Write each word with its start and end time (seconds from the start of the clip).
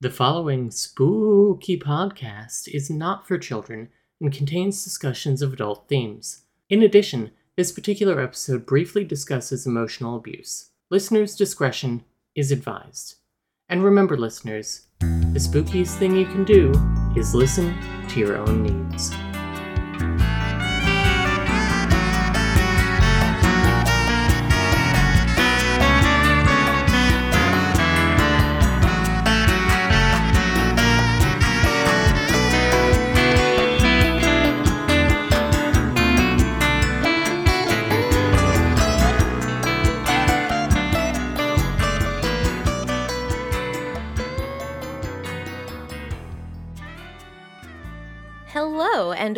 The 0.00 0.10
following 0.10 0.70
spooky 0.70 1.76
podcast 1.76 2.68
is 2.72 2.88
not 2.88 3.26
for 3.26 3.36
children 3.36 3.88
and 4.20 4.32
contains 4.32 4.84
discussions 4.84 5.42
of 5.42 5.52
adult 5.52 5.88
themes. 5.88 6.42
In 6.70 6.84
addition, 6.84 7.32
this 7.56 7.72
particular 7.72 8.20
episode 8.20 8.64
briefly 8.64 9.02
discusses 9.02 9.66
emotional 9.66 10.14
abuse. 10.14 10.70
Listeners' 10.88 11.34
discretion 11.34 12.04
is 12.36 12.52
advised. 12.52 13.16
And 13.68 13.82
remember, 13.82 14.16
listeners, 14.16 14.86
the 15.00 15.40
spookiest 15.40 15.98
thing 15.98 16.14
you 16.14 16.26
can 16.26 16.44
do 16.44 16.70
is 17.16 17.34
listen 17.34 17.76
to 18.10 18.20
your 18.20 18.36
own 18.36 18.62
needs. 18.62 19.12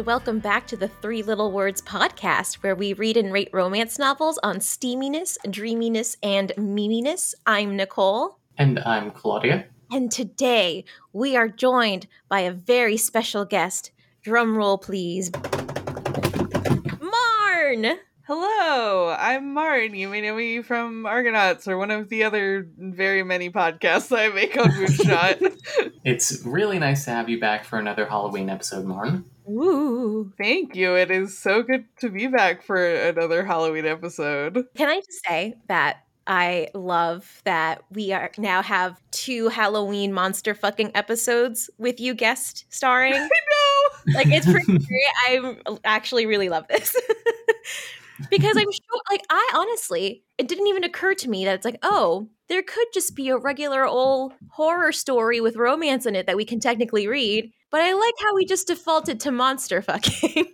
And 0.00 0.06
welcome 0.06 0.38
back 0.38 0.66
to 0.66 0.78
the 0.78 0.88
Three 0.88 1.22
Little 1.22 1.52
Words 1.52 1.82
podcast, 1.82 2.62
where 2.62 2.74
we 2.74 2.94
read 2.94 3.18
and 3.18 3.30
rate 3.30 3.50
romance 3.52 3.98
novels 3.98 4.38
on 4.42 4.56
steaminess, 4.56 5.36
dreaminess, 5.50 6.16
and 6.22 6.52
meminess. 6.56 7.34
I'm 7.44 7.76
Nicole. 7.76 8.38
And 8.56 8.78
I'm 8.78 9.10
Claudia. 9.10 9.66
And 9.90 10.10
today 10.10 10.86
we 11.12 11.36
are 11.36 11.48
joined 11.48 12.06
by 12.30 12.40
a 12.40 12.50
very 12.50 12.96
special 12.96 13.44
guest. 13.44 13.90
Drum 14.22 14.56
roll, 14.56 14.78
please. 14.78 15.30
Marn! 16.98 17.98
Hello, 18.32 19.08
I'm 19.18 19.54
Marn. 19.54 19.92
You 19.96 20.08
may 20.08 20.20
know 20.20 20.36
me 20.36 20.62
from 20.62 21.04
Argonauts 21.04 21.66
or 21.66 21.76
one 21.76 21.90
of 21.90 22.08
the 22.10 22.22
other 22.22 22.68
very 22.78 23.24
many 23.24 23.50
podcasts 23.50 24.16
I 24.16 24.28
make 24.32 24.56
on 24.56 24.70
Moonshot. 24.70 25.92
It's 26.04 26.46
really 26.46 26.78
nice 26.78 27.06
to 27.06 27.10
have 27.10 27.28
you 27.28 27.40
back 27.40 27.64
for 27.64 27.80
another 27.80 28.06
Halloween 28.06 28.48
episode, 28.48 28.84
Marn. 28.84 29.24
Ooh. 29.48 30.32
Thank 30.38 30.76
you. 30.76 30.94
It 30.94 31.10
is 31.10 31.36
so 31.36 31.64
good 31.64 31.86
to 31.98 32.08
be 32.08 32.28
back 32.28 32.62
for 32.62 32.76
another 32.80 33.44
Halloween 33.44 33.84
episode. 33.84 34.64
Can 34.76 34.88
I 34.88 35.00
just 35.00 35.24
say 35.26 35.56
that 35.66 36.04
I 36.28 36.68
love 36.72 37.42
that 37.42 37.82
we 37.90 38.12
are 38.12 38.30
now 38.38 38.62
have 38.62 39.00
two 39.10 39.48
Halloween 39.48 40.12
monster 40.12 40.54
fucking 40.54 40.92
episodes 40.94 41.68
with 41.78 41.98
you 41.98 42.14
guest 42.14 42.64
starring. 42.68 43.14
I 43.16 43.18
know. 43.18 44.14
like 44.14 44.28
it's 44.28 44.46
pretty 44.46 44.78
great. 44.86 45.02
I 45.26 45.56
actually 45.84 46.26
really 46.26 46.48
love 46.48 46.68
this. 46.68 46.94
Because 48.28 48.56
I'm 48.56 48.70
sure 48.70 49.00
like 49.10 49.22
I 49.30 49.52
honestly 49.54 50.24
it 50.38 50.48
didn't 50.48 50.66
even 50.66 50.84
occur 50.84 51.14
to 51.14 51.28
me 51.28 51.44
that 51.44 51.54
it's 51.54 51.64
like, 51.64 51.78
oh, 51.82 52.28
there 52.48 52.62
could 52.62 52.86
just 52.92 53.14
be 53.14 53.28
a 53.28 53.38
regular 53.38 53.86
old 53.86 54.32
horror 54.50 54.92
story 54.92 55.40
with 55.40 55.56
romance 55.56 56.06
in 56.06 56.16
it 56.16 56.26
that 56.26 56.36
we 56.36 56.44
can 56.44 56.60
technically 56.60 57.06
read. 57.06 57.50
But 57.70 57.82
I 57.82 57.92
like 57.92 58.14
how 58.20 58.34
we 58.34 58.44
just 58.44 58.66
defaulted 58.66 59.20
to 59.20 59.30
monster 59.30 59.80
fucking. 59.82 60.46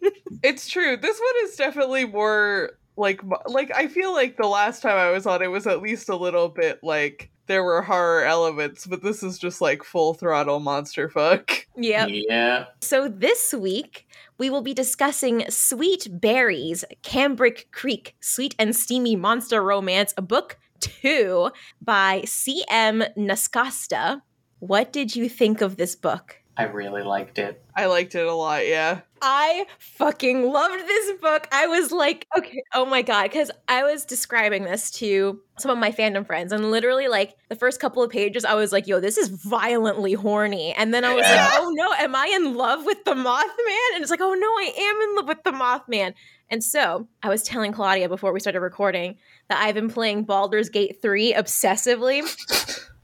It's 0.43 0.69
true. 0.69 0.97
This 0.97 1.19
one 1.19 1.49
is 1.49 1.57
definitely 1.57 2.05
more 2.05 2.73
like 2.97 3.21
like 3.47 3.71
I 3.75 3.89
feel 3.89 4.13
like 4.13 4.37
the 4.37 4.47
last 4.47 4.83
time 4.83 4.97
I 4.97 5.11
was 5.11 5.27
on 5.27 5.43
it 5.43 5.51
was 5.51 5.67
at 5.67 5.83
least 5.83 6.09
a 6.09 6.17
little 6.17 6.49
bit 6.49 6.81
like 6.83 7.31
there 7.47 7.65
were 7.65 7.83
horror 7.83 8.25
elements, 8.25 8.87
but 8.87 9.03
this 9.03 9.23
is 9.23 9.39
just 9.39 9.61
like 9.61 9.83
full 9.83 10.15
throttle 10.15 10.61
monster 10.61 11.09
fuck. 11.09 11.67
yep. 11.77 12.09
Yeah. 12.11 12.67
So 12.81 13.09
this 13.09 13.55
week, 13.55 14.07
we 14.39 14.51
will 14.51 14.63
be 14.63 14.75
discussing 14.75 15.45
Sweet 15.49 16.09
Berries, 16.11 16.85
Cambric 17.03 17.69
Creek, 17.73 18.17
Sweet 18.21 18.55
and 18.59 18.75
Steamy 18.75 19.17
Monster 19.17 19.63
Romance, 19.63 20.13
book 20.15 20.59
two 20.81 21.51
by 21.81 22.23
C.M. 22.27 23.03
Nascosta. 23.17 24.23
What 24.59 24.93
did 24.93 25.15
you 25.15 25.29
think 25.29 25.61
of 25.61 25.77
this 25.77 25.97
book? 25.97 26.37
I 26.59 26.65
really 26.65 27.03
liked 27.03 27.39
it. 27.39 27.63
I 27.77 27.87
liked 27.87 28.15
it 28.15 28.27
a 28.27 28.33
lot, 28.33 28.67
yeah. 28.67 29.01
I 29.21 29.67
fucking 29.79 30.51
loved 30.51 30.87
this 30.87 31.13
book. 31.21 31.49
I 31.53 31.67
was 31.67 31.93
like, 31.93 32.27
okay, 32.37 32.63
oh 32.75 32.87
my 32.87 33.03
god, 33.03 33.25
because 33.25 33.51
I 33.69 33.83
was 33.83 34.05
describing 34.05 34.65
this 34.65 34.91
to 34.93 35.41
some 35.59 35.71
of 35.71 35.79
my 35.79 35.91
fandom 35.91 36.27
friends, 36.27 36.53
and 36.53 36.71
literally, 36.71 37.09
like, 37.09 37.35
the 37.49 37.57
first 37.57 37.81
couple 37.81 38.03
of 38.03 38.11
pages, 38.11 38.45
I 38.45 38.55
was 38.55 38.73
like, 38.73 38.87
yo, 38.87 39.01
this 39.01 39.19
is 39.19 39.29
violently 39.29 40.15
horny. 40.15 40.73
And 40.75 40.95
then 40.95 41.05
I 41.05 41.15
was 41.15 41.25
like, 41.25 41.51
oh 41.53 41.71
no, 41.75 41.93
am 41.93 42.15
I 42.15 42.27
in 42.35 42.55
love 42.55 42.85
with 42.85 43.05
the 43.05 43.15
Mothman? 43.15 43.95
And 43.95 44.03
it's 44.03 44.11
like, 44.11 44.21
oh 44.23 44.35
no, 44.35 44.47
I 44.47 44.73
am 44.79 45.11
in 45.11 45.17
love 45.17 45.29
with 45.29 45.43
the 45.45 45.53
Mothman. 45.53 46.15
And 46.49 46.63
so 46.63 47.09
I 47.23 47.29
was 47.29 47.43
telling 47.43 47.73
Claudia 47.73 48.09
before 48.09 48.33
we 48.33 48.41
started 48.41 48.61
recording 48.61 49.17
that 49.49 49.61
I've 49.61 49.75
been 49.75 49.91
playing 49.91 50.25
Baldur's 50.25 50.69
Gate 50.69 51.03
3 51.03 51.35
obsessively. 51.35 52.23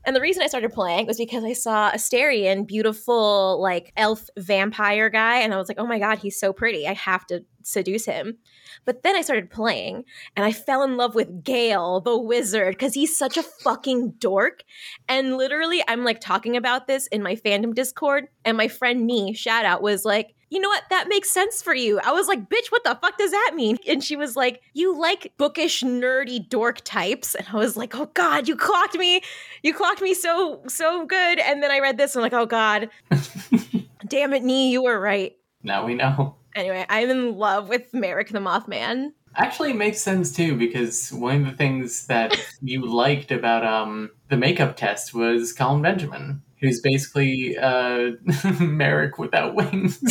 And 0.04 0.16
the 0.16 0.20
reason 0.20 0.42
I 0.42 0.48
started 0.48 0.72
playing 0.72 1.06
was 1.06 1.18
because 1.18 1.44
I 1.44 1.52
saw 1.52 1.90
Astarion, 1.92 2.66
beautiful, 2.66 3.60
like 3.60 3.92
elf 3.96 4.28
vampire 4.38 5.08
guy, 5.10 5.38
and 5.38 5.54
I 5.54 5.56
was 5.58 5.68
like, 5.68 5.78
oh 5.78 5.86
my 5.86 5.98
god, 5.98 6.18
he's 6.18 6.38
so 6.38 6.52
pretty. 6.52 6.88
I 6.88 6.94
have 6.94 7.26
to 7.26 7.44
seduce 7.62 8.04
him. 8.04 8.38
But 8.84 9.02
then 9.02 9.14
I 9.14 9.22
started 9.22 9.50
playing 9.50 10.04
and 10.34 10.44
I 10.44 10.52
fell 10.52 10.82
in 10.82 10.96
love 10.96 11.14
with 11.14 11.44
Gale, 11.44 12.00
the 12.00 12.18
wizard, 12.18 12.74
because 12.74 12.94
he's 12.94 13.16
such 13.16 13.36
a 13.36 13.42
fucking 13.42 14.14
dork. 14.18 14.64
And 15.08 15.36
literally, 15.36 15.82
I'm 15.86 16.04
like 16.04 16.20
talking 16.20 16.56
about 16.56 16.86
this 16.86 17.06
in 17.08 17.22
my 17.22 17.36
fandom 17.36 17.74
Discord, 17.74 18.28
and 18.44 18.56
my 18.56 18.68
friend 18.68 19.06
me, 19.06 19.34
shout 19.34 19.64
out, 19.64 19.82
was 19.82 20.04
like, 20.04 20.34
you 20.52 20.60
know 20.60 20.68
what? 20.68 20.82
That 20.90 21.08
makes 21.08 21.30
sense 21.30 21.62
for 21.62 21.74
you. 21.74 21.98
I 22.04 22.12
was 22.12 22.28
like, 22.28 22.46
bitch, 22.50 22.70
what 22.70 22.84
the 22.84 22.94
fuck 23.00 23.16
does 23.16 23.30
that 23.30 23.52
mean? 23.54 23.78
And 23.88 24.04
she 24.04 24.16
was 24.16 24.36
like, 24.36 24.60
you 24.74 24.94
like 24.94 25.32
bookish, 25.38 25.82
nerdy 25.82 26.46
dork 26.46 26.82
types. 26.84 27.34
And 27.34 27.46
I 27.50 27.56
was 27.56 27.74
like, 27.74 27.94
oh 27.94 28.10
God, 28.12 28.46
you 28.46 28.54
clocked 28.54 28.96
me. 28.98 29.22
You 29.62 29.72
clocked 29.72 30.02
me 30.02 30.12
so, 30.12 30.60
so 30.68 31.06
good. 31.06 31.38
And 31.38 31.62
then 31.62 31.70
I 31.70 31.78
read 31.80 31.96
this 31.96 32.14
and 32.14 32.22
I'm 32.22 32.30
like, 32.30 32.38
oh 32.38 32.44
God, 32.44 32.90
damn 34.06 34.34
it, 34.34 34.42
Nee, 34.42 34.70
you 34.70 34.82
were 34.82 35.00
right. 35.00 35.34
now 35.62 35.86
we 35.86 35.94
know. 35.94 36.36
Anyway, 36.54 36.84
I'm 36.90 37.08
in 37.08 37.38
love 37.38 37.70
with 37.70 37.94
Merrick 37.94 38.28
the 38.28 38.38
Mothman. 38.38 39.12
Actually, 39.36 39.70
it 39.70 39.76
makes 39.76 40.00
sense 40.00 40.32
too 40.32 40.56
because 40.56 41.12
one 41.12 41.42
of 41.42 41.46
the 41.46 41.56
things 41.56 42.06
that 42.06 42.38
you 42.62 42.86
liked 42.86 43.30
about 43.30 43.64
um 43.64 44.10
the 44.28 44.36
makeup 44.36 44.76
test 44.76 45.14
was 45.14 45.52
Colin 45.52 45.82
Benjamin, 45.82 46.42
who's 46.60 46.80
basically 46.80 47.56
uh 47.58 48.12
Merrick 48.60 49.18
without 49.18 49.54
wings. 49.54 49.98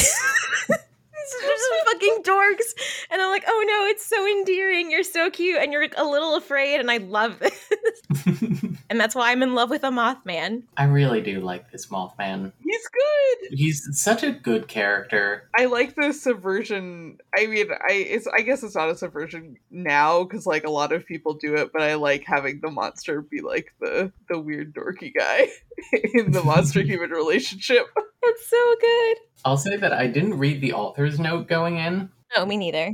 Just 1.41 1.63
fucking 1.85 2.23
dorks. 2.23 2.73
And 3.09 3.21
I'm 3.21 3.29
like, 3.29 3.45
oh 3.47 3.63
no, 3.67 3.85
it's 3.85 4.05
so 4.05 4.27
endearing. 4.27 4.91
You're 4.91 5.03
so 5.03 5.29
cute. 5.29 5.61
And 5.61 5.71
you're 5.71 5.87
a 5.95 6.03
little 6.03 6.35
afraid. 6.35 6.79
And 6.79 6.91
I 6.91 6.97
love 6.97 7.39
this. 7.39 8.77
And 8.91 8.99
that's 8.99 9.15
why 9.15 9.31
I'm 9.31 9.41
in 9.41 9.55
love 9.55 9.69
with 9.69 9.85
a 9.85 9.89
Mothman. 9.89 10.63
I 10.75 10.83
really 10.83 11.21
do 11.21 11.39
like 11.39 11.71
this 11.71 11.87
Mothman. 11.87 12.51
He's 12.61 12.87
good. 12.89 13.57
He's 13.57 13.87
such 13.93 14.21
a 14.21 14.33
good 14.33 14.67
character. 14.67 15.49
I 15.57 15.65
like 15.65 15.95
the 15.95 16.11
subversion. 16.11 17.17
I 17.35 17.47
mean, 17.47 17.67
I 17.71 17.93
it's 17.93 18.27
I 18.27 18.41
guess 18.41 18.63
it's 18.63 18.75
not 18.75 18.89
a 18.89 18.97
subversion 18.97 19.55
now 19.71 20.25
because 20.25 20.45
like 20.45 20.65
a 20.65 20.69
lot 20.69 20.91
of 20.91 21.05
people 21.05 21.35
do 21.35 21.55
it, 21.55 21.71
but 21.71 21.81
I 21.81 21.95
like 21.95 22.25
having 22.25 22.59
the 22.59 22.69
monster 22.69 23.21
be 23.21 23.39
like 23.39 23.73
the 23.79 24.11
the 24.27 24.37
weird 24.37 24.75
dorky 24.75 25.13
guy 25.17 25.47
in 26.13 26.31
the 26.31 26.43
monster 26.43 26.81
human 26.83 27.09
relationship. 27.09 27.87
It's 28.23 28.47
so 28.47 28.75
good. 28.79 29.17
I'll 29.45 29.57
say 29.57 29.77
that 29.77 29.93
I 29.93 30.05
didn't 30.05 30.37
read 30.37 30.61
the 30.61 30.73
author's 30.73 31.19
note 31.19 31.47
going 31.47 31.77
in. 31.77 32.11
No, 32.37 32.45
me 32.45 32.55
neither. 32.55 32.93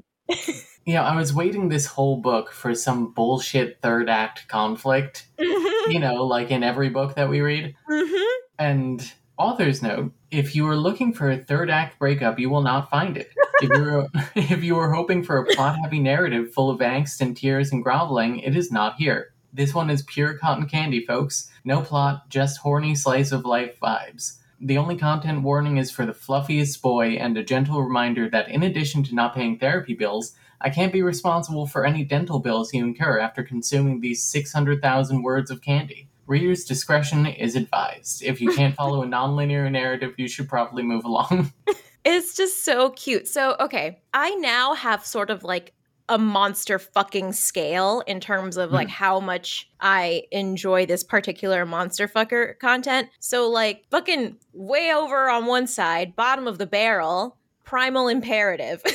You 0.88 0.94
know, 0.94 1.04
I 1.04 1.18
was 1.18 1.34
waiting 1.34 1.68
this 1.68 1.86
whole 1.86 2.22
book 2.22 2.50
for 2.50 2.74
some 2.74 3.12
bullshit 3.12 3.82
third 3.82 4.10
act 4.10 4.48
conflict, 4.48 5.28
mm-hmm. 5.38 5.77
you 5.92 6.00
know, 6.00 6.26
like 6.26 6.52
in 6.52 6.64
every 6.64 6.90
book 6.90 7.16
that 7.16 7.30
we 7.30 7.42
read. 7.42 7.76
Mm-hmm. 7.90 8.40
And 8.60 9.14
author's 9.38 9.82
note, 9.82 10.12
if 10.32 10.56
you 10.56 10.68
are 10.68 10.76
looking 10.76 11.14
for 11.14 11.30
a 11.30 11.38
third 11.38 11.70
act 11.70 12.00
breakup, 12.00 12.40
you 12.40 12.50
will 12.50 12.62
not 12.62 12.90
find 12.90 13.18
it. 13.18 13.30
If 13.60 13.70
you're 13.70 14.08
if 14.36 14.64
you 14.64 14.76
were 14.76 14.94
hoping 14.94 15.24
for 15.24 15.40
a 15.40 15.46
plot 15.46 15.80
heavy 15.82 16.00
narrative 16.00 16.54
full 16.54 16.70
of 16.70 16.80
angst 16.80 17.22
and 17.22 17.36
tears 17.36 17.72
and 17.72 17.84
groveling, 17.84 18.38
it 18.38 18.56
is 18.56 18.72
not 18.72 18.98
here. 18.98 19.34
This 19.52 19.74
one 19.74 19.90
is 19.90 20.04
pure 20.04 20.38
cotton 20.38 20.70
candy, 20.70 21.04
folks. 21.04 21.50
No 21.66 21.82
plot, 21.82 22.30
just 22.30 22.60
horny 22.60 22.94
slice 22.94 23.32
of 23.32 23.46
life 23.46 23.80
vibes. 23.82 24.38
The 24.60 24.78
only 24.78 24.96
content 24.96 25.42
warning 25.42 25.78
is 25.78 25.90
for 25.90 26.06
the 26.06 26.14
fluffiest 26.14 26.84
boy 26.84 27.14
and 27.14 27.36
a 27.36 27.44
gentle 27.44 27.82
reminder 27.82 28.30
that 28.30 28.50
in 28.50 28.62
addition 28.62 29.02
to 29.06 29.16
not 29.16 29.34
paying 29.34 29.58
therapy 29.58 29.96
bills, 29.96 30.36
I 30.62 30.70
can't 30.70 30.94
be 30.94 31.02
responsible 31.02 31.68
for 31.68 31.86
any 31.86 32.04
dental 32.04 32.40
bills 32.40 32.74
you 32.74 32.84
incur 32.84 33.20
after 33.20 33.44
consuming 33.44 34.02
these 34.02 34.24
600,000 34.24 35.22
words 35.22 35.52
of 35.52 35.62
candy. 35.62 36.10
Reader's 36.26 36.66
discretion 36.66 37.26
is 37.26 37.56
advised. 37.56 38.24
If 38.24 38.42
you 38.42 38.52
can't 38.52 38.76
follow 38.76 39.04
a 39.04 39.06
nonlinear 39.08 39.72
narrative, 39.72 40.16
you 40.18 40.28
should 40.28 40.50
probably 40.50 40.84
move 40.84 41.06
along. 41.06 41.54
It's 42.10 42.38
just 42.38 42.64
so 42.64 42.92
cute. 42.92 43.28
So, 43.28 43.58
okay, 43.60 44.00
I 44.14 44.34
now 44.36 44.76
have 44.76 45.06
sort 45.06 45.30
of 45.30 45.44
like 45.44 45.74
a 46.08 46.18
monster 46.18 46.80
fucking 46.80 47.34
scale 47.34 48.02
in 48.08 48.22
terms 48.22 48.56
of 48.56 48.72
like 48.72 48.88
hmm. 48.88 48.94
how 48.94 49.20
much 49.20 49.70
I 49.82 50.24
enjoy 50.32 50.86
this 50.86 51.04
particular 51.04 51.66
monster 51.66 52.08
fucker 52.08 52.58
content. 52.60 53.10
So 53.20 53.50
like 53.50 53.84
fucking 53.92 54.38
way 54.54 54.94
over 54.94 55.30
on 55.30 55.48
one 55.48 55.68
side, 55.68 56.16
bottom 56.16 56.48
of 56.48 56.60
the 56.60 56.66
barrel, 56.66 57.36
primal 57.66 58.08
imperative. 58.08 58.82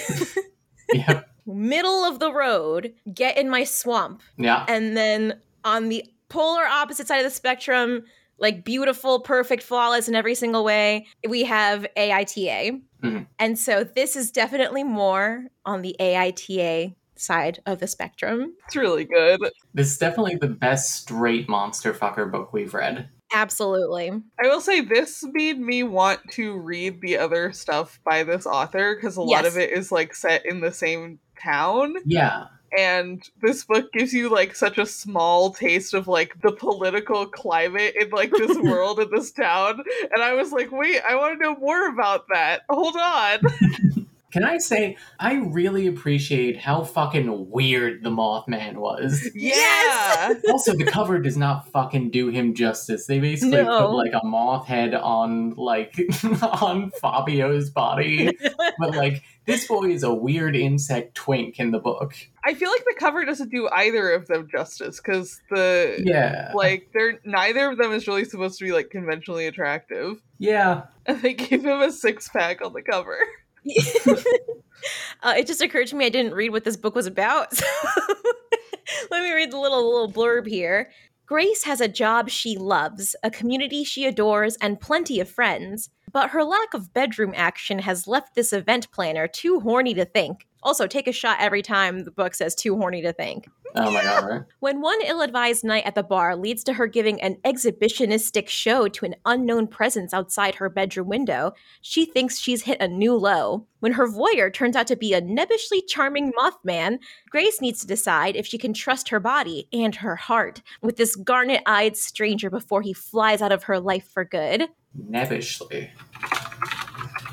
Yep. 0.92 1.28
Middle 1.46 2.04
of 2.04 2.18
the 2.18 2.32
road, 2.32 2.94
get 3.12 3.36
in 3.36 3.50
my 3.50 3.64
swamp. 3.64 4.22
Yeah. 4.36 4.64
And 4.68 4.96
then 4.96 5.40
on 5.64 5.88
the 5.88 6.04
polar 6.28 6.64
opposite 6.64 7.06
side 7.06 7.18
of 7.18 7.24
the 7.24 7.30
spectrum, 7.30 8.04
like 8.38 8.64
beautiful, 8.64 9.20
perfect, 9.20 9.62
flawless 9.62 10.08
in 10.08 10.14
every 10.14 10.34
single 10.34 10.64
way, 10.64 11.06
we 11.28 11.44
have 11.44 11.86
AITA. 11.96 12.80
Mhm. 13.02 13.26
And 13.38 13.58
so 13.58 13.84
this 13.84 14.16
is 14.16 14.30
definitely 14.30 14.84
more 14.84 15.46
on 15.64 15.82
the 15.82 15.94
AITA 16.00 16.94
side 17.16 17.60
of 17.66 17.78
the 17.78 17.86
spectrum. 17.86 18.54
It's 18.66 18.76
really 18.76 19.04
good. 19.04 19.40
This 19.74 19.92
is 19.92 19.98
definitely 19.98 20.36
the 20.36 20.48
best 20.48 21.02
straight 21.02 21.48
monster 21.48 21.92
fucker 21.92 22.30
book 22.30 22.52
we've 22.52 22.74
read. 22.74 23.08
Absolutely. 23.32 24.10
I 24.42 24.48
will 24.48 24.60
say 24.60 24.80
this 24.80 25.24
made 25.32 25.58
me 25.58 25.82
want 25.84 26.20
to 26.32 26.58
read 26.58 27.00
the 27.00 27.16
other 27.16 27.52
stuff 27.52 27.98
by 28.04 28.24
this 28.24 28.44
author 28.44 28.94
because 28.94 29.16
a 29.16 29.22
lot 29.22 29.46
of 29.46 29.56
it 29.56 29.70
is 29.70 29.90
like 29.90 30.14
set 30.14 30.44
in 30.44 30.60
the 30.60 30.72
same 30.72 31.18
town. 31.40 31.94
Yeah. 32.04 32.46
and 32.76 33.28
this 33.42 33.64
book 33.64 33.92
gives 33.92 34.14
you 34.14 34.30
like 34.30 34.54
such 34.54 34.78
a 34.78 34.86
small 34.86 35.52
taste 35.52 35.92
of 35.92 36.08
like 36.08 36.40
the 36.40 36.52
political 36.52 37.26
climate 37.26 37.94
in 38.00 38.08
like 38.10 38.30
this 38.30 38.56
world 38.62 38.98
in 38.98 39.10
this 39.10 39.30
town 39.30 39.82
and 40.12 40.22
i 40.22 40.32
was 40.32 40.52
like 40.52 40.72
wait 40.72 41.02
i 41.06 41.14
want 41.14 41.38
to 41.38 41.42
know 41.44 41.54
more 41.56 41.88
about 41.88 42.24
that 42.32 42.62
hold 42.70 42.96
on 42.96 43.40
Can 44.32 44.44
I 44.44 44.58
say, 44.58 44.96
I 45.20 45.34
really 45.34 45.86
appreciate 45.86 46.58
how 46.58 46.84
fucking 46.84 47.50
weird 47.50 48.02
the 48.02 48.10
Mothman 48.10 48.76
was. 48.76 49.30
yeah 49.34 50.34
also, 50.50 50.74
the 50.76 50.84
cover 50.84 51.18
does 51.18 51.36
not 51.36 51.68
fucking 51.68 52.10
do 52.10 52.28
him 52.28 52.54
justice. 52.54 53.06
They 53.06 53.18
basically 53.20 53.62
No. 53.62 53.88
put 53.88 53.94
like 53.94 54.12
a 54.14 54.24
moth 54.26 54.66
head 54.66 54.94
on 54.94 55.50
like 55.56 55.98
on 56.42 56.90
Fabio's 57.00 57.70
body, 57.70 58.36
but 58.78 58.94
like 58.96 59.22
this 59.46 59.66
boy 59.66 59.90
is 59.90 60.02
a 60.02 60.14
weird 60.14 60.54
insect 60.56 61.14
twink 61.14 61.58
in 61.58 61.72
the 61.72 61.78
book. 61.80 62.14
i 62.44 62.54
feel 62.54 62.70
like 62.70 62.84
the 62.84 62.94
cover 62.98 63.24
doesn't 63.24 63.50
do 63.50 63.68
either 63.72 64.12
of 64.12 64.28
them 64.28 64.48
justice 64.50 65.00
because 65.00 65.40
the 65.50 66.00
Yeah, 66.04 66.52
like 66.54 66.90
they're 66.94 67.18
neither 67.24 67.70
of 67.70 67.78
them 67.78 67.92
is 67.92 68.06
really 68.06 68.24
supposed 68.24 68.58
to 68.60 68.64
be 68.64 68.72
like 68.72 68.90
conventionally 68.90 69.46
attractive 69.46 70.22
yeah. 70.38 70.84
and 71.06 71.20
they 71.22 71.34
gave 71.34 71.64
him 71.64 71.80
a 71.82 71.90
six-pack 71.90 72.64
on 72.64 72.72
the 72.72 72.82
cover 72.82 73.18
uh, 75.22 75.34
it 75.36 75.46
just 75.46 75.62
occurred 75.62 75.86
to 75.88 75.96
me 75.96 76.06
I 76.06 76.08
didn't 76.08 76.34
read 76.34 76.50
what 76.50 76.64
this 76.64 76.76
book 76.76 76.94
was 76.94 77.06
about. 77.06 77.52
So 78.84 79.06
let 79.10 79.22
me 79.22 79.32
read 79.32 79.50
the 79.50 79.58
little 79.58 79.90
little 79.90 80.12
blurb 80.12 80.46
here. 80.46 80.90
Grace 81.26 81.64
has 81.64 81.80
a 81.80 81.88
job 81.88 82.28
she 82.28 82.58
loves, 82.58 83.16
a 83.22 83.30
community 83.30 83.84
she 83.84 84.04
adores, 84.06 84.56
and 84.56 84.80
plenty 84.80 85.20
of 85.20 85.28
friends. 85.30 85.88
But 86.12 86.30
her 86.30 86.44
lack 86.44 86.74
of 86.74 86.92
bedroom 86.92 87.32
action 87.34 87.80
has 87.80 88.06
left 88.06 88.34
this 88.34 88.52
event 88.52 88.90
planner 88.90 89.26
too 89.26 89.60
horny 89.60 89.94
to 89.94 90.04
think. 90.04 90.46
Also, 90.62 90.86
take 90.86 91.08
a 91.08 91.12
shot 91.12 91.38
every 91.40 91.62
time 91.62 92.00
the 92.00 92.10
book 92.10 92.34
says 92.34 92.54
too 92.54 92.76
horny 92.76 93.02
to 93.02 93.12
think. 93.12 93.48
Oh 93.74 93.90
my 93.90 94.02
god, 94.02 94.24
right? 94.24 94.42
When 94.60 94.80
one 94.80 94.98
ill 95.02 95.22
advised 95.22 95.64
night 95.64 95.84
at 95.86 95.94
the 95.94 96.02
bar 96.02 96.36
leads 96.36 96.62
to 96.64 96.74
her 96.74 96.86
giving 96.86 97.20
an 97.22 97.36
exhibitionistic 97.44 98.48
show 98.48 98.86
to 98.88 99.06
an 99.06 99.16
unknown 99.24 99.66
presence 99.66 100.12
outside 100.12 100.56
her 100.56 100.68
bedroom 100.68 101.08
window, 101.08 101.52
she 101.80 102.04
thinks 102.04 102.38
she's 102.38 102.62
hit 102.62 102.80
a 102.80 102.86
new 102.86 103.16
low. 103.16 103.66
When 103.80 103.92
her 103.92 104.06
voyeur 104.06 104.52
turns 104.52 104.76
out 104.76 104.86
to 104.88 104.96
be 104.96 105.14
a 105.14 105.22
nebbishly 105.22 105.80
charming 105.88 106.32
Mothman, 106.32 106.98
Grace 107.30 107.60
needs 107.60 107.80
to 107.80 107.86
decide 107.86 108.36
if 108.36 108.46
she 108.46 108.58
can 108.58 108.74
trust 108.74 109.08
her 109.08 109.18
body 109.18 109.68
and 109.72 109.96
her 109.96 110.16
heart 110.16 110.62
with 110.82 110.96
this 110.96 111.16
garnet 111.16 111.62
eyed 111.66 111.96
stranger 111.96 112.50
before 112.50 112.82
he 112.82 112.92
flies 112.92 113.40
out 113.42 113.52
of 113.52 113.64
her 113.64 113.80
life 113.80 114.06
for 114.06 114.24
good. 114.24 114.68
Nebbishly. 114.98 115.90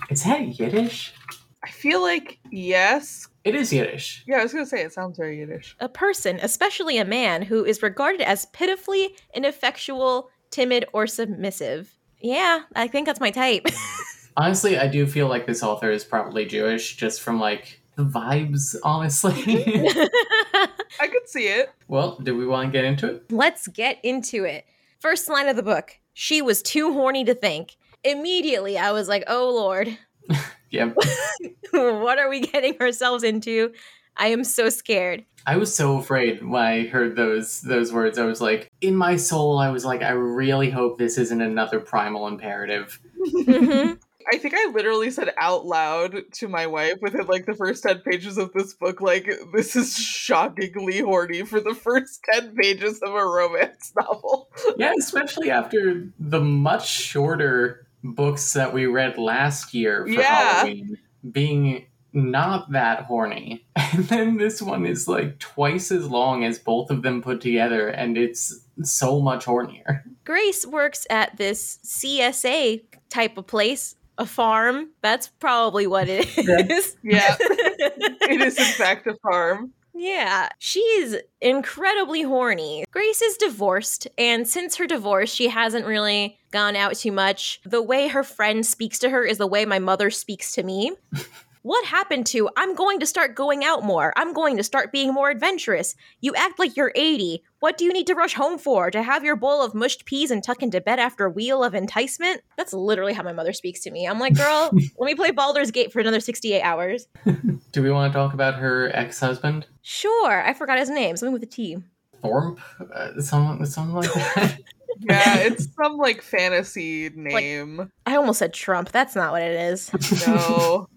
Is 0.10 0.24
that 0.24 0.60
Yiddish? 0.60 1.14
i 1.62 1.70
feel 1.70 2.02
like 2.02 2.40
yes 2.52 3.28
It 3.44 3.54
is 3.54 3.74
Yiddish. 3.74 4.24
yeah 4.26 4.38
i 4.38 4.44
was 4.44 4.54
gonna 4.54 4.66
say 4.66 4.82
it 4.82 4.94
sounds 4.94 5.18
very 5.18 5.40
yiddish 5.40 5.76
A 5.82 5.90
person, 5.90 6.40
especially 6.42 6.98
a 6.98 7.04
man, 7.06 7.42
who 7.42 7.66
is 7.66 7.84
regarded 7.84 8.22
as 8.22 8.46
pitifully 8.48 9.14
ineffectual, 9.36 10.30
timid, 10.52 10.86
or 10.94 11.06
submissive. 11.06 11.94
Yeah, 12.22 12.62
I 12.76 12.88
think 12.88 13.06
that's 13.08 13.20
my 13.20 13.30
type. 13.32 13.66
Honestly, 14.38 14.78
I 14.78 14.88
do 14.88 15.06
feel 15.06 15.28
like 15.28 15.46
this 15.48 15.62
author 15.64 15.92
is 15.92 16.04
probably 16.06 16.46
Jewish, 16.46 16.96
just 16.96 17.22
from 17.22 17.40
like 17.42 17.82
the 17.98 18.04
vibes. 18.06 18.76
Honestly. 18.84 19.34
i 21.02 21.08
could 21.08 21.28
see 21.28 21.48
it 21.48 21.70
well, 21.90 22.18
do 22.24 22.36
we 22.38 22.46
want 22.48 22.68
to 22.68 22.72
get 22.72 22.86
into 22.86 23.08
it? 23.08 23.32
Let's 23.32 23.68
get 23.68 24.00
into 24.04 24.46
it. 24.46 24.66
First 25.00 25.28
line 25.30 25.50
of 25.50 25.56
the 25.58 25.64
book 25.64 25.99
She 26.14 26.42
was 26.42 26.62
too 26.62 26.94
horny 26.94 27.24
to 27.26 27.34
think. 27.34 27.78
Immediately, 28.04 28.78
I 28.78 28.92
was 28.92 29.08
like, 29.08 29.24
oh 29.28 29.50
Lord, 29.54 29.98
Yep. 30.72 30.96
what 31.72 32.20
are 32.20 32.30
we 32.30 32.42
getting 32.42 32.80
ourselves 32.80 33.24
into? 33.24 33.74
I 34.16 34.28
am 34.28 34.44
so 34.44 34.70
scared. 34.70 35.26
I 35.48 35.58
was 35.58 35.74
so 35.74 35.98
afraid 35.98 36.44
when 36.44 36.62
I 36.62 36.88
heard 36.88 37.16
those 37.16 37.62
those 37.62 37.94
words. 37.94 38.20
I 38.20 38.26
was 38.26 38.42
like, 38.42 38.70
in 38.82 38.96
my 38.96 39.16
soul, 39.16 39.58
I 39.58 39.70
was 39.70 39.86
like, 39.86 40.02
I 40.02 40.12
really 40.12 40.70
hope 40.70 40.98
this 40.98 41.18
isn't 41.18 41.42
another 41.42 41.80
primal 41.80 42.28
imperative. 42.28 43.00
Mhm. 43.34 44.00
I 44.32 44.38
think 44.38 44.54
I 44.56 44.72
literally 44.72 45.12
said 45.12 45.34
out 45.38 45.66
loud 45.66 46.16
to 46.34 46.48
my 46.48 46.68
wife 46.68 46.96
within 47.02 47.26
like 47.28 47.46
the 47.46 47.56
first 47.56 47.84
10 47.84 48.00
pages 48.00 48.38
of 48.38 48.54
this 48.54 48.74
book, 48.74 49.02
like, 49.02 49.30
this 49.54 49.76
is 49.76 49.98
shockingly 49.98 51.00
horny 51.00 51.44
for 51.44 51.60
the 51.60 51.74
first 51.74 52.22
10 52.34 52.56
pages 52.56 53.00
of 53.02 53.14
a 53.14 53.26
romance 53.26 53.94
novel. 54.00 54.50
Yeah, 54.78 54.94
especially 54.98 55.50
after 55.52 56.08
the 56.20 56.42
much 56.42 56.88
shorter 56.90 57.88
books 58.04 58.54
that 58.54 58.74
we 58.74 58.86
read 58.86 59.18
last 59.18 59.74
year 59.74 60.06
for 60.06 60.12
Yeah. 60.12 60.22
Halloween 60.24 60.98
being 61.30 61.86
not 62.14 62.72
that 62.72 63.04
horny. 63.06 63.66
And 63.92 64.04
then 64.08 64.38
this 64.38 64.62
one 64.62 64.86
is 64.86 65.08
like 65.08 65.40
twice 65.40 65.92
as 65.92 66.08
long 66.08 66.44
as 66.44 66.60
both 66.60 66.92
of 66.92 67.02
them 67.02 67.24
put 67.24 67.42
together, 67.42 67.88
and 67.88 68.20
it's 68.20 68.64
so 68.84 69.20
much 69.20 69.46
hornier. 69.46 70.04
Grace 70.26 70.64
works 70.64 71.08
at 71.10 71.36
this 71.38 71.80
CSA 71.84 72.84
type 73.10 73.36
of 73.38 73.48
place, 73.48 73.96
a 74.20 74.26
farm. 74.26 74.90
That's 75.02 75.28
probably 75.28 75.88
what 75.88 76.08
it 76.08 76.28
is. 76.38 76.96
Yeah, 77.04 77.36
it 77.40 78.42
is 78.42 78.58
in 78.60 78.66
fact 78.66 79.08
a 79.08 79.16
farm. 79.16 79.72
Yeah, 79.96 80.48
she's 80.60 81.16
incredibly 81.42 82.22
horny. 82.22 82.86
Grace 82.92 83.22
is 83.22 83.36
divorced, 83.38 84.08
and 84.18 84.48
since 84.48 84.76
her 84.76 84.88
divorce, 84.88 85.34
she 85.34 85.50
hasn't 85.50 85.86
really 85.86 86.38
gone 86.52 86.76
out 86.76 86.96
too 86.96 87.12
much. 87.12 87.60
The 87.66 87.82
way 87.82 88.08
her 88.08 88.24
friend 88.24 88.66
speaks 88.66 89.00
to 89.00 89.10
her 89.10 89.26
is 89.26 89.40
the 89.40 89.48
way 89.48 89.66
my 89.66 89.80
mother 89.80 90.10
speaks 90.10 90.54
to 90.54 90.64
me. 90.64 90.94
What 91.62 91.86
happened 91.86 92.26
to 92.28 92.50
I'm 92.56 92.74
going 92.74 93.02
to 93.02 93.06
start 93.06 93.36
going 93.36 93.66
out 93.66 93.84
more? 93.84 94.14
I'm 94.16 94.32
going 94.32 94.56
to 94.58 94.64
start 94.64 94.94
being 94.94 95.14
more 95.14 95.30
adventurous. 95.30 95.96
You 96.22 96.34
act 96.36 96.58
like 96.58 96.78
you're 96.78 96.94
80. 96.96 97.44
What 97.60 97.78
do 97.78 97.84
you 97.84 97.92
need 97.92 98.08
to 98.08 98.16
rush 98.16 98.34
home 98.34 98.58
for? 98.58 98.90
To 98.90 99.04
have 99.04 99.26
your 99.26 99.36
bowl 99.36 99.62
of 99.62 99.76
mushed 99.76 100.06
peas 100.06 100.32
and 100.32 100.42
tuck 100.42 100.64
into 100.64 100.80
bed 100.80 101.00
after 101.00 101.26
a 101.26 101.30
wheel 101.30 101.62
of 101.62 101.76
enticement? 101.76 102.42
That's 102.56 102.72
literally 102.72 103.12
how 103.12 103.24
my 103.24 103.34
mother 103.34 103.52
speaks 103.52 103.82
to 103.82 103.92
me. 103.92 104.08
I'm 104.08 104.20
like, 104.20 104.36
girl, 104.36 104.72
let 104.98 105.06
me 105.06 105.16
play 105.16 105.32
Baldur's 105.32 105.72
Gate 105.72 105.92
for 105.92 106.00
another 106.00 106.22
68 106.22 106.62
hours. 106.62 107.08
Do 107.74 107.84
we 107.84 107.92
want 107.92 108.14
to 108.14 108.18
talk 108.18 108.34
about 108.34 108.56
her 108.56 108.90
ex 108.96 109.20
husband? 109.20 109.68
Sure, 109.82 110.42
I 110.42 110.54
forgot 110.54 110.80
his 110.80 110.90
name. 110.90 111.18
Something 111.18 111.34
with 111.34 111.44
a 111.44 111.48
T. 111.48 111.78
Thorpe? 112.22 112.60
Uh, 112.94 113.20
something, 113.20 113.66
something 113.66 113.96
like 113.96 114.14
that? 114.14 114.60
Yeah, 115.02 115.38
it's 115.40 115.68
some 115.76 115.98
like 115.98 116.22
fantasy 116.22 117.10
name. 117.14 117.92
I 118.06 118.16
almost 118.16 118.40
said 118.40 118.54
Trump. 118.54 118.92
That's 118.92 119.16
not 119.16 119.34
what 119.34 119.42
it 119.42 119.60
is. 119.60 119.92
No, 120.26 120.88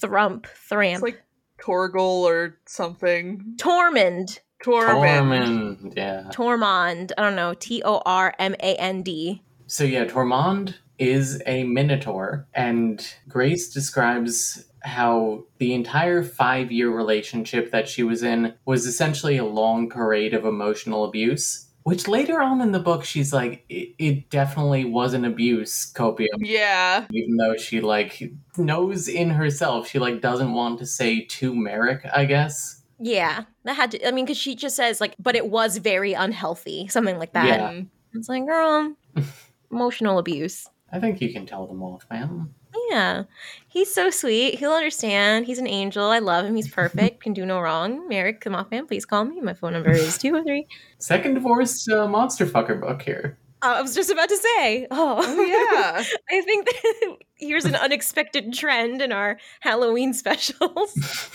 Thrump, 0.00 0.46
Thramp, 0.46 0.94
it's 0.94 1.02
like 1.02 1.22
Torgal 1.60 2.22
or 2.22 2.58
something. 2.66 3.54
Tormand, 3.56 4.38
Tormand. 4.64 5.02
Tormand, 5.02 5.96
yeah. 5.96 6.30
Tormand. 6.32 7.12
I 7.18 7.22
don't 7.22 7.36
know. 7.36 7.54
T 7.54 7.82
O 7.84 8.02
R 8.04 8.34
M 8.38 8.54
A 8.54 8.76
N 8.76 9.02
D. 9.02 9.42
So 9.66 9.84
yeah, 9.84 10.04
Tormand 10.04 10.76
is 10.98 11.42
a 11.46 11.64
minotaur, 11.64 12.46
and 12.54 13.04
Grace 13.28 13.72
describes 13.72 14.64
how 14.84 15.44
the 15.58 15.72
entire 15.74 16.22
five 16.22 16.72
year 16.72 16.90
relationship 16.90 17.70
that 17.70 17.88
she 17.88 18.02
was 18.02 18.22
in 18.22 18.54
was 18.64 18.86
essentially 18.86 19.36
a 19.36 19.44
long 19.44 19.88
parade 19.88 20.34
of 20.34 20.44
emotional 20.44 21.04
abuse. 21.04 21.68
Which 21.84 22.06
later 22.06 22.40
on 22.40 22.60
in 22.60 22.70
the 22.70 22.78
book, 22.78 23.04
she's 23.04 23.32
like, 23.32 23.64
it, 23.68 23.94
it 23.98 24.30
definitely 24.30 24.84
was 24.84 25.14
an 25.14 25.24
abuse, 25.24 25.92
copium. 25.92 26.28
Yeah, 26.38 27.06
Even 27.12 27.36
though 27.36 27.56
she 27.56 27.80
like 27.80 28.32
knows 28.56 29.08
in 29.08 29.30
herself, 29.30 29.88
she 29.88 29.98
like 29.98 30.20
doesn't 30.20 30.52
want 30.52 30.78
to 30.78 30.86
say 30.86 31.24
to 31.24 31.54
Merrick, 31.54 32.06
I 32.14 32.24
guess. 32.24 32.82
Yeah, 33.00 33.44
that 33.64 33.74
had 33.74 33.90
to. 33.92 34.06
I 34.06 34.12
mean, 34.12 34.24
because 34.24 34.38
she 34.38 34.54
just 34.54 34.76
says 34.76 35.00
like, 35.00 35.16
but 35.18 35.34
it 35.34 35.48
was 35.48 35.78
very 35.78 36.12
unhealthy, 36.12 36.86
something 36.86 37.18
like 37.18 37.32
that. 37.32 37.48
Yeah. 37.48 37.70
Mm. 37.72 37.88
It's 38.14 38.28
like, 38.28 38.46
girl, 38.46 38.94
emotional 39.72 40.18
abuse. 40.18 40.68
I 40.92 41.00
think 41.00 41.20
you 41.20 41.32
can 41.32 41.46
tell 41.46 41.66
the 41.66 41.74
Mothman. 41.74 42.50
Yeah. 42.90 43.24
He's 43.68 43.92
so 43.92 44.10
sweet. 44.10 44.58
He'll 44.58 44.72
understand. 44.72 45.46
He's 45.46 45.58
an 45.58 45.66
angel. 45.66 46.04
I 46.06 46.18
love 46.18 46.44
him. 46.44 46.54
He's 46.56 46.70
perfect. 46.70 47.22
Can 47.22 47.32
do 47.32 47.46
no 47.46 47.60
wrong. 47.60 48.08
Merrick, 48.08 48.44
the 48.44 48.50
Mothman, 48.50 48.86
please 48.86 49.06
call 49.06 49.24
me. 49.24 49.40
My 49.40 49.54
phone 49.54 49.72
number 49.72 49.90
is 49.90 50.18
203. 50.18 50.66
Second 50.98 51.34
divorced 51.34 51.88
uh, 51.90 52.06
monster 52.06 52.46
fucker 52.46 52.80
book 52.80 53.02
here. 53.02 53.38
Uh, 53.62 53.74
I 53.76 53.82
was 53.82 53.94
just 53.94 54.10
about 54.10 54.28
to 54.28 54.36
say. 54.36 54.86
Oh, 54.90 55.20
Oh 55.22 55.44
yeah. 55.44 56.02
I 56.30 56.40
think 56.42 56.66
that 56.66 57.16
here's 57.36 57.64
an 57.64 57.76
unexpected 57.76 58.52
trend 58.52 59.00
in 59.00 59.12
our 59.12 59.38
Halloween 59.60 60.12
specials. 60.14 60.94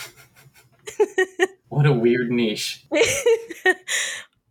What 1.70 1.86
a 1.86 1.92
weird 1.94 2.32
niche. 2.32 2.86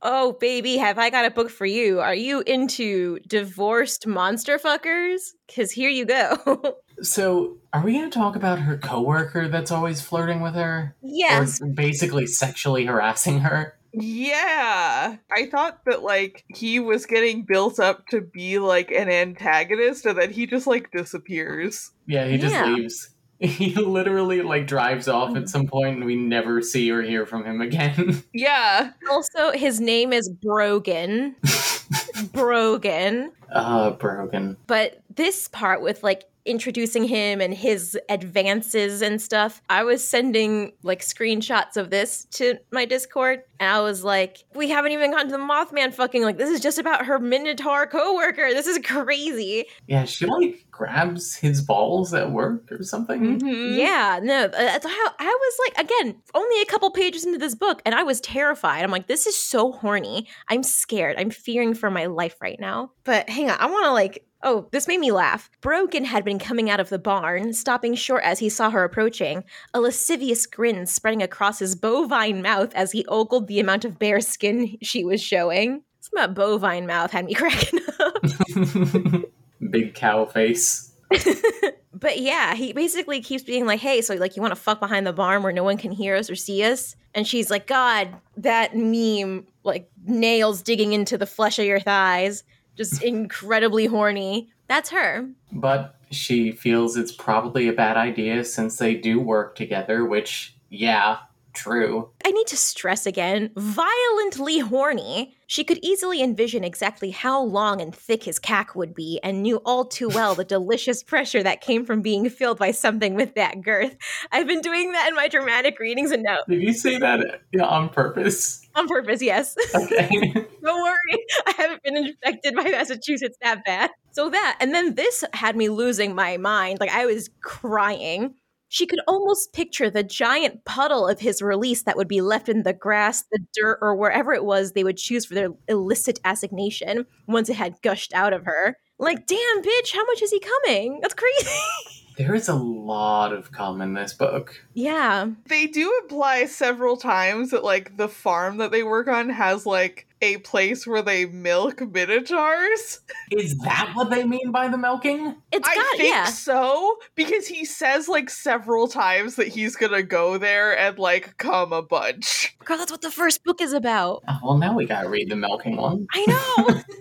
Oh, 0.03 0.33
baby, 0.41 0.77
have 0.77 0.99
I 0.99 1.11
got 1.11 1.25
a 1.25 1.31
book 1.31 1.51
for 1.51 1.67
you? 1.67 2.01
Are 2.01 2.15
you 2.15 2.43
into 2.47 3.19
divorced 3.27 4.07
monster 4.07 4.59
fuckers? 4.59 5.33
Because 5.47 5.71
here 5.73 5.91
you 5.91 6.05
go. 6.07 6.77
So, 7.03 7.59
are 7.75 7.83
we 7.85 7.93
going 7.93 8.11
to 8.11 8.19
talk 8.19 8.37
about 8.37 8.59
her 8.59 8.79
coworker 8.79 9.49
that's 9.49 9.71
always 9.71 10.01
flirting 10.01 10.41
with 10.41 10.55
her? 10.55 10.97
yes. 11.03 11.61
Or 11.61 11.67
basically 11.67 12.27
sexually 12.27 12.87
harassing 12.87 13.41
her? 13.41 13.75
Yeah. 13.93 15.17
I 15.31 15.47
thought 15.47 15.81
that 15.85 16.03
like 16.03 16.45
he 16.49 16.81
was 16.81 17.05
getting 17.05 17.43
built 17.43 17.79
up 17.79 18.07
to 18.09 18.23
be 18.23 18.59
like 18.59 18.91
an 18.91 19.11
antagonist 19.11 20.07
and 20.07 20.19
then 20.19 20.31
he 20.33 20.47
just 20.47 20.67
like 20.67 20.91
disappears. 20.91 21.91
Yeah, 22.07 22.27
he 22.27 22.39
just 22.39 22.55
Yeah. 22.55 22.65
leaves. 22.73 23.11
He 23.41 23.75
literally 23.75 24.41
like 24.43 24.67
drives 24.67 25.09
off 25.09 25.37
at 25.37 25.49
some 25.51 25.67
point 25.67 25.97
and 25.97 26.07
we 26.07 26.17
never 26.17 26.63
see 26.63 26.91
or 26.91 27.03
hear 27.03 27.27
from 27.27 27.45
him 27.45 27.61
again. 27.61 28.23
Yeah. 28.33 28.93
Also, 29.11 29.53
his 29.53 29.81
name 29.81 30.13
is 30.13 30.29
Brogan. 30.29 31.37
Brogan. 32.33 33.33
uh, 33.53 33.91
broken. 33.91 34.57
But 34.67 35.03
this 35.15 35.49
part 35.49 35.83
with 35.83 36.03
like 36.03 36.25
introducing 36.47 37.05
him 37.05 37.41
and 37.41 37.53
his 37.53 37.99
advances 38.09 39.03
and 39.03 39.21
stuff, 39.21 39.61
I 39.69 39.85
was 39.85 40.07
sending 40.07 40.73
like 40.83 41.01
screenshots 41.01 41.77
of 41.77 41.91
this 41.91 42.27
to 42.33 42.59
my 42.73 42.85
Discord. 42.85 43.43
And 43.59 43.71
I 43.71 43.81
was 43.81 44.05
like, 44.05 44.45
we 44.55 44.69
haven't 44.69 44.93
even 44.93 45.11
gotten 45.11 45.29
to 45.29 45.33
the 45.33 45.43
Mothman 45.43 45.95
fucking. 45.95 46.23
Like, 46.23 46.37
this 46.37 46.51
is 46.51 46.61
just 46.61 46.79
about 46.79 47.07
her 47.07 47.19
Minotaur 47.19 47.87
coworker. 47.87 48.53
This 48.53 48.67
is 48.67 48.79
crazy. 48.85 49.65
Yeah, 49.87 50.05
she 50.05 50.27
like 50.27 50.67
grabs 50.71 51.35
his 51.35 51.63
balls 51.63 52.13
at 52.13 52.33
work 52.33 52.71
or 52.71 52.83
something. 52.83 53.41
Mhm. 53.41 53.79
Yeah, 53.79 54.21
no, 54.23 54.49
that's 54.49 54.85
how 54.85 55.07
I 55.19 55.25
was 55.25 55.59
like, 55.67 55.87
again, 55.87 56.17
only 56.35 56.61
a 56.61 56.67
couple 56.67 56.91
pages 56.91 57.25
into 57.25 57.39
this 57.39 57.55
book, 57.55 57.81
and 57.87 57.95
I 57.95 58.03
was 58.03 58.21
terrified. 58.21 58.85
I'm 58.85 58.91
like, 58.91 59.07
this 59.07 59.27
is 59.27 59.37
so 59.37 59.73
horny. 59.73 60.29
I'm 60.49 60.63
scared. 60.63 61.17
I'm 61.19 61.31
fearing 61.31 61.73
for 61.73 61.91
my 61.91 62.07
life 62.07 62.37
right 62.43 62.61
now. 62.61 62.91
But 63.05 63.31
hang 63.31 63.51
on, 63.51 63.59
I 63.59 63.67
want 63.67 63.87
to 63.87 63.93
like, 63.93 64.27
oh, 64.43 64.69
this 64.73 64.89
made 64.89 65.01
me 65.01 65.13
laugh. 65.13 65.51
Brogan 65.61 66.05
had 66.05 66.25
been 66.25 66.39
coming 66.39 66.71
out 66.71 66.81
of 66.81 66.89
the 66.89 66.99
barn, 66.99 67.53
stopping 67.53 67.95
short 67.95 68.23
as 68.25 68.39
he 68.39 68.49
saw 68.49 68.71
her 68.71 68.85
approaching, 68.85 69.45
a 69.75 69.81
lascivious 69.81 70.47
grin 70.47 70.87
spreading 70.87 71.23
across 71.23 71.59
his 71.59 71.75
bovine 71.75 72.43
mouth 72.43 72.75
as 72.75 72.93
he 72.93 73.05
ogled 73.07 73.49
the 73.49 73.61
amount 73.61 73.85
of 73.85 73.99
bare 73.99 74.21
skin 74.21 74.77
she 74.83 75.05
was 75.05 75.23
showing. 75.23 75.83
Something 76.01 76.25
about 76.25 76.35
bovine 76.35 76.87
mouth 76.87 77.11
had 77.11 77.25
me 77.25 77.35
cracking 77.35 77.81
up. 77.99 79.25
Big 79.71 79.95
cow 79.95 80.25
face. 80.27 80.93
but 81.93 82.19
yeah, 82.19 82.55
he 82.55 82.73
basically 82.73 83.21
keeps 83.21 83.43
being 83.43 83.65
like, 83.65 83.81
"Hey, 83.81 84.03
so 84.03 84.15
like 84.15 84.37
you 84.37 84.43
want 84.43 84.55
to 84.55 84.61
fuck 84.61 84.81
behind 84.81 85.07
the 85.07 85.13
barn 85.13 85.43
where 85.43 85.53
no 85.53 85.63
one 85.65 85.77
can 85.77 85.93
hear 85.93 86.17
us 86.17 86.29
or 86.29 86.35
see 86.35 86.63
us?" 86.63 86.97
And 87.15 87.27
she's 87.27 87.51
like, 87.51 87.67
"God, 87.67 88.09
that 88.37 88.77
meme 88.77 89.47
like 89.63 89.89
nails 90.05 90.63
digging 90.63 90.93
into 90.93 91.17
the 91.17 91.27
flesh 91.27 91.59
of 91.59 91.65
your 91.65 91.81
thighs, 91.81 92.43
just 92.77 93.03
incredibly 93.03 93.87
horny." 93.87 94.51
That's 94.69 94.91
her. 94.91 95.29
But 95.53 95.97
she 96.11 96.53
feels 96.53 96.97
it's 96.97 97.13
probably 97.13 97.69
a 97.69 97.73
bad 97.73 97.97
idea 97.97 98.45
since 98.45 98.77
they 98.77 98.95
do 98.95 99.21
work 99.21 99.57
together, 99.57 100.05
which, 100.05 100.57
yeah, 100.69 101.19
true. 101.57 102.11
I 102.25 102.31
need 102.31 102.47
to 102.49 102.57
stress 102.57 103.07
again, 103.07 103.51
violently 103.57 104.61
horny. 104.61 105.35
She 105.49 105.65
could 105.65 105.79
easily 105.83 106.23
envision 106.23 106.65
exactly 106.65 107.11
how 107.11 107.43
long 107.43 107.81
and 107.81 107.95
thick 107.95 108.25
his 108.25 108.39
cack 108.39 108.75
would 108.75 108.95
be 108.95 109.21
and 109.23 109.43
knew 109.43 109.57
all 109.65 109.85
too 109.85 110.09
well 110.09 110.35
the 110.35 110.45
delicious 110.45 111.03
pressure 111.03 111.43
that 111.43 111.61
came 111.61 111.85
from 111.85 112.03
being 112.03 112.29
filled 112.29 112.59
by 112.59 112.73
something 112.73 113.15
with 113.15 113.35
that 113.35 113.63
girth. 113.63 113.97
I've 114.33 114.47
been 114.47 114.61
doing 114.61 114.93
that 114.93 115.09
in 115.09 115.15
my 115.15 115.29
dramatic 115.29 115.79
readings 115.79 116.11
and 116.11 116.23
notes. 116.23 116.45
Did 116.49 116.63
you 116.63 116.73
say 116.73 116.99
that 116.99 117.41
on 117.61 117.89
purpose? 117.89 118.67
on 118.77 118.87
purpose, 118.87 119.23
yes. 119.23 119.57
Okay. 119.75 120.33
Don't 120.63 120.83
worry, 120.83 121.25
I 121.47 121.55
haven't 121.57 121.83
been 121.83 121.97
infected 121.97 122.55
by 122.55 122.65
Massachusetts 122.65 123.39
that 123.43 123.65
bad. 123.65 123.91
So 124.13 124.31
that, 124.31 124.59
and 124.61 124.75
then 124.75 124.95
this 124.95 125.25
had 125.33 125.57
me 125.57 125.69
losing 125.69 126.15
my 126.15 126.37
mind. 126.37 126.79
Like 126.81 126.91
I 126.91 127.07
was 127.07 127.31
crying. 127.41 128.35
She 128.69 128.87
could 128.87 129.01
almost 129.07 129.53
picture 129.53 129.91
the 129.91 130.03
giant 130.03 130.65
puddle 130.65 131.07
of 131.07 131.21
his 131.21 131.41
release 131.41 131.83
that 131.85 131.97
would 131.97 132.09
be 132.09 132.21
left 132.21 132.49
in 132.49 132.63
the 132.65 132.73
grass, 132.73 133.25
the 133.31 133.39
dirt, 133.55 133.79
or 133.81 133.95
wherever 133.95 134.33
it 134.33 134.45
was 134.45 134.73
they 134.73 134.85
would 134.85 134.97
choose 134.97 135.25
for 135.25 135.35
their 135.35 135.51
illicit 135.69 136.19
assignation 136.25 137.07
once 137.27 137.49
it 137.49 137.57
had 137.57 137.81
gushed 137.83 138.13
out 138.13 138.33
of 138.33 138.45
her. 138.45 138.77
Like, 138.99 139.27
damn, 139.27 139.63
bitch, 139.63 139.95
how 139.95 140.05
much 140.07 140.23
is 140.23 140.31
he 140.31 140.41
coming? 140.41 141.01
That's 141.01 141.15
crazy. 141.15 141.51
there 142.17 142.35
is 142.35 142.49
a 142.49 142.55
lot 142.55 143.33
of 143.33 143.53
cum 143.53 143.81
in 143.83 143.95
this 143.95 144.15
book. 144.15 144.65
yeah. 144.75 145.29
They 145.49 145.67
do 145.67 145.93
imply 146.03 146.47
several 146.47 146.97
times 146.97 147.51
that 147.51 147.63
like 147.63 147.97
the 147.97 148.09
farm 148.09 148.57
that 148.57 148.73
they 148.73 148.83
work 148.83 149.07
on 149.07 149.29
has 149.29 149.67
like 149.67 150.06
a 150.23 150.39
place 150.39 150.87
where 150.87 151.03
they 151.03 151.27
milk 151.27 151.81
minotaurs. 151.81 153.01
Is 153.31 153.57
that 153.59 153.93
what 153.95 154.11
they 154.11 154.25
mean 154.25 154.51
by 154.51 154.69
the 154.69 154.79
milking? 154.79 155.35
It's 155.53 155.69
I 155.69 155.75
got, 155.75 155.97
think 155.97 156.15
yeah. 156.15 156.25
so 156.27 156.99
because 157.15 157.47
he 157.47 157.65
says 157.65 158.09
like 158.09 158.31
several 158.31 158.89
times 158.89 159.37
that 159.37 159.49
he's 159.49 159.77
gonna 159.77 160.03
go 160.03 160.39
there 160.39 160.77
and 160.79 160.99
like 160.99 161.37
come 161.39 161.73
a 161.73 161.83
bunch. 161.83 162.57
Girl, 162.65 162.79
that's 162.79 162.91
what 162.91 163.03
the 163.03 163.11
first 163.11 163.45
book 163.45 163.61
is 163.61 163.73
about. 163.73 164.23
Oh, 164.29 164.39
well, 164.43 164.59
now 164.59 164.75
we 164.75 164.87
gotta 164.87 165.09
read 165.09 165.31
the 165.31 165.37
milking 165.37 165.77
one. 165.77 166.07
I 166.13 166.25
know. 166.27 166.83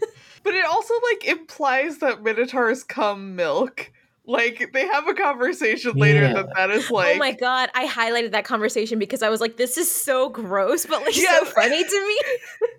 But 0.46 0.54
it 0.54 0.64
also 0.64 0.94
like 1.12 1.26
implies 1.26 1.98
that 1.98 2.22
minotaurs 2.22 2.84
come 2.84 3.36
milk. 3.36 3.92
Like 4.28 4.72
they 4.74 4.88
have 4.88 5.08
a 5.08 5.14
conversation 5.14 5.94
later 5.94 6.22
Yeah. 6.22 6.34
that 6.34 6.48
that 6.56 6.70
is 6.72 6.90
like 6.90 7.16
oh 7.16 7.20
my 7.20 7.32
god, 7.32 7.70
I 7.76 7.86
highlighted 7.88 8.32
that 8.32 8.44
conversation 8.46 8.98
because 8.98 9.22
I 9.22 9.30
was 9.30 9.40
like, 9.40 9.58
this 9.58 9.78
is 9.78 9.90
so 9.92 10.30
gross, 10.30 10.86
but 10.86 11.02
like 11.02 11.14
so 11.14 11.46
funny 11.46 11.84
to 11.84 12.08
me. 12.08 12.20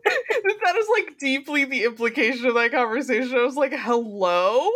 that 0.64 0.76
is 0.76 0.88
like 0.90 1.18
deeply 1.18 1.64
the 1.64 1.84
implication 1.84 2.46
of 2.46 2.54
that 2.54 2.72
conversation. 2.72 3.36
I 3.36 3.42
was 3.42 3.56
like, 3.56 3.72
hello? 3.72 4.70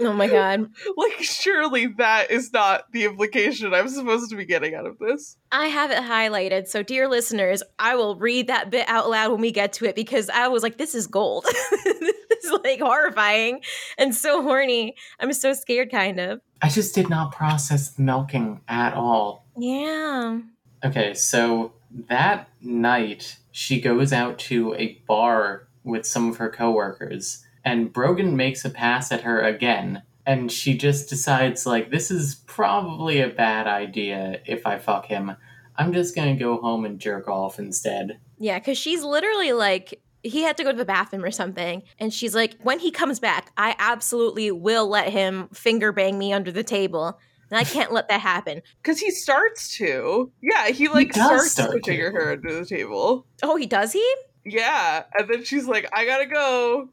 Oh 0.00 0.12
my 0.12 0.26
god. 0.26 0.70
Like, 0.96 1.22
surely 1.22 1.86
that 1.98 2.30
is 2.30 2.52
not 2.52 2.90
the 2.92 3.04
implication 3.04 3.74
I'm 3.74 3.88
supposed 3.88 4.30
to 4.30 4.36
be 4.36 4.44
getting 4.44 4.74
out 4.74 4.86
of 4.86 4.98
this. 4.98 5.36
I 5.52 5.66
have 5.66 5.90
it 5.90 5.98
highlighted. 5.98 6.68
So, 6.68 6.82
dear 6.82 7.08
listeners, 7.08 7.62
I 7.78 7.96
will 7.96 8.16
read 8.16 8.46
that 8.48 8.70
bit 8.70 8.88
out 8.88 9.10
loud 9.10 9.32
when 9.32 9.40
we 9.40 9.52
get 9.52 9.72
to 9.74 9.84
it 9.84 9.94
because 9.94 10.28
I 10.30 10.48
was 10.48 10.62
like, 10.62 10.78
this 10.78 10.94
is 10.94 11.06
gold. 11.06 11.44
this 11.84 12.44
is 12.44 12.52
like 12.64 12.80
horrifying 12.80 13.60
and 13.98 14.14
so 14.14 14.42
horny. 14.42 14.96
I'm 15.20 15.32
so 15.32 15.52
scared, 15.52 15.90
kind 15.90 16.18
of. 16.18 16.40
I 16.62 16.68
just 16.68 16.94
did 16.94 17.08
not 17.10 17.32
process 17.32 17.90
the 17.90 18.02
milking 18.02 18.60
at 18.68 18.94
all. 18.94 19.46
Yeah. 19.58 20.40
Okay, 20.84 21.14
so 21.14 21.72
that 22.08 22.48
night 22.60 23.36
she 23.52 23.80
goes 23.80 24.12
out 24.12 24.38
to 24.38 24.74
a 24.74 25.02
bar 25.06 25.68
with 25.84 26.04
some 26.04 26.28
of 26.28 26.36
her 26.36 26.50
coworkers, 26.50 27.44
and 27.66 27.92
Brogan 27.92 28.36
makes 28.36 28.64
a 28.64 28.70
pass 28.70 29.12
at 29.12 29.22
her 29.22 29.42
again, 29.42 30.02
and 30.24 30.50
she 30.50 30.78
just 30.78 31.10
decides 31.10 31.66
like 31.66 31.90
this 31.90 32.10
is 32.10 32.36
probably 32.46 33.20
a 33.20 33.28
bad 33.28 33.66
idea 33.66 34.40
if 34.46 34.66
I 34.66 34.78
fuck 34.78 35.04
him. 35.04 35.36
I'm 35.76 35.92
just 35.92 36.14
gonna 36.16 36.36
go 36.36 36.56
home 36.58 36.86
and 36.86 36.98
jerk 36.98 37.28
off 37.28 37.58
instead. 37.58 38.18
Yeah, 38.38 38.58
because 38.58 38.78
she's 38.78 39.02
literally 39.02 39.52
like, 39.52 40.00
he 40.22 40.42
had 40.42 40.56
to 40.58 40.64
go 40.64 40.70
to 40.72 40.78
the 40.78 40.84
bathroom 40.84 41.24
or 41.24 41.30
something. 41.30 41.82
And 41.98 42.12
she's 42.12 42.34
like, 42.34 42.56
when 42.62 42.78
he 42.78 42.90
comes 42.90 43.18
back, 43.20 43.50
I 43.56 43.74
absolutely 43.78 44.50
will 44.50 44.88
let 44.88 45.08
him 45.10 45.48
finger 45.52 45.92
bang 45.92 46.18
me 46.18 46.32
under 46.32 46.52
the 46.52 46.64
table. 46.64 47.18
And 47.50 47.58
I 47.58 47.64
can't 47.64 47.92
let 47.92 48.08
that 48.08 48.20
happen. 48.20 48.62
Because 48.82 49.00
he 49.00 49.10
starts 49.10 49.76
to. 49.78 50.30
Yeah, 50.42 50.68
he 50.68 50.88
like 50.88 51.12
does 51.12 51.24
starts 51.26 51.50
start 51.52 51.72
to 51.72 51.78
to. 51.80 51.90
figure 51.90 52.12
her 52.12 52.32
under 52.32 52.54
the 52.60 52.64
table. 52.64 53.26
Oh, 53.42 53.56
he 53.56 53.66
does 53.66 53.92
he? 53.92 54.14
Yeah, 54.44 55.02
and 55.18 55.28
then 55.28 55.44
she's 55.44 55.66
like, 55.66 55.88
I 55.92 56.06
gotta 56.06 56.26
go. 56.26 56.88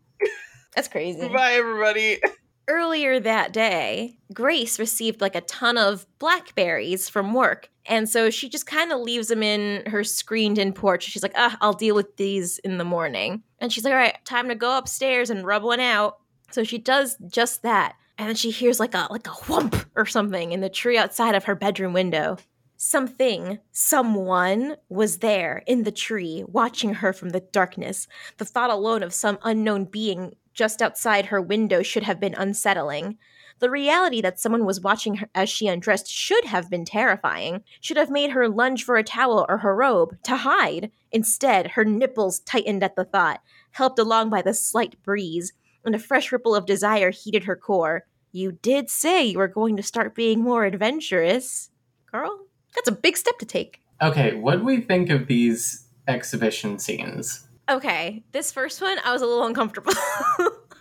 That's 0.75 0.87
crazy. 0.87 1.19
Goodbye, 1.19 1.53
everybody. 1.53 2.19
earlier 2.67 3.19
that 3.19 3.53
day, 3.53 4.17
Grace 4.33 4.79
received 4.79 5.21
like 5.21 5.35
a 5.35 5.41
ton 5.41 5.77
of 5.77 6.05
blackberries 6.19 7.09
from 7.09 7.33
work. 7.33 7.69
And 7.85 8.07
so 8.07 8.29
she 8.29 8.47
just 8.47 8.65
kind 8.65 8.91
of 8.91 9.01
leaves 9.01 9.27
them 9.27 9.43
in 9.43 9.85
her 9.87 10.03
screened 10.03 10.57
in 10.57 10.73
porch. 10.73 11.03
She's 11.03 11.23
like, 11.23 11.33
ah, 11.35 11.57
I'll 11.61 11.73
deal 11.73 11.95
with 11.95 12.15
these 12.17 12.59
in 12.59 12.77
the 12.77 12.85
morning. 12.85 13.43
And 13.59 13.71
she's 13.71 13.83
like, 13.83 13.93
all 13.93 13.99
right, 13.99 14.17
time 14.25 14.47
to 14.47 14.55
go 14.55 14.77
upstairs 14.77 15.29
and 15.29 15.45
rub 15.45 15.63
one 15.63 15.79
out. 15.79 16.19
So 16.51 16.63
she 16.63 16.77
does 16.77 17.17
just 17.27 17.63
that. 17.63 17.95
And 18.17 18.29
then 18.29 18.35
she 18.35 18.51
hears 18.51 18.79
like 18.79 18.93
a 18.93 19.07
like 19.09 19.27
a 19.27 19.31
whump 19.31 19.75
or 19.95 20.05
something 20.05 20.51
in 20.51 20.61
the 20.61 20.69
tree 20.69 20.97
outside 20.97 21.35
of 21.35 21.45
her 21.45 21.55
bedroom 21.55 21.93
window. 21.93 22.37
Something, 22.77 23.59
someone 23.71 24.75
was 24.89 25.19
there 25.19 25.63
in 25.65 25.83
the 25.83 25.91
tree 25.91 26.43
watching 26.47 26.95
her 26.95 27.11
from 27.13 27.29
the 27.29 27.39
darkness. 27.39 28.07
The 28.37 28.45
thought 28.45 28.69
alone 28.69 29.03
of 29.03 29.13
some 29.13 29.39
unknown 29.43 29.85
being 29.85 30.35
just 30.53 30.81
outside 30.81 31.27
her 31.27 31.41
window 31.41 31.81
should 31.81 32.03
have 32.03 32.19
been 32.19 32.35
unsettling. 32.35 33.17
The 33.59 33.69
reality 33.69 34.21
that 34.21 34.39
someone 34.39 34.65
was 34.65 34.81
watching 34.81 35.15
her 35.15 35.29
as 35.33 35.49
she 35.49 35.67
undressed 35.67 36.07
should 36.07 36.45
have 36.45 36.69
been 36.69 36.85
terrifying, 36.85 37.63
should 37.79 37.97
have 37.97 38.09
made 38.09 38.31
her 38.31 38.49
lunge 38.49 38.83
for 38.83 38.97
a 38.97 39.03
towel 39.03 39.45
or 39.47 39.59
her 39.59 39.75
robe 39.75 40.17
to 40.23 40.37
hide. 40.37 40.91
Instead, 41.11 41.71
her 41.71 41.85
nipples 41.85 42.39
tightened 42.39 42.83
at 42.83 42.95
the 42.95 43.05
thought, 43.05 43.41
helped 43.71 43.99
along 43.99 44.29
by 44.29 44.41
the 44.41 44.53
slight 44.53 45.01
breeze, 45.03 45.53
and 45.85 45.95
a 45.95 45.99
fresh 45.99 46.31
ripple 46.31 46.55
of 46.55 46.65
desire 46.65 47.11
heated 47.11 47.45
her 47.45 47.55
core. 47.55 48.05
You 48.31 48.51
did 48.51 48.89
say 48.89 49.23
you 49.23 49.37
were 49.37 49.47
going 49.47 49.77
to 49.77 49.83
start 49.83 50.15
being 50.15 50.41
more 50.41 50.65
adventurous. 50.65 51.69
Girl, 52.11 52.39
that's 52.75 52.87
a 52.87 52.93
big 52.93 53.15
step 53.15 53.37
to 53.39 53.45
take. 53.45 53.79
Okay, 54.01 54.33
what 54.33 54.59
do 54.59 54.65
we 54.65 54.81
think 54.81 55.09
of 55.09 55.27
these 55.27 55.85
exhibition 56.07 56.79
scenes? 56.79 57.47
Okay, 57.69 58.23
this 58.31 58.51
first 58.51 58.81
one, 58.81 58.97
I 59.05 59.13
was 59.13 59.21
a 59.21 59.25
little 59.25 59.45
uncomfortable. 59.45 59.93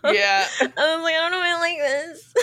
Yeah. 0.04 0.46
I 0.60 0.64
was 0.66 1.04
like, 1.04 1.14
I 1.14 1.18
don't 1.18 1.30
know 1.30 1.38
if 1.38 1.44
I 1.44 1.60
like 1.60 1.78
this. 1.78 2.34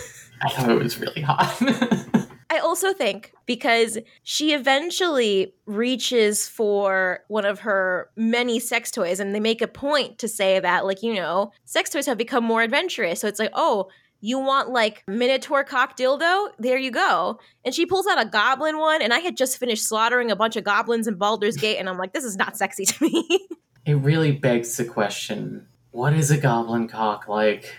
I 0.42 0.50
thought 0.50 0.72
it 0.72 0.80
was 0.82 0.98
really 1.00 1.22
hot. 1.22 1.62
I 2.50 2.60
also 2.60 2.94
think 2.94 3.34
because 3.46 3.98
she 4.24 4.54
eventually 4.54 5.54
reaches 5.66 6.48
for 6.48 7.20
one 7.28 7.46
of 7.46 7.60
her 7.60 8.10
many 8.16 8.60
sex 8.60 8.90
toys, 8.92 9.20
and 9.20 9.36
they 9.36 9.40
make 9.40 9.62
a 9.62 9.68
point 9.68 10.20
to 10.20 10.28
say 10.28 10.60
that, 10.60 10.86
like, 10.86 11.04
you 11.04 11.14
know, 11.14 11.52
sex 11.66 11.90
toys 11.90 12.06
have 12.08 12.18
become 12.18 12.44
more 12.44 12.64
adventurous. 12.64 13.20
So 13.20 13.28
it's 13.28 13.40
like, 13.40 13.52
oh, 13.54 13.90
you 14.22 14.40
want 14.40 14.70
like 14.70 15.04
minotaur 15.08 15.64
cock 15.64 15.96
dildo? 15.96 16.50
There 16.58 16.78
you 16.78 16.92
go. 16.92 17.40
And 17.64 17.76
she 17.76 17.86
pulls 17.86 18.08
out 18.08 18.22
a 18.22 18.26
goblin 18.26 18.78
one, 18.80 19.02
and 19.02 19.14
I 19.14 19.20
had 19.20 19.38
just 19.38 19.58
finished 19.58 19.86
slaughtering 19.88 20.32
a 20.32 20.36
bunch 20.36 20.56
of 20.56 20.64
goblins 20.64 21.08
in 21.08 21.16
Baldur's 21.16 21.58
Gate, 21.58 21.78
and 21.78 21.88
I'm 21.88 21.98
like, 21.98 22.14
this 22.14 22.24
is 22.24 22.36
not 22.36 22.58
sexy 22.58 22.86
to 22.86 23.04
me. 23.04 23.28
it 23.90 23.96
really 23.96 24.32
begs 24.32 24.78
the 24.78 24.86
question 24.86 25.68
what 25.92 26.14
is 26.14 26.30
a 26.32 26.38
goblin 26.38 26.88
cock 26.88 27.28
like? 27.28 27.76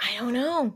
I 0.00 0.16
don't 0.18 0.32
know. 0.34 0.74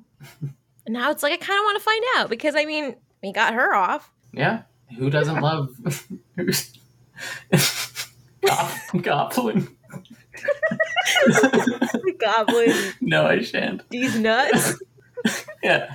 Now 0.89 1.11
it's 1.11 1.23
like 1.23 1.33
I 1.33 1.37
kind 1.37 1.59
of 1.59 1.65
want 1.65 1.79
to 1.79 1.85
find 1.85 2.05
out 2.17 2.31
because 2.31 2.55
I 2.57 2.65
mean, 2.65 2.97
we 3.23 3.33
got 3.33 3.55
her 3.55 3.75
off. 3.75 4.11
Yeah. 4.33 4.63
Who 4.97 5.11
doesn't 5.11 5.41
love 5.41 5.77
goblin? 9.03 9.69
Goblin, 12.19 12.73
no, 13.01 13.27
I 13.27 13.43
shan't. 13.43 13.89
these 13.91 14.19
nuts. 14.19 14.83
Yeah. 15.63 15.95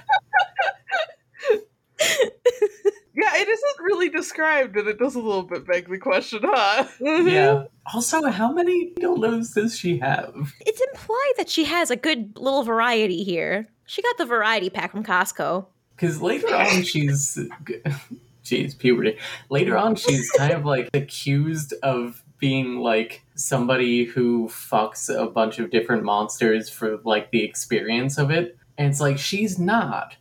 Yeah, 3.18 3.32
it 3.36 3.48
isn't 3.48 3.80
really 3.84 4.10
described, 4.10 4.78
and 4.78 4.88
it 4.88 5.00
does 5.00 5.16
a 5.16 5.20
little 5.20 5.42
bit 5.42 5.66
beg 5.66 5.90
the 5.90 5.98
question, 5.98 6.42
huh? 6.44 6.86
Mhm. 7.00 7.32
Yeah. 7.32 7.64
Also, 7.92 8.28
how 8.28 8.52
many 8.52 8.94
dildos 8.94 9.56
does 9.56 9.76
she 9.76 9.98
have? 9.98 10.54
It's 10.62 10.82
implied 10.82 11.34
that 11.38 11.50
she 11.50 11.64
has 11.64 11.90
a 11.90 11.96
good 11.96 12.38
little 12.38 12.64
variety 12.64 13.24
here. 13.24 13.70
She 13.88 14.04
got 14.04 14.18
the 14.20 14.26
variety 14.26 14.70
pack 14.70 14.92
from 14.92 15.04
Costco. 15.04 15.66
Because 15.96 16.22
later 16.22 16.54
on, 16.54 16.84
she's. 16.84 17.40
Jeez, 18.44 18.78
puberty. 18.78 19.18
Later 19.50 19.76
on, 19.78 19.96
she's 19.96 20.30
kind 20.32 20.54
of 20.54 20.64
like 20.64 20.90
accused 20.94 21.74
of 21.84 22.24
being 22.38 22.78
like 22.78 23.24
somebody 23.36 24.06
who 24.06 24.48
fucks 24.48 25.10
a 25.14 25.26
bunch 25.26 25.60
of 25.60 25.70
different 25.72 26.04
monsters 26.04 26.70
for 26.70 27.00
like 27.04 27.32
the 27.32 27.44
experience 27.44 28.18
of 28.18 28.32
it. 28.32 28.58
And 28.78 28.90
it's 28.90 29.02
like, 29.02 29.18
she's 29.18 29.58
not. 29.60 30.16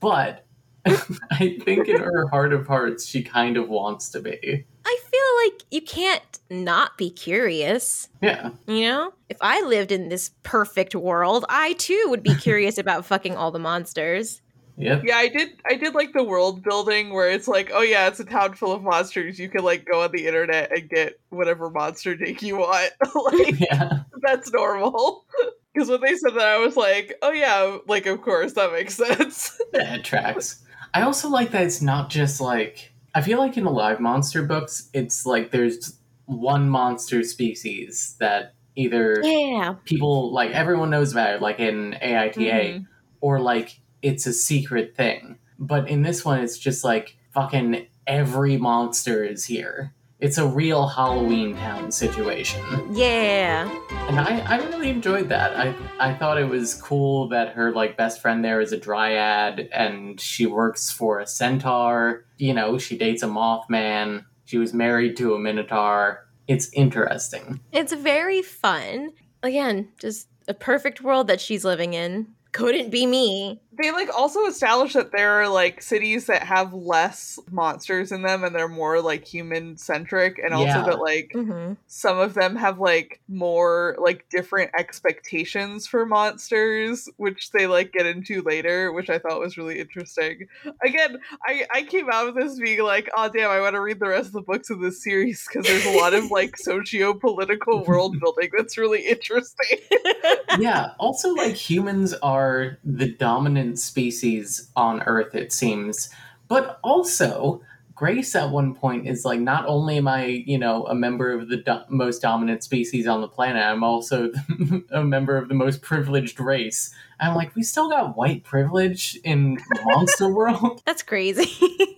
But 0.00 0.46
I 1.30 1.58
think 1.64 1.88
in 1.88 2.00
her 2.00 2.26
heart 2.28 2.52
of 2.52 2.66
hearts, 2.66 3.06
she 3.06 3.22
kind 3.22 3.56
of 3.56 3.68
wants 3.68 4.08
to 4.10 4.20
be. 4.20 4.64
I 4.84 4.98
feel 5.10 5.52
like 5.54 5.62
you 5.70 5.82
can't 5.82 6.38
not 6.50 6.96
be 6.96 7.10
curious. 7.10 8.08
Yeah. 8.22 8.50
You 8.66 8.82
know? 8.82 9.12
If 9.28 9.36
I 9.40 9.60
lived 9.62 9.92
in 9.92 10.08
this 10.08 10.30
perfect 10.42 10.94
world, 10.94 11.44
I 11.48 11.74
too 11.74 12.02
would 12.08 12.22
be 12.22 12.34
curious 12.34 12.78
about 12.78 13.04
fucking 13.04 13.36
all 13.36 13.50
the 13.50 13.58
monsters. 13.58 14.40
Yep. 14.76 15.02
Yeah, 15.04 15.16
I 15.16 15.28
did. 15.28 15.50
I 15.68 15.74
did 15.74 15.94
like 15.94 16.14
the 16.14 16.24
world 16.24 16.62
building 16.62 17.12
where 17.12 17.28
it's 17.30 17.46
like, 17.46 17.70
oh 17.74 17.82
yeah, 17.82 18.08
it's 18.08 18.18
a 18.18 18.24
town 18.24 18.54
full 18.54 18.72
of 18.72 18.82
monsters. 18.82 19.38
You 19.38 19.50
can 19.50 19.62
like 19.62 19.84
go 19.84 20.02
on 20.02 20.10
the 20.12 20.26
internet 20.26 20.72
and 20.74 20.88
get 20.88 21.20
whatever 21.28 21.68
monster 21.68 22.16
dick 22.16 22.40
you 22.40 22.56
want. 22.56 22.90
like 23.34 23.60
Yeah. 23.60 24.00
that's 24.22 24.50
normal. 24.50 25.26
Because 25.74 25.90
when 25.90 26.00
they 26.00 26.16
said 26.16 26.34
that, 26.34 26.46
I 26.46 26.58
was 26.58 26.76
like, 26.78 27.14
oh 27.20 27.30
yeah, 27.30 27.76
like 27.86 28.06
of 28.06 28.22
course 28.22 28.54
that 28.54 28.72
makes 28.72 28.94
sense. 28.94 29.60
Yeah, 29.74 29.96
it 29.96 30.04
tracks. 30.04 30.62
I 30.94 31.02
also 31.02 31.28
like 31.28 31.50
that 31.52 31.62
it's 31.64 31.80
not 31.82 32.10
just 32.10 32.40
like 32.40 32.92
I 33.14 33.22
feel 33.22 33.38
like 33.38 33.56
in 33.56 33.64
the 33.64 33.70
live 33.70 33.98
monster 34.00 34.42
books, 34.42 34.88
it's 34.92 35.26
like 35.26 35.50
there's 35.50 35.98
one 36.26 36.68
monster 36.68 37.24
species 37.24 38.14
that 38.20 38.54
either 38.76 39.20
Yeah. 39.24 39.74
people 39.84 40.32
like 40.32 40.52
everyone 40.52 40.90
knows 40.90 41.10
about 41.10 41.34
it, 41.34 41.42
like 41.42 41.58
in 41.58 41.96
AITA, 42.00 42.74
Mhm. 42.76 42.86
or 43.20 43.40
like 43.40 43.80
it's 44.00 44.26
a 44.26 44.32
secret 44.32 44.94
thing. 44.96 45.38
But 45.58 45.88
in 45.88 46.02
this 46.02 46.24
one, 46.24 46.38
it's 46.40 46.56
just 46.56 46.84
like 46.84 47.16
fucking 47.34 47.86
every 48.06 48.56
monster 48.56 49.24
is 49.24 49.46
here. 49.46 49.92
It's 50.20 50.36
a 50.36 50.46
real 50.46 50.86
Halloween 50.86 51.56
town 51.56 51.90
situation. 51.90 52.60
Yeah. 52.92 53.70
And 54.08 54.20
I, 54.20 54.40
I 54.40 54.56
really 54.66 54.90
enjoyed 54.90 55.30
that. 55.30 55.56
I 55.56 55.74
I 55.98 56.14
thought 56.14 56.38
it 56.38 56.48
was 56.48 56.74
cool 56.74 57.28
that 57.28 57.54
her 57.54 57.72
like 57.72 57.96
best 57.96 58.20
friend 58.20 58.44
there 58.44 58.60
is 58.60 58.72
a 58.72 58.76
dryad 58.76 59.70
and 59.72 60.20
she 60.20 60.44
works 60.44 60.90
for 60.90 61.20
a 61.20 61.26
centaur. 61.26 62.26
You 62.36 62.52
know, 62.52 62.76
she 62.76 62.98
dates 62.98 63.22
a 63.22 63.26
mothman. 63.26 64.26
She 64.44 64.58
was 64.58 64.74
married 64.74 65.16
to 65.18 65.34
a 65.34 65.38
minotaur. 65.38 66.26
It's 66.46 66.70
interesting. 66.74 67.60
It's 67.72 67.94
very 67.94 68.42
fun. 68.42 69.12
Again, 69.42 69.88
just 69.98 70.28
a 70.48 70.54
perfect 70.54 71.00
world 71.00 71.28
that 71.28 71.40
she's 71.40 71.64
living 71.64 71.94
in. 71.94 72.26
Couldn't 72.52 72.90
be 72.90 73.06
me. 73.06 73.62
They 73.72 73.92
like 73.92 74.08
also 74.16 74.46
establish 74.46 74.94
that 74.94 75.12
there 75.12 75.40
are 75.40 75.48
like 75.48 75.80
cities 75.82 76.26
that 76.26 76.42
have 76.42 76.74
less 76.74 77.38
monsters 77.50 78.10
in 78.12 78.22
them 78.22 78.42
and 78.44 78.54
they're 78.54 78.68
more 78.68 79.00
like 79.00 79.24
human 79.24 79.76
centric, 79.76 80.38
and 80.42 80.52
also 80.52 80.78
Yeah. 80.78 80.84
that 80.84 81.00
like 81.00 81.30
hmm 81.34 81.72
some 81.86 82.18
of 82.18 82.34
them 82.34 82.56
have 82.56 82.78
like 82.78 83.20
more 83.28 83.96
like 84.00 84.26
different 84.28 84.70
expectations 84.78 85.86
for 85.86 86.04
monsters 86.06 87.08
which 87.16 87.50
they 87.52 87.66
like 87.66 87.92
get 87.92 88.06
into 88.06 88.42
later 88.42 88.92
which 88.92 89.08
i 89.10 89.18
thought 89.18 89.40
was 89.40 89.56
really 89.56 89.78
interesting. 89.78 90.46
Again 90.84 91.18
i 91.46 91.64
i 91.72 91.82
came 91.82 92.08
out 92.10 92.28
of 92.28 92.34
this 92.34 92.58
being 92.58 92.82
like 92.82 93.08
oh 93.16 93.28
damn 93.28 93.50
i 93.50 93.60
want 93.60 93.74
to 93.74 93.80
read 93.80 94.00
the 94.00 94.08
rest 94.08 94.28
of 94.28 94.32
the 94.32 94.42
books 94.42 94.70
of 94.70 94.80
this 94.80 95.02
series 95.02 95.46
because 95.46 95.66
there's 95.66 95.84
a 95.84 95.90
lot 95.90 96.14
of 96.14 96.30
like 96.30 96.56
socio-political 96.56 97.84
world 97.84 98.18
building 98.20 98.50
that's 98.56 98.76
really 98.78 99.06
interesting. 99.06 99.78
Yeah, 100.58 100.92
also 100.98 101.34
like 101.34 101.54
humans 101.54 102.12
are 102.14 102.78
the 102.84 103.12
dominant 103.12 103.59
species 103.76 104.70
on 104.76 105.02
Earth, 105.02 105.34
it 105.34 105.52
seems. 105.52 106.10
But 106.48 106.80
also, 106.82 107.62
Grace 108.00 108.34
at 108.34 108.50
one 108.50 108.74
point 108.74 109.06
is 109.06 109.26
like, 109.26 109.40
not 109.40 109.66
only 109.66 109.98
am 109.98 110.08
I, 110.08 110.24
you 110.24 110.56
know, 110.56 110.86
a 110.86 110.94
member 110.94 111.32
of 111.32 111.50
the 111.50 111.58
do- 111.58 111.84
most 111.90 112.22
dominant 112.22 112.64
species 112.64 113.06
on 113.06 113.20
the 113.20 113.28
planet, 113.28 113.62
I'm 113.62 113.84
also 113.84 114.32
a 114.90 115.04
member 115.04 115.36
of 115.36 115.48
the 115.48 115.54
most 115.54 115.82
privileged 115.82 116.40
race. 116.40 116.94
I'm 117.20 117.34
like, 117.34 117.54
we 117.54 117.62
still 117.62 117.90
got 117.90 118.16
white 118.16 118.42
privilege 118.42 119.18
in 119.22 119.58
Monster 119.84 120.28
World? 120.34 120.80
That's 120.86 121.02
crazy. 121.02 121.50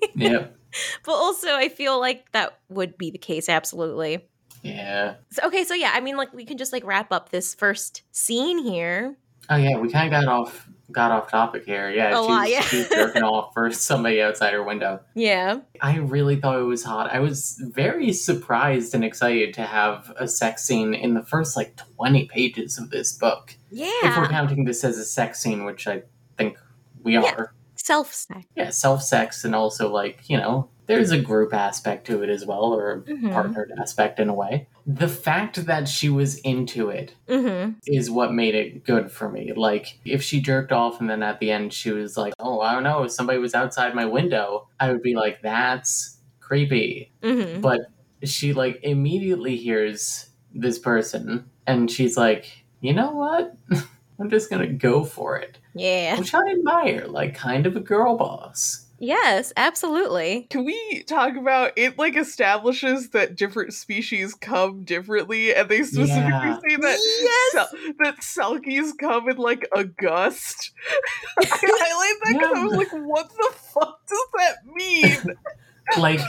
yep. 0.17 0.57
but 1.05 1.13
also, 1.13 1.55
I 1.55 1.69
feel 1.69 2.01
like 2.01 2.33
that 2.33 2.59
would 2.69 2.99
be 2.99 3.13
the 3.13 3.19
case, 3.19 3.49
absolutely. 3.49 4.27
Yeah. 4.63 5.15
So, 5.31 5.47
okay, 5.47 5.63
so 5.63 5.75
yeah, 5.75 5.93
I 5.95 6.01
mean, 6.01 6.17
like, 6.17 6.33
we 6.33 6.45
can 6.45 6.59
just 6.59 6.73
like 6.73 6.85
wrap 6.85 7.13
up 7.13 7.29
this 7.29 7.55
first 7.55 8.03
scene 8.11 8.59
here. 8.59 9.17
Oh 9.49 9.57
yeah, 9.57 9.77
we 9.77 9.89
kind 9.89 10.13
of 10.13 10.21
got 10.21 10.29
off 10.29 10.69
got 10.91 11.11
off 11.13 11.31
topic 11.31 11.65
here. 11.65 11.91
Yeah, 11.91 12.11
A 12.11 12.17
she's, 12.21 12.29
lot, 12.29 12.51
yeah. 12.51 12.61
she's 12.63 12.89
jerking 12.89 13.23
off 13.23 13.53
for 13.55 13.71
somebody 13.73 14.21
outside 14.21 14.53
her 14.53 14.63
window. 14.63 15.01
Yeah. 15.15 15.61
I 15.81 15.97
really 15.99 16.37
thought 16.37 16.59
it 16.59 16.65
was 16.65 16.85
hot. 16.85 17.13
I 17.13 17.21
was 17.21 17.59
very 17.73 18.13
surprised 18.13 18.95
and 18.95 19.05
excited 19.05 19.55
to 19.55 19.63
have 19.63 20.13
a 20.17 20.27
sex 20.29 20.65
scene 20.65 20.93
in 20.95 21.15
the 21.15 21.23
first 21.23 21.57
like 21.57 21.77
20 21.97 22.27
pages 22.27 22.79
of 22.79 22.91
this 22.91 23.13
book. 23.13 23.57
Yeah. 23.71 23.87
If 24.03 24.17
we're 24.17 24.29
counting 24.29 24.65
this 24.65 24.85
as 24.85 24.99
a 24.99 25.05
sex 25.05 25.41
scene, 25.41 25.65
which 25.65 25.87
I 25.87 26.03
think 26.37 26.59
we 27.03 27.15
Yeah. 27.15 27.23
are. 27.37 27.55
Self 27.77 28.13
sex. 28.15 28.47
Yeah, 28.55 28.71
self 28.71 29.03
sex 29.03 29.45
and 29.45 29.55
also 29.55 29.91
like, 29.91 30.29
you 30.29 30.37
know, 30.37 30.69
there's 30.87 31.11
a 31.11 31.19
group 31.21 31.55
aspect 31.55 32.07
to 32.09 32.23
it 32.23 32.29
as 32.29 32.45
well, 32.45 32.75
or 32.75 32.91
a 32.93 33.01
Mhm. 33.03 33.33
partnered 33.33 33.73
aspect 33.81 34.19
in 34.19 34.29
a 34.29 34.35
way. 34.35 34.67
The 34.87 35.09
fact 35.09 35.65
that 35.67 35.89
she 35.89 36.09
was 36.09 36.39
into 36.41 36.89
it 36.91 37.15
Mm-hmm. 37.29 37.75
is 37.87 38.11
what 38.11 38.33
made 38.35 38.55
it 38.55 38.85
good 38.85 39.11
for 39.11 39.29
me. 39.29 39.53
Like, 39.55 39.99
if 40.05 40.23
she 40.23 40.41
jerked 40.41 40.73
off 40.73 41.01
and 41.01 41.09
then 41.09 41.23
at 41.23 41.39
the 41.39 41.51
end 41.53 41.73
she 41.73 41.91
was 41.93 42.17
like, 42.17 42.35
oh, 42.41 42.61
I 42.61 42.73
don't 42.75 42.83
know, 42.83 43.05
if 43.05 43.13
somebody 43.13 43.39
was 43.39 43.55
outside 43.55 43.95
my 43.95 44.05
window, 44.07 44.69
I 44.81 44.91
would 44.93 45.03
be 45.03 45.15
like, 45.15 45.41
that's 45.43 46.19
creepy. 46.41 47.13
Mm-hmm. 47.23 47.61
But 47.61 47.81
she, 48.25 48.53
like, 48.53 48.81
immediately 48.83 49.57
hears 49.57 50.29
this 50.55 50.79
person 50.79 51.49
and 51.67 51.91
she's 51.91 52.17
like, 52.17 52.65
you 52.81 52.93
know 52.93 53.13
what? 53.13 53.55
I'm 54.19 54.31
just 54.31 54.51
gonna 54.51 54.67
go 54.73 55.05
for 55.05 55.37
it. 55.39 55.59
Yeah. 55.75 56.19
Which 56.19 56.35
I 56.35 56.51
admire, 56.51 57.07
like, 57.09 57.35
kind 57.35 57.67
of 57.67 57.77
a 57.77 57.81
girl 57.81 58.17
boss. 58.17 58.82
Yes, 59.05 59.53
absolutely. 59.57 60.47
Can 60.49 60.65
we 60.65 61.03
talk 61.09 61.35
about 61.37 61.73
it? 61.75 61.99
Like 61.99 62.15
establishes 62.17 63.11
that 63.11 63.35
different 63.35 63.75
species 63.75 64.33
come 64.33 64.85
differently, 64.85 65.53
and 65.53 65.69
they 65.69 65.83
specifically 65.83 66.31
Yeah. 66.31 66.59
say 66.69 66.77
that 66.77 66.99
Yes! 67.21 67.53
Sel- 67.53 67.95
that 67.99 68.21
Selkies 68.21 68.93
come 69.01 69.29
in 69.29 69.39
like 69.39 69.69
a 69.75 69.83
gust. 69.83 70.71
I 71.41 71.47
highlight 71.51 72.21
that 72.23 72.33
because 72.33 72.57
I 72.57 72.63
was 72.65 72.77
like, 72.77 72.93
"What 72.93 73.29
the 73.31 73.53
fuck 73.75 74.07
does 74.07 74.27
that 74.39 74.57
mean?" 74.73 75.37
Like 75.99 76.21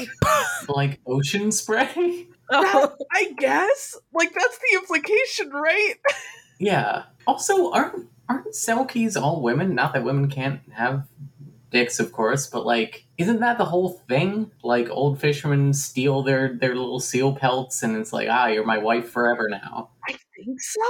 like 0.67 0.99
ocean 1.05 1.51
spray? 1.51 2.27
Oh, 2.49 2.95
I 3.11 3.33
guess 3.37 3.95
like 4.13 4.33
that's 4.33 4.57
the 4.57 4.79
implication, 4.79 5.51
right? 5.51 5.93
Yeah. 6.59 7.03
Also, 7.27 7.71
aren't 7.71 8.09
aren't 8.27 8.47
Selkies 8.47 9.15
all 9.15 9.43
women? 9.43 9.75
Not 9.75 9.93
that 9.93 10.03
women 10.03 10.27
can't 10.27 10.59
have 10.73 11.05
dicks, 11.73 11.99
of 11.99 12.13
course, 12.13 12.47
but 12.47 12.65
like, 12.65 13.05
isn't 13.17 13.41
that 13.41 13.57
the 13.57 13.65
whole 13.65 13.89
thing? 14.07 14.49
Like, 14.63 14.89
old 14.89 15.19
fishermen 15.19 15.73
steal 15.73 16.23
their 16.23 16.53
their 16.57 16.75
little 16.75 16.99
seal 17.01 17.35
pelts, 17.35 17.83
and 17.83 17.97
it's 17.97 18.13
like, 18.13 18.29
ah, 18.31 18.47
you're 18.47 18.65
my 18.65 18.77
wife 18.77 19.09
forever 19.09 19.49
now. 19.49 19.89
I 20.07 20.13
think 20.35 20.61
so. 20.61 20.81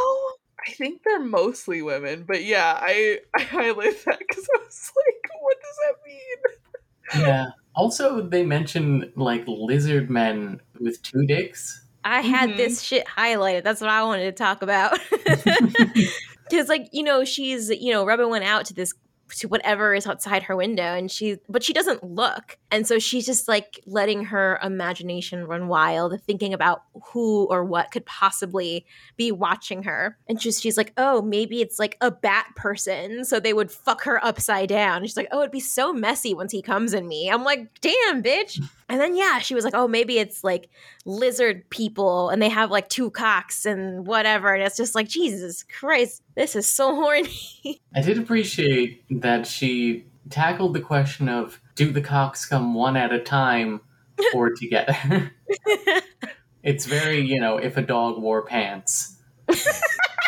I 0.67 0.71
think 0.73 1.01
they're 1.03 1.19
mostly 1.19 1.81
women, 1.81 2.23
but 2.27 2.43
yeah, 2.43 2.77
I 2.79 3.19
I 3.35 3.41
highlight 3.41 4.05
that 4.05 4.19
because 4.19 4.47
I 4.55 4.59
was 4.59 4.91
like, 4.95 5.31
"What 5.41 5.57
does 5.61 5.77
that 5.87 5.95
mean?" 6.07 7.25
Yeah. 7.27 7.45
Also, 7.75 8.21
they 8.21 8.43
mention 8.43 9.11
like 9.15 9.43
lizard 9.47 10.09
men 10.09 10.61
with 10.79 11.01
two 11.01 11.25
dicks. 11.25 11.79
I 12.05 12.21
had 12.21 12.51
Mhm. 12.51 12.57
this 12.57 12.81
shit 12.81 13.05
highlighted. 13.07 13.63
That's 13.63 13.81
what 13.81 13.89
I 13.89 14.03
wanted 14.03 14.25
to 14.25 14.31
talk 14.31 14.61
about. 14.61 14.99
Because, 16.49 16.67
like, 16.69 16.89
you 16.91 17.03
know, 17.03 17.23
she's, 17.23 17.69
you 17.69 17.91
know, 17.93 18.05
rubbing 18.05 18.29
one 18.29 18.43
out 18.43 18.65
to 18.65 18.73
this, 18.73 18.93
to 19.29 19.47
whatever 19.47 19.93
is 19.93 20.05
outside 20.05 20.43
her 20.43 20.55
window, 20.55 20.83
and 20.83 21.09
she, 21.09 21.37
but 21.49 21.63
she 21.63 21.73
doesn't 21.73 22.03
look. 22.03 22.57
And 22.71 22.87
so 22.87 22.99
she's 22.99 23.25
just 23.25 23.47
like 23.47 23.79
letting 23.85 24.25
her 24.25 24.59
imagination 24.61 25.45
run 25.45 25.67
wild, 25.67 26.19
thinking 26.21 26.53
about 26.53 26.83
who 27.11 27.45
or 27.45 27.63
what 27.63 27.91
could 27.91 28.05
possibly 28.05 28.85
be 29.17 29.31
watching 29.31 29.83
her. 29.83 30.17
And 30.27 30.41
she's, 30.41 30.59
she's 30.61 30.77
like, 30.77 30.93
oh, 30.97 31.21
maybe 31.21 31.61
it's 31.61 31.79
like 31.79 31.97
a 32.01 32.11
bat 32.11 32.47
person. 32.55 33.25
So 33.25 33.39
they 33.39 33.53
would 33.53 33.71
fuck 33.71 34.03
her 34.03 34.23
upside 34.23 34.69
down. 34.69 34.97
And 34.97 35.07
she's 35.07 35.17
like, 35.17 35.29
oh, 35.31 35.39
it'd 35.39 35.51
be 35.51 35.59
so 35.59 35.93
messy 35.93 36.33
once 36.33 36.51
he 36.51 36.61
comes 36.61 36.93
in 36.93 37.07
me. 37.07 37.29
I'm 37.29 37.43
like, 37.43 37.69
damn, 37.81 38.21
bitch. 38.21 38.61
And 38.93 39.01
then, 39.01 39.15
yeah, 39.15 39.39
she 39.39 39.55
was 39.55 39.65
like, 39.65 39.73
oh, 39.73 39.87
maybe 39.87 40.19
it's 40.19 40.43
like 40.43 40.69
lizard 41.03 41.67
people 41.71 42.29
and 42.29 42.39
they 42.39 42.49
have 42.49 42.69
like 42.69 42.89
two 42.89 43.09
cocks 43.09 43.65
and 43.65 44.05
whatever. 44.05 44.53
And 44.53 44.61
it's 44.61 44.77
just 44.77 44.93
like, 44.93 45.07
Jesus 45.07 45.63
Christ, 45.63 46.21
this 46.35 46.55
is 46.55 46.71
so 46.71 46.93
horny. 47.01 47.81
I 47.95 48.01
did 48.03 48.19
appreciate 48.19 49.03
that 49.09 49.47
she 49.47 50.05
tackled 50.29 50.75
the 50.75 50.79
question 50.79 51.27
of 51.27 51.59
do 51.73 51.91
the 51.91 52.01
cocks 52.01 52.45
come 52.45 52.75
one 52.75 52.95
at 52.95 53.11
a 53.11 53.17
time 53.17 53.81
or 54.35 54.51
together? 54.51 55.31
it's 56.61 56.85
very, 56.85 57.19
you 57.19 57.41
know, 57.41 57.57
if 57.57 57.77
a 57.77 57.81
dog 57.81 58.21
wore 58.21 58.43
pants. 58.43 59.17
Would 59.47 59.57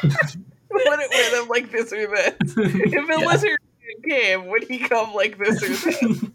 it 0.01 1.11
wear 1.13 1.39
them 1.39 1.49
like 1.49 1.71
this 1.71 1.93
or 1.93 2.07
this? 2.07 2.33
If 2.57 3.09
a 3.09 3.21
Yeah. 3.21 3.27
lizard 3.27 3.59
came, 4.09 4.47
would 4.47 4.63
he 4.63 4.79
come 4.79 5.13
like 5.13 5.37
this 5.37 5.61
or 5.61 5.67
this? 5.67 6.25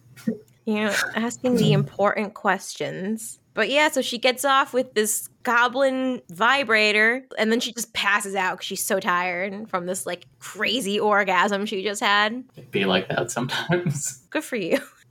You 0.65 0.75
know, 0.75 0.95
asking 1.15 1.57
the 1.57 1.73
important 1.73 2.35
questions. 2.35 3.39
But 3.55 3.69
yeah, 3.69 3.91
so 3.91 4.01
she 4.01 4.19
gets 4.19 4.45
off 4.45 4.73
with 4.73 4.95
this 4.95 5.29
goblin 5.43 6.23
vibrator 6.31 7.25
and 7.39 7.51
then 7.51 7.61
she 7.61 7.73
just 7.73 7.93
passes 7.93 8.35
out 8.35 8.53
because 8.53 8.67
she's 8.67 8.85
so 8.85 9.01
tired 9.01 9.69
from 9.69 9.87
this 9.87 10.07
like 10.07 10.27
crazy 10.39 11.01
orgasm 11.01 11.67
she 11.67 11.83
just 11.83 12.01
had. 12.01 12.45
It'd 12.57 12.71
be 12.71 12.85
like 12.85 13.09
that 13.09 13.31
sometimes. 13.31 14.23
Good 14.31 14.45
for 14.45 14.57
you. 14.57 14.79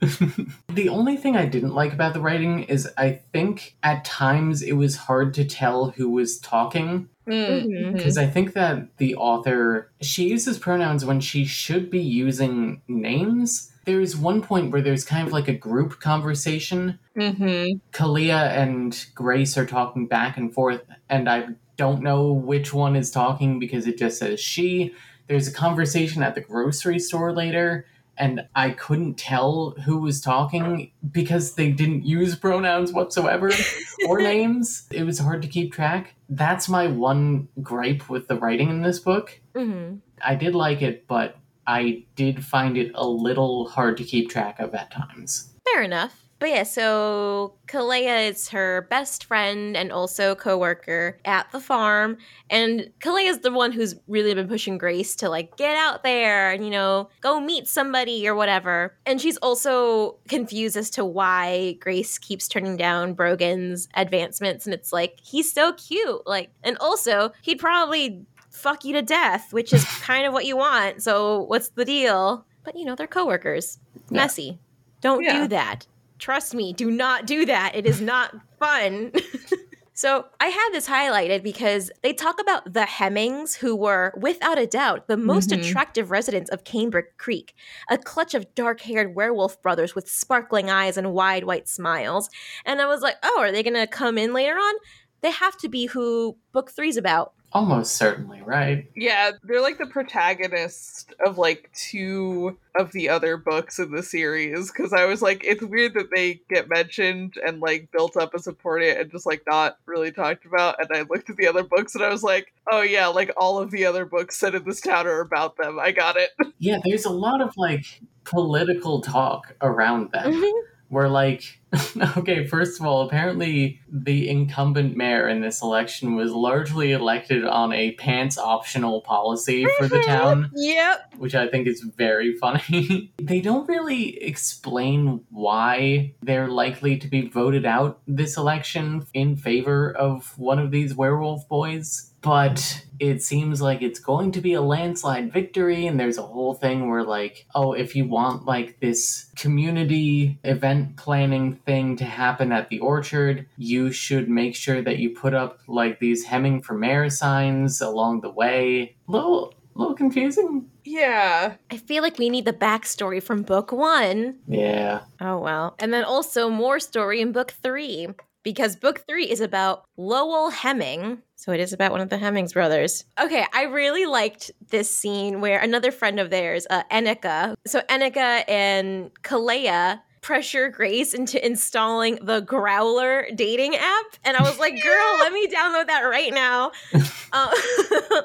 the 0.70 0.88
only 0.88 1.16
thing 1.16 1.36
I 1.36 1.44
didn't 1.44 1.74
like 1.74 1.92
about 1.92 2.14
the 2.14 2.20
writing 2.20 2.62
is 2.64 2.88
I 2.96 3.20
think 3.32 3.76
at 3.82 4.04
times 4.04 4.62
it 4.62 4.72
was 4.72 4.96
hard 4.96 5.34
to 5.34 5.44
tell 5.44 5.90
who 5.90 6.08
was 6.08 6.38
talking. 6.38 7.08
Mhm. 7.28 7.92
Because 7.92 8.16
I 8.16 8.26
think 8.26 8.54
that 8.54 8.96
the 8.96 9.14
author 9.16 9.92
she 10.00 10.28
uses 10.28 10.58
pronouns 10.58 11.04
when 11.04 11.20
she 11.20 11.44
should 11.44 11.90
be 11.90 12.00
using 12.00 12.80
names. 12.88 13.69
There's 13.84 14.16
one 14.16 14.42
point 14.42 14.72
where 14.72 14.82
there's 14.82 15.04
kind 15.04 15.26
of 15.26 15.32
like 15.32 15.48
a 15.48 15.54
group 15.54 16.00
conversation. 16.00 16.98
Mm-hmm. 17.16 17.78
Kalia 17.92 18.50
and 18.50 19.06
Grace 19.14 19.56
are 19.56 19.66
talking 19.66 20.06
back 20.06 20.36
and 20.36 20.52
forth, 20.52 20.82
and 21.08 21.28
I 21.28 21.48
don't 21.76 22.02
know 22.02 22.32
which 22.32 22.74
one 22.74 22.94
is 22.94 23.10
talking 23.10 23.58
because 23.58 23.86
it 23.86 23.98
just 23.98 24.18
says 24.18 24.38
she. 24.40 24.94
There's 25.28 25.48
a 25.48 25.52
conversation 25.52 26.22
at 26.22 26.34
the 26.34 26.40
grocery 26.40 26.98
store 26.98 27.32
later, 27.32 27.86
and 28.18 28.46
I 28.54 28.70
couldn't 28.70 29.14
tell 29.14 29.70
who 29.84 29.98
was 29.98 30.20
talking 30.20 30.92
because 31.10 31.54
they 31.54 31.70
didn't 31.70 32.04
use 32.04 32.36
pronouns 32.36 32.92
whatsoever 32.92 33.50
or 34.08 34.20
names. 34.20 34.86
It 34.90 35.04
was 35.04 35.18
hard 35.18 35.40
to 35.42 35.48
keep 35.48 35.72
track. 35.72 36.14
That's 36.28 36.68
my 36.68 36.86
one 36.86 37.48
gripe 37.62 38.10
with 38.10 38.28
the 38.28 38.36
writing 38.36 38.68
in 38.68 38.82
this 38.82 38.98
book. 38.98 39.40
hmm 39.56 39.96
I 40.22 40.34
did 40.34 40.54
like 40.54 40.82
it, 40.82 41.06
but 41.06 41.36
I 41.66 42.04
did 42.16 42.44
find 42.44 42.76
it 42.76 42.90
a 42.94 43.06
little 43.06 43.68
hard 43.68 43.96
to 43.98 44.04
keep 44.04 44.30
track 44.30 44.60
of 44.60 44.74
at 44.74 44.90
times. 44.90 45.54
Fair 45.72 45.82
enough. 45.82 46.24
But 46.40 46.48
yeah, 46.48 46.62
so 46.62 47.52
Kalea 47.68 48.30
is 48.30 48.48
her 48.48 48.86
best 48.88 49.24
friend 49.24 49.76
and 49.76 49.92
also 49.92 50.34
coworker 50.34 51.18
at 51.26 51.52
the 51.52 51.60
farm. 51.60 52.16
And 52.48 52.90
Kalea 53.00 53.28
is 53.28 53.40
the 53.40 53.52
one 53.52 53.72
who's 53.72 53.94
really 54.08 54.32
been 54.32 54.48
pushing 54.48 54.78
Grace 54.78 55.14
to 55.16 55.28
like 55.28 55.58
get 55.58 55.76
out 55.76 56.02
there 56.02 56.50
and, 56.50 56.64
you 56.64 56.70
know, 56.70 57.10
go 57.20 57.40
meet 57.40 57.68
somebody 57.68 58.26
or 58.26 58.34
whatever. 58.34 58.96
And 59.04 59.20
she's 59.20 59.36
also 59.36 60.16
confused 60.28 60.78
as 60.78 60.88
to 60.92 61.04
why 61.04 61.76
Grace 61.78 62.16
keeps 62.16 62.48
turning 62.48 62.78
down 62.78 63.12
Brogan's 63.12 63.86
advancements. 63.94 64.64
And 64.64 64.72
it's 64.72 64.94
like, 64.94 65.18
he's 65.22 65.52
so 65.52 65.74
cute. 65.74 66.26
Like, 66.26 66.48
and 66.62 66.78
also, 66.80 67.32
he'd 67.42 67.58
probably 67.58 68.24
fuck 68.60 68.84
you 68.84 68.92
to 68.94 69.02
death, 69.02 69.52
which 69.52 69.72
is 69.72 69.84
kind 70.02 70.26
of 70.26 70.32
what 70.32 70.44
you 70.46 70.56
want. 70.56 71.02
So 71.02 71.42
what's 71.42 71.68
the 71.70 71.84
deal? 71.84 72.44
But, 72.64 72.76
you 72.76 72.84
know, 72.84 72.94
they're 72.94 73.06
coworkers. 73.06 73.78
Yeah. 74.10 74.22
Messy. 74.22 74.58
Don't 75.00 75.22
Yeah. 75.24 75.42
do 75.42 75.48
that. 75.48 75.86
Trust 76.18 76.54
me, 76.54 76.72
do 76.74 76.90
not 76.90 77.26
do 77.26 77.46
that. 77.46 77.72
It 77.74 77.86
is 77.86 78.00
not 78.02 78.34
fun. 78.58 79.12
so, 79.94 80.26
I 80.38 80.48
had 80.48 80.68
this 80.72 80.86
highlighted 80.86 81.42
because 81.42 81.90
they 82.02 82.12
talk 82.12 82.38
about 82.38 82.74
the 82.74 82.84
Hemmings, 82.84 83.54
who 83.54 83.74
were, 83.74 84.12
without 84.18 84.58
a 84.58 84.66
doubt, 84.66 85.08
the 85.08 85.16
most 85.16 85.48
Mhm. 85.48 85.60
attractive 85.60 86.10
residents 86.10 86.50
of 86.50 86.64
Cambric 86.64 87.16
Creek, 87.16 87.54
a 87.88 87.96
clutch 87.96 88.34
of 88.34 88.54
dark 88.54 88.82
haired 88.82 89.14
werewolf 89.14 89.62
brothers 89.62 89.94
with 89.94 90.10
sparkling 90.10 90.68
eyes 90.68 90.98
and 90.98 91.14
wide 91.14 91.44
white 91.44 91.68
smiles. 91.68 92.28
And 92.66 92.82
I 92.82 92.86
was 92.86 93.00
like, 93.00 93.16
oh, 93.22 93.40
are 93.40 93.50
they 93.52 93.62
going 93.62 93.72
to 93.74 93.86
come 93.86 94.18
in 94.18 94.34
later 94.34 94.54
on? 94.56 94.74
They 95.22 95.30
have 95.30 95.56
to 95.58 95.68
be 95.70 95.86
who 95.86 96.36
book 96.52 96.70
three's 96.70 96.98
about. 96.98 97.32
Almost 97.52 97.96
certainly, 97.96 98.42
right? 98.42 98.88
Yeah, 98.94 99.32
they're 99.42 99.60
like 99.60 99.78
the 99.78 99.86
protagonist 99.86 101.12
of 101.26 101.36
like 101.36 101.68
two 101.74 102.56
of 102.78 102.92
the 102.92 103.08
other 103.08 103.36
books 103.36 103.80
in 103.80 103.90
the 103.90 104.04
series. 104.04 104.70
Because 104.70 104.92
I 104.92 105.04
was 105.06 105.20
like, 105.20 105.42
it's 105.44 105.62
weird 105.62 105.94
that 105.94 106.10
they 106.14 106.40
get 106.48 106.68
mentioned 106.68 107.34
and 107.44 107.60
like 107.60 107.90
built 107.90 108.16
up 108.16 108.30
as 108.34 108.46
important 108.46 108.98
and 108.98 109.10
just 109.10 109.26
like 109.26 109.42
not 109.48 109.78
really 109.86 110.12
talked 110.12 110.46
about. 110.46 110.76
And 110.80 110.96
I 110.96 111.02
looked 111.02 111.28
at 111.28 111.36
the 111.36 111.48
other 111.48 111.64
books 111.64 111.96
and 111.96 112.04
I 112.04 112.08
was 112.10 112.22
like, 112.22 112.52
oh 112.70 112.82
yeah, 112.82 113.08
like 113.08 113.32
all 113.36 113.58
of 113.58 113.72
the 113.72 113.84
other 113.84 114.04
books 114.04 114.38
set 114.38 114.54
in 114.54 114.64
this 114.64 114.80
town 114.80 115.08
are 115.08 115.20
about 115.20 115.56
them. 115.56 115.78
I 115.80 115.90
got 115.90 116.16
it. 116.16 116.30
Yeah, 116.58 116.78
there's 116.84 117.04
a 117.04 117.10
lot 117.10 117.40
of 117.40 117.56
like 117.56 118.00
political 118.24 119.00
talk 119.00 119.56
around 119.60 120.12
them. 120.12 120.34
Mm-hmm. 120.34 120.66
Where 120.88 121.08
like, 121.08 121.59
okay, 122.16 122.46
first 122.46 122.80
of 122.80 122.86
all, 122.86 123.02
apparently 123.02 123.80
the 123.90 124.28
incumbent 124.28 124.96
mayor 124.96 125.28
in 125.28 125.40
this 125.40 125.62
election 125.62 126.16
was 126.16 126.32
largely 126.32 126.92
elected 126.92 127.44
on 127.44 127.72
a 127.72 127.92
pants 127.92 128.38
optional 128.38 129.00
policy 129.02 129.66
for 129.78 129.86
the 129.86 129.96
mm-hmm. 129.96 130.10
town, 130.10 130.50
Yep. 130.54 131.14
which 131.18 131.34
I 131.34 131.48
think 131.48 131.66
is 131.66 131.82
very 131.82 132.36
funny. 132.40 133.12
they 133.18 133.40
don't 133.40 133.68
really 133.68 134.22
explain 134.22 135.24
why 135.30 136.14
they're 136.22 136.48
likely 136.48 136.96
to 136.98 137.08
be 137.08 137.28
voted 137.28 137.64
out 137.64 138.00
this 138.06 138.36
election 138.36 139.06
in 139.14 139.36
favor 139.36 139.92
of 139.92 140.36
one 140.38 140.58
of 140.58 140.70
these 140.70 140.94
werewolf 140.94 141.48
boys. 141.48 142.06
But 142.22 142.84
it 142.98 143.22
seems 143.22 143.62
like 143.62 143.80
it's 143.80 143.98
going 143.98 144.32
to 144.32 144.42
be 144.42 144.52
a 144.52 144.60
landslide 144.60 145.32
victory, 145.32 145.86
and 145.86 145.98
there's 145.98 146.18
a 146.18 146.22
whole 146.22 146.52
thing 146.52 146.90
where, 146.90 147.02
like, 147.02 147.46
oh, 147.54 147.72
if 147.72 147.96
you 147.96 148.06
want, 148.06 148.44
like, 148.44 148.78
this 148.80 149.30
community 149.36 150.38
event 150.44 150.98
planning 150.98 151.59
thing 151.70 151.96
to 151.96 152.04
happen 152.04 152.50
at 152.50 152.68
the 152.68 152.80
orchard, 152.80 153.46
you 153.56 153.92
should 153.92 154.28
make 154.28 154.56
sure 154.56 154.82
that 154.82 154.98
you 154.98 155.10
put 155.10 155.34
up, 155.34 155.60
like, 155.68 156.00
these 156.00 156.24
Hemming 156.24 156.62
for 156.62 156.74
Mayor 156.74 157.08
signs 157.08 157.80
along 157.80 158.22
the 158.22 158.30
way. 158.30 158.96
Little, 159.06 159.54
little 159.76 159.94
confusing. 159.94 160.68
Yeah. 160.84 161.54
I 161.70 161.76
feel 161.76 162.02
like 162.02 162.18
we 162.18 162.28
need 162.28 162.44
the 162.44 162.52
backstory 162.52 163.22
from 163.22 163.42
book 163.42 163.70
one. 163.70 164.40
Yeah. 164.48 165.02
Oh, 165.20 165.38
well. 165.38 165.76
And 165.78 165.92
then 165.92 166.02
also 166.02 166.50
more 166.50 166.80
story 166.80 167.20
in 167.20 167.30
book 167.30 167.52
three. 167.62 168.08
because 168.42 168.76
book 168.76 169.04
three 169.06 169.30
is 169.30 169.40
about 169.40 169.84
Lowell 169.96 170.50
Hemming. 170.50 171.22
So 171.36 171.52
it 171.52 171.60
is 171.60 171.72
about 171.72 171.92
one 171.92 172.00
of 172.00 172.10
the 172.10 172.18
Hemmings 172.18 172.52
brothers. 172.52 173.04
Okay, 173.20 173.44
I 173.54 173.64
really 173.64 174.06
liked 174.06 174.50
this 174.68 174.94
scene 174.94 175.40
where 175.40 175.58
another 175.60 175.90
friend 175.90 176.20
of 176.20 176.30
theirs, 176.30 176.66
uh, 176.68 176.82
Enika, 176.90 177.54
so 177.66 177.80
Enika 177.82 178.44
and 178.48 179.10
Kalea 179.22 180.00
pressure 180.20 180.68
Grace 180.68 181.14
into 181.14 181.44
installing 181.44 182.18
the 182.22 182.40
Growler 182.40 183.26
dating 183.34 183.76
app. 183.76 184.06
And 184.24 184.36
I 184.36 184.42
was 184.42 184.58
like, 184.58 184.82
girl, 184.82 185.14
let 185.18 185.32
me 185.32 185.46
download 185.46 185.86
that 185.86 186.02
right 186.02 186.32
now. 186.32 186.72
Uh, 187.32 187.48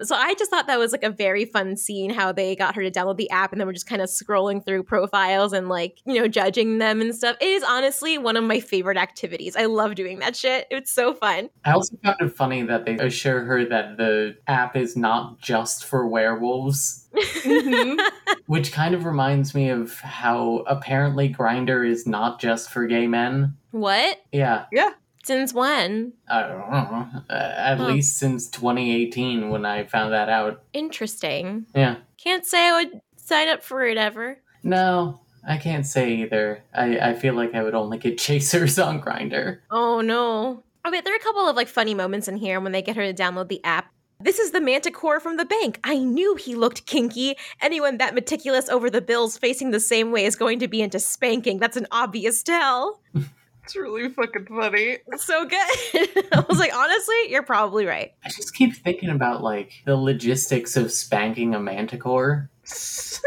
so 0.00 0.16
I 0.16 0.34
just 0.34 0.50
thought 0.50 0.66
that 0.66 0.78
was 0.78 0.92
like 0.92 1.02
a 1.02 1.10
very 1.10 1.44
fun 1.44 1.76
scene 1.76 2.10
how 2.10 2.32
they 2.32 2.56
got 2.56 2.74
her 2.74 2.82
to 2.82 2.90
download 2.90 3.16
the 3.16 3.30
app 3.30 3.52
and 3.52 3.60
then 3.60 3.66
we're 3.66 3.72
just 3.74 3.86
kind 3.86 4.02
of 4.02 4.08
scrolling 4.08 4.64
through 4.64 4.82
profiles 4.84 5.52
and 5.52 5.68
like, 5.68 5.98
you 6.06 6.14
know, 6.20 6.28
judging 6.28 6.78
them 6.78 7.00
and 7.00 7.14
stuff. 7.14 7.36
It 7.40 7.46
is 7.48 7.62
honestly 7.62 8.18
one 8.18 8.36
of 8.36 8.44
my 8.44 8.60
favorite 8.60 8.96
activities. 8.96 9.54
I 9.56 9.66
love 9.66 9.94
doing 9.94 10.18
that 10.20 10.34
shit. 10.36 10.66
It's 10.70 10.90
so 10.90 11.14
fun. 11.14 11.50
I 11.64 11.72
also 11.72 11.96
found 12.02 12.16
it 12.20 12.34
funny 12.34 12.62
that 12.62 12.84
they 12.86 12.96
assure 12.98 13.44
her 13.44 13.64
that 13.66 13.96
the 13.96 14.36
app 14.46 14.76
is 14.76 14.96
not 14.96 15.38
just 15.40 15.84
for 15.84 16.06
werewolves. 16.08 17.08
Mhm. 17.14 17.98
Which 18.46 18.72
kind 18.72 18.94
of 18.94 19.04
reminds 19.04 19.54
me 19.54 19.68
of 19.68 19.98
how 20.00 20.64
apparently 20.66 21.32
Grindr 21.32 21.86
is 21.88 22.06
not 22.06 22.40
just 22.40 22.70
for 22.70 22.86
gay 22.86 23.06
men. 23.06 23.56
what? 23.70 24.18
Yeah. 24.32 24.64
Yeah, 24.72 24.90
Since 25.24 25.54
when? 25.54 26.12
I 26.28 26.42
don't 26.42 26.70
know. 26.70 27.08
Uh, 27.30 27.32
at 27.32 27.78
Huh. 27.78 27.86
least 27.88 28.18
since 28.18 28.48
2018 28.48 29.50
when 29.50 29.64
I 29.64 29.84
found 29.84 30.12
that 30.12 30.28
out. 30.28 30.62
Interesting. 30.72 31.66
Yeah. 31.74 31.96
Can't 32.18 32.44
say 32.44 32.68
I 32.68 32.72
would 32.82 33.00
sign 33.16 33.48
up 33.48 33.62
for 33.62 33.84
it 33.84 33.96
ever. 33.96 34.38
No, 34.64 35.20
I 35.46 35.56
can't 35.58 35.86
say 35.86 36.14
either. 36.16 36.62
I, 36.74 36.98
I 36.98 37.14
feel 37.14 37.34
like 37.34 37.54
I 37.54 37.62
would 37.62 37.74
only 37.74 37.98
get 37.98 38.18
chasers 38.26 38.78
on 38.78 39.00
Grindr. 39.00 39.58
Oh 39.70 40.00
no. 40.00 40.64
I 40.84 40.90
mean, 40.90 41.02
there 41.04 41.12
are 41.14 41.16
a 41.16 41.20
couple 41.20 41.48
of 41.48 41.54
like 41.54 41.68
funny 41.68 41.94
moments 41.94 42.26
in 42.26 42.36
here 42.36 42.60
when 42.60 42.72
they 42.72 42.82
get 42.82 42.96
her 42.96 43.12
to 43.12 43.14
download 43.22 43.48
the 43.48 43.62
app. 43.64 43.92
This 44.18 44.38
is 44.38 44.50
the 44.52 44.60
manticore 44.60 45.18
from 45.20 45.36
the 45.36 45.44
bank. 45.44 45.80
I 45.82 45.98
knew 45.98 46.36
he 46.36 46.54
looked 46.54 46.86
kinky. 46.86 47.36
Anyone 47.60 47.98
that 47.98 48.14
meticulous 48.14 48.68
over 48.68 48.88
the 48.88 49.00
bills 49.00 49.36
facing 49.36 49.70
the 49.72 49.80
same 49.80 50.12
way 50.12 50.24
is 50.24 50.36
going 50.36 50.60
to 50.60 50.68
be 50.68 50.80
into 50.80 51.00
spanking. 51.00 51.58
That's 51.58 51.76
an 51.76 51.86
obvious 51.92 52.42
tell. 52.42 53.00
It's 53.64 53.76
really 53.76 54.08
fucking 54.08 54.46
funny. 54.46 54.98
It's 55.06 55.24
so 55.24 55.46
good. 55.46 55.58
I 56.32 56.44
was 56.48 56.58
like, 56.58 56.74
honestly, 56.74 57.30
you're 57.30 57.44
probably 57.44 57.86
right. 57.86 58.12
I 58.24 58.28
just 58.28 58.54
keep 58.54 58.74
thinking 58.74 59.10
about 59.10 59.42
like 59.42 59.82
the 59.84 59.96
logistics 59.96 60.76
of 60.76 60.90
spanking 60.90 61.54
a 61.54 61.60
manticore. 61.60 62.50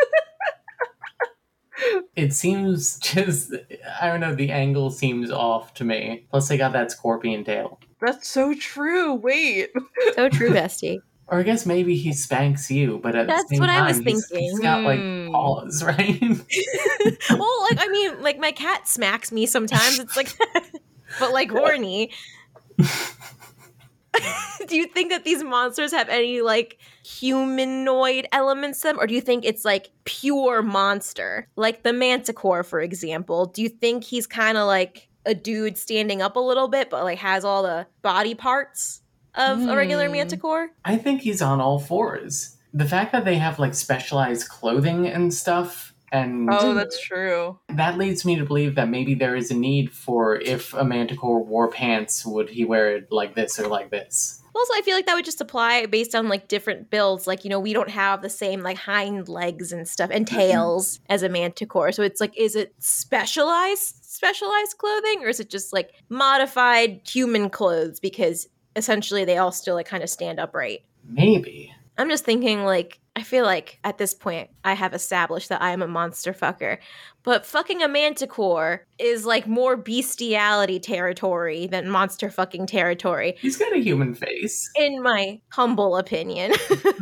It 2.15 2.33
seems 2.33 2.97
just 2.99 3.53
I 4.01 4.07
don't 4.07 4.21
know, 4.21 4.33
the 4.33 4.51
angle 4.51 4.89
seems 4.89 5.29
off 5.29 5.73
to 5.75 5.83
me. 5.83 6.25
Plus 6.31 6.47
they 6.47 6.57
got 6.57 6.73
that 6.73 6.91
scorpion 6.91 7.43
tail. 7.43 7.79
That's 7.99 8.27
so 8.27 8.53
true. 8.53 9.13
Wait. 9.13 9.71
So 10.13 10.29
true, 10.29 10.49
bestie. 10.51 10.99
Or 11.27 11.39
I 11.39 11.43
guess 11.43 11.65
maybe 11.65 11.95
he 11.95 12.13
spanks 12.13 12.69
you, 12.69 12.99
but 13.01 13.15
at 13.15 13.25
That's 13.27 13.43
the 13.45 13.55
same 13.55 13.59
what 13.61 13.69
I 13.69 13.77
time, 13.79 13.87
was 13.87 13.97
he's- 13.97 14.27
thinking. 14.29 14.49
he's 14.51 14.59
got 14.59 14.83
like 14.83 14.99
Hmm. 14.99 15.31
paws, 15.31 15.83
right? 15.87 16.21
well, 17.31 17.61
like 17.69 17.79
I 17.79 17.87
mean, 17.89 18.21
like 18.21 18.37
my 18.39 18.51
cat 18.51 18.87
smacks 18.87 19.31
me 19.31 19.45
sometimes. 19.47 19.97
It's 19.99 20.15
like, 20.15 20.31
but 21.19 21.33
like 21.33 21.49
horny. 21.49 22.11
do 24.67 24.77
you 24.77 24.85
think 24.87 25.11
that 25.11 25.23
these 25.25 25.43
monsters 25.43 25.91
have 25.91 26.09
any 26.09 26.41
like 26.41 26.77
humanoid 27.03 28.27
elements 28.31 28.81
to 28.81 28.87
them, 28.89 28.99
or 28.99 29.07
do 29.07 29.13
you 29.13 29.21
think 29.21 29.43
it's 29.45 29.65
like 29.65 29.91
pure 30.05 30.61
monster, 30.61 31.47
like 31.55 31.83
the 31.83 31.91
Manticore, 31.91 32.63
for 32.63 32.79
example? 32.81 33.47
Do 33.47 33.61
you 33.61 33.69
think 33.69 34.03
he's 34.03 34.25
kind 34.27 34.57
of 34.57 34.67
like 34.67 35.09
a 35.25 35.33
dude 35.33 35.77
standing 35.77 36.21
up 36.21 36.35
a 36.35 36.39
little 36.39 36.67
bit, 36.67 36.89
but 36.89 37.03
like 37.03 37.17
has 37.17 37.43
all 37.43 37.63
the 37.63 37.87
body 38.03 38.35
parts 38.35 39.01
of 39.37 39.67
a 39.67 39.75
regular 39.75 40.05
Hmm. 40.07 40.13
Manticore? 40.13 40.69
I 40.83 40.97
think 40.97 41.21
he's 41.21 41.41
on 41.41 41.59
all 41.61 41.79
fours. 41.79 42.55
The 42.73 42.85
fact 42.85 43.11
that 43.13 43.25
they 43.25 43.35
have 43.37 43.59
like 43.59 43.73
specialized 43.73 44.49
clothing 44.49 45.07
and 45.07 45.33
stuff, 45.33 45.93
and 46.11 46.49
Oh, 46.51 46.73
that's 46.73 47.01
true. 47.01 47.57
that 47.69 47.97
leads 47.97 48.25
me 48.25 48.35
to 48.37 48.45
believe 48.45 48.75
that 48.75 48.89
maybe 48.89 49.15
there 49.15 49.35
is 49.35 49.51
a 49.51 49.55
need 49.55 49.91
for 49.91 50.35
if 50.37 50.73
a 50.73 50.83
manticore 50.83 51.43
wore 51.43 51.69
pants, 51.69 52.25
would 52.25 52.49
he 52.49 52.65
wear 52.65 52.95
it 52.97 53.11
like 53.11 53.35
this 53.35 53.59
or 53.59 53.67
like 53.67 53.91
this? 53.91 54.41
Also, 54.53 54.71
I 54.73 54.81
feel 54.83 54.95
like 54.95 55.05
that 55.07 55.15
would 55.15 55.25
just 55.25 55.41
apply 55.41 55.85
based 55.85 56.15
on 56.15 56.29
like 56.29 56.47
different 56.47 56.89
builds. 56.89 57.27
Like, 57.27 57.43
you 57.43 57.49
know, 57.49 57.59
we 57.59 57.73
don't 57.73 57.89
have 57.89 58.21
the 58.21 58.29
same 58.29 58.61
like 58.61 58.77
hind 58.77 59.27
legs 59.27 59.73
and 59.73 59.85
stuff 59.85 60.09
and 60.13 60.25
tails 60.25 61.01
as 61.09 61.23
a 61.23 61.29
manticore. 61.29 61.91
So 61.91 62.03
it's 62.03 62.21
like, 62.21 62.37
is 62.37 62.55
it 62.55 62.73
specialized 62.79 63.95
specialized 64.03 64.77
clothing 64.77 65.23
or 65.23 65.27
is 65.27 65.41
it 65.41 65.49
just 65.49 65.73
like 65.73 65.91
modified 66.07 67.01
human 67.05 67.49
clothes 67.49 67.99
because 67.99 68.47
essentially 68.75 69.25
they 69.25 69.37
all 69.37 69.51
still 69.51 69.75
like 69.75 69.87
kind 69.87 70.03
of 70.03 70.09
stand 70.09 70.39
upright? 70.39 70.83
Maybe. 71.07 71.73
I'm 71.97 72.09
just 72.09 72.25
thinking 72.25 72.63
like 72.63 72.99
I 73.17 73.23
feel 73.23 73.45
like 73.45 73.79
at 73.83 73.97
this 73.97 74.13
point 74.13 74.49
I 74.63 74.73
have 74.73 74.93
established 74.93 75.49
that 75.49 75.61
I 75.61 75.71
am 75.71 75.81
a 75.81 75.87
monster 75.87 76.33
fucker. 76.33 76.79
But 77.23 77.45
fucking 77.45 77.81
a 77.81 77.87
manticore 77.87 78.85
is 78.99 79.25
like 79.25 79.47
more 79.47 79.77
bestiality 79.77 80.79
territory 80.79 81.65
than 81.65 81.89
monster 81.89 82.29
fucking 82.29 82.67
territory 82.67 83.35
He's 83.39 83.57
got 83.57 83.73
a 83.73 83.79
human 83.79 84.13
face. 84.13 84.69
in 84.75 85.01
my 85.01 85.39
humble 85.49 85.95
opinion. 85.97 86.53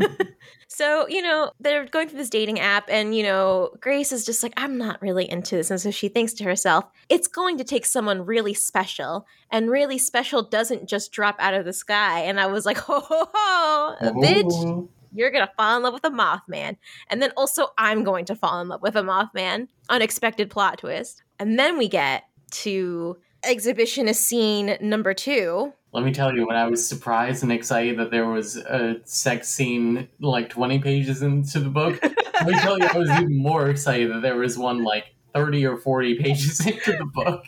so, 0.68 1.08
you 1.08 1.22
know, 1.22 1.52
they're 1.60 1.86
going 1.86 2.08
through 2.08 2.20
this 2.20 2.30
dating 2.30 2.60
app, 2.60 2.86
and, 2.90 3.16
you 3.16 3.24
know, 3.24 3.72
Grace 3.82 4.12
is 4.12 4.26
just 4.26 4.44
like, 4.44 4.54
I'm 4.56 4.78
not 4.78 5.02
really 5.02 5.30
into 5.30 5.56
this. 5.56 5.72
And 5.72 5.82
so 5.82 5.92
she 5.92 6.08
thinks 6.08 6.34
to 6.34 6.44
herself, 6.46 6.86
it's 7.10 7.28
going 7.28 7.58
to 7.58 7.64
take 7.64 7.86
someone 7.86 8.26
really 8.26 8.54
special. 8.54 9.26
And 9.52 9.70
really 9.70 9.98
special 9.98 10.42
doesn't 10.44 10.88
just 10.88 11.12
drop 11.12 11.36
out 11.40 11.54
of 11.54 11.66
the 11.66 11.74
sky. 11.74 12.22
And 12.22 12.40
I 12.40 12.46
was 12.46 12.66
like, 12.66 12.78
ho, 12.88 13.00
ho, 13.00 13.26
ho, 13.34 13.96
oh. 14.02 14.14
bitch, 14.16 14.52
Oh. 14.54 14.90
You're 15.14 15.32
going 15.32 15.46
to 15.46 15.54
fall 15.56 15.78
in 15.78 15.84
love 15.84 15.94
with 15.94 16.04
a 16.06 16.10
Mothman. 16.10 16.78
And 17.10 17.22
then 17.22 17.32
also, 17.38 17.68
I'm 17.78 18.04
going 18.04 18.26
to 18.26 18.36
fall 18.36 18.60
in 18.62 18.68
love 18.68 18.82
with 18.82 18.96
a 18.96 19.02
Mothman. 19.02 19.68
Unexpected 19.90 20.50
plot 20.50 20.80
twist. 20.80 21.24
And 21.40 21.58
then 21.60 21.78
we 21.78 21.88
get 21.88 22.24
to 22.52 23.18
exhibitionist 23.46 24.16
scene 24.16 24.78
number 24.82 25.14
two. 25.14 25.74
Let 25.92 26.04
me 26.04 26.12
tell 26.12 26.34
you, 26.34 26.48
when 26.48 26.56
I 26.56 26.66
was 26.68 26.88
surprised 26.88 27.44
and 27.44 27.52
excited 27.52 28.00
that 28.00 28.10
there 28.10 28.26
was 28.28 28.56
a 28.58 28.96
sex 29.04 29.50
scene 29.50 30.08
like 30.20 30.50
20 30.50 30.80
pages 30.80 31.22
into 31.22 31.60
the 31.60 31.70
book, 31.70 32.02
let 32.04 32.48
me 32.48 32.54
tell 32.60 32.80
you, 32.80 32.86
I 32.86 32.98
was 32.98 33.10
even 33.12 33.38
more 33.38 33.70
excited 33.70 34.10
that 34.12 34.22
there 34.24 34.38
was 34.38 34.58
one 34.58 34.84
like 34.84 35.14
30 35.36 35.66
or 35.68 35.78
40 35.78 36.16
pages 36.16 36.60
into 36.66 36.94
the 36.94 37.06
book. 37.06 37.44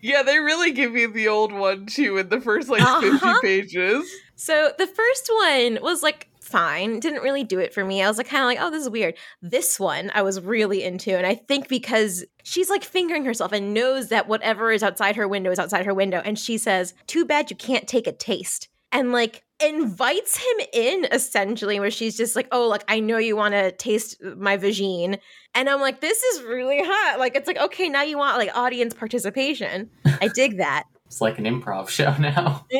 Yeah, 0.00 0.22
they 0.22 0.38
really 0.38 0.72
give 0.72 0.94
you 0.96 1.10
the 1.10 1.28
old 1.28 1.52
one 1.52 1.86
too 1.86 2.18
in 2.18 2.28
the 2.28 2.40
first 2.40 2.68
like 2.68 2.82
Uh-huh. 2.82 3.40
50 3.40 3.46
pages. 3.46 4.10
So 4.36 4.70
the 4.78 4.86
first 4.86 5.30
one 5.34 5.78
was 5.82 6.02
like 6.02 6.28
fine, 6.48 7.00
didn't 7.00 7.22
really 7.22 7.44
do 7.44 7.58
it 7.58 7.72
for 7.72 7.84
me. 7.84 8.02
I 8.02 8.08
was 8.08 8.18
like 8.18 8.28
kind 8.28 8.42
of 8.42 8.46
like, 8.46 8.58
oh, 8.60 8.70
this 8.70 8.82
is 8.82 8.90
weird. 8.90 9.14
This 9.42 9.78
one 9.78 10.10
I 10.14 10.22
was 10.22 10.40
really 10.40 10.82
into, 10.82 11.16
and 11.16 11.26
I 11.26 11.34
think 11.34 11.68
because 11.68 12.24
she's 12.42 12.70
like 12.70 12.84
fingering 12.84 13.24
herself 13.24 13.52
and 13.52 13.74
knows 13.74 14.08
that 14.08 14.28
whatever 14.28 14.72
is 14.72 14.82
outside 14.82 15.16
her 15.16 15.28
window 15.28 15.50
is 15.50 15.58
outside 15.58 15.86
her 15.86 15.94
window, 15.94 16.20
and 16.24 16.38
she 16.38 16.58
says, 16.58 16.94
"Too 17.06 17.24
bad 17.24 17.50
you 17.50 17.56
can't 17.56 17.86
take 17.86 18.06
a 18.06 18.12
taste," 18.12 18.68
and 18.92 19.12
like 19.12 19.44
invites 19.60 20.36
him 20.36 20.66
in 20.72 21.06
essentially, 21.12 21.80
where 21.80 21.90
she's 21.90 22.16
just 22.16 22.36
like, 22.36 22.48
oh, 22.52 22.68
like 22.68 22.84
I 22.88 23.00
know 23.00 23.18
you 23.18 23.36
want 23.36 23.54
to 23.54 23.72
taste 23.72 24.22
my 24.22 24.56
vagine, 24.56 25.18
and 25.54 25.68
I'm 25.68 25.80
like, 25.80 26.00
this 26.00 26.22
is 26.22 26.42
really 26.42 26.80
hot. 26.82 27.18
Like 27.18 27.36
it's 27.36 27.46
like 27.46 27.58
okay, 27.58 27.88
now 27.88 28.02
you 28.02 28.18
want 28.18 28.38
like 28.38 28.56
audience 28.56 28.94
participation. 28.94 29.90
I 30.20 30.28
dig 30.28 30.58
that. 30.58 30.84
It's 31.06 31.20
like 31.20 31.38
an 31.38 31.44
improv 31.44 31.88
show 31.88 32.14
now. 32.18 32.66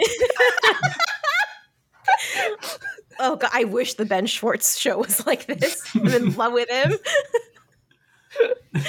Oh 3.18 3.36
god, 3.36 3.50
I 3.52 3.64
wish 3.64 3.94
the 3.94 4.04
Ben 4.04 4.26
Schwartz 4.26 4.78
show 4.78 4.98
was 4.98 5.26
like 5.26 5.46
this. 5.46 5.82
I'm 5.94 6.06
in 6.08 6.34
love 6.36 6.52
with 6.52 6.68
him. 6.70 6.94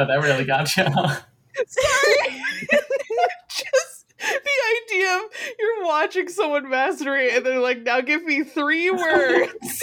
Oh, 0.00 0.06
that 0.06 0.22
really 0.22 0.44
got 0.44 0.76
you. 0.76 0.84
Sorry. 0.84 2.42
Just 3.50 4.14
the 4.20 4.94
idea 4.94 5.16
of 5.16 5.22
you're 5.58 5.84
watching 5.84 6.28
someone 6.28 6.66
masturbate 6.66 7.36
and 7.36 7.44
they're 7.44 7.58
like, 7.58 7.82
now 7.82 8.00
give 8.00 8.22
me 8.22 8.44
three 8.44 8.92
words. 8.92 9.82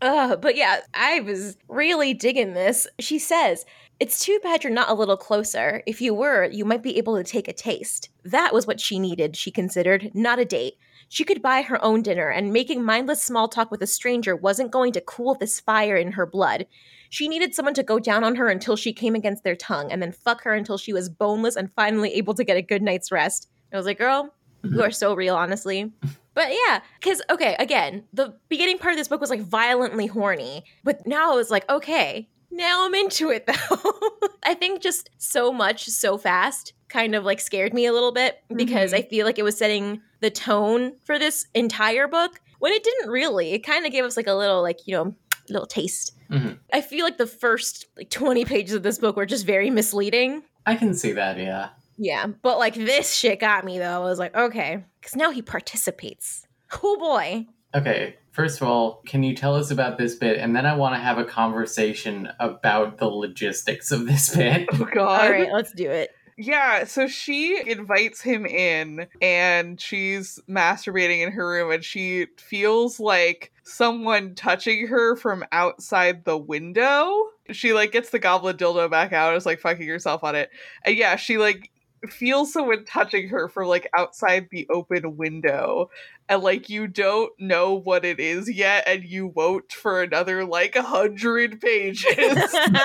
uh, 0.00 0.36
but 0.36 0.54
yeah, 0.54 0.80
I 0.94 1.20
was 1.20 1.56
really 1.68 2.14
digging 2.14 2.54
this. 2.54 2.86
She 3.00 3.18
says, 3.18 3.64
It's 3.98 4.20
too 4.20 4.38
bad 4.42 4.62
you're 4.62 4.72
not 4.72 4.90
a 4.90 4.94
little 4.94 5.16
closer. 5.16 5.82
If 5.86 6.02
you 6.02 6.12
were, 6.12 6.44
you 6.44 6.66
might 6.66 6.82
be 6.82 6.98
able 6.98 7.16
to 7.16 7.24
take 7.24 7.48
a 7.48 7.52
taste. 7.54 8.10
That 8.24 8.52
was 8.52 8.66
what 8.66 8.78
she 8.78 8.98
needed, 8.98 9.36
she 9.36 9.50
considered, 9.50 10.10
not 10.12 10.38
a 10.38 10.44
date. 10.44 10.74
She 11.08 11.24
could 11.24 11.40
buy 11.40 11.62
her 11.62 11.82
own 11.82 12.02
dinner, 12.02 12.28
and 12.28 12.52
making 12.52 12.84
mindless 12.84 13.22
small 13.22 13.48
talk 13.48 13.70
with 13.70 13.80
a 13.80 13.86
stranger 13.86 14.36
wasn't 14.36 14.70
going 14.70 14.92
to 14.92 15.00
cool 15.00 15.34
this 15.34 15.60
fire 15.60 15.96
in 15.96 16.12
her 16.12 16.26
blood. 16.26 16.66
She 17.08 17.26
needed 17.26 17.54
someone 17.54 17.72
to 17.74 17.82
go 17.82 17.98
down 17.98 18.22
on 18.22 18.34
her 18.34 18.48
until 18.48 18.76
she 18.76 18.92
came 18.92 19.14
against 19.14 19.44
their 19.44 19.56
tongue, 19.56 19.90
and 19.90 20.02
then 20.02 20.12
fuck 20.12 20.42
her 20.42 20.52
until 20.52 20.76
she 20.76 20.92
was 20.92 21.08
boneless 21.08 21.56
and 21.56 21.72
finally 21.74 22.12
able 22.14 22.34
to 22.34 22.44
get 22.44 22.58
a 22.58 22.62
good 22.62 22.82
night's 22.82 23.10
rest. 23.10 23.48
I 23.72 23.76
was 23.76 23.86
like, 23.86 23.98
girl, 23.98 24.34
you 24.62 24.82
are 24.82 24.88
mm-hmm. 24.88 24.92
so 24.92 25.14
real, 25.14 25.36
honestly. 25.36 25.90
But 26.34 26.48
yeah, 26.50 26.80
because, 27.00 27.22
okay, 27.30 27.56
again, 27.58 28.04
the 28.12 28.34
beginning 28.50 28.76
part 28.76 28.92
of 28.92 28.98
this 28.98 29.08
book 29.08 29.22
was 29.22 29.30
like 29.30 29.40
violently 29.40 30.06
horny. 30.06 30.64
But 30.84 31.06
now 31.06 31.32
I 31.32 31.36
was 31.36 31.50
like, 31.50 31.66
okay, 31.70 32.28
Now 32.56 32.86
I'm 32.86 32.94
into 32.94 33.30
it 33.30 33.46
though. 33.46 34.08
I 34.44 34.54
think 34.54 34.80
just 34.80 35.10
so 35.18 35.52
much 35.52 35.86
so 35.86 36.16
fast 36.18 36.72
kind 36.88 37.14
of 37.14 37.24
like 37.24 37.40
scared 37.40 37.74
me 37.74 37.84
a 37.86 37.92
little 37.92 38.12
bit 38.12 38.38
because 38.54 38.92
Mhm. 38.92 38.96
I 38.98 39.02
feel 39.02 39.26
like 39.26 39.38
it 39.38 39.42
was 39.42 39.58
setting 39.58 40.00
the 40.20 40.30
tone 40.30 40.92
for 41.04 41.18
this 41.18 41.46
entire 41.54 42.08
book 42.08 42.40
when 42.60 42.72
it 42.72 42.82
didn't 42.84 43.10
really. 43.10 43.52
It 43.52 43.60
kind 43.60 43.84
of 43.84 43.92
gave 43.92 44.04
us 44.04 44.16
like 44.16 44.26
a 44.28 44.34
little 44.34 44.62
like, 44.62 44.86
you 44.86 44.94
know, 44.94 45.14
little 45.50 45.66
taste. 45.66 46.12
Mhm. 46.30 46.58
I 46.72 46.80
feel 46.80 47.04
like 47.04 47.18
the 47.18 47.26
first 47.26 47.86
like 47.96 48.10
20 48.10 48.44
pages 48.44 48.74
of 48.74 48.82
this 48.82 48.98
book 48.98 49.16
were 49.16 49.26
just 49.26 49.44
very 49.46 49.68
misleading. 49.70 50.42
I 50.64 50.76
can 50.76 50.94
see 50.94 51.12
that, 51.12 51.38
yeah. 51.38 51.70
Yeah, 51.98 52.26
but 52.26 52.58
like 52.58 52.74
this 52.74 53.12
shit 53.14 53.40
got 53.40 53.64
me 53.64 53.78
though. 53.78 54.02
I 54.02 54.08
was 54.08 54.18
like, 54.18 54.34
okay, 54.34 54.84
cuz 55.02 55.14
now 55.16 55.30
he 55.30 55.42
participates. 55.42 56.46
Oh 56.82 56.96
boy. 56.98 57.46
Okay, 57.74 58.16
first 58.36 58.60
of 58.60 58.68
all, 58.68 59.00
can 59.06 59.22
you 59.22 59.34
tell 59.34 59.56
us 59.56 59.70
about 59.70 59.96
this 59.96 60.14
bit? 60.14 60.36
And 60.38 60.54
then 60.54 60.66
I 60.66 60.76
want 60.76 60.94
to 60.94 61.00
have 61.00 61.16
a 61.16 61.24
conversation 61.24 62.28
about 62.38 62.98
the 62.98 63.06
logistics 63.06 63.90
of 63.90 64.06
this 64.06 64.36
bit. 64.36 64.68
Oh 64.74 64.84
god. 64.84 65.24
All 65.24 65.30
right, 65.30 65.50
let's 65.50 65.72
do 65.72 65.90
it. 65.90 66.10
Yeah, 66.36 66.84
so 66.84 67.06
she 67.06 67.58
invites 67.66 68.20
him 68.20 68.44
in 68.44 69.06
and 69.22 69.80
she's 69.80 70.38
masturbating 70.46 71.26
in 71.26 71.32
her 71.32 71.48
room 71.48 71.72
and 71.72 71.82
she 71.82 72.26
feels 72.36 73.00
like 73.00 73.52
someone 73.64 74.34
touching 74.34 74.86
her 74.88 75.16
from 75.16 75.44
outside 75.50 76.26
the 76.26 76.36
window. 76.36 77.30
She 77.52 77.72
like 77.72 77.92
gets 77.92 78.10
the 78.10 78.18
goblin 78.18 78.58
dildo 78.58 78.90
back 78.90 79.14
out 79.14 79.30
and 79.30 79.38
is 79.38 79.46
like 79.46 79.60
fucking 79.60 79.88
herself 79.88 80.22
on 80.24 80.34
it. 80.34 80.50
And 80.84 80.94
yeah, 80.94 81.16
she 81.16 81.38
like 81.38 81.70
feels 82.10 82.52
someone 82.52 82.84
touching 82.84 83.28
her 83.28 83.48
from 83.48 83.68
like 83.68 83.88
outside 83.96 84.48
the 84.50 84.68
open 84.70 85.16
window. 85.16 85.90
And 86.28 86.42
like 86.42 86.68
you 86.68 86.88
don't 86.88 87.32
know 87.38 87.74
what 87.74 88.04
it 88.04 88.18
is 88.18 88.50
yet, 88.50 88.84
and 88.88 89.04
you 89.04 89.28
won't 89.28 89.70
for 89.72 90.02
another 90.02 90.44
like 90.44 90.74
a 90.74 90.82
hundred 90.82 91.60
pages. 91.60 92.04
and 92.64 92.78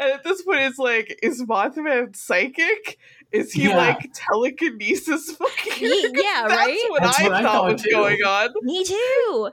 at 0.00 0.24
this 0.24 0.42
point, 0.42 0.60
it's 0.60 0.78
like, 0.78 1.18
is 1.22 1.42
Mothman 1.42 2.16
psychic? 2.16 2.98
Is 3.32 3.52
he 3.52 3.68
Yeah. 3.68 3.76
like 3.76 4.10
telekinesis 4.14 5.32
fucking? 5.32 5.86
Ye- 5.86 6.10
yeah, 6.14 6.46
That's 6.48 6.54
right? 6.56 6.84
what 6.88 7.02
That's 7.02 7.20
I 7.20 7.22
what 7.24 7.32
I 7.32 7.42
thought 7.42 7.52
thought 7.52 7.72
was 7.74 7.82
too. 7.82 7.90
going 7.90 8.22
on. 8.22 8.48
Me 8.62 8.82
too. 8.84 9.50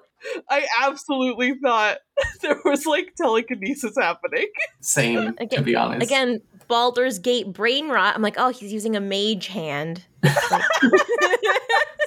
I 0.49 0.65
absolutely 0.81 1.55
thought 1.61 1.97
there 2.41 2.59
was 2.65 2.85
like 2.85 3.13
telekinesis 3.15 3.95
happening. 3.99 4.47
Same, 4.79 5.33
to 5.35 5.43
Again- 5.43 5.63
be 5.63 5.75
honest. 5.75 6.03
Again, 6.03 6.41
Baldur's 6.67 7.19
Gate 7.19 7.53
brain 7.53 7.89
rot. 7.89 8.15
I'm 8.15 8.21
like, 8.21 8.35
oh, 8.37 8.49
he's 8.49 8.73
using 8.73 8.95
a 8.95 8.99
mage 9.01 9.47
hand. 9.47 10.05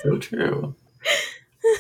So 0.03 0.19
true. 0.19 0.75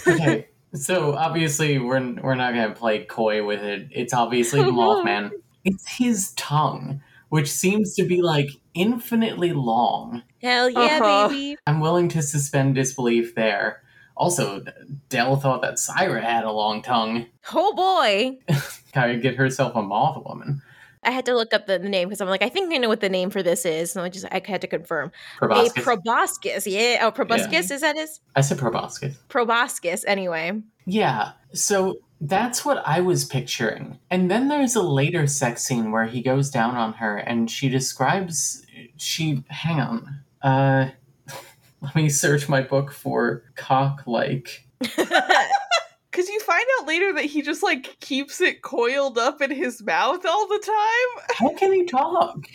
Okay, 0.06 0.48
so 0.74 1.14
obviously 1.14 1.78
we're 1.78 2.14
we're 2.22 2.34
not 2.34 2.54
gonna 2.54 2.74
play 2.74 3.04
coy 3.04 3.44
with 3.44 3.62
it. 3.62 3.88
It's 3.90 4.12
obviously 4.14 4.62
the 4.62 4.70
Mothman. 4.70 5.30
It's 5.64 5.86
his 5.96 6.32
tongue, 6.34 7.02
which 7.28 7.50
seems 7.50 7.94
to 7.96 8.04
be 8.04 8.22
like 8.22 8.48
infinitely 8.74 9.52
long. 9.52 10.22
Hell 10.42 10.70
yeah, 10.70 10.78
Uh-huh. 11.00 11.28
baby. 11.28 11.56
I'm 11.66 11.80
willing 11.80 12.08
to 12.10 12.22
suspend 12.22 12.74
disbelief 12.74 13.34
there. 13.34 13.82
Also, 14.16 14.62
Dell 15.08 15.36
thought 15.36 15.62
that 15.62 15.78
Syra 15.78 16.20
had 16.20 16.44
a 16.44 16.52
long 16.52 16.82
tongue. 16.82 17.26
Oh 17.54 17.74
boy. 17.74 18.38
Gotta 18.94 19.16
get 19.16 19.36
herself 19.36 19.74
a 19.76 19.82
moth 19.82 20.22
woman. 20.24 20.60
I 21.02 21.10
had 21.10 21.24
to 21.26 21.34
look 21.34 21.54
up 21.54 21.66
the, 21.66 21.78
the 21.78 21.88
name 21.88 22.08
because 22.08 22.20
I'm 22.20 22.28
like, 22.28 22.42
I 22.42 22.48
think 22.48 22.72
I 22.72 22.76
know 22.76 22.88
what 22.88 23.00
the 23.00 23.08
name 23.08 23.30
for 23.30 23.42
this 23.42 23.64
is. 23.64 23.96
And 23.96 24.04
I 24.04 24.08
just 24.08 24.26
I 24.30 24.42
had 24.44 24.60
to 24.60 24.66
confirm. 24.66 25.12
Proboscis. 25.38 25.76
A 25.76 25.80
proboscis. 25.80 26.66
Yeah. 26.66 26.98
Oh, 27.02 27.10
proboscis 27.10 27.70
is 27.70 27.80
that 27.80 27.96
his? 27.96 28.20
I 28.36 28.42
said 28.42 28.58
proboscis. 28.58 29.16
Proboscis, 29.28 30.04
anyway. 30.06 30.52
Yeah, 30.84 31.32
so 31.52 32.00
that's 32.20 32.64
what 32.64 32.82
I 32.86 33.00
was 33.00 33.24
picturing. 33.24 33.98
And 34.10 34.30
then 34.30 34.48
there's 34.48 34.76
a 34.76 34.82
later 34.82 35.26
sex 35.26 35.64
scene 35.64 35.90
where 35.90 36.06
he 36.06 36.20
goes 36.20 36.50
down 36.50 36.76
on 36.76 36.94
her 36.94 37.16
and 37.16 37.50
she 37.50 37.68
describes 37.68 38.66
she 38.96 39.44
hang 39.48 39.80
on. 39.80 40.20
Uh 40.42 40.90
let 41.80 41.94
me 41.94 42.10
search 42.10 42.48
my 42.48 42.60
book 42.60 42.92
for 42.92 43.44
cock 43.56 44.02
like. 44.06 44.66
Because 44.80 45.08
you 46.28 46.40
find 46.60 46.80
out 46.80 46.86
later 46.86 47.12
that 47.14 47.24
he 47.24 47.42
just 47.42 47.62
like 47.62 47.98
keeps 48.00 48.40
it 48.40 48.62
coiled 48.62 49.18
up 49.18 49.40
in 49.40 49.50
his 49.50 49.82
mouth 49.82 50.24
all 50.26 50.46
the 50.46 50.58
time. 50.58 51.26
How 51.36 51.54
can 51.54 51.72
he 51.72 51.84
talk? 51.84 52.46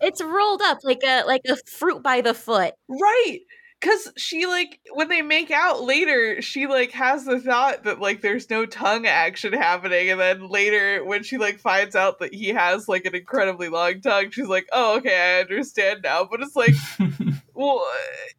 it's 0.00 0.22
rolled 0.22 0.62
up 0.62 0.78
like 0.82 1.02
a 1.04 1.22
like 1.24 1.42
a 1.48 1.56
fruit 1.66 2.02
by 2.02 2.20
the 2.20 2.34
foot. 2.34 2.74
Right. 2.88 3.40
Cause 3.80 4.12
she 4.16 4.46
like 4.46 4.80
when 4.94 5.08
they 5.08 5.20
make 5.20 5.50
out 5.50 5.82
later, 5.82 6.40
she 6.40 6.66
like 6.66 6.90
has 6.92 7.24
the 7.26 7.38
thought 7.38 7.84
that 7.84 8.00
like 8.00 8.22
there's 8.22 8.48
no 8.48 8.64
tongue 8.64 9.06
action 9.06 9.52
happening, 9.52 10.10
and 10.10 10.18
then 10.18 10.48
later 10.48 11.04
when 11.04 11.22
she 11.22 11.36
like 11.36 11.58
finds 11.58 11.94
out 11.94 12.18
that 12.20 12.32
he 12.32 12.48
has 12.48 12.88
like 12.88 13.04
an 13.04 13.14
incredibly 13.14 13.68
long 13.68 14.00
tongue, 14.00 14.30
she's 14.30 14.48
like, 14.48 14.66
"Oh, 14.72 14.96
okay, 14.98 15.36
I 15.36 15.40
understand 15.42 16.00
now." 16.02 16.26
But 16.30 16.40
it's 16.40 16.56
like, 16.56 16.74
well, 17.54 17.84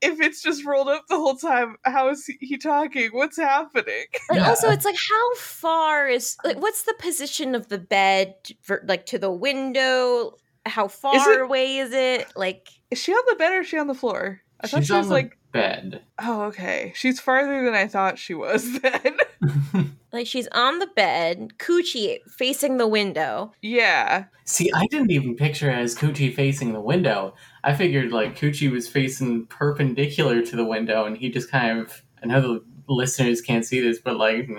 if 0.02 0.20
it's 0.22 0.42
just 0.42 0.66
rolled 0.66 0.88
up 0.90 1.06
the 1.10 1.16
whole 1.18 1.36
time, 1.36 1.78
how 1.84 2.10
is 2.10 2.26
he, 2.26 2.38
he 2.42 2.58
talking? 2.58 3.10
What's 3.14 3.38
happening? 3.38 4.06
But 4.28 4.38
Yeah. 4.38 4.50
also, 4.50 4.70
it's 4.70 4.86
like, 4.86 4.96
how 5.10 5.36
far 5.36 6.08
is 6.08 6.36
like, 6.44 6.58
what's 6.62 6.84
the 6.84 6.96
position 7.00 7.56
of 7.56 7.70
the 7.70 7.78
bed, 7.80 8.36
for, 8.62 8.84
like 8.88 9.06
to 9.08 9.20
the 9.20 9.32
window? 9.32 10.34
How 10.66 10.88
far 10.88 11.34
it- 11.34 11.42
away 11.42 11.78
is 11.78 11.92
it? 11.94 12.28
Like, 12.36 12.70
Is 12.92 13.00
she 13.00 13.12
on 13.14 13.24
the 13.30 13.36
bed 13.36 13.54
or 13.54 13.60
is 13.62 13.68
she 13.68 13.78
on 13.78 13.88
the 13.88 13.94
floor? 13.96 14.42
I 14.62 14.68
thought 14.68 14.80
She's 14.80 14.88
she 14.88 14.94
on 14.94 15.00
was 15.00 15.08
the 15.10 15.14
like, 15.14 15.38
bed. 15.52 16.02
oh, 16.20 16.44
okay, 16.44 16.92
she's 16.96 17.20
farther 17.20 17.64
than 17.66 17.74
I 17.76 17.88
thought 17.88 18.18
she 18.18 18.34
was. 18.34 18.80
Then, 18.82 19.18
like 20.16 20.28
she's 20.28 20.48
on 20.54 20.80
the 20.80 20.88
bed, 20.88 21.54
coochie 21.58 22.20
facing 22.38 22.78
the 22.78 22.88
window. 22.88 23.54
yeah, 23.62 24.26
See, 24.48 24.72
I 24.74 24.86
didn't 24.92 25.10
even 25.10 25.36
picture 25.36 25.72
it 25.72 25.78
as 25.80 25.96
Coochie 25.96 26.34
facing 26.34 26.74
the 26.74 26.80
window. 26.80 27.34
I 27.64 27.74
figured 27.74 28.12
like 28.12 28.38
Coochie 28.38 28.72
was 28.72 28.88
facing 28.88 29.48
perpendicular 29.48 30.44
to 30.44 30.56
the 30.56 30.64
window 30.64 31.06
and 31.06 31.18
he 31.18 31.30
just 31.30 31.50
kind 31.50 31.80
of 31.80 32.04
I 32.22 32.28
know 32.28 32.42
the 32.42 32.64
listeners 32.88 33.42
can't 33.42 33.66
see 33.66 33.82
this, 33.82 34.00
but 34.00 34.18
like 34.18 34.48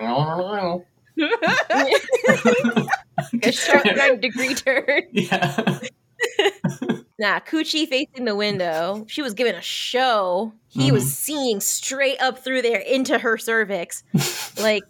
A 3.42 3.52
shotgun 3.52 4.20
degree 4.20 4.54
turn. 4.54 5.02
Yeah. 5.12 5.78
Nah, 7.18 7.40
coochie 7.40 7.88
facing 7.88 8.26
the 8.26 8.36
window. 8.36 9.06
She 9.08 9.22
was 9.22 9.32
giving 9.32 9.54
a 9.54 9.62
show. 9.62 10.52
He 10.68 10.92
was 10.92 11.04
mm-hmm. 11.04 11.10
seeing 11.10 11.60
straight 11.60 12.20
up 12.20 12.44
through 12.44 12.60
there 12.60 12.80
into 12.80 13.18
her 13.18 13.38
cervix. 13.38 14.04
Like, 14.60 14.82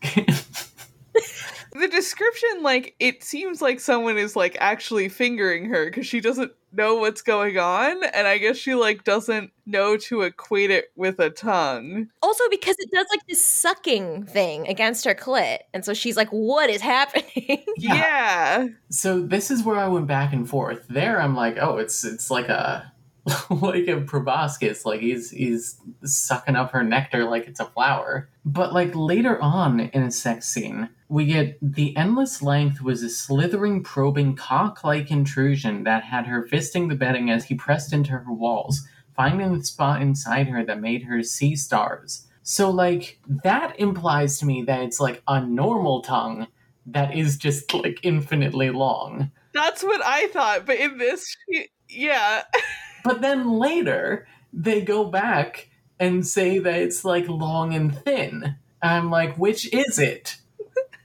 the 0.00 1.88
description 1.90 2.62
like 2.62 2.94
it 2.98 3.22
seems 3.22 3.60
like 3.62 3.80
someone 3.80 4.18
is 4.18 4.36
like 4.36 4.56
actually 4.60 5.08
fingering 5.08 5.66
her 5.66 5.86
because 5.86 6.06
she 6.06 6.20
doesn't 6.20 6.52
know 6.72 6.96
what's 6.96 7.22
going 7.22 7.58
on 7.58 8.04
and 8.12 8.26
i 8.26 8.36
guess 8.36 8.56
she 8.56 8.74
like 8.74 9.04
doesn't 9.04 9.50
know 9.64 9.96
to 9.96 10.22
equate 10.22 10.70
it 10.70 10.86
with 10.96 11.18
a 11.18 11.30
tongue 11.30 12.08
also 12.22 12.44
because 12.50 12.76
it 12.78 12.90
does 12.90 13.06
like 13.10 13.26
this 13.26 13.44
sucking 13.44 14.24
thing 14.24 14.68
against 14.68 15.04
her 15.04 15.14
clit. 15.14 15.58
And 15.74 15.84
so 15.84 15.94
she's 15.94 16.16
like, 16.16 16.28
what 16.28 16.70
is 16.70 16.80
happening? 16.80 17.64
Yeah. 17.76 17.94
yeah, 17.94 18.66
So 18.90 19.20
this 19.20 19.50
is 19.50 19.62
where 19.62 19.78
I 19.78 19.88
went 19.88 20.06
back 20.06 20.32
and 20.32 20.48
forth. 20.48 20.86
There, 20.88 21.20
I'm 21.20 21.34
like, 21.34 21.56
oh, 21.60 21.78
it's 21.78 22.04
it's 22.04 22.30
like 22.30 22.48
a 22.48 22.92
like 23.50 23.88
a 23.88 24.00
proboscis, 24.00 24.84
like 24.84 25.00
he's 25.00 25.30
he's 25.30 25.80
sucking 26.04 26.56
up 26.56 26.72
her 26.72 26.82
nectar 26.82 27.24
like 27.24 27.46
it's 27.46 27.60
a 27.60 27.66
flower. 27.66 28.28
But 28.44 28.72
like 28.72 28.94
later 28.94 29.40
on 29.40 29.80
in 29.80 30.02
a 30.02 30.10
sex 30.10 30.46
scene, 30.46 30.88
we 31.08 31.26
get 31.26 31.58
the 31.60 31.96
endless 31.96 32.42
length 32.42 32.80
was 32.80 33.02
a 33.02 33.10
slithering, 33.10 33.82
probing, 33.82 34.36
cock-like 34.36 35.10
intrusion 35.10 35.84
that 35.84 36.04
had 36.04 36.26
her 36.26 36.46
fisting 36.50 36.88
the 36.88 36.94
bedding 36.94 37.30
as 37.30 37.44
he 37.44 37.54
pressed 37.54 37.92
into 37.92 38.12
her 38.12 38.32
walls, 38.32 38.86
finding 39.14 39.56
the 39.56 39.64
spot 39.64 40.02
inside 40.02 40.48
her 40.48 40.64
that 40.64 40.80
made 40.80 41.04
her 41.04 41.22
see 41.22 41.56
stars. 41.56 42.26
So 42.42 42.70
like 42.70 43.20
that 43.42 43.78
implies 43.78 44.38
to 44.38 44.46
me 44.46 44.62
that 44.62 44.82
it's 44.82 45.00
like 45.00 45.22
a 45.28 45.40
normal 45.40 46.02
tongue 46.02 46.46
that 46.86 47.14
is 47.14 47.36
just 47.36 47.72
like 47.74 48.00
infinitely 48.02 48.70
long. 48.70 49.30
that's 49.52 49.82
what 49.82 50.00
i 50.04 50.28
thought 50.28 50.66
but 50.66 50.76
in 50.76 50.98
this 50.98 51.36
she, 51.50 51.68
yeah 51.88 52.42
But 53.08 53.22
then 53.22 53.50
later 53.58 54.28
they 54.52 54.82
go 54.82 55.04
back 55.04 55.68
and 55.98 56.26
say 56.26 56.58
that 56.58 56.74
it's 56.74 57.04
like 57.04 57.28
long 57.28 57.74
and 57.74 57.96
thin. 58.04 58.56
I'm 58.82 59.10
like, 59.10 59.36
which 59.36 59.72
is 59.72 59.98
it? 59.98 60.36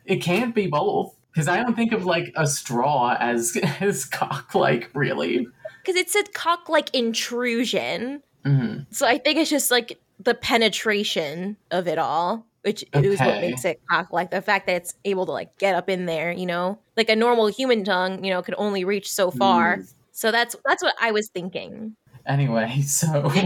It 0.05 0.17
can't 0.17 0.53
be 0.53 0.67
both. 0.67 1.15
Because 1.31 1.47
I 1.47 1.57
don't 1.63 1.75
think 1.75 1.93
of 1.93 2.05
like 2.05 2.31
a 2.35 2.45
straw 2.45 3.17
as 3.19 3.57
as 3.79 4.05
cock 4.05 4.53
like 4.53 4.91
really. 4.93 5.47
Because 5.81 5.95
it 5.99 6.09
said 6.09 6.33
cock 6.33 6.69
like 6.69 6.93
intrusion. 6.93 8.21
Mhm. 8.45 8.85
So 8.91 9.07
I 9.07 9.17
think 9.17 9.39
it's 9.39 9.49
just 9.49 9.71
like 9.71 9.99
the 10.19 10.35
penetration 10.35 11.57
of 11.71 11.87
it 11.87 11.97
all, 11.97 12.45
which 12.61 12.83
is 12.93 13.19
what 13.19 13.41
makes 13.41 13.65
it 13.65 13.81
cock 13.89 14.11
like 14.11 14.29
the 14.29 14.41
fact 14.41 14.67
that 14.67 14.75
it's 14.75 14.93
able 15.05 15.25
to 15.25 15.31
like 15.31 15.57
get 15.57 15.73
up 15.73 15.89
in 15.89 16.05
there, 16.05 16.31
you 16.31 16.45
know? 16.45 16.77
Like 16.95 17.09
a 17.09 17.15
normal 17.15 17.47
human 17.47 17.83
tongue, 17.83 18.23
you 18.23 18.29
know, 18.29 18.41
could 18.41 18.55
only 18.57 18.83
reach 18.85 19.11
so 19.11 19.31
far. 19.31 19.77
Mm. 19.77 19.93
So 20.13 20.31
that's 20.31 20.55
that's 20.65 20.81
what 20.81 20.95
I 21.01 21.11
was 21.11 21.29
thinking. 21.29 21.95
Anyway, 22.25 22.81
so 22.85 23.29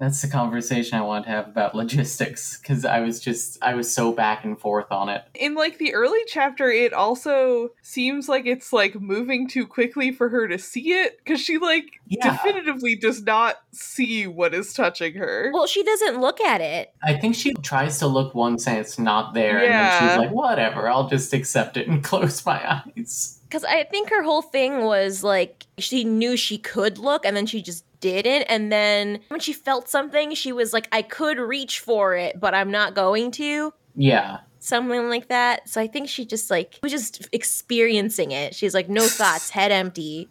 That's 0.00 0.22
the 0.22 0.28
conversation 0.28 0.96
I 0.96 1.02
want 1.02 1.26
to 1.26 1.30
have 1.30 1.46
about 1.46 1.74
logistics 1.74 2.56
because 2.56 2.86
I 2.86 3.00
was 3.00 3.20
just 3.20 3.58
I 3.62 3.74
was 3.74 3.94
so 3.94 4.12
back 4.12 4.46
and 4.46 4.58
forth 4.58 4.90
on 4.90 5.10
it. 5.10 5.24
In 5.34 5.54
like 5.54 5.76
the 5.76 5.92
early 5.92 6.20
chapter, 6.26 6.70
it 6.70 6.94
also 6.94 7.72
seems 7.82 8.26
like 8.26 8.46
it's 8.46 8.72
like 8.72 8.98
moving 8.98 9.46
too 9.46 9.66
quickly 9.66 10.10
for 10.10 10.30
her 10.30 10.48
to 10.48 10.58
see 10.58 10.92
it 10.92 11.18
because 11.18 11.38
she 11.38 11.58
like 11.58 12.00
Yeah. 12.06 12.30
definitively 12.30 12.96
does 12.96 13.22
not 13.22 13.56
see 13.72 14.26
what 14.26 14.54
is 14.54 14.72
touching 14.72 15.16
her. 15.16 15.50
Well, 15.52 15.66
she 15.66 15.82
doesn't 15.82 16.18
look 16.18 16.40
at 16.40 16.62
it. 16.62 16.94
I 17.04 17.18
think 17.18 17.34
she 17.34 17.52
tries 17.52 17.98
to 17.98 18.06
look 18.06 18.34
once 18.34 18.66
and 18.66 18.78
it's 18.78 18.98
not 18.98 19.34
there, 19.34 19.58
and 19.58 19.74
then 19.74 19.90
she's 19.98 20.16
like, 20.16 20.30
"Whatever, 20.30 20.88
I'll 20.88 21.10
just 21.10 21.34
accept 21.34 21.76
it 21.76 21.88
and 21.88 22.02
close 22.10 22.46
my 22.46 22.80
eyes." 22.96 23.39
Because 23.50 23.64
I 23.64 23.82
think 23.82 24.10
her 24.10 24.22
whole 24.22 24.42
thing 24.42 24.84
was 24.84 25.24
like 25.24 25.66
she 25.78 26.04
knew 26.04 26.36
she 26.36 26.56
could 26.56 26.98
look 26.98 27.26
and 27.26 27.36
then 27.36 27.46
she 27.46 27.60
just 27.62 27.84
didn't. 27.98 28.42
And 28.44 28.70
then 28.70 29.18
when 29.26 29.40
she 29.40 29.52
felt 29.52 29.88
something, 29.88 30.34
she 30.34 30.52
was 30.52 30.72
like, 30.72 30.86
I 30.92 31.02
could 31.02 31.38
reach 31.38 31.80
for 31.80 32.14
it, 32.14 32.38
but 32.38 32.54
I'm 32.54 32.70
not 32.70 32.94
going 32.94 33.32
to. 33.32 33.74
Yeah, 33.96 34.38
Something 34.62 35.08
like 35.08 35.28
that. 35.28 35.68
So 35.68 35.80
I 35.80 35.86
think 35.86 36.08
she 36.08 36.26
just 36.26 36.50
like 36.50 36.78
was 36.82 36.92
just 36.92 37.26
experiencing 37.32 38.30
it. 38.30 38.54
She's 38.54 38.74
like, 38.74 38.90
no 38.90 39.08
thoughts, 39.08 39.48
head 39.58 39.72
empty. 39.72 40.28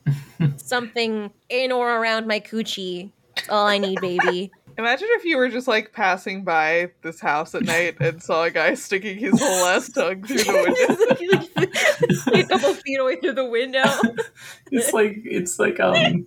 Something 0.58 1.32
in 1.50 1.72
or 1.72 1.98
around 1.98 2.28
my 2.28 2.40
coochie. 2.40 3.12
All 3.50 3.66
I 3.66 3.80
need, 3.80 4.00
baby. 4.02 4.52
Imagine 4.80 5.10
if 5.12 5.26
you 5.26 5.36
were 5.36 5.50
just 5.50 5.68
like 5.68 5.92
passing 5.92 6.46
by 6.46 6.92
this 7.02 7.20
house 7.20 7.54
at 7.54 7.64
night 7.64 7.98
and 8.00 8.24
saw 8.24 8.46
a 8.46 8.50
guy 8.50 8.76
sticking 8.76 9.18
his 9.18 9.38
whole 9.38 9.66
ass 9.66 9.90
tongue 9.90 10.24
through 10.24 10.38
the 10.38 11.50
window. 12.32 12.34
a 12.40 12.44
couple 12.46 12.74
feet 12.76 12.98
away 12.98 13.18
through 13.18 13.34
the 13.34 13.44
window. 13.44 13.84
it's 14.72 14.94
like 14.94 15.20
it's 15.26 15.60
like 15.60 15.82
um 15.82 16.26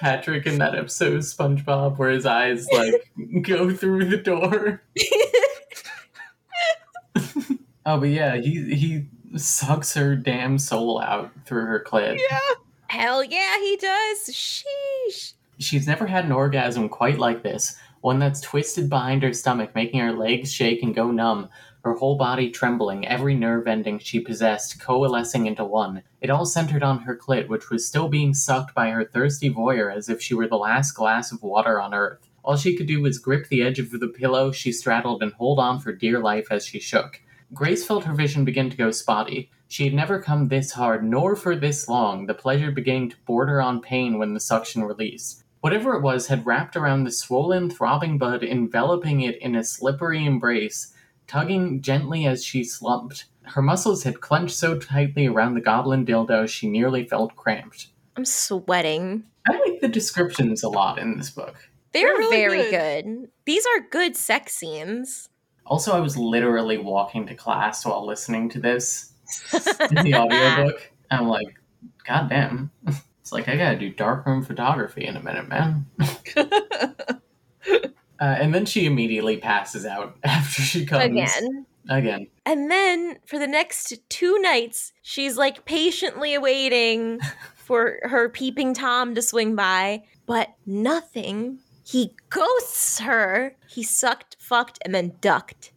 Patrick 0.00 0.44
in 0.44 0.58
that 0.58 0.74
episode 0.74 1.14
of 1.14 1.22
SpongeBob 1.22 1.96
where 1.96 2.10
his 2.10 2.26
eyes 2.26 2.68
like 2.74 3.10
go 3.40 3.74
through 3.74 4.04
the 4.10 4.18
door. 4.18 4.82
oh, 7.86 7.98
but 7.98 8.10
yeah, 8.10 8.36
he 8.36 8.74
he 8.74 9.06
sucks 9.38 9.94
her 9.94 10.14
damn 10.14 10.58
soul 10.58 11.00
out 11.00 11.30
through 11.46 11.64
her 11.64 11.82
clit. 11.88 12.18
yeah. 12.30 12.38
Hell 12.88 13.24
yeah, 13.24 13.58
he 13.60 13.78
does. 13.78 14.28
Sheesh. 14.28 15.32
She's 15.58 15.86
never 15.86 16.06
had 16.06 16.26
an 16.26 16.32
orgasm 16.32 16.88
quite 16.88 17.18
like 17.18 17.42
this. 17.42 17.76
One 18.02 18.18
that's 18.18 18.40
twisted 18.40 18.90
behind 18.90 19.22
her 19.22 19.32
stomach, 19.32 19.74
making 19.74 20.00
her 20.00 20.12
legs 20.12 20.52
shake 20.52 20.82
and 20.82 20.94
go 20.94 21.10
numb, 21.10 21.48
her 21.82 21.94
whole 21.94 22.16
body 22.16 22.50
trembling, 22.50 23.06
every 23.06 23.34
nerve 23.34 23.66
ending 23.66 23.98
she 23.98 24.20
possessed 24.20 24.80
coalescing 24.80 25.46
into 25.46 25.64
one. 25.64 26.02
It 26.20 26.30
all 26.30 26.44
centered 26.44 26.82
on 26.82 26.98
her 27.00 27.16
clit, 27.16 27.48
which 27.48 27.70
was 27.70 27.86
still 27.86 28.08
being 28.08 28.34
sucked 28.34 28.74
by 28.74 28.90
her 28.90 29.04
thirsty 29.04 29.48
voyeur 29.48 29.90
as 29.90 30.08
if 30.08 30.20
she 30.20 30.34
were 30.34 30.48
the 30.48 30.56
last 30.56 30.92
glass 30.92 31.32
of 31.32 31.42
water 31.42 31.80
on 31.80 31.94
earth. 31.94 32.28
All 32.44 32.56
she 32.56 32.76
could 32.76 32.86
do 32.86 33.00
was 33.00 33.18
grip 33.18 33.48
the 33.48 33.62
edge 33.62 33.78
of 33.78 33.90
the 33.90 34.08
pillow 34.08 34.52
she 34.52 34.72
straddled 34.72 35.22
and 35.22 35.32
hold 35.32 35.58
on 35.58 35.80
for 35.80 35.92
dear 35.92 36.18
life 36.18 36.48
as 36.50 36.66
she 36.66 36.80
shook. 36.80 37.20
Grace 37.54 37.86
felt 37.86 38.04
her 38.04 38.14
vision 38.14 38.44
begin 38.44 38.68
to 38.68 38.76
go 38.76 38.90
spotty. 38.90 39.50
She 39.68 39.84
had 39.84 39.94
never 39.94 40.20
come 40.20 40.48
this 40.48 40.72
hard, 40.72 41.02
nor 41.02 41.34
for 41.34 41.56
this 41.56 41.88
long, 41.88 42.26
the 42.26 42.34
pleasure 42.34 42.70
beginning 42.70 43.10
to 43.10 43.16
border 43.26 43.62
on 43.62 43.80
pain 43.80 44.18
when 44.18 44.34
the 44.34 44.40
suction 44.40 44.84
released. 44.84 45.44
Whatever 45.60 45.94
it 45.94 46.02
was 46.02 46.28
had 46.28 46.46
wrapped 46.46 46.76
around 46.76 47.04
the 47.04 47.10
swollen, 47.10 47.70
throbbing 47.70 48.18
bud, 48.18 48.42
enveloping 48.42 49.20
it 49.22 49.40
in 49.42 49.56
a 49.56 49.64
slippery 49.64 50.24
embrace, 50.24 50.92
tugging 51.26 51.80
gently 51.82 52.26
as 52.26 52.44
she 52.44 52.62
slumped. 52.62 53.26
Her 53.42 53.62
muscles 53.62 54.02
had 54.04 54.20
clenched 54.20 54.56
so 54.56 54.78
tightly 54.78 55.26
around 55.26 55.54
the 55.54 55.60
goblin 55.60 56.04
dildo 56.04 56.48
she 56.48 56.68
nearly 56.68 57.04
felt 57.04 57.36
cramped. 57.36 57.88
I'm 58.16 58.24
sweating. 58.24 59.24
I 59.48 59.58
like 59.58 59.80
the 59.80 59.88
descriptions 59.88 60.62
a 60.62 60.68
lot 60.68 60.98
in 60.98 61.16
this 61.18 61.30
book. 61.30 61.56
They're, 61.92 62.08
They're 62.08 62.18
really 62.18 62.36
very 62.36 62.70
good. 62.70 63.04
good. 63.04 63.30
These 63.44 63.64
are 63.66 63.80
good 63.90 64.16
sex 64.16 64.54
scenes. 64.54 65.28
Also, 65.64 65.92
I 65.92 66.00
was 66.00 66.16
literally 66.16 66.78
walking 66.78 67.26
to 67.26 67.34
class 67.34 67.84
while 67.84 68.06
listening 68.06 68.48
to 68.50 68.60
this 68.60 69.12
in 69.52 70.04
the 70.04 70.14
audiobook. 70.14 70.92
I'm 71.10 71.28
like, 71.28 71.58
God 72.06 72.28
damn. 72.28 72.70
It's 73.26 73.32
like, 73.32 73.48
I 73.48 73.56
gotta 73.56 73.76
do 73.76 73.90
darkroom 73.90 74.44
photography 74.44 75.04
in 75.04 75.16
a 75.16 75.20
minute, 75.20 75.48
man. 75.48 75.86
Uh, 78.18 78.34
and 78.40 78.54
then 78.54 78.64
she 78.64 78.86
immediately 78.86 79.36
passes 79.36 79.84
out 79.84 80.16
after 80.24 80.62
she 80.62 80.86
comes. 80.86 81.04
Again. 81.04 81.66
Again. 81.90 82.26
And 82.46 82.70
then 82.70 83.18
for 83.26 83.38
the 83.38 83.46
next 83.46 83.92
two 84.08 84.38
nights, 84.38 84.94
she's 85.02 85.36
like 85.36 85.66
patiently 85.66 86.32
awaiting 86.32 87.20
for 87.56 87.98
her 88.04 88.30
peeping 88.30 88.72
Tom 88.72 89.14
to 89.14 89.20
swing 89.20 89.54
by, 89.54 90.04
but 90.24 90.54
nothing. 90.64 91.58
He 91.84 92.14
ghosts 92.30 93.00
her. 93.00 93.54
He 93.68 93.82
sucked, 93.82 94.36
fucked, 94.38 94.78
and 94.82 94.94
then 94.94 95.12
ducked. 95.20 95.72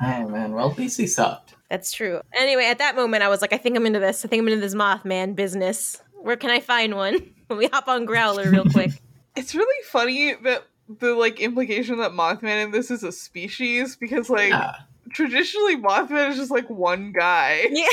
Oh 0.00 0.28
man, 0.28 0.52
well, 0.52 0.70
at 0.70 0.78
least 0.78 0.96
he 0.98 1.06
sucked. 1.06 1.45
That's 1.70 1.92
true. 1.92 2.20
Anyway, 2.34 2.64
at 2.66 2.78
that 2.78 2.94
moment, 2.96 3.22
I 3.22 3.28
was 3.28 3.40
like, 3.42 3.52
I 3.52 3.56
think 3.56 3.76
I'm 3.76 3.86
into 3.86 3.98
this. 3.98 4.24
I 4.24 4.28
think 4.28 4.40
I'm 4.42 4.48
into 4.48 4.60
this 4.60 4.74
Mothman 4.74 5.34
business. 5.34 6.00
Where 6.14 6.36
can 6.36 6.50
I 6.50 6.60
find 6.60 6.94
one? 6.94 7.14
Let 7.50 7.58
me 7.58 7.68
hop 7.72 7.88
on 7.88 8.04
Growler 8.06 8.50
real 8.50 8.64
quick. 8.64 8.90
It's 9.38 9.54
really 9.54 9.82
funny 9.84 10.32
that 10.44 10.64
the 10.88 11.14
like 11.14 11.40
implication 11.40 11.98
that 11.98 12.12
Mothman 12.12 12.64
in 12.64 12.70
this 12.70 12.90
is 12.90 13.02
a 13.02 13.12
species 13.12 13.94
because 13.94 14.30
like 14.30 14.48
Yeah. 14.48 14.72
traditionally 15.12 15.76
Mothman 15.76 16.30
is 16.30 16.36
just 16.38 16.50
like 16.50 16.70
one 16.70 17.12
guy. 17.12 17.66
yeah. 17.70 17.88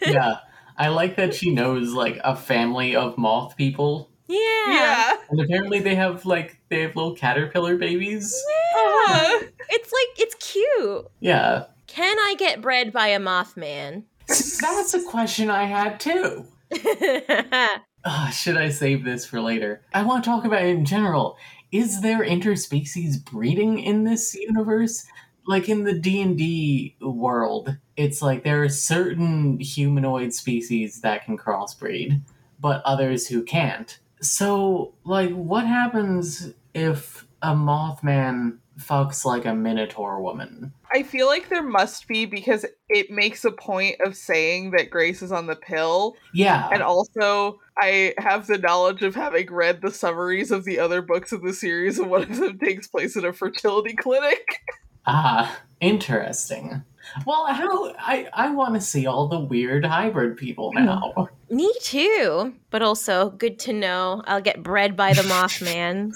yeah. 0.06 0.34
I 0.78 0.88
like 0.88 1.16
that 1.16 1.34
she 1.34 1.50
knows 1.50 1.92
like 1.92 2.18
a 2.24 2.34
family 2.34 2.96
of 2.96 3.18
moth 3.18 3.58
people. 3.58 4.08
yeah. 4.26 4.38
Yeah. 4.68 5.16
And 5.28 5.38
apparently 5.38 5.80
they 5.80 5.94
have 5.96 6.24
like 6.24 6.58
they 6.70 6.80
have 6.80 6.96
little 6.96 7.14
caterpillar 7.14 7.76
babies. 7.76 8.32
Uh-huh. 8.74 9.44
It's 9.68 9.92
like, 9.92 10.26
it's 10.26 10.34
cute. 10.36 11.06
Yeah. 11.20 11.64
Can 11.96 12.18
I 12.18 12.34
get 12.38 12.60
bred 12.60 12.92
by 12.92 13.08
a 13.08 13.18
Mothman? 13.18 14.02
That's 14.28 14.92
a 14.92 15.02
question 15.02 15.48
I 15.48 15.64
had 15.64 15.98
too. 15.98 16.44
Ah, 18.08 18.30
should 18.30 18.56
I 18.56 18.68
save 18.68 19.02
this 19.02 19.26
for 19.26 19.40
later? 19.40 19.82
I 19.92 20.04
want 20.04 20.22
to 20.22 20.30
talk 20.30 20.44
about 20.44 20.62
it 20.62 20.68
in 20.68 20.84
general. 20.84 21.36
Is 21.72 22.02
there 22.02 22.24
interspecies 22.24 23.16
breeding 23.24 23.80
in 23.80 24.04
this 24.04 24.32
universe? 24.32 25.04
Like 25.44 25.68
in 25.68 25.82
the 25.82 25.98
D&D 25.98 26.98
world, 27.00 27.76
it's 27.96 28.22
like 28.22 28.44
there 28.44 28.62
are 28.62 28.68
certain 28.68 29.58
humanoid 29.58 30.32
species 30.32 31.00
that 31.00 31.24
can 31.24 31.36
crossbreed, 31.36 32.20
but 32.60 32.80
others 32.84 33.26
who 33.26 33.42
can't. 33.42 33.98
So, 34.20 34.94
like 35.02 35.32
what 35.32 35.66
happens 35.66 36.52
if 36.74 37.26
a 37.42 37.54
Mothman 37.54 38.58
fucks 38.78 39.24
like 39.24 39.44
a 39.44 39.54
minotaur 39.54 40.20
woman? 40.20 40.72
I 40.92 41.02
feel 41.02 41.26
like 41.26 41.48
there 41.48 41.62
must 41.62 42.06
be 42.08 42.26
because 42.26 42.64
it 42.88 43.10
makes 43.10 43.44
a 43.44 43.50
point 43.50 43.96
of 44.00 44.16
saying 44.16 44.70
that 44.72 44.90
Grace 44.90 45.22
is 45.22 45.32
on 45.32 45.46
the 45.46 45.56
pill. 45.56 46.16
Yeah. 46.32 46.68
And 46.72 46.82
also, 46.82 47.60
I 47.78 48.14
have 48.18 48.46
the 48.46 48.58
knowledge 48.58 49.02
of 49.02 49.14
having 49.14 49.52
read 49.52 49.82
the 49.82 49.90
summaries 49.90 50.50
of 50.50 50.64
the 50.64 50.78
other 50.78 51.02
books 51.02 51.32
in 51.32 51.44
the 51.44 51.52
series, 51.52 51.98
and 51.98 52.10
one 52.10 52.22
of 52.22 52.36
them 52.36 52.58
takes 52.58 52.86
place 52.86 53.16
in 53.16 53.24
a 53.24 53.32
fertility 53.32 53.94
clinic. 53.94 54.60
Ah, 55.08 55.60
interesting. 55.80 56.82
Well, 57.26 57.46
how 57.46 57.94
I 57.98 58.28
I 58.32 58.50
want 58.50 58.74
to 58.74 58.80
see 58.80 59.06
all 59.06 59.28
the 59.28 59.40
weird 59.40 59.84
hybrid 59.84 60.36
people 60.36 60.72
mm. 60.72 60.84
now. 60.84 61.28
Me 61.50 61.72
too. 61.82 62.54
But 62.70 62.82
also, 62.82 63.30
good 63.30 63.58
to 63.60 63.72
know 63.72 64.22
I'll 64.26 64.40
get 64.40 64.62
bred 64.62 64.96
by 64.96 65.12
the 65.12 65.22
Mothman. 65.22 66.12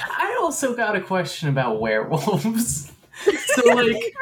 I 0.10 0.38
also 0.40 0.76
got 0.76 0.96
a 0.96 1.00
question 1.00 1.48
about 1.48 1.80
werewolves. 1.80 2.92
so, 3.46 3.74
like, 3.74 4.14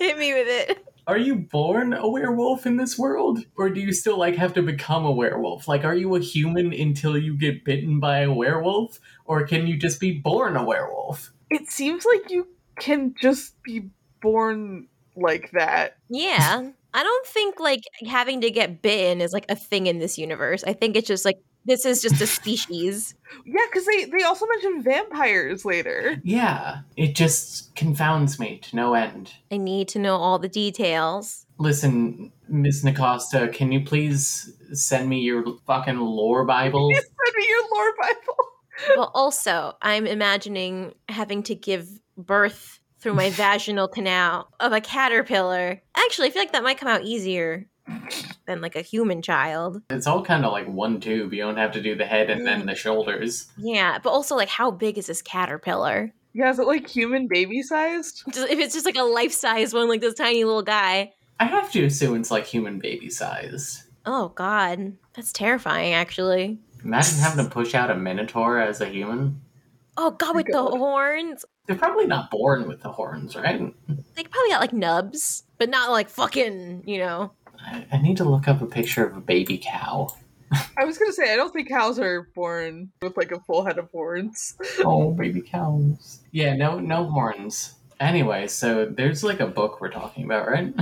Hit 0.00 0.18
me 0.18 0.32
with 0.32 0.48
it. 0.48 0.86
are 1.06 1.18
you 1.18 1.36
born 1.36 1.92
a 1.92 2.08
werewolf 2.08 2.66
in 2.66 2.76
this 2.76 2.98
world, 2.98 3.44
or 3.56 3.68
do 3.68 3.80
you 3.80 3.92
still 3.92 4.18
like 4.18 4.34
have 4.36 4.54
to 4.54 4.62
become 4.62 5.04
a 5.04 5.10
werewolf? 5.10 5.68
Like, 5.68 5.84
are 5.84 5.94
you 5.94 6.16
a 6.16 6.20
human 6.20 6.72
until 6.72 7.18
you 7.18 7.36
get 7.36 7.64
bitten 7.64 8.00
by 8.00 8.20
a 8.20 8.32
werewolf, 8.32 8.98
or 9.26 9.46
can 9.46 9.66
you 9.66 9.76
just 9.76 10.00
be 10.00 10.12
born 10.12 10.56
a 10.56 10.64
werewolf? 10.64 11.32
It 11.50 11.70
seems 11.70 12.04
like 12.04 12.30
you 12.30 12.48
can 12.78 13.14
just 13.20 13.62
be 13.62 13.90
born 14.22 14.86
like 15.20 15.50
that. 15.52 15.96
Yeah. 16.08 16.70
I 16.92 17.02
don't 17.02 17.26
think 17.26 17.60
like 17.60 17.84
having 18.08 18.40
to 18.40 18.50
get 18.50 18.82
bitten 18.82 19.20
is 19.20 19.32
like 19.32 19.46
a 19.48 19.54
thing 19.54 19.86
in 19.86 19.98
this 19.98 20.18
universe. 20.18 20.64
I 20.64 20.72
think 20.72 20.96
it's 20.96 21.06
just 21.06 21.24
like 21.24 21.40
this 21.64 21.84
is 21.84 22.02
just 22.02 22.20
a 22.20 22.26
species. 22.26 23.14
Yeah, 23.44 23.64
because 23.70 23.86
they, 23.86 24.06
they 24.06 24.22
also 24.24 24.46
mention 24.46 24.82
vampires 24.82 25.64
later. 25.64 26.16
Yeah, 26.24 26.80
it 26.96 27.14
just 27.14 27.74
confounds 27.76 28.38
me 28.38 28.58
to 28.58 28.76
no 28.76 28.94
end. 28.94 29.32
I 29.52 29.58
need 29.58 29.88
to 29.88 29.98
know 29.98 30.16
all 30.16 30.38
the 30.38 30.48
details. 30.48 31.46
Listen, 31.58 32.32
Miss 32.48 32.82
Nascosta, 32.82 33.52
can 33.52 33.70
you 33.70 33.84
please 33.84 34.52
send 34.72 35.08
me 35.08 35.20
your 35.20 35.44
fucking 35.66 35.98
lore 35.98 36.44
Bible? 36.44 36.90
Send 36.92 37.36
me 37.36 37.46
your 37.48 37.62
lore 37.70 37.92
Bible. 38.00 38.36
But 38.96 39.10
also, 39.14 39.76
I'm 39.82 40.06
imagining 40.06 40.94
having 41.08 41.42
to 41.44 41.54
give 41.54 41.88
birth 42.16 42.79
through 43.00 43.14
my 43.14 43.30
vaginal 43.30 43.88
canal 43.88 44.52
of 44.60 44.72
a 44.72 44.80
caterpillar. 44.80 45.82
Actually, 45.96 46.28
I 46.28 46.30
feel 46.30 46.42
like 46.42 46.52
that 46.52 46.62
might 46.62 46.78
come 46.78 46.88
out 46.88 47.02
easier 47.02 47.66
than 48.46 48.60
like 48.60 48.76
a 48.76 48.82
human 48.82 49.22
child. 49.22 49.82
It's 49.90 50.06
all 50.06 50.24
kind 50.24 50.44
of 50.44 50.52
like 50.52 50.68
one 50.68 51.00
tube. 51.00 51.32
You 51.32 51.42
don't 51.42 51.56
have 51.56 51.72
to 51.72 51.82
do 51.82 51.94
the 51.94 52.04
head 52.04 52.30
and 52.30 52.46
then 52.46 52.66
the 52.66 52.72
mm. 52.72 52.76
shoulders. 52.76 53.48
Yeah, 53.56 53.98
but 54.02 54.10
also 54.10 54.36
like 54.36 54.48
how 54.48 54.70
big 54.70 54.98
is 54.98 55.06
this 55.06 55.22
caterpillar? 55.22 56.12
Yeah, 56.32 56.50
is 56.50 56.58
it 56.58 56.66
like 56.66 56.88
human 56.88 57.26
baby 57.26 57.62
sized? 57.62 58.22
If 58.28 58.58
it's 58.58 58.74
just 58.74 58.86
like 58.86 58.96
a 58.96 59.02
life 59.02 59.32
size 59.32 59.74
one, 59.74 59.88
like 59.88 60.00
this 60.00 60.14
tiny 60.14 60.44
little 60.44 60.62
guy. 60.62 61.12
I 61.40 61.44
have 61.44 61.72
to 61.72 61.84
assume 61.84 62.16
it's 62.16 62.30
like 62.30 62.46
human 62.46 62.78
baby 62.78 63.10
size. 63.10 63.84
Oh 64.06 64.28
God, 64.28 64.96
that's 65.14 65.32
terrifying. 65.32 65.94
Actually. 65.94 66.58
Imagine 66.84 67.18
having 67.18 67.44
to 67.44 67.50
push 67.50 67.74
out 67.74 67.90
a 67.90 67.94
minotaur 67.94 68.58
as 68.58 68.80
a 68.80 68.88
human. 68.88 69.40
Oh 69.96 70.12
God, 70.12 70.34
with 70.34 70.46
God. 70.50 70.72
the 70.72 70.76
horns. 70.78 71.44
They're 71.70 71.78
probably 71.78 72.08
not 72.08 72.32
born 72.32 72.66
with 72.66 72.80
the 72.82 72.90
horns, 72.90 73.36
right? 73.36 73.72
They 74.16 74.24
probably 74.24 74.50
got 74.50 74.60
like 74.60 74.72
nubs, 74.72 75.44
but 75.56 75.70
not 75.70 75.92
like 75.92 76.08
fucking, 76.08 76.82
you 76.84 76.98
know. 76.98 77.30
I, 77.64 77.86
I 77.92 77.98
need 78.02 78.16
to 78.16 78.24
look 78.24 78.48
up 78.48 78.60
a 78.60 78.66
picture 78.66 79.06
of 79.06 79.16
a 79.16 79.20
baby 79.20 79.56
cow. 79.56 80.12
I 80.76 80.84
was 80.84 80.98
gonna 80.98 81.12
say 81.12 81.32
I 81.32 81.36
don't 81.36 81.52
think 81.52 81.68
cows 81.68 82.00
are 82.00 82.28
born 82.34 82.90
with 83.00 83.16
like 83.16 83.30
a 83.30 83.38
full 83.38 83.64
head 83.64 83.78
of 83.78 83.88
horns. 83.92 84.56
Oh, 84.84 85.12
baby 85.12 85.42
cows. 85.42 86.18
Yeah, 86.32 86.56
no, 86.56 86.80
no 86.80 87.08
horns. 87.08 87.74
Anyway, 88.00 88.48
so 88.48 88.86
there's 88.86 89.22
like 89.22 89.38
a 89.38 89.46
book 89.46 89.80
we're 89.80 89.92
talking 89.92 90.24
about, 90.24 90.48
right? 90.48 90.74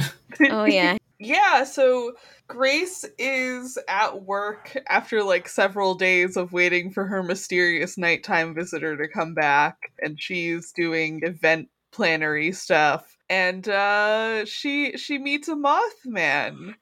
Oh 0.49 0.65
yeah. 0.65 0.97
Yeah, 1.19 1.65
so 1.65 2.13
Grace 2.47 3.05
is 3.19 3.77
at 3.89 4.23
work 4.23 4.77
after 4.89 5.23
like 5.25 5.49
several 5.49 5.95
days 5.97 6.37
of 6.37 6.53
waiting 6.53 6.93
for 6.93 7.07
her 7.07 7.23
mysterious 7.23 7.99
nighttime 7.99 8.55
visitor 8.55 8.97
to 8.97 9.09
come 9.09 9.35
back, 9.35 9.93
and 10.01 10.21
she's 10.21 10.71
doing 10.73 11.21
event 11.25 11.69
plannery 11.91 12.53
stuff. 12.53 13.17
And 13.29 13.69
uh 13.69 14.45
she 14.45 14.97
she 14.97 15.19
meets 15.19 15.49
a 15.49 15.57
Mothman 15.57 16.75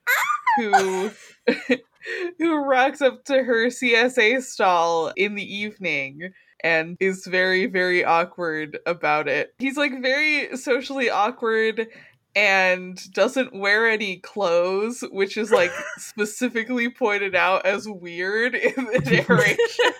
who 0.57 1.11
who 2.39 2.55
rocks 2.57 3.01
up 3.01 3.23
to 3.25 3.43
her 3.43 3.67
CSA 3.69 4.41
stall 4.41 5.11
in 5.15 5.35
the 5.35 5.55
evening 5.55 6.31
and 6.63 6.97
is 6.99 7.25
very 7.27 7.65
very 7.65 8.03
awkward 8.03 8.79
about 8.85 9.27
it. 9.27 9.53
He's 9.59 9.77
like 9.77 10.01
very 10.01 10.55
socially 10.57 11.09
awkward 11.09 11.87
and 12.37 13.11
doesn't 13.13 13.53
wear 13.53 13.89
any 13.89 14.17
clothes, 14.17 15.03
which 15.11 15.37
is 15.37 15.51
like 15.51 15.71
specifically 15.97 16.89
pointed 16.89 17.35
out 17.35 17.65
as 17.65 17.87
weird 17.89 18.53
in 18.53 18.73
the 18.85 19.25
narration. 19.27 19.91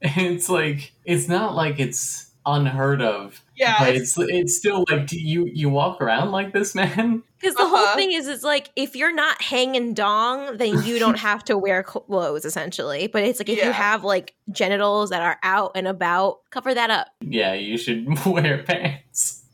it's 0.00 0.48
like 0.48 0.92
it's 1.04 1.28
not 1.28 1.54
like 1.54 1.80
it's 1.80 2.30
unheard 2.46 3.02
of, 3.02 3.42
Yeah, 3.56 3.76
but 3.80 3.88
it's- 3.90 4.16
it's 4.16 4.30
it's 4.32 4.56
still 4.56 4.84
like 4.88 5.06
do 5.06 5.18
you 5.20 5.46
you 5.52 5.68
walk 5.68 6.00
around 6.00 6.30
like 6.30 6.52
this, 6.52 6.74
man. 6.74 7.22
Because 7.40 7.54
the 7.56 7.66
whole 7.66 7.78
Uh-huh. 7.78 7.96
thing 7.96 8.12
is, 8.12 8.28
it's 8.28 8.44
like 8.44 8.68
if 8.76 8.94
you're 8.94 9.14
not 9.14 9.40
hanging 9.40 9.94
dong, 9.94 10.58
then 10.58 10.82
you 10.84 10.98
don't 10.98 11.16
have 11.18 11.42
to 11.44 11.56
wear 11.56 11.82
clothes, 11.82 12.44
essentially. 12.44 13.06
But 13.06 13.22
it's 13.22 13.40
like 13.40 13.48
if 13.48 13.56
Yeah. 13.56 13.68
you 13.68 13.72
have 13.72 14.04
like 14.04 14.34
genitals 14.52 15.08
that 15.08 15.22
are 15.22 15.38
out 15.42 15.72
and 15.74 15.88
about, 15.88 16.40
cover 16.50 16.74
that 16.74 16.90
up. 16.90 17.06
Yeah, 17.22 17.54
you 17.54 17.78
should 17.78 18.06
wear 18.26 18.62
pants. 18.62 19.09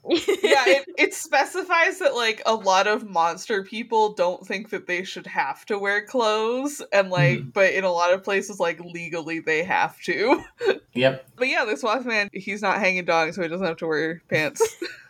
Yeah, 0.09 0.65
it, 0.67 0.85
it 0.99 1.15
specifies 1.15 1.99
that 1.99 2.15
like 2.15 2.43
a 2.47 2.55
lot 2.55 2.87
of 2.87 3.09
monster 3.09 3.63
people 3.63 4.13
don't 4.15 4.47
think 4.47 4.71
that 4.71 4.87
they 4.87 5.05
should 5.05 5.27
have 5.27 5.65
to 5.67 5.79
wear 5.79 6.05
clothes, 6.07 6.83
and 6.93 7.11
like, 7.11 7.39
mm-hmm. 7.39 7.51
but 7.51 7.73
in 7.73 7.85
a 7.85 7.93
lot 7.93 8.13
of 8.13 8.23
places, 8.25 8.61
like 8.61 8.81
legally 8.81 9.41
they 9.41 9.63
have 9.63 10.01
to. 10.03 10.45
Yep. 10.97 11.27
But 11.37 11.49
yeah, 11.49 11.65
this 11.67 11.83
Mothman, 11.83 12.31
he's 12.33 12.63
not 12.63 12.79
hanging 12.79 13.05
dong, 13.05 13.33
so 13.33 13.43
he 13.43 13.49
doesn't 13.49 13.67
have 13.67 13.77
to 13.79 13.87
wear 13.87 14.23
pants. 14.29 14.63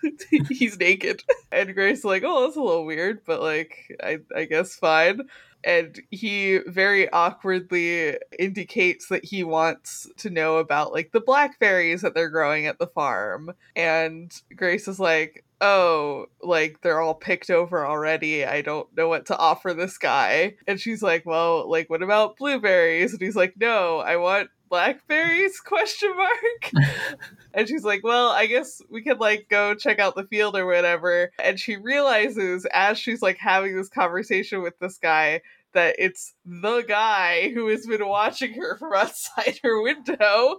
he's 0.48 0.78
naked. 0.78 1.22
And 1.52 1.74
Grace 1.74 2.04
like, 2.04 2.24
oh, 2.26 2.42
that's 2.42 2.56
a 2.56 2.60
little 2.60 2.84
weird, 2.84 3.20
but 3.24 3.40
like, 3.40 3.96
I, 4.02 4.18
I 4.34 4.44
guess 4.44 4.74
fine. 4.74 5.28
And 5.66 6.00
he 6.12 6.60
very 6.68 7.10
awkwardly 7.10 8.16
indicates 8.38 9.08
that 9.08 9.24
he 9.24 9.42
wants 9.42 10.08
to 10.18 10.30
know 10.30 10.58
about 10.58 10.92
like 10.92 11.10
the 11.10 11.20
blackberries 11.20 12.02
that 12.02 12.14
they're 12.14 12.30
growing 12.30 12.66
at 12.66 12.78
the 12.78 12.86
farm. 12.86 13.52
And 13.74 14.32
Grace 14.54 14.86
is 14.86 15.00
like, 15.00 15.44
oh, 15.60 16.26
like 16.40 16.82
they're 16.82 17.00
all 17.00 17.14
picked 17.14 17.50
over 17.50 17.84
already. 17.84 18.44
I 18.44 18.62
don't 18.62 18.94
know 18.96 19.08
what 19.08 19.26
to 19.26 19.36
offer 19.36 19.74
this 19.74 19.98
guy. 19.98 20.54
And 20.68 20.80
she's 20.80 21.02
like, 21.02 21.26
well, 21.26 21.68
like, 21.68 21.90
what 21.90 22.02
about 22.02 22.36
blueberries? 22.36 23.12
And 23.12 23.20
he's 23.20 23.36
like, 23.36 23.54
no, 23.56 23.98
I 23.98 24.18
want 24.18 24.50
blackberries 24.68 25.60
question 25.64 26.12
mark 26.16 26.88
and 27.54 27.68
she's 27.68 27.84
like 27.84 28.02
well 28.02 28.30
i 28.30 28.46
guess 28.46 28.82
we 28.90 29.02
could 29.02 29.20
like 29.20 29.46
go 29.48 29.74
check 29.74 29.98
out 29.98 30.16
the 30.16 30.24
field 30.24 30.56
or 30.56 30.66
whatever 30.66 31.30
and 31.42 31.60
she 31.60 31.76
realizes 31.76 32.66
as 32.72 32.98
she's 32.98 33.22
like 33.22 33.38
having 33.38 33.76
this 33.76 33.88
conversation 33.88 34.62
with 34.62 34.76
this 34.80 34.98
guy 34.98 35.40
that 35.76 35.94
it's 35.98 36.34
the 36.44 36.82
guy 36.82 37.50
who 37.54 37.68
has 37.68 37.86
been 37.86 38.06
watching 38.08 38.52
her 38.54 38.76
from 38.76 38.92
outside 38.94 39.60
her 39.62 39.80
window 39.82 40.58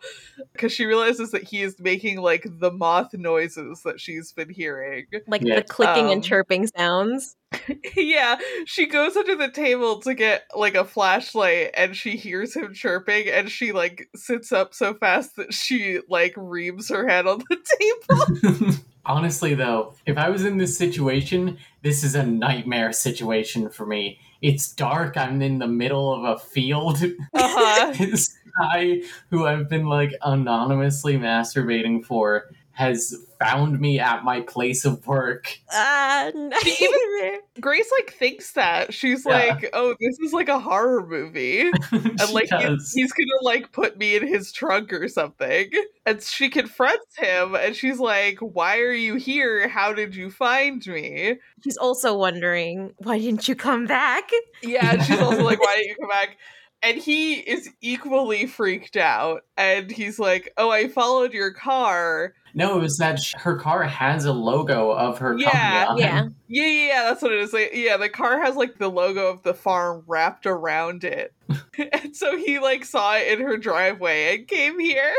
because 0.53 0.71
she 0.71 0.85
realizes 0.85 1.31
that 1.31 1.43
he 1.43 1.61
is 1.61 1.75
making 1.79 2.21
like 2.21 2.47
the 2.59 2.71
moth 2.71 3.13
noises 3.13 3.81
that 3.83 3.99
she's 3.99 4.31
been 4.31 4.49
hearing 4.49 5.05
like 5.27 5.41
Yeah. 5.43 5.55
the 5.55 5.63
clicking 5.63 6.05
Um, 6.05 6.11
and 6.11 6.23
chirping 6.23 6.67
sounds. 6.67 7.35
yeah, 7.95 8.37
she 8.65 8.85
goes 8.87 9.15
under 9.15 9.35
the 9.35 9.49
table 9.49 10.01
to 10.01 10.13
get 10.13 10.43
like 10.55 10.75
a 10.75 10.83
flashlight 10.85 11.71
and 11.75 11.95
she 11.95 12.17
hears 12.17 12.55
him 12.55 12.73
chirping 12.73 13.27
and 13.29 13.49
she 13.49 13.71
like 13.71 14.07
sits 14.15 14.51
up 14.51 14.73
so 14.73 14.93
fast 14.93 15.35
that 15.37 15.53
she 15.53 15.99
like 16.09 16.33
reams 16.35 16.89
her 16.89 17.07
head 17.07 17.25
on 17.27 17.41
the 17.49 17.57
table. 18.59 18.73
Honestly, 19.05 19.53
though, 19.53 19.93
if 20.05 20.17
I 20.17 20.29
was 20.29 20.43
in 20.43 20.57
this 20.57 20.77
situation, 20.77 21.57
this 21.81 22.03
is 22.03 22.13
a 22.15 22.25
nightmare 22.25 22.91
situation 22.91 23.69
for 23.69 23.85
me. 23.85 24.19
It's 24.41 24.71
dark. 24.71 25.17
I'm 25.17 25.41
in 25.41 25.59
the 25.59 25.67
middle 25.67 26.13
of 26.13 26.23
a 26.23 26.39
field. 26.39 26.97
Uh-huh. 27.33 27.93
this 27.97 28.35
guy 28.59 29.01
who 29.29 29.45
I've 29.45 29.69
been 29.69 29.85
like 29.85 30.13
anonymously 30.23 31.17
masturbating 31.17 32.03
for 32.03 32.49
has 32.77 33.15
found 33.39 33.79
me 33.79 33.99
at 33.99 34.23
my 34.23 34.39
place 34.41 34.85
of 34.85 35.05
work. 35.07 35.57
Ah, 35.71 36.29
nightmare. 36.35 37.39
Grace 37.59 37.89
like 37.97 38.13
thinks 38.13 38.51
that. 38.51 38.93
She's 38.93 39.25
Yeah. 39.25 39.31
like, 39.31 39.69
"Oh, 39.73 39.95
this 39.99 40.19
is 40.19 40.31
like 40.31 40.47
a 40.47 40.59
horror 40.59 41.05
movie." 41.05 41.71
And 41.91 42.29
like 42.31 42.49
he's, 42.49 42.61
does. 42.61 42.93
he's 42.95 43.11
gonna 43.13 43.41
like 43.41 43.71
put 43.71 43.97
me 43.97 44.15
in 44.15 44.27
his 44.27 44.51
trunk 44.51 44.93
or 44.93 45.07
something. 45.07 45.69
And 46.05 46.21
she 46.21 46.49
confronts 46.49 47.17
him 47.17 47.55
and 47.55 47.75
she's 47.75 47.99
like, 47.99 48.37
Why 48.39 48.79
are 48.79 48.93
you 48.93 49.15
here? 49.15 49.67
How 49.67 49.91
did 49.93 50.15
you 50.15 50.29
find 50.31 50.85
me? 50.87 51.37
She's 51.63 51.77
also 51.77 52.15
wondering 52.17 52.93
why 52.97 53.17
didn't 53.19 53.47
you 53.47 53.55
come 53.55 53.85
back? 53.87 54.29
Yeah, 54.61 54.93
and 54.93 55.03
she's 55.03 55.19
also 55.19 55.43
like, 55.43 55.59
Why 55.61 55.75
didn't 55.77 55.89
you 55.89 55.95
come 55.99 56.09
back? 56.09 56.37
And 56.83 56.97
he 56.97 57.35
is 57.35 57.69
equally 57.81 58.45
freaked 58.45 58.97
out. 58.97 59.41
And 59.57 59.91
he's 59.91 60.19
like, 60.19 60.53
Oh, 60.57 60.69
I 60.69 60.87
followed 60.87 61.33
your 61.33 61.51
car. 61.51 62.33
No, 62.53 62.77
it 62.77 62.81
was 62.81 62.97
that 62.97 63.19
sh- 63.19 63.33
her 63.37 63.55
car 63.57 63.83
has 63.83 64.25
a 64.25 64.33
logo 64.33 64.91
of 64.91 65.19
her 65.19 65.37
Yeah, 65.37 65.85
company 65.85 66.01
Yeah. 66.01 66.27
Yeah, 66.47 66.65
yeah, 66.65 66.87
yeah, 66.87 67.03
that's 67.03 67.21
what 67.21 67.31
it 67.31 67.39
is. 67.39 67.53
Like, 67.53 67.71
yeah, 67.73 67.97
the 67.97 68.09
car 68.09 68.41
has 68.41 68.55
like 68.55 68.77
the 68.77 68.89
logo 68.89 69.27
of 69.27 69.43
the 69.43 69.53
farm 69.53 70.03
wrapped 70.07 70.45
around 70.45 71.03
it. 71.03 71.33
and 71.77 72.15
so 72.15 72.37
he 72.37 72.59
like 72.59 72.85
saw 72.85 73.15
it 73.15 73.27
in 73.39 73.45
her 73.45 73.57
driveway 73.57 74.37
and 74.37 74.47
came 74.47 74.79
here. 74.79 75.13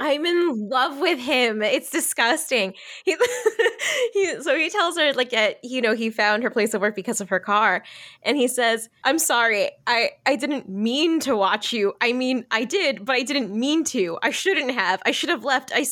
I'm 0.00 0.24
in 0.24 0.68
love 0.68 0.98
with 0.98 1.18
him. 1.18 1.62
It's 1.62 1.90
disgusting. 1.90 2.74
He, 3.04 3.16
he 4.12 4.42
so 4.42 4.56
he 4.56 4.70
tells 4.70 4.96
her 4.98 5.12
like 5.12 5.34
you 5.62 5.80
know 5.80 5.94
he 5.94 6.10
found 6.10 6.42
her 6.42 6.50
place 6.50 6.74
of 6.74 6.80
work 6.80 6.94
because 6.94 7.20
of 7.20 7.28
her 7.28 7.40
car, 7.40 7.82
and 8.22 8.36
he 8.36 8.48
says, 8.48 8.88
"I'm 9.04 9.18
sorry. 9.18 9.70
I 9.86 10.10
I 10.24 10.36
didn't 10.36 10.68
mean 10.68 11.20
to 11.20 11.36
watch 11.36 11.72
you. 11.72 11.94
I 12.00 12.12
mean 12.12 12.46
I 12.50 12.64
did, 12.64 13.04
but 13.04 13.16
I 13.16 13.22
didn't 13.22 13.54
mean 13.54 13.84
to. 13.84 14.18
I 14.22 14.30
shouldn't 14.30 14.72
have. 14.72 15.02
I 15.04 15.10
should 15.10 15.30
have 15.30 15.44
left. 15.44 15.72
I 15.74 15.86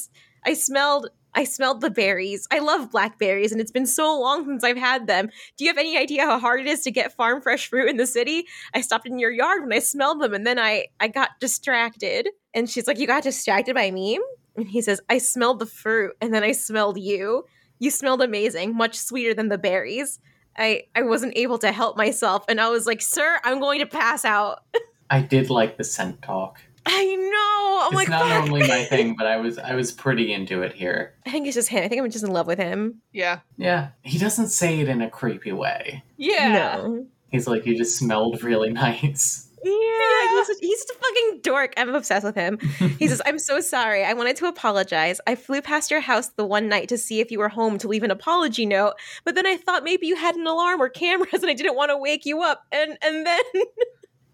I 0.45 0.55
smelled." 0.55 1.09
I 1.35 1.45
smelled 1.45 1.81
the 1.81 1.91
berries. 1.91 2.47
I 2.51 2.61
love 2.61 2.91
blackberries, 2.91 3.53
and 3.53 3.61
it's 3.61 3.71
been 3.71 3.87
so 3.87 4.19
long 4.19 4.45
since 4.45 4.63
I've 4.63 4.77
had 4.77 5.07
them. 5.07 5.31
Do 5.57 5.65
you 5.65 5.71
have 5.71 5.79
any 5.79 5.99
idea 5.99 6.25
how 6.25 6.39
hard 6.39 6.61
it 6.61 6.67
is 6.67 6.83
to 6.83 6.91
get 6.91 7.13
farm 7.13 7.43
fresh 7.43 7.69
fruit 7.69 7.89
in 7.89 7.97
the 7.97 8.07
city? 8.07 8.47
I 8.73 8.81
stopped 8.81 9.07
in 9.07 9.19
your 9.19 9.33
yard 9.33 9.63
when 9.63 9.73
I 9.73 9.81
smelled 9.81 10.21
them, 10.21 10.35
and 10.35 10.47
then 10.47 10.59
I 10.59 10.87
I 11.01 11.09
got 11.09 11.31
distracted. 11.41 12.29
And 12.55 12.71
she's 12.71 12.87
like, 12.87 12.99
"You 12.99 13.07
got 13.07 13.23
distracted 13.23 13.75
by 13.75 13.91
me?" 13.91 14.21
And 14.57 14.69
he 14.69 14.81
says, 14.81 15.01
"I 15.09 15.19
smelled 15.19 15.59
the 15.59 15.67
fruit, 15.67 16.17
and 16.21 16.33
then 16.33 16.45
I 16.45 16.53
smelled 16.53 16.99
you. 16.99 17.45
You 17.79 17.91
smelled 17.91 18.23
amazing, 18.23 18.77
much 18.77 18.97
sweeter 18.97 19.35
than 19.35 19.49
the 19.49 19.59
berries. 19.59 20.21
I 20.57 20.85
I 20.95 21.03
wasn't 21.03 21.37
able 21.37 21.59
to 21.59 21.73
help 21.73 21.97
myself, 21.97 22.45
and 22.49 22.61
I 22.61 22.69
was 22.69 22.87
like, 22.87 23.03
"Sir, 23.03 23.41
I'm 23.45 23.61
going 23.61 23.81
to 23.81 23.87
pass 23.87 24.25
out." 24.25 24.63
I 25.11 25.21
did 25.21 25.51
like 25.51 25.77
the 25.77 25.85
scent 25.85 26.23
talk. 26.23 26.61
I 26.87 27.15
know. 27.17 27.81
I'm 27.83 27.87
it's 27.89 27.95
like, 27.95 28.09
not 28.09 28.23
"Fuck." 28.23 28.45
normally 28.47 28.69
my 28.69 28.85
thing, 28.85 29.15
but 29.17 29.27
I 29.27 29.37
was 29.37 29.59
I 29.59 29.75
was 29.75 29.93
pretty 29.93 30.33
into 30.33 30.63
it 30.63 30.73
here. 30.73 31.15
I 31.27 31.31
think 31.31 31.47
it's 31.47 31.55
just 31.55 31.69
him. 31.69 31.85
I 31.85 31.89
think 31.89 32.03
I'm 32.03 32.11
just 32.11 32.25
in 32.25 32.31
love 32.31 32.47
with 32.47 32.59
him. 32.59 33.01
Yeah. 33.13 33.41
Yeah, 33.57 33.89
he 34.03 34.19
doesn't 34.19 34.49
say 34.49 34.81
it 34.81 34.89
in 34.89 35.01
a 35.03 35.11
creepy 35.11 35.53
way. 35.53 36.03
Yeah. 36.17 36.53
No. 36.53 37.07
He's 37.31 37.47
like, 37.47 37.67
you 37.67 37.77
just 37.77 37.97
smelled 37.99 38.43
really 38.43 38.71
nice. 38.73 39.49
Yeah, 39.67 40.45
he's, 40.47 40.59
he's 40.59 40.85
a 40.91 40.95
fucking 40.95 41.41
dork. 41.43 41.73
I'm 41.79 41.95
obsessed 41.95 42.25
with 42.25 42.35
him. 42.35 42.59
He 42.99 43.09
says, 43.09 43.23
I'm 43.25 43.39
so 43.39 43.61
sorry. 43.61 44.05
I 44.05 44.13
wanted 44.13 44.37
to 44.37 44.47
apologize. 44.47 45.23
I 45.27 45.35
flew 45.37 45.63
past 45.63 45.91
your 45.91 46.01
house 46.01 46.29
the 46.29 46.45
one 46.45 46.69
night 46.69 46.91
to 46.91 46.99
see 46.99 47.21
if 47.21 47.31
you 47.31 47.39
were 47.39 47.49
home 47.49 47.79
to 47.79 47.89
leave 47.89 48.03
an 48.03 48.11
apology 48.11 48.67
note, 48.67 48.93
but 49.25 49.35
then 49.35 49.47
I 49.47 49.57
thought 49.57 49.83
maybe 49.83 50.07
you 50.07 50.17
had 50.17 50.37
an 50.37 50.47
alarm 50.47 50.83
or 50.83 50.91
cameras 50.91 51.33
and 51.43 51.47
I 51.47 51.55
didn't 51.55 51.77
want 51.77 51.91
to 51.91 51.97
wake 51.97 52.27
you 52.27 52.43
up. 52.43 52.65
And 52.73 52.99
and 53.03 53.27
then 53.27 53.43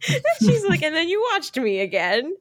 she's 0.40 0.64
like, 0.66 0.82
and 0.82 0.94
then 0.94 1.08
you 1.08 1.26
watched 1.32 1.56
me 1.56 1.80
again. 1.80 2.34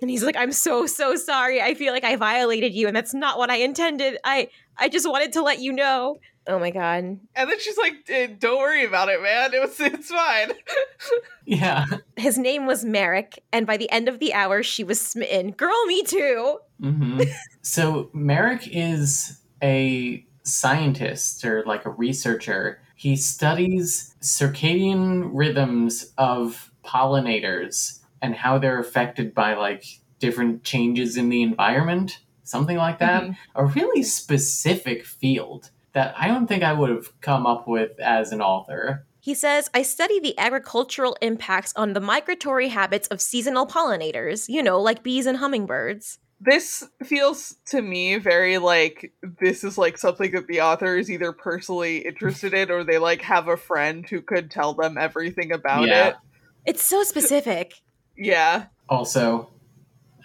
And 0.00 0.08
he's 0.10 0.22
like, 0.22 0.36
I'm 0.36 0.52
so, 0.52 0.86
so 0.86 1.16
sorry. 1.16 1.60
I 1.60 1.74
feel 1.74 1.92
like 1.92 2.04
I 2.04 2.16
violated 2.16 2.72
you, 2.74 2.86
and 2.86 2.94
that's 2.96 3.12
not 3.14 3.38
what 3.38 3.50
I 3.50 3.56
intended. 3.56 4.18
I 4.24 4.48
I 4.78 4.88
just 4.88 5.08
wanted 5.08 5.32
to 5.34 5.42
let 5.42 5.60
you 5.60 5.72
know. 5.72 6.18
Oh 6.46 6.58
my 6.58 6.70
god. 6.70 7.04
And 7.04 7.20
then 7.50 7.60
she's 7.60 7.76
like, 7.76 7.94
"Eh, 8.08 8.28
"Don't 8.38 8.58
worry 8.58 8.84
about 8.84 9.08
it, 9.08 9.20
man. 9.22 9.52
It 9.52 9.60
was 9.60 9.78
it's 9.80 10.10
fine." 10.10 10.52
Yeah. 11.44 11.86
His 12.16 12.38
name 12.38 12.66
was 12.66 12.84
Merrick, 12.84 13.42
and 13.52 13.66
by 13.66 13.76
the 13.76 13.90
end 13.90 14.08
of 14.08 14.20
the 14.20 14.32
hour, 14.32 14.62
she 14.62 14.84
was 14.84 15.00
smitten. 15.00 15.50
Girl, 15.50 15.84
me 15.86 16.02
too. 16.04 16.58
hmm 16.80 17.20
so 17.62 18.08
Merrick 18.12 18.68
is 18.70 19.40
a 19.62 20.24
scientist 20.44 21.44
or 21.44 21.64
like 21.66 21.84
a 21.86 21.90
researcher. 21.90 22.80
He 23.00 23.16
studies 23.16 24.14
circadian 24.20 25.30
rhythms 25.32 26.12
of 26.18 26.70
pollinators 26.84 28.00
and 28.20 28.34
how 28.34 28.58
they're 28.58 28.78
affected 28.78 29.34
by 29.34 29.54
like 29.54 29.86
different 30.18 30.64
changes 30.64 31.16
in 31.16 31.30
the 31.30 31.40
environment, 31.40 32.18
something 32.44 32.76
like 32.76 32.98
that. 32.98 33.22
Mhm. 33.22 33.36
A 33.54 33.64
really 33.64 34.02
specific 34.02 35.06
field 35.06 35.70
that 35.94 36.14
I 36.18 36.28
don't 36.28 36.46
think 36.46 36.62
I 36.62 36.74
would 36.74 36.90
have 36.90 37.18
come 37.22 37.46
up 37.46 37.66
with 37.66 37.98
as 38.00 38.32
an 38.32 38.42
author. 38.42 39.06
He 39.18 39.32
says, 39.32 39.70
I 39.72 39.80
study 39.80 40.20
the 40.20 40.38
agricultural 40.38 41.16
impacts 41.22 41.72
on 41.76 41.94
the 41.94 42.00
migratory 42.00 42.68
habits 42.68 43.08
of 43.08 43.22
seasonal 43.22 43.66
pollinators, 43.66 44.46
you 44.46 44.62
know, 44.62 44.78
like 44.78 45.02
bees 45.02 45.24
and 45.24 45.38
hummingbirds. 45.38 46.18
This 46.40 46.88
feels 47.04 47.56
to 47.66 47.82
me 47.82 48.16
very 48.16 48.56
like 48.58 49.12
this 49.40 49.62
is 49.62 49.76
like 49.76 49.98
something 49.98 50.30
that 50.32 50.46
the 50.46 50.62
author 50.62 50.96
is 50.96 51.10
either 51.10 51.32
personally 51.32 51.98
interested 51.98 52.54
in 52.54 52.70
or 52.70 52.82
they 52.82 52.96
like 52.98 53.20
have 53.22 53.48
a 53.48 53.56
friend 53.58 54.08
who 54.08 54.22
could 54.22 54.50
tell 54.50 54.72
them 54.72 54.96
everything 54.96 55.52
about 55.52 55.86
Yeah. 55.86 56.06
it. 56.08 56.16
It's 56.64 56.82
so 56.82 57.02
specific. 57.02 57.74
Yeah. 58.16 58.66
Also, 58.88 59.50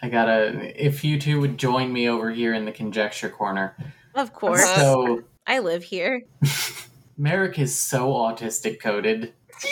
I 0.01 0.09
gotta, 0.09 0.71
if 0.81 1.03
you 1.03 1.19
two 1.19 1.39
would 1.41 1.57
join 1.57 1.91
me 1.91 2.07
over 2.09 2.31
here 2.31 2.53
in 2.53 2.65
the 2.65 2.71
conjecture 2.71 3.29
corner. 3.29 3.75
Of 4.13 4.33
course. 4.33 4.63
So, 4.75 5.23
I 5.47 5.59
live 5.59 5.83
here. 5.83 6.23
Merrick 7.17 7.59
is 7.59 7.77
so 7.77 8.07
autistic 8.09 8.79
coded. 8.81 9.33
Yeah. 9.63 9.69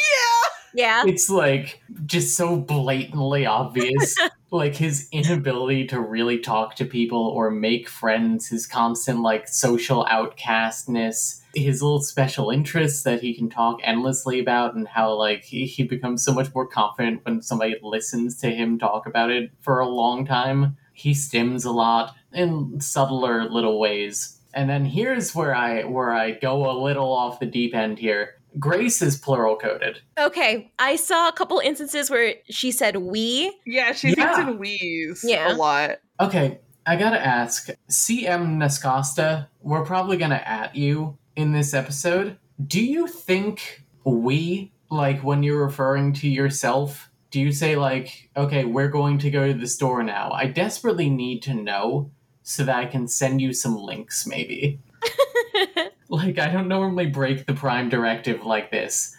Yeah. 0.75 1.03
It's 1.05 1.29
like 1.29 1.81
just 2.05 2.35
so 2.35 2.57
blatantly 2.57 3.45
obvious. 3.45 4.15
like 4.53 4.75
his 4.75 5.07
inability 5.11 5.87
to 5.87 5.99
really 5.99 6.37
talk 6.37 6.75
to 6.75 6.85
people 6.85 7.27
or 7.35 7.49
make 7.49 7.89
friends, 7.89 8.47
his 8.47 8.67
constant 8.67 9.19
like 9.21 9.47
social 9.47 10.05
outcastness, 10.05 11.41
his 11.55 11.81
little 11.81 12.01
special 12.01 12.51
interests 12.51 13.01
that 13.01 13.21
he 13.21 13.33
can 13.33 13.49
talk 13.49 13.79
endlessly 13.83 14.39
about, 14.39 14.75
and 14.75 14.87
how 14.87 15.11
like 15.11 15.43
he, 15.43 15.65
he 15.65 15.81
becomes 15.81 16.23
so 16.23 16.31
much 16.31 16.53
more 16.53 16.67
confident 16.67 17.25
when 17.25 17.41
somebody 17.41 17.75
listens 17.81 18.39
to 18.41 18.51
him 18.51 18.77
talk 18.77 19.07
about 19.07 19.31
it 19.31 19.51
for 19.61 19.79
a 19.79 19.89
long 19.89 20.23
time. 20.23 20.77
He 20.93 21.13
stims 21.13 21.65
a 21.65 21.71
lot 21.71 22.15
in 22.31 22.79
subtler 22.79 23.49
little 23.49 23.79
ways. 23.79 24.39
And 24.53 24.69
then 24.69 24.85
here's 24.85 25.33
where 25.33 25.55
I 25.55 25.83
where 25.83 26.13
I 26.13 26.29
go 26.29 26.69
a 26.69 26.77
little 26.79 27.11
off 27.11 27.39
the 27.39 27.47
deep 27.47 27.73
end 27.73 27.97
here. 27.97 28.35
Grace 28.59 29.01
is 29.01 29.17
plural 29.17 29.55
coded. 29.55 29.99
Okay. 30.17 30.71
I 30.79 30.95
saw 30.95 31.27
a 31.27 31.31
couple 31.33 31.59
instances 31.59 32.09
where 32.09 32.35
she 32.49 32.71
said 32.71 32.97
we. 32.97 33.51
Yeah, 33.65 33.93
she 33.93 34.09
Yeah. 34.09 34.15
thinks 34.35 34.39
in 34.39 34.59
we's 34.59 35.23
Yeah. 35.27 35.51
a 35.51 35.55
lot. 35.55 35.91
Okay, 36.19 36.59
I 36.85 36.95
gotta 36.95 37.19
ask, 37.25 37.69
CM 37.89 38.57
Nascosta, 38.57 39.47
we're 39.61 39.83
probably 39.85 40.17
gonna 40.17 40.41
at 40.45 40.75
you 40.75 41.17
in 41.35 41.51
this 41.51 41.73
episode. 41.73 42.37
Do 42.67 42.83
you 42.83 43.07
think 43.07 43.83
we, 44.03 44.71
like 44.91 45.21
when 45.23 45.41
you're 45.43 45.65
referring 45.65 46.13
to 46.13 46.29
yourself, 46.29 47.09
do 47.31 47.39
you 47.39 47.51
say, 47.51 47.75
like, 47.75 48.29
okay, 48.37 48.63
we're 48.63 48.89
going 48.89 49.17
to 49.17 49.31
go 49.31 49.47
to 49.47 49.53
the 49.57 49.65
store 49.65 50.03
now? 50.03 50.31
I 50.31 50.45
desperately 50.45 51.09
need 51.09 51.41
to 51.43 51.55
know 51.55 52.11
so 52.43 52.63
that 52.65 52.75
I 52.75 52.85
can 52.85 53.07
send 53.07 53.41
you 53.41 53.53
some 53.53 53.75
links, 53.75 54.27
maybe. 54.27 54.79
Like, 56.13 56.37
I 56.37 56.49
don't 56.49 56.67
normally 56.67 57.07
break 57.07 57.47
the 57.47 57.53
Prime 57.53 57.89
directive 57.89 58.45
like 58.45 58.69
this, 58.69 59.15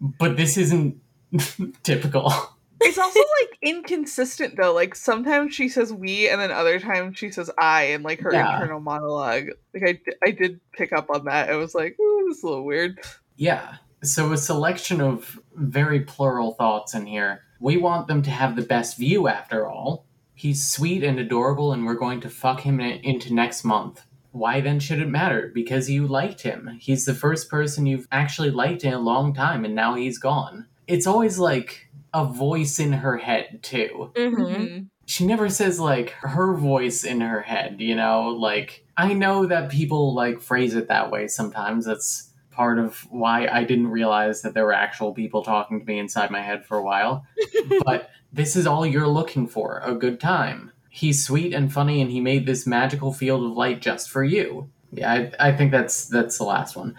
but 0.00 0.36
this 0.36 0.56
isn't 0.56 0.98
typical. 1.82 2.32
It's 2.80 2.96
also 2.96 3.18
like 3.40 3.58
inconsistent 3.60 4.56
though. 4.56 4.72
Like 4.72 4.94
sometimes 4.94 5.52
she 5.54 5.68
says 5.68 5.92
we, 5.92 6.28
and 6.28 6.40
then 6.40 6.50
other 6.52 6.78
times 6.80 7.18
she 7.18 7.30
says 7.30 7.50
I, 7.58 7.82
in 7.88 8.02
like 8.02 8.20
her 8.20 8.32
Yeah. 8.32 8.54
internal 8.54 8.80
monologue. 8.80 9.48
Like 9.74 9.82
I, 10.24 10.28
I 10.28 10.30
did 10.30 10.60
pick 10.72 10.92
up 10.92 11.10
on 11.10 11.24
that. 11.24 11.50
I 11.50 11.56
was 11.56 11.74
like, 11.74 11.98
ooh, 12.00 12.24
this 12.28 12.38
is 12.38 12.44
a 12.44 12.46
little 12.48 12.64
weird. 12.64 13.00
Yeah. 13.36 13.74
So 14.04 14.32
a 14.32 14.36
selection 14.38 15.00
of 15.00 15.40
very 15.56 16.00
plural 16.00 16.52
thoughts 16.54 16.94
in 16.94 17.04
here. 17.06 17.42
We 17.60 17.76
want 17.76 18.06
them 18.06 18.22
to 18.22 18.30
have 18.30 18.54
the 18.54 18.62
best 18.62 18.96
view 18.96 19.26
after 19.26 19.66
all. 19.66 20.06
He's 20.34 20.64
sweet 20.70 21.02
and 21.02 21.18
adorable 21.18 21.72
and 21.72 21.84
we're 21.84 21.94
going 21.94 22.20
to 22.20 22.30
fuck 22.30 22.60
him 22.60 22.80
in- 22.80 23.00
into 23.02 23.34
next 23.34 23.64
month. 23.64 24.04
Why 24.32 24.60
then 24.60 24.78
should 24.80 25.00
it 25.00 25.08
matter? 25.08 25.50
Because 25.54 25.88
you 25.90 26.06
liked 26.06 26.42
him. 26.42 26.78
He's 26.80 27.04
the 27.04 27.14
first 27.14 27.48
person 27.50 27.86
you've 27.86 28.08
actually 28.12 28.50
liked 28.50 28.84
in 28.84 28.92
a 28.92 28.98
long 29.00 29.34
time 29.34 29.64
and 29.64 29.74
now 29.74 29.94
he's 29.94 30.18
gone. 30.18 30.66
It's 30.86 31.06
always 31.06 31.38
like 31.38 31.88
a 32.14 32.24
voice 32.24 32.78
in 32.78 32.92
her 32.94 33.18
head 33.18 33.60
too 33.62 34.10
hmm 34.16 34.34
Mhm. 34.34 34.86
she 35.04 35.26
never 35.26 35.50
says 35.50 35.78
like 35.78 36.10
her 36.22 36.54
voice 36.54 37.04
in 37.04 37.20
her 37.20 37.42
head 37.42 37.82
you 37.82 37.94
know 37.94 38.28
like 38.28 38.82
i 38.96 39.12
know 39.12 39.44
that 39.44 39.68
people 39.70 40.14
like 40.14 40.40
phrase 40.40 40.74
it 40.74 40.88
that 40.88 41.10
way 41.10 41.28
sometimes 41.28 41.84
that's 41.84 42.32
part 42.50 42.78
of 42.78 43.00
why 43.10 43.46
i 43.48 43.62
didn't 43.62 43.88
realize 43.88 44.40
that 44.40 44.54
there 44.54 44.64
were 44.64 44.72
actual 44.72 45.12
people 45.12 45.42
talking 45.44 45.78
to 45.80 45.84
me 45.84 45.98
inside 45.98 46.30
my 46.30 46.40
head 46.40 46.64
for 46.64 46.78
a 46.78 46.82
while 46.82 47.26
but 47.84 48.08
this 48.32 48.56
is 48.56 48.66
all 48.66 48.86
you're 48.86 49.06
looking 49.06 49.46
for 49.46 49.82
a 49.84 49.94
good 49.94 50.18
time 50.18 50.72
he's 50.88 51.24
sweet 51.24 51.52
and 51.54 51.72
funny 51.72 52.00
and 52.00 52.10
he 52.10 52.20
made 52.20 52.46
this 52.46 52.66
magical 52.66 53.12
field 53.12 53.44
of 53.44 53.52
light 53.56 53.80
just 53.80 54.10
for 54.10 54.24
you 54.24 54.70
yeah 54.92 55.12
i, 55.12 55.48
I 55.48 55.52
think 55.56 55.70
that's 55.70 56.06
that's 56.06 56.38
the 56.38 56.44
last 56.44 56.76
one 56.76 56.94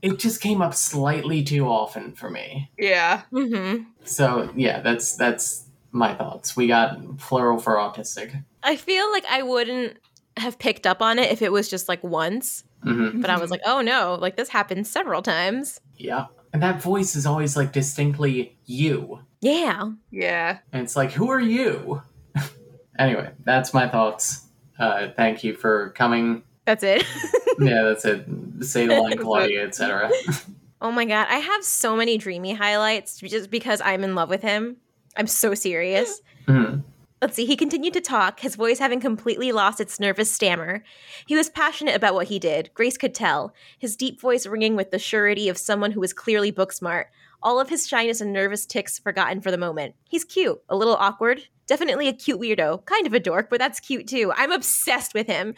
it 0.00 0.18
just 0.18 0.40
came 0.40 0.60
up 0.62 0.74
slightly 0.74 1.42
too 1.44 1.66
often 1.66 2.12
for 2.12 2.30
me 2.30 2.70
Yeah. 2.78 3.22
hmm 3.30 3.78
so 4.04 4.50
yeah 4.56 4.80
that's 4.80 5.16
that's 5.16 5.66
my 5.90 6.14
thoughts 6.14 6.56
we 6.56 6.66
got 6.66 7.18
plural 7.18 7.58
for 7.58 7.74
autistic 7.76 8.42
I 8.64 8.76
feel 8.76 9.10
like 9.10 9.24
I 9.26 9.42
wouldn't 9.42 9.96
have 10.36 10.56
picked 10.58 10.86
up 10.86 11.02
on 11.02 11.18
it 11.18 11.32
if 11.32 11.42
it 11.42 11.50
was 11.50 11.68
just 11.68 11.88
like 11.88 12.02
once, 12.04 12.62
hmm 12.84 13.20
but 13.20 13.28
I 13.28 13.36
was 13.38 13.50
like, 13.50 13.60
oh 13.66 13.80
no, 13.80 14.16
like 14.20 14.36
this 14.36 14.48
happened 14.48 14.86
several 14.86 15.20
times. 15.20 15.80
Yeah. 15.96 16.26
And 16.52 16.62
that 16.62 16.80
voice 16.80 17.16
is 17.16 17.26
always 17.26 17.56
like 17.56 17.72
distinctly 17.72 18.56
you. 18.64 19.18
Yeah. 19.40 19.90
Yeah. 20.12 20.58
And 20.72 20.84
it's 20.84 20.94
like, 20.94 21.10
who 21.10 21.28
are 21.28 21.40
you? 21.40 22.02
Anyway, 22.98 23.30
that's 23.44 23.72
my 23.74 23.88
thoughts. 23.88 24.46
Uh, 24.78 25.08
thank 25.16 25.44
you 25.44 25.54
for 25.54 25.90
coming. 25.90 26.42
That's 26.66 26.82
it. 26.82 27.04
Yeah, 27.60 27.82
that's 27.82 28.06
it. 28.06 28.24
Say 28.60 28.86
the 28.86 28.98
line, 28.98 29.18
Claudia, 29.18 29.62
etc. 29.66 30.10
oh 30.80 30.90
my 30.90 31.04
god, 31.04 31.26
I 31.28 31.36
have 31.36 31.62
so 31.62 31.94
many 31.94 32.16
dreamy 32.16 32.54
highlights 32.54 33.18
just 33.20 33.50
because 33.50 33.82
I'm 33.82 34.02
in 34.02 34.14
love 34.14 34.30
with 34.30 34.40
him. 34.40 34.78
I'm 35.18 35.26
so 35.26 35.52
serious. 35.54 36.22
Mhm. 36.48 36.82
Let's 37.20 37.36
see, 37.36 37.44
he 37.44 37.54
continued 37.56 37.92
to 37.92 38.00
talk, 38.00 38.40
his 38.40 38.56
voice 38.56 38.78
having 38.78 39.00
completely 39.00 39.52
lost 39.52 39.80
its 39.80 40.00
nervous 40.00 40.32
stammer. 40.32 40.82
He 41.26 41.36
was 41.36 41.50
passionate 41.50 41.94
about 41.94 42.14
what 42.14 42.28
he 42.28 42.38
did, 42.38 42.70
Grace 42.72 42.96
could 42.96 43.14
tell, 43.14 43.54
his 43.78 43.94
deep 43.96 44.18
voice 44.18 44.46
ringing 44.46 44.74
with 44.74 44.90
the 44.90 44.98
surety 44.98 45.50
of 45.50 45.58
someone 45.58 45.92
who 45.92 46.00
was 46.00 46.14
clearly 46.14 46.50
book 46.50 46.72
smart, 46.72 47.10
all 47.42 47.60
of 47.60 47.68
his 47.68 47.86
shyness 47.86 48.22
and 48.22 48.32
nervous 48.32 48.64
ticks 48.64 48.98
forgotten 48.98 49.42
for 49.42 49.50
the 49.50 49.58
moment. 49.58 49.94
He's 50.08 50.24
cute, 50.24 50.60
a 50.70 50.74
little 50.74 50.96
awkward, 50.96 51.42
definitely 51.66 52.08
a 52.08 52.12
cute 52.12 52.40
weirdo, 52.40 52.84
kind 52.86 53.06
of 53.06 53.12
a 53.12 53.20
dork, 53.20 53.48
but 53.50 53.58
that's 53.58 53.80
cute 53.80 54.06
too. 54.06 54.32
I'm 54.36 54.52
obsessed 54.52 55.14
with 55.14 55.26
him. 55.26 55.54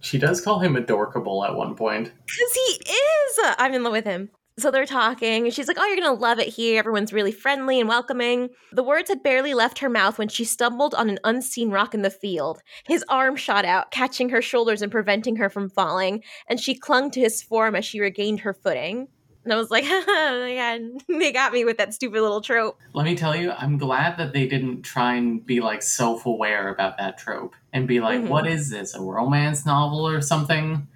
She 0.00 0.18
does 0.18 0.40
call 0.40 0.60
him 0.60 0.76
adorkable 0.76 1.44
at 1.44 1.54
one 1.54 1.74
point. 1.74 2.12
Because 2.26 2.52
he 2.54 2.92
is. 2.92 3.38
I'm 3.58 3.74
in 3.74 3.82
love 3.82 3.92
with 3.92 4.04
him. 4.04 4.30
So 4.58 4.70
they're 4.70 4.86
talking. 4.86 5.44
and 5.44 5.52
She's 5.52 5.68
like, 5.68 5.76
Oh, 5.78 5.86
you're 5.86 5.96
going 5.96 6.16
to 6.16 6.22
love 6.22 6.38
it 6.38 6.48
here. 6.48 6.78
Everyone's 6.78 7.12
really 7.12 7.32
friendly 7.32 7.78
and 7.78 7.88
welcoming. 7.88 8.48
The 8.72 8.82
words 8.82 9.10
had 9.10 9.22
barely 9.22 9.52
left 9.52 9.80
her 9.80 9.90
mouth 9.90 10.18
when 10.18 10.28
she 10.28 10.44
stumbled 10.44 10.94
on 10.94 11.10
an 11.10 11.18
unseen 11.24 11.70
rock 11.70 11.92
in 11.92 12.00
the 12.02 12.10
field. 12.10 12.62
His 12.86 13.04
arm 13.08 13.36
shot 13.36 13.66
out, 13.66 13.90
catching 13.90 14.30
her 14.30 14.40
shoulders 14.40 14.80
and 14.80 14.90
preventing 14.90 15.36
her 15.36 15.50
from 15.50 15.68
falling, 15.68 16.22
and 16.48 16.58
she 16.58 16.74
clung 16.74 17.10
to 17.10 17.20
his 17.20 17.42
form 17.42 17.74
as 17.74 17.84
she 17.84 18.00
regained 18.00 18.40
her 18.40 18.54
footing. 18.54 19.08
And 19.46 19.52
I 19.52 19.56
was 19.56 19.70
like, 19.70 19.84
oh 19.88 20.40
my 20.42 20.54
God, 20.56 21.02
they 21.20 21.30
got 21.30 21.52
me 21.52 21.64
with 21.64 21.78
that 21.78 21.94
stupid 21.94 22.20
little 22.20 22.40
trope. 22.40 22.80
Let 22.94 23.04
me 23.06 23.14
tell 23.14 23.36
you, 23.36 23.52
I'm 23.52 23.78
glad 23.78 24.18
that 24.18 24.32
they 24.32 24.48
didn't 24.48 24.82
try 24.82 25.14
and 25.14 25.46
be 25.46 25.60
like 25.60 25.82
self 25.82 26.26
aware 26.26 26.68
about 26.68 26.98
that 26.98 27.16
trope 27.16 27.54
and 27.72 27.86
be 27.86 28.00
like, 28.00 28.20
Mhm. 28.22 28.28
what 28.28 28.48
is 28.48 28.70
this, 28.70 28.92
a 28.96 29.00
romance 29.00 29.64
novel 29.64 30.06
or 30.08 30.20
something? 30.20 30.88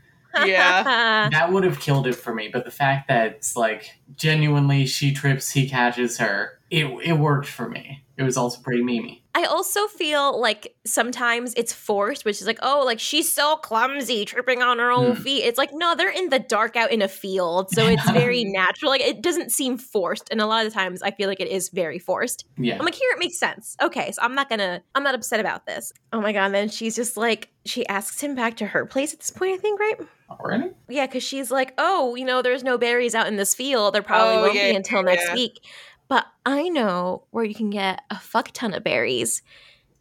Yeah. 0.44 1.28
that 1.32 1.52
would 1.52 1.62
have 1.62 1.78
killed 1.78 2.08
it 2.08 2.16
for 2.16 2.34
me. 2.34 2.48
But 2.52 2.64
the 2.64 2.72
fact 2.72 3.06
that 3.06 3.26
it's 3.36 3.54
like 3.54 4.00
genuinely 4.16 4.84
she 4.84 5.12
trips, 5.12 5.50
he 5.50 5.68
catches 5.68 6.18
her, 6.18 6.58
it 6.70 6.86
it 7.04 7.12
worked 7.14 7.46
for 7.48 7.68
me. 7.68 8.02
It 8.20 8.24
was 8.24 8.36
also 8.36 8.60
pretty 8.60 8.82
memey. 8.82 9.22
I 9.34 9.44
also 9.44 9.86
feel 9.86 10.38
like 10.38 10.74
sometimes 10.84 11.54
it's 11.54 11.72
forced, 11.72 12.26
which 12.26 12.40
is 12.42 12.46
like, 12.46 12.58
oh, 12.62 12.82
like 12.84 13.00
she's 13.00 13.32
so 13.34 13.56
clumsy, 13.56 14.26
tripping 14.26 14.60
on 14.60 14.78
her 14.78 14.90
own 14.92 15.16
Mm. 15.16 15.22
feet. 15.22 15.44
It's 15.44 15.56
like, 15.56 15.70
no, 15.72 15.94
they're 15.94 16.10
in 16.10 16.28
the 16.28 16.38
dark 16.38 16.76
out 16.76 16.90
in 16.92 17.00
a 17.00 17.08
field. 17.08 17.70
So 17.70 17.86
it's 17.86 18.10
very 18.12 18.44
natural. 18.44 18.90
Like 18.90 19.00
it 19.00 19.22
doesn't 19.22 19.52
seem 19.52 19.78
forced. 19.78 20.28
And 20.30 20.40
a 20.42 20.46
lot 20.46 20.66
of 20.66 20.70
the 20.72 20.78
times 20.78 21.00
I 21.00 21.12
feel 21.12 21.28
like 21.30 21.40
it 21.40 21.48
is 21.48 21.70
very 21.70 21.98
forced. 21.98 22.44
Yeah. 22.58 22.76
I'm 22.78 22.84
like, 22.84 22.94
here 22.94 23.10
it 23.12 23.18
makes 23.18 23.38
sense. 23.38 23.74
Okay, 23.80 24.12
so 24.12 24.20
I'm 24.20 24.34
not 24.34 24.50
gonna, 24.50 24.82
I'm 24.94 25.02
not 25.02 25.14
upset 25.14 25.40
about 25.40 25.64
this. 25.64 25.92
Oh 26.12 26.20
my 26.20 26.32
god, 26.32 26.46
and 26.46 26.54
then 26.54 26.68
she's 26.68 26.94
just 26.94 27.16
like, 27.16 27.48
she 27.64 27.86
asks 27.86 28.20
him 28.20 28.34
back 28.34 28.56
to 28.58 28.66
her 28.66 28.84
place 28.84 29.14
at 29.14 29.20
this 29.20 29.30
point, 29.30 29.54
I 29.54 29.56
think, 29.62 29.80
right? 29.80 29.98
Already? 30.30 30.70
Yeah, 30.88 31.06
because 31.06 31.22
she's 31.22 31.50
like, 31.50 31.72
oh, 31.78 32.14
you 32.16 32.24
know, 32.24 32.42
there's 32.42 32.62
no 32.62 32.76
berries 32.78 33.14
out 33.14 33.26
in 33.28 33.36
this 33.36 33.54
field. 33.54 33.94
There 33.94 34.02
probably 34.02 34.36
Oh, 34.36 34.42
won't 34.42 34.54
yeah, 34.54 34.70
be 34.70 34.76
until 34.76 34.98
yeah, 34.98 35.14
next 35.14 35.32
week. 35.34 35.64
But 36.10 36.26
I 36.44 36.68
know 36.68 37.22
where 37.30 37.44
you 37.44 37.54
can 37.54 37.70
get 37.70 38.02
a 38.10 38.18
fuck 38.18 38.50
ton 38.50 38.74
of 38.74 38.82
berries. 38.82 39.42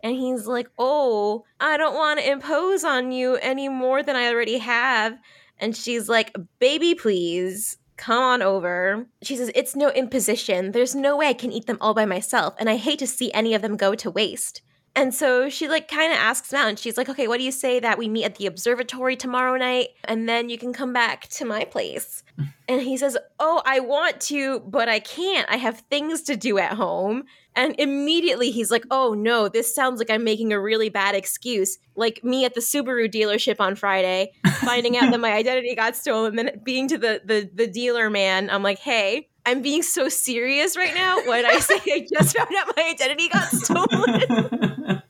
And 0.01 0.15
he's 0.15 0.47
like, 0.47 0.67
oh, 0.79 1.45
I 1.59 1.77
don't 1.77 1.93
want 1.93 2.19
to 2.19 2.31
impose 2.31 2.83
on 2.83 3.11
you 3.11 3.35
any 3.35 3.69
more 3.69 4.01
than 4.01 4.15
I 4.15 4.29
already 4.29 4.57
have. 4.57 5.19
And 5.59 5.77
she's 5.77 6.09
like, 6.09 6.35
baby, 6.57 6.95
please. 6.95 7.77
Come 7.95 8.23
on 8.23 8.41
over. 8.41 9.05
She 9.21 9.35
says, 9.35 9.51
It's 9.53 9.75
no 9.75 9.89
imposition. 9.89 10.71
There's 10.71 10.95
no 10.95 11.17
way 11.17 11.27
I 11.27 11.33
can 11.33 11.51
eat 11.51 11.65
them 11.65 11.77
all 11.81 11.93
by 11.93 12.05
myself, 12.05 12.55
and 12.57 12.69
I 12.69 12.77
hate 12.77 12.99
to 12.99 13.07
see 13.07 13.29
any 13.33 13.53
of 13.53 13.61
them 13.61 13.75
go 13.75 13.93
to 13.93 14.09
waste. 14.09 14.61
And 14.99 15.13
so 15.13 15.47
she 15.47 15.69
like 15.69 15.87
kind 15.87 16.11
of 16.11 16.19
asks 16.19 16.51
him 16.51 16.59
out 16.59 16.67
and 16.67 16.77
she's 16.77 16.97
like, 16.97 17.07
okay, 17.07 17.25
what 17.25 17.37
do 17.37 17.45
you 17.45 17.53
say 17.53 17.79
that 17.79 17.97
we 17.97 18.09
meet 18.09 18.25
at 18.25 18.35
the 18.35 18.47
observatory 18.47 19.15
tomorrow 19.15 19.55
night 19.55 19.91
and 20.03 20.27
then 20.27 20.49
you 20.49 20.57
can 20.57 20.73
come 20.73 20.91
back 20.91 21.29
to 21.29 21.45
my 21.45 21.63
place? 21.63 22.23
And 22.67 22.79
he 22.81 22.97
says, 22.97 23.17
oh, 23.39 23.63
I 23.65 23.79
want 23.79 24.21
to, 24.21 24.59
but 24.59 24.87
I 24.87 24.99
can't. 24.99 25.49
I 25.49 25.55
have 25.55 25.79
things 25.89 26.21
to 26.23 26.37
do 26.37 26.59
at 26.59 26.73
home. 26.73 27.23
And 27.55 27.73
immediately 27.79 28.51
he's 28.51 28.69
like, 28.69 28.85
oh 28.91 29.15
no, 29.15 29.49
this 29.49 29.73
sounds 29.73 29.97
like 29.97 30.11
I'm 30.11 30.23
making 30.23 30.53
a 30.53 30.59
really 30.61 30.89
bad 30.89 31.15
excuse. 31.15 31.79
Like 31.95 32.23
me 32.23 32.45
at 32.45 32.53
the 32.53 32.61
Subaru 32.61 33.11
dealership 33.11 33.59
on 33.59 33.73
Friday, 33.73 34.33
finding 34.59 34.97
out 34.97 35.09
that 35.09 35.19
my 35.19 35.33
identity 35.33 35.73
got 35.73 35.95
stolen, 35.95 36.35
then 36.35 36.61
being 36.63 36.87
to 36.89 36.99
the, 36.99 37.21
the, 37.25 37.49
the 37.51 37.65
dealer 37.65 38.11
man, 38.11 38.51
I'm 38.51 38.61
like, 38.61 38.77
hey, 38.77 39.29
I'm 39.49 39.61
being 39.61 39.83
so 39.83 40.09
serious 40.09 40.77
right 40.77 40.93
now 40.93 41.25
when 41.25 41.45
I 41.45 41.59
say 41.59 41.75
I 41.75 42.07
just 42.11 42.37
found 42.37 42.55
out 42.55 42.73
my 42.75 42.83
identity 42.83 43.29
got 43.29 43.49
stolen 43.51 45.01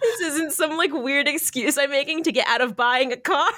this 0.00 0.20
isn't 0.20 0.52
some 0.52 0.76
like 0.76 0.92
weird 0.92 1.28
excuse 1.28 1.78
I'm 1.78 1.90
making 1.90 2.24
to 2.24 2.32
get 2.32 2.46
out 2.46 2.60
of 2.60 2.76
buying 2.76 3.12
a 3.12 3.16
car. 3.16 3.50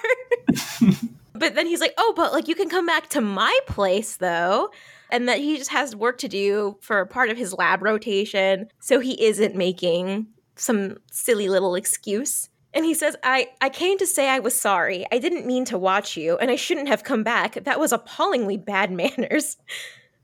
but 1.33 1.55
then 1.55 1.67
he's 1.67 1.81
like, 1.81 1.95
oh, 1.99 2.13
but 2.17 2.33
like 2.33 2.49
you 2.49 2.55
can 2.55 2.69
come 2.69 2.87
back 2.87 3.09
to 3.11 3.21
my 3.21 3.57
place 3.67 4.17
though. 4.17 4.71
And 5.11 5.29
that 5.29 5.39
he 5.39 5.57
just 5.57 5.71
has 5.71 5.95
work 5.95 6.19
to 6.19 6.29
do 6.29 6.79
for 6.81 6.99
a 6.99 7.07
part 7.07 7.31
of 7.31 7.37
his 7.37 7.53
lab 7.53 7.83
rotation. 7.83 8.69
So 8.81 8.99
he 8.99 9.23
isn't 9.25 9.55
making 9.55 10.27
some 10.57 10.99
silly 11.13 11.49
little 11.49 11.77
excuse. 11.77 12.49
And 12.75 12.85
he 12.85 12.93
says, 12.93 13.17
I, 13.23 13.49
I 13.61 13.69
came 13.71 13.97
to 13.99 14.07
say 14.07 14.29
I 14.29 14.41
was 14.41 14.55
sorry. 14.55 15.07
I 15.13 15.19
didn't 15.19 15.47
mean 15.47 15.65
to 15.67 15.79
watch 15.79 16.17
you, 16.17 16.37
and 16.37 16.51
I 16.51 16.57
shouldn't 16.57 16.89
have 16.89 17.05
come 17.05 17.23
back. 17.23 17.55
That 17.65 17.81
was 17.81 17.91
appallingly 17.91 18.59
bad 18.59 18.91
manners. 18.91 19.57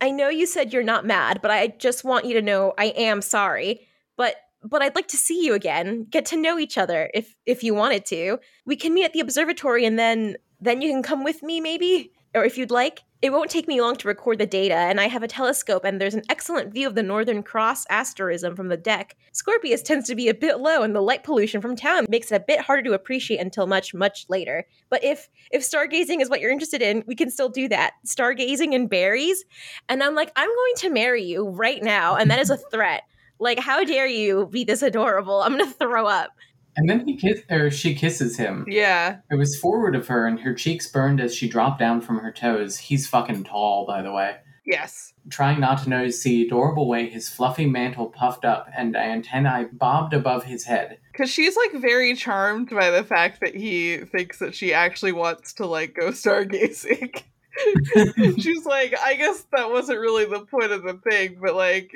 I 0.02 0.10
know 0.10 0.28
you 0.28 0.46
said 0.46 0.72
you're 0.72 0.82
not 0.82 1.06
mad, 1.06 1.38
but 1.40 1.52
I 1.52 1.68
just 1.68 2.02
want 2.02 2.24
you 2.24 2.34
to 2.34 2.42
know 2.42 2.74
I 2.76 2.86
am 2.86 3.22
sorry. 3.22 3.86
But 4.16 4.34
but 4.64 4.82
I'd 4.82 4.96
like 4.96 5.08
to 5.08 5.16
see 5.16 5.44
you 5.44 5.54
again, 5.54 6.06
get 6.10 6.26
to 6.26 6.36
know 6.36 6.58
each 6.58 6.76
other 6.76 7.08
if 7.14 7.36
if 7.46 7.62
you 7.62 7.72
wanted 7.72 8.04
to. 8.06 8.38
We 8.66 8.74
can 8.74 8.94
meet 8.94 9.04
at 9.04 9.12
the 9.12 9.20
observatory 9.20 9.84
and 9.84 9.96
then 9.96 10.36
then 10.60 10.82
you 10.82 10.90
can 10.90 11.04
come 11.04 11.22
with 11.22 11.42
me 11.44 11.60
maybe 11.60 12.10
or 12.34 12.44
if 12.44 12.56
you'd 12.56 12.70
like. 12.70 13.02
It 13.20 13.30
won't 13.32 13.50
take 13.50 13.68
me 13.68 13.80
long 13.80 13.94
to 13.96 14.08
record 14.08 14.38
the 14.38 14.46
data 14.46 14.74
and 14.74 15.00
I 15.00 15.06
have 15.06 15.22
a 15.22 15.28
telescope 15.28 15.84
and 15.84 16.00
there's 16.00 16.14
an 16.14 16.24
excellent 16.28 16.74
view 16.74 16.88
of 16.88 16.96
the 16.96 17.04
Northern 17.04 17.44
Cross 17.44 17.84
asterism 17.88 18.56
from 18.56 18.66
the 18.66 18.76
deck. 18.76 19.16
Scorpius 19.30 19.80
tends 19.80 20.08
to 20.08 20.16
be 20.16 20.28
a 20.28 20.34
bit 20.34 20.58
low 20.58 20.82
and 20.82 20.92
the 20.92 21.00
light 21.00 21.22
pollution 21.22 21.60
from 21.60 21.76
town 21.76 22.06
makes 22.08 22.32
it 22.32 22.34
a 22.34 22.44
bit 22.44 22.60
harder 22.60 22.82
to 22.82 22.94
appreciate 22.94 23.38
until 23.38 23.68
much 23.68 23.94
much 23.94 24.26
later. 24.28 24.66
But 24.90 25.04
if 25.04 25.28
if 25.52 25.62
stargazing 25.62 26.20
is 26.20 26.28
what 26.28 26.40
you're 26.40 26.50
interested 26.50 26.82
in, 26.82 27.04
we 27.06 27.14
can 27.14 27.30
still 27.30 27.48
do 27.48 27.68
that. 27.68 27.92
Stargazing 28.04 28.74
and 28.74 28.90
berries. 28.90 29.44
And 29.88 30.02
I'm 30.02 30.16
like, 30.16 30.32
I'm 30.34 30.48
going 30.48 30.74
to 30.78 30.90
marry 30.90 31.22
you 31.22 31.48
right 31.48 31.82
now 31.82 32.16
and 32.16 32.28
that 32.30 32.40
is 32.40 32.50
a 32.50 32.56
threat. 32.56 33.02
Like, 33.38 33.60
how 33.60 33.84
dare 33.84 34.06
you 34.06 34.46
be 34.46 34.64
this 34.64 34.82
adorable? 34.82 35.42
I'm 35.42 35.52
gonna 35.56 35.70
throw 35.70 36.06
up. 36.06 36.30
And 36.76 36.88
then 36.88 37.06
he 37.06 37.16
kiss 37.16 37.42
or 37.50 37.70
she 37.70 37.94
kisses 37.94 38.36
him. 38.36 38.64
Yeah. 38.68 39.18
It 39.30 39.36
was 39.36 39.58
forward 39.58 39.94
of 39.94 40.08
her, 40.08 40.26
and 40.26 40.40
her 40.40 40.54
cheeks 40.54 40.86
burned 40.86 41.20
as 41.20 41.34
she 41.34 41.48
dropped 41.48 41.78
down 41.78 42.00
from 42.00 42.18
her 42.18 42.32
toes. 42.32 42.78
He's 42.78 43.06
fucking 43.06 43.44
tall, 43.44 43.86
by 43.86 44.02
the 44.02 44.12
way. 44.12 44.36
Yes. 44.64 45.12
Trying 45.28 45.60
not 45.60 45.82
to 45.82 45.88
notice 45.88 46.22
the 46.22 46.46
adorable 46.46 46.88
way 46.88 47.08
his 47.08 47.28
fluffy 47.28 47.66
mantle 47.66 48.06
puffed 48.06 48.44
up 48.44 48.68
and 48.76 48.96
antennae 48.96 49.66
bobbed 49.72 50.14
above 50.14 50.44
his 50.44 50.64
head. 50.64 50.98
Because 51.12 51.30
she's 51.30 51.56
like 51.56 51.72
very 51.74 52.14
charmed 52.14 52.70
by 52.70 52.90
the 52.90 53.04
fact 53.04 53.40
that 53.40 53.54
he 53.54 53.98
thinks 53.98 54.38
that 54.38 54.54
she 54.54 54.72
actually 54.72 55.12
wants 55.12 55.52
to 55.54 55.66
like 55.66 55.94
go 55.94 56.10
stargazing. 56.10 57.22
she's 58.40 58.64
like, 58.64 58.94
I 58.98 59.14
guess 59.14 59.46
that 59.52 59.70
wasn't 59.70 60.00
really 60.00 60.24
the 60.24 60.46
point 60.46 60.72
of 60.72 60.84
the 60.84 60.94
thing, 61.10 61.38
but 61.40 61.54
like 61.54 61.92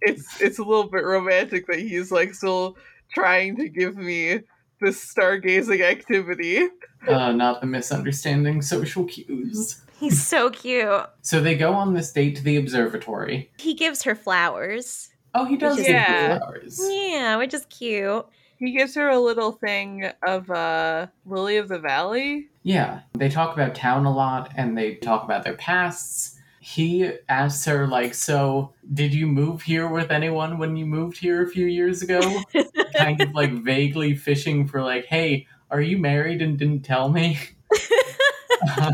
it's 0.00 0.40
it's 0.40 0.58
a 0.58 0.64
little 0.64 0.88
bit 0.88 1.04
romantic 1.04 1.66
that 1.66 1.78
he's 1.78 2.10
like 2.10 2.34
still 2.34 2.76
trying 3.12 3.56
to 3.56 3.68
give 3.68 3.96
me 3.96 4.40
this 4.80 5.12
stargazing 5.14 5.80
activity. 5.82 6.68
Uh, 7.08 7.32
not 7.32 7.60
the 7.60 7.66
misunderstanding 7.66 8.60
social 8.62 9.04
cues. 9.04 9.82
He's 9.98 10.24
so 10.26 10.50
cute. 10.50 11.06
So 11.22 11.40
they 11.40 11.56
go 11.56 11.72
on 11.72 11.94
this 11.94 12.12
date 12.12 12.36
to 12.36 12.42
the 12.44 12.56
observatory. 12.56 13.50
He 13.58 13.74
gives 13.74 14.02
her 14.04 14.14
flowers. 14.14 15.08
Oh, 15.34 15.44
he 15.44 15.56
does 15.56 15.76
give 15.76 15.86
is- 15.86 15.92
her 15.92 15.94
Yeah. 15.94 16.38
flowers. 16.38 16.80
Yeah, 16.82 17.36
which 17.36 17.54
is 17.54 17.66
cute. 17.66 18.26
He 18.58 18.72
gives 18.72 18.94
her 18.94 19.08
a 19.08 19.18
little 19.20 19.52
thing 19.52 20.10
of 20.26 20.50
uh 20.50 21.08
Lily 21.26 21.56
of 21.58 21.68
the 21.68 21.78
Valley. 21.78 22.48
Yeah, 22.62 23.00
they 23.14 23.28
talk 23.28 23.54
about 23.54 23.74
town 23.74 24.06
a 24.06 24.14
lot 24.14 24.52
and 24.56 24.76
they 24.78 24.94
talk 24.96 25.24
about 25.24 25.44
their 25.44 25.54
pasts. 25.56 26.35
He 26.68 27.12
asks 27.28 27.64
her, 27.66 27.86
like, 27.86 28.12
so 28.12 28.74
did 28.92 29.14
you 29.14 29.28
move 29.28 29.62
here 29.62 29.86
with 29.88 30.10
anyone 30.10 30.58
when 30.58 30.76
you 30.76 30.84
moved 30.84 31.16
here 31.16 31.44
a 31.44 31.48
few 31.48 31.66
years 31.66 32.02
ago? 32.02 32.20
kind 32.96 33.20
of 33.20 33.32
like 33.34 33.52
vaguely 33.52 34.16
fishing 34.16 34.66
for, 34.66 34.82
like, 34.82 35.04
hey, 35.04 35.46
are 35.70 35.80
you 35.80 35.96
married 35.96 36.42
and 36.42 36.58
didn't 36.58 36.82
tell 36.82 37.08
me? 37.08 37.38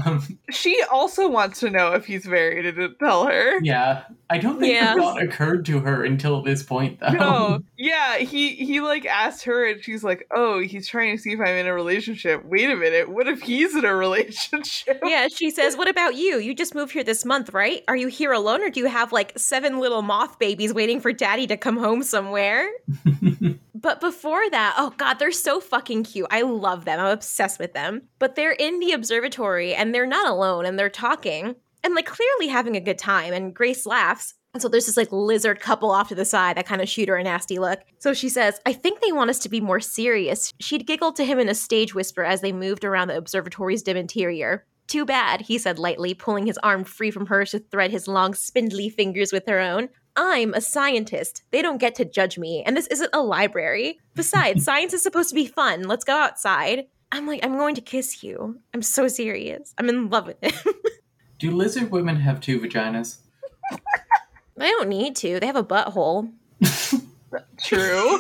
um, 0.07 0.39
She 0.51 0.81
also 0.91 1.29
wants 1.29 1.61
to 1.61 1.71
know 1.71 1.93
if 1.93 2.05
he's 2.07 2.27
married 2.27 2.67
and 2.67 2.77
didn't 2.77 2.99
tell 2.99 3.27
her. 3.27 3.61
yeah, 3.63 4.05
I 4.31 4.39
don't 4.39 4.59
think 4.61 4.75
Yeah. 4.75 4.95
the 4.95 5.01
thought 5.01 5.23
occurred 5.23 5.65
to 5.67 5.81
her 5.81 6.05
until 6.05 6.43
this 6.43 6.63
point, 6.63 7.01
though. 7.01 7.11
No, 7.13 7.61
yeah, 7.77 8.19
he 8.19 8.51
he 8.55 8.81
like 8.81 9.05
asked 9.07 9.45
her, 9.45 9.65
and 9.67 9.83
she's 9.83 10.03
like, 10.05 10.27
"Oh, 10.31 10.61
he's 10.61 10.89
trying 10.89 11.17
to 11.17 11.23
see 11.23 11.33
if 11.33 11.41
I'm 11.41 11.47
in 11.49 11.67
a 11.67 11.75
relationship." 11.75 12.45
Wait 12.45 12.71
a 12.71 12.77
minute, 12.77 13.09
what 13.09 13.29
if 13.29 13.43
he's 13.43 13.75
in 13.77 13.85
a 13.85 13.95
relationship? 13.95 15.01
Yeah, 15.05 15.29
she 15.29 15.51
says, 15.51 15.77
What 15.77 15.89
about 15.89 16.15
you? 16.17 16.39
You 16.39 16.55
just 16.55 16.75
moved 16.75 16.93
here 16.93 17.05
this 17.05 17.25
month, 17.25 17.53
right? 17.53 17.83
Are 17.89 17.97
you 17.97 18.09
here 18.09 18.33
alone 18.33 18.63
or 18.63 18.71
do 18.71 18.81
you 18.81 18.87
have 18.87 19.13
like 19.13 19.33
seven 19.39 19.79
little 19.81 20.03
moth 20.03 20.39
babies 20.39 20.73
waiting 20.73 21.01
for 21.01 21.13
daddy 21.13 21.47
to 21.49 21.57
come 21.57 21.77
home 21.77 22.03
somewhere? 22.03 22.69
But 23.75 24.01
before 24.01 24.49
that, 24.51 24.77
oh 24.79 24.95
god, 24.97 25.15
they're 25.15 25.33
so 25.33 25.59
fucking 25.59 26.05
cute. 26.05 26.29
I 26.31 26.43
love 26.43 26.85
them. 26.85 27.01
I'm 27.01 27.07
obsessed 27.11 27.59
with 27.59 27.73
them. 27.73 28.03
But 28.21 28.37
they're 28.37 28.53
in 28.53 28.79
the 28.79 28.93
observatory 28.93 29.52
and 29.61 29.95
they're 29.95 30.07
not 30.07 30.29
alone 30.29 30.67
and 30.67 30.79
they're 30.79 30.91
talking 30.91 31.57
and 31.85 31.95
like 31.95 32.07
clearly 32.07 32.49
having 32.49 32.77
a 32.77 32.81
good 32.81 32.99
time. 32.99 33.33
And 33.33 33.55
Grace 33.55 33.87
laughs. 33.87 34.35
And 34.55 34.61
so 34.61 34.69
there's 34.69 34.87
this 34.87 34.97
like 34.97 35.11
lizard 35.11 35.61
couple 35.61 35.91
off 35.91 36.09
to 36.09 36.15
the 36.15 36.25
side 36.25 36.57
that 36.57 36.67
kind 36.67 36.83
of 36.83 36.89
shoot 36.89 37.09
her 37.09 37.17
a 37.17 37.23
nasty 37.23 37.59
look. 37.59 37.81
So 37.99 38.13
she 38.13 38.29
says, 38.29 38.61
I 38.67 38.73
think 38.73 39.01
they 39.01 39.13
want 39.13 39.31
us 39.31 39.39
to 39.41 39.49
be 39.49 39.61
more 39.61 39.81
serious. 39.81 40.53
She'd 40.61 40.87
giggled 40.87 41.17
to 41.17 41.25
him 41.25 41.39
in 41.39 41.49
a 41.49 41.55
stage 41.55 41.95
whisper 41.95 42.23
as 42.23 42.43
they 42.43 42.53
moved 42.53 42.85
around 42.85 43.09
the 43.09 43.17
observatory's 43.17 43.83
dim 43.83 43.97
interior. 43.97 44.67
Too 44.89 45.07
bad, 45.07 45.43
he 45.43 45.57
said 45.57 45.79
lightly, 45.79 46.13
pulling 46.13 46.45
his 46.45 46.59
arm 46.59 46.85
free 46.85 47.11
from 47.11 47.27
hers 47.27 47.53
to 47.53 47.61
thread 47.61 47.91
his 47.91 48.09
long, 48.09 48.35
spindly 48.35 48.91
fingers 48.91 49.33
with 49.33 49.47
her 49.47 49.59
own. 49.59 49.89
I'm 50.17 50.53
a 50.53 50.61
scientist. 50.61 51.43
They 51.51 51.63
don't 51.63 51.81
get 51.81 51.95
to 51.95 52.05
judge 52.05 52.37
me, 52.37 52.63
and 52.67 52.77
this 52.77 52.89
isn't 52.89 53.15
a 53.15 53.23
library. 53.23 53.99
Besides, 54.15 54.65
science 54.65 54.93
is 54.93 55.03
supposed 55.03 55.31
to 55.31 55.35
be 55.35 55.47
fun. 55.47 55.85
Let's 55.85 56.05
go 56.05 56.15
outside. 56.15 56.89
I'm 57.13 57.27
like, 57.27 57.45
I'm 57.45 57.59
going 57.59 57.75
to 57.75 57.83
kiss 57.83 58.25
you. 58.25 58.59
I'm 58.73 58.81
so 58.81 59.07
serious. 59.07 59.75
I'm 59.77 59.91
in 59.91 60.09
love 60.09 60.27
with 60.27 60.43
him. 60.43 60.75
Do 61.39 61.51
lizard 61.51 61.91
women 61.91 62.17
have 62.17 62.41
two 62.41 62.59
vaginas? 62.59 63.19
they 64.57 64.71
don't 64.71 64.89
need 64.89 65.15
to. 65.17 65.39
They 65.39 65.47
have 65.47 65.57
a 65.57 65.63
butthole. 65.63 66.33
True. 67.63 68.19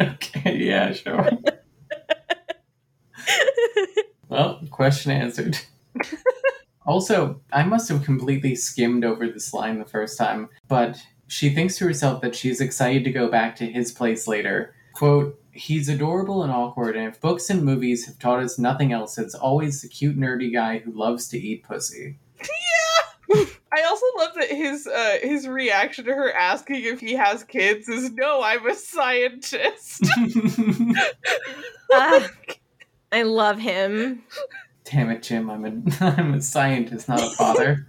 okay, 0.00 0.56
yeah, 0.56 0.92
sure. 0.92 1.28
well, 4.28 4.60
question 4.70 5.12
answered. 5.12 5.56
also, 6.84 7.40
I 7.52 7.62
must 7.62 7.88
have 7.90 8.04
completely 8.04 8.56
skimmed 8.56 9.04
over 9.04 9.28
this 9.28 9.54
line 9.54 9.78
the 9.78 9.84
first 9.84 10.18
time, 10.18 10.48
but 10.66 11.00
she 11.28 11.50
thinks 11.50 11.78
to 11.78 11.86
herself 11.86 12.22
that 12.22 12.34
she's 12.34 12.60
excited 12.60 13.04
to 13.04 13.12
go 13.12 13.28
back 13.28 13.54
to 13.56 13.66
his 13.66 13.92
place 13.92 14.26
later. 14.26 14.74
Quote, 14.94 15.38
He's 15.56 15.88
adorable 15.88 16.42
and 16.42 16.52
awkward, 16.52 16.96
and 16.96 17.08
if 17.08 17.20
books 17.20 17.50
and 17.50 17.64
movies 17.64 18.06
have 18.06 18.18
taught 18.18 18.42
us 18.42 18.58
nothing 18.58 18.92
else, 18.92 19.18
it's 19.18 19.34
always 19.34 19.82
the 19.82 19.88
cute, 19.88 20.18
nerdy 20.18 20.52
guy 20.52 20.78
who 20.78 20.92
loves 20.92 21.28
to 21.28 21.38
eat 21.38 21.64
pussy. 21.64 22.18
I 23.30 23.46
I 23.72 23.82
also 23.82 24.06
love 24.18 24.34
that 24.36 24.50
his 24.50 24.86
uh 24.86 25.18
his 25.22 25.48
reaction 25.48 26.04
to 26.04 26.14
her 26.14 26.32
asking 26.32 26.84
if 26.84 27.00
he 27.00 27.14
has 27.14 27.44
kids 27.44 27.88
is 27.88 28.12
no, 28.12 28.42
I'm 28.42 28.66
a 28.66 28.74
scientist. 28.74 30.04
Uh, 31.94 32.26
I 33.12 33.22
love 33.22 33.60
him. 33.60 34.24
Damn 34.82 35.10
it, 35.10 35.22
Jim! 35.22 35.48
I'm 35.48 35.64
a 35.64 36.04
I'm 36.04 36.34
a 36.34 36.42
scientist, 36.42 37.08
not 37.08 37.22
a 37.22 37.30
father. 37.30 37.86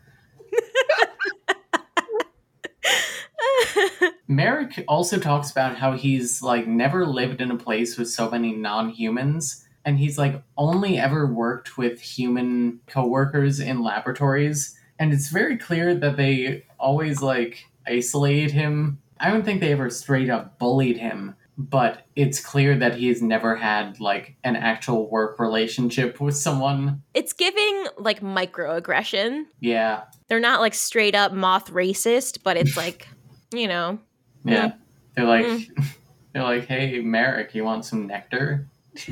Merrick 4.28 4.84
also 4.88 5.18
talks 5.18 5.52
about 5.52 5.78
how 5.78 5.94
he's 5.94 6.42
like 6.42 6.68
never 6.68 7.06
lived 7.06 7.42
in 7.42 7.52
a 7.52 7.58
place 7.58 7.98
with 7.98 8.10
so 8.10 8.30
many 8.30 8.54
non-humans 8.54 9.66
and 9.86 10.00
he's 10.00 10.18
like 10.18 10.44
only 10.58 10.98
ever 10.98 11.26
worked 11.26 11.78
with 11.78 12.02
human 12.02 12.82
coworkers 12.88 13.60
in 13.60 13.82
laboratories 13.82 14.78
and 15.00 15.14
it's 15.14 15.30
very 15.30 15.58
clear 15.58 15.96
that 15.96 16.18
they 16.18 16.66
always 16.80 17.22
like 17.22 17.66
isolate 17.88 18.52
him. 18.52 19.00
I 19.20 19.30
don't 19.30 19.44
think 19.44 19.62
they 19.62 19.72
ever 19.72 19.90
straight 19.90 20.30
up 20.30 20.60
bullied 20.60 20.98
him, 20.98 21.36
but 21.58 22.06
it's 22.16 22.40
clear 22.40 22.78
that 22.78 22.96
he 22.96 23.08
has 23.08 23.22
never 23.22 23.56
had 23.56 24.00
like 24.00 24.36
an 24.44 24.56
actual 24.56 25.10
work 25.10 25.40
relationship 25.40 26.20
with 26.20 26.36
someone. 26.36 27.02
It's 27.14 27.34
giving 27.34 27.88
like 27.98 28.22
microaggression. 28.22 29.46
Yeah. 29.60 30.04
They're 30.28 30.40
not 30.40 30.62
like 30.62 30.74
straight 30.74 31.16
up 31.16 31.32
moth 31.32 31.72
racist, 31.72 32.44
but 32.44 32.58
it's 32.58 32.78
like, 32.78 33.08
you 33.52 33.68
know, 33.68 34.00
Yeah. 34.44 34.74
They're 35.16 35.26
like 35.26 35.46
Mm. 35.46 35.86
they're 36.34 36.44
like, 36.44 36.66
"Hey, 36.68 37.00
Merrick, 37.02 37.56
you 37.56 37.64
want 37.64 37.86
some 37.86 38.06
nectar?" 38.08 38.68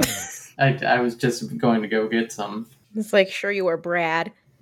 I, 0.59 0.77
I 0.85 0.99
was 1.01 1.15
just 1.15 1.57
going 1.57 1.81
to 1.81 1.87
go 1.87 2.07
get 2.07 2.31
some. 2.31 2.67
it's 2.95 3.11
like, 3.13 3.29
sure 3.29 3.51
you 3.51 3.67
are 3.67 3.77
Brad. 3.77 4.31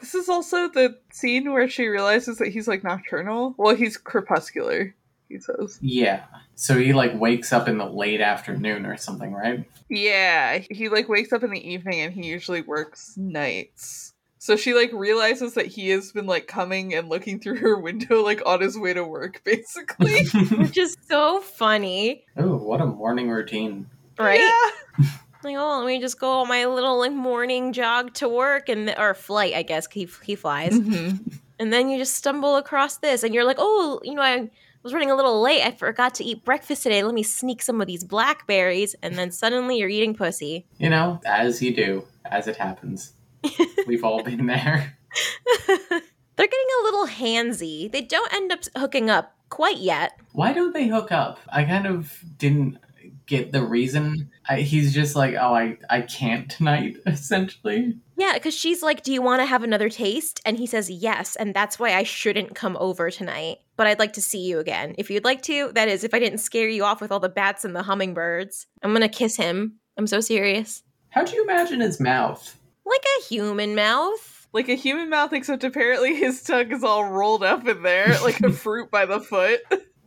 this 0.00 0.14
is 0.14 0.28
also 0.28 0.68
the 0.68 0.98
scene 1.12 1.52
where 1.52 1.68
she 1.68 1.86
realizes 1.86 2.38
that 2.38 2.48
he's 2.48 2.68
like 2.68 2.82
nocturnal. 2.84 3.54
Well, 3.56 3.74
he's 3.74 3.96
crepuscular, 3.96 4.94
he 5.28 5.38
says. 5.38 5.78
Yeah. 5.80 6.22
So 6.54 6.78
he 6.78 6.92
like 6.92 7.18
wakes 7.18 7.52
up 7.52 7.68
in 7.68 7.78
the 7.78 7.86
late 7.86 8.20
afternoon 8.20 8.84
or 8.86 8.96
something, 8.96 9.32
right? 9.32 9.64
Yeah, 9.88 10.58
he 10.70 10.88
like 10.88 11.08
wakes 11.08 11.32
up 11.32 11.42
in 11.42 11.50
the 11.50 11.68
evening 11.68 12.00
and 12.00 12.12
he 12.12 12.26
usually 12.26 12.62
works 12.62 13.14
nights. 13.16 14.11
So 14.44 14.56
she 14.56 14.74
like 14.74 14.92
realizes 14.92 15.54
that 15.54 15.66
he 15.66 15.90
has 15.90 16.10
been 16.10 16.26
like 16.26 16.48
coming 16.48 16.94
and 16.94 17.08
looking 17.08 17.38
through 17.38 17.58
her 17.58 17.78
window 17.78 18.24
like 18.24 18.42
on 18.44 18.60
his 18.60 18.76
way 18.76 18.92
to 18.92 19.04
work 19.04 19.40
basically. 19.44 20.24
Which 20.56 20.76
is 20.76 20.96
so 21.08 21.40
funny. 21.40 22.24
oh, 22.36 22.56
what 22.56 22.80
a 22.80 22.86
morning 22.86 23.30
routine. 23.30 23.86
Right? 24.18 24.40
Yeah. 24.40 25.04
Like, 25.44 25.56
oh, 25.56 25.78
let 25.78 25.86
me 25.86 26.00
just 26.00 26.20
go 26.20 26.40
on 26.40 26.48
my 26.48 26.66
little 26.66 26.98
like 26.98 27.12
morning 27.12 27.72
jog 27.72 28.14
to 28.14 28.28
work 28.28 28.68
and 28.68 28.92
or 28.96 29.12
flight, 29.14 29.54
I 29.54 29.62
guess. 29.62 29.88
He 29.90 30.08
he 30.24 30.36
flies, 30.36 30.72
Mhm. 30.72 31.18
and 31.58 31.72
then 31.72 31.88
you 31.88 31.98
just 31.98 32.14
stumble 32.14 32.54
across 32.56 32.98
this, 32.98 33.24
and 33.24 33.34
you're 33.34 33.42
like, 33.44 33.56
oh, 33.58 34.00
you 34.04 34.14
know, 34.14 34.22
I 34.22 34.48
was 34.84 34.92
running 34.92 35.10
a 35.10 35.16
little 35.16 35.40
late. 35.42 35.62
I 35.66 35.72
forgot 35.72 36.14
to 36.16 36.24
eat 36.24 36.44
breakfast 36.44 36.84
today. 36.84 37.02
Let 37.02 37.12
me 37.14 37.24
sneak 37.24 37.60
some 37.60 37.80
of 37.80 37.88
these 37.88 38.04
blackberries, 38.04 38.94
and 39.02 39.16
then 39.18 39.32
suddenly 39.32 39.78
you're 39.78 39.88
eating 39.88 40.14
pussy. 40.14 40.64
You 40.78 40.90
know, 40.90 41.20
as 41.26 41.60
you 41.60 41.74
do, 41.74 42.06
as 42.24 42.46
it 42.46 42.56
happens. 42.56 43.12
We've 43.86 44.04
all 44.04 44.22
been 44.22 44.46
there. 44.46 44.96
They're 45.68 46.46
getting 46.48 46.66
a 46.80 46.84
little 46.84 47.06
handsy. 47.06 47.90
They 47.90 48.00
don't 48.02 48.32
end 48.32 48.52
up 48.52 48.60
hooking 48.76 49.10
up 49.10 49.34
quite 49.50 49.78
yet. 49.78 50.18
Why 50.32 50.52
don't 50.52 50.72
they 50.72 50.88
hook 50.88 51.12
up? 51.12 51.38
I 51.52 51.64
kind 51.64 51.86
of 51.86 52.18
didn't 52.38 52.78
get 53.26 53.52
the 53.52 53.62
reason. 53.62 54.30
I, 54.48 54.60
he's 54.60 54.94
just 54.94 55.14
like, 55.14 55.34
oh, 55.34 55.54
I, 55.54 55.78
I 55.88 56.02
can't 56.02 56.50
tonight, 56.50 56.96
essentially. 57.06 57.98
Yeah, 58.16 58.34
because 58.34 58.54
she's 58.54 58.82
like, 58.82 59.02
Do 59.02 59.12
you 59.12 59.22
want 59.22 59.40
to 59.40 59.46
have 59.46 59.62
another 59.62 59.88
taste? 59.88 60.40
And 60.44 60.56
he 60.56 60.66
says, 60.66 60.90
Yes. 60.90 61.36
And 61.36 61.54
that's 61.54 61.78
why 61.78 61.94
I 61.94 62.02
shouldn't 62.02 62.54
come 62.54 62.76
over 62.78 63.10
tonight. 63.10 63.58
But 63.76 63.86
I'd 63.86 63.98
like 63.98 64.12
to 64.14 64.22
see 64.22 64.40
you 64.46 64.58
again. 64.58 64.94
If 64.98 65.10
you'd 65.10 65.24
like 65.24 65.42
to, 65.42 65.72
that 65.74 65.88
is, 65.88 66.04
if 66.04 66.14
I 66.14 66.18
didn't 66.18 66.38
scare 66.38 66.68
you 66.68 66.84
off 66.84 67.00
with 67.00 67.10
all 67.10 67.20
the 67.20 67.28
bats 67.28 67.64
and 67.64 67.74
the 67.74 67.82
hummingbirds, 67.82 68.66
I'm 68.82 68.92
going 68.92 69.02
to 69.02 69.08
kiss 69.08 69.36
him. 69.36 69.78
I'm 69.96 70.06
so 70.06 70.20
serious. 70.20 70.82
How'd 71.10 71.32
you 71.32 71.42
imagine 71.42 71.80
his 71.80 72.00
mouth? 72.00 72.58
Like 72.84 73.04
a 73.18 73.24
human 73.24 73.74
mouth. 73.74 74.48
Like 74.52 74.68
a 74.68 74.74
human 74.74 75.08
mouth, 75.08 75.32
except 75.32 75.64
apparently 75.64 76.14
his 76.14 76.42
tongue 76.42 76.72
is 76.72 76.84
all 76.84 77.04
rolled 77.04 77.42
up 77.42 77.66
in 77.66 77.82
there, 77.82 78.18
like 78.22 78.40
a 78.40 78.52
fruit 78.52 78.90
by 78.90 79.06
the 79.06 79.20
foot. 79.20 79.60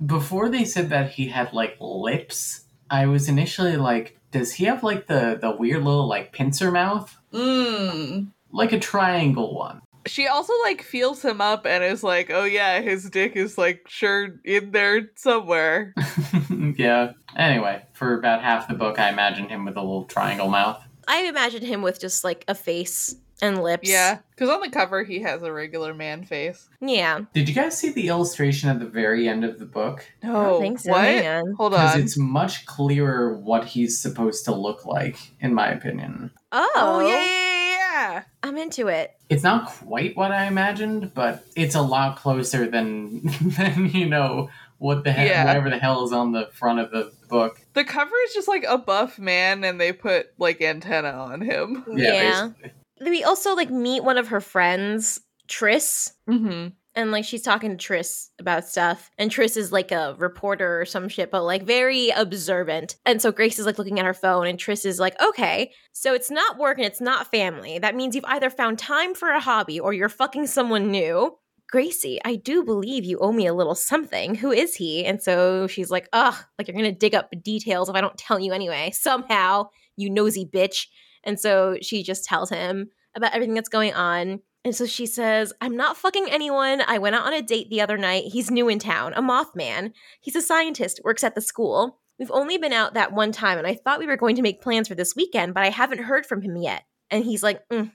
Before 0.05 0.49
they 0.49 0.65
said 0.65 0.89
that 0.89 1.11
he 1.11 1.27
had 1.27 1.51
like 1.53 1.77
lips, 1.79 2.65
I 2.89 3.07
was 3.07 3.27
initially 3.27 3.77
like, 3.77 4.19
does 4.31 4.53
he 4.53 4.65
have 4.65 4.83
like 4.83 5.07
the, 5.07 5.37
the 5.41 5.55
weird 5.57 5.83
little 5.83 6.07
like 6.07 6.31
pincer 6.31 6.71
mouth? 6.71 7.17
Mmm. 7.33 8.27
Like 8.51 8.71
a 8.71 8.79
triangle 8.79 9.55
one. 9.55 9.81
She 10.07 10.27
also 10.27 10.53
like 10.63 10.83
feels 10.83 11.25
him 11.25 11.41
up 11.41 11.65
and 11.65 11.83
is 11.83 12.03
like, 12.03 12.29
"Oh 12.29 12.43
yeah, 12.43 12.79
his 12.81 13.09
dick 13.09 13.35
is 13.35 13.57
like 13.57 13.85
sure 13.87 14.35
in 14.43 14.69
there 14.69 15.09
somewhere." 15.15 15.95
yeah. 16.77 17.13
Anyway, 17.35 17.81
for 17.93 18.13
about 18.13 18.43
half 18.43 18.67
the 18.67 18.75
book, 18.75 18.99
I 18.99 19.09
imagined 19.09 19.49
him 19.49 19.65
with 19.65 19.77
a 19.77 19.81
little 19.81 20.05
triangle 20.05 20.49
mouth. 20.49 20.79
I 21.07 21.23
imagined 21.23 21.65
him 21.65 21.81
with 21.81 21.99
just 21.99 22.23
like 22.23 22.43
a 22.47 22.55
face 22.55 23.15
and 23.41 23.61
lips. 23.61 23.89
Yeah, 23.89 24.19
because 24.31 24.49
on 24.49 24.61
the 24.61 24.69
cover 24.69 25.03
he 25.03 25.19
has 25.21 25.43
a 25.43 25.51
regular 25.51 25.93
man 25.93 26.23
face. 26.23 26.69
Yeah. 26.79 27.21
Did 27.33 27.49
you 27.49 27.55
guys 27.55 27.77
see 27.77 27.91
the 27.91 28.07
illustration 28.07 28.69
at 28.69 28.79
the 28.79 28.85
very 28.85 29.27
end 29.27 29.43
of 29.43 29.59
the 29.59 29.65
book? 29.65 30.05
I 30.23 30.27
don't 30.27 30.61
think 30.61 30.79
so. 30.79 30.91
What? 30.91 31.03
Hang 31.03 31.27
on. 31.27 31.51
Because 31.71 31.97
it's 31.97 32.17
much 32.17 32.65
clearer 32.65 33.37
what 33.37 33.65
he's 33.65 33.99
supposed 33.99 34.45
to 34.45 34.55
look 34.55 34.85
like, 34.85 35.17
in 35.41 35.53
my 35.53 35.67
opinion. 35.69 36.31
Oh, 36.53 36.71
Oh 36.75 36.99
yeah, 37.07 37.25
yeah, 37.25 37.69
yeah, 38.13 38.23
I'm 38.41 38.57
into 38.57 38.87
it. 38.87 39.11
It's 39.29 39.43
not 39.43 39.65
quite 39.67 40.15
what 40.15 40.31
I 40.31 40.45
imagined, 40.45 41.13
but 41.13 41.45
it's 41.57 41.75
a 41.75 41.81
lot 41.81 42.15
closer 42.17 42.67
than 42.69 43.21
than 43.41 43.89
you 43.89 44.07
know 44.07 44.49
what 44.77 45.03
the 45.03 45.11
hell, 45.11 45.25
Yeah. 45.25 45.45
whatever 45.45 45.69
the 45.69 45.77
hell 45.79 46.05
is 46.05 46.11
on 46.13 46.31
the 46.31 46.47
front 46.53 46.79
of 46.79 46.91
the 46.91 47.11
book. 47.27 47.59
The 47.73 47.83
cover 47.83 48.15
is 48.27 48.33
just 48.33 48.47
like 48.47 48.65
a 48.67 48.77
buff 48.77 49.19
man, 49.19 49.63
and 49.63 49.79
they 49.79 49.91
put 49.93 50.27
like 50.37 50.61
antenna 50.61 51.09
on 51.11 51.41
him. 51.41 51.83
Yeah. 51.89 52.49
basically. 52.49 52.71
We 53.11 53.23
also 53.23 53.55
like 53.55 53.69
meet 53.69 54.03
one 54.03 54.17
of 54.17 54.29
her 54.29 54.41
friends, 54.41 55.19
Triss. 55.47 56.13
Mm-hmm. 56.29 56.69
and 56.95 57.11
like 57.11 57.25
she's 57.25 57.41
talking 57.41 57.77
to 57.77 57.87
Triss 57.93 58.29
about 58.39 58.65
stuff, 58.67 59.11
and 59.17 59.29
Triss 59.29 59.57
is 59.57 59.71
like 59.71 59.91
a 59.91 60.15
reporter 60.17 60.79
or 60.79 60.85
some 60.85 61.09
shit, 61.09 61.29
but 61.29 61.43
like 61.43 61.63
very 61.63 62.09
observant. 62.11 62.95
And 63.05 63.21
so 63.21 63.31
Grace 63.33 63.59
is 63.59 63.65
like 63.65 63.77
looking 63.77 63.99
at 63.99 64.05
her 64.05 64.13
phone, 64.13 64.47
and 64.47 64.57
Triss 64.57 64.85
is 64.85 64.99
like, 64.99 65.21
okay, 65.21 65.71
so 65.91 66.13
it's 66.13 66.31
not 66.31 66.57
work 66.57 66.77
and 66.77 66.87
it's 66.87 67.01
not 67.01 67.29
family. 67.31 67.79
That 67.79 67.95
means 67.95 68.15
you've 68.15 68.25
either 68.25 68.49
found 68.49 68.79
time 68.79 69.13
for 69.13 69.29
a 69.29 69.41
hobby 69.41 69.79
or 69.79 69.91
you're 69.93 70.07
fucking 70.09 70.47
someone 70.47 70.89
new. 70.89 71.37
Gracie, 71.69 72.19
I 72.23 72.35
do 72.35 72.63
believe 72.63 73.05
you 73.05 73.17
owe 73.19 73.31
me 73.31 73.47
a 73.47 73.53
little 73.53 73.75
something. 73.75 74.35
Who 74.35 74.51
is 74.51 74.75
he? 74.75 75.05
And 75.05 75.21
so 75.21 75.67
she's 75.67 75.89
like, 75.89 76.07
ugh, 76.13 76.35
like 76.57 76.67
you're 76.67 76.75
gonna 76.77 76.91
dig 76.91 77.15
up 77.15 77.31
details 77.43 77.89
if 77.89 77.95
I 77.95 78.01
don't 78.01 78.17
tell 78.17 78.39
you 78.39 78.53
anyway. 78.53 78.91
Somehow, 78.93 79.69
you 79.97 80.09
nosy 80.09 80.45
bitch. 80.45 80.87
And 81.23 81.39
so 81.39 81.77
she 81.81 82.03
just 82.03 82.25
tells 82.25 82.49
him 82.49 82.89
about 83.15 83.33
everything 83.33 83.55
that's 83.55 83.69
going 83.69 83.93
on. 83.93 84.41
And 84.63 84.75
so 84.75 84.85
she 84.85 85.05
says, 85.05 85.53
I'm 85.61 85.77
not 85.77 85.97
fucking 85.97 86.27
anyone. 86.29 86.81
I 86.87 86.97
went 86.97 87.15
out 87.15 87.25
on 87.25 87.33
a 87.33 87.41
date 87.41 87.69
the 87.69 87.81
other 87.81 87.97
night. 87.97 88.25
He's 88.25 88.49
new 88.49 88.67
in 88.67 88.79
town, 88.79 89.13
a 89.13 89.21
Mothman. 89.21 89.93
He's 90.21 90.35
a 90.35 90.41
scientist, 90.41 91.01
works 91.03 91.23
at 91.23 91.35
the 91.35 91.41
school. 91.41 91.99
We've 92.17 92.31
only 92.31 92.57
been 92.57 92.73
out 92.73 92.93
that 92.93 93.11
one 93.11 93.31
time, 93.31 93.57
and 93.57 93.67
I 93.67 93.75
thought 93.75 93.99
we 93.99 94.07
were 94.07 94.17
going 94.17 94.37
to 94.37 94.41
make 94.41 94.61
plans 94.61 94.87
for 94.87 94.95
this 94.95 95.15
weekend, 95.15 95.53
but 95.53 95.63
I 95.63 95.69
haven't 95.69 96.03
heard 96.03 96.25
from 96.25 96.41
him 96.41 96.55
yet. 96.55 96.83
And 97.11 97.23
he's 97.23 97.43
like, 97.43 97.67
"Mm, 97.69 97.91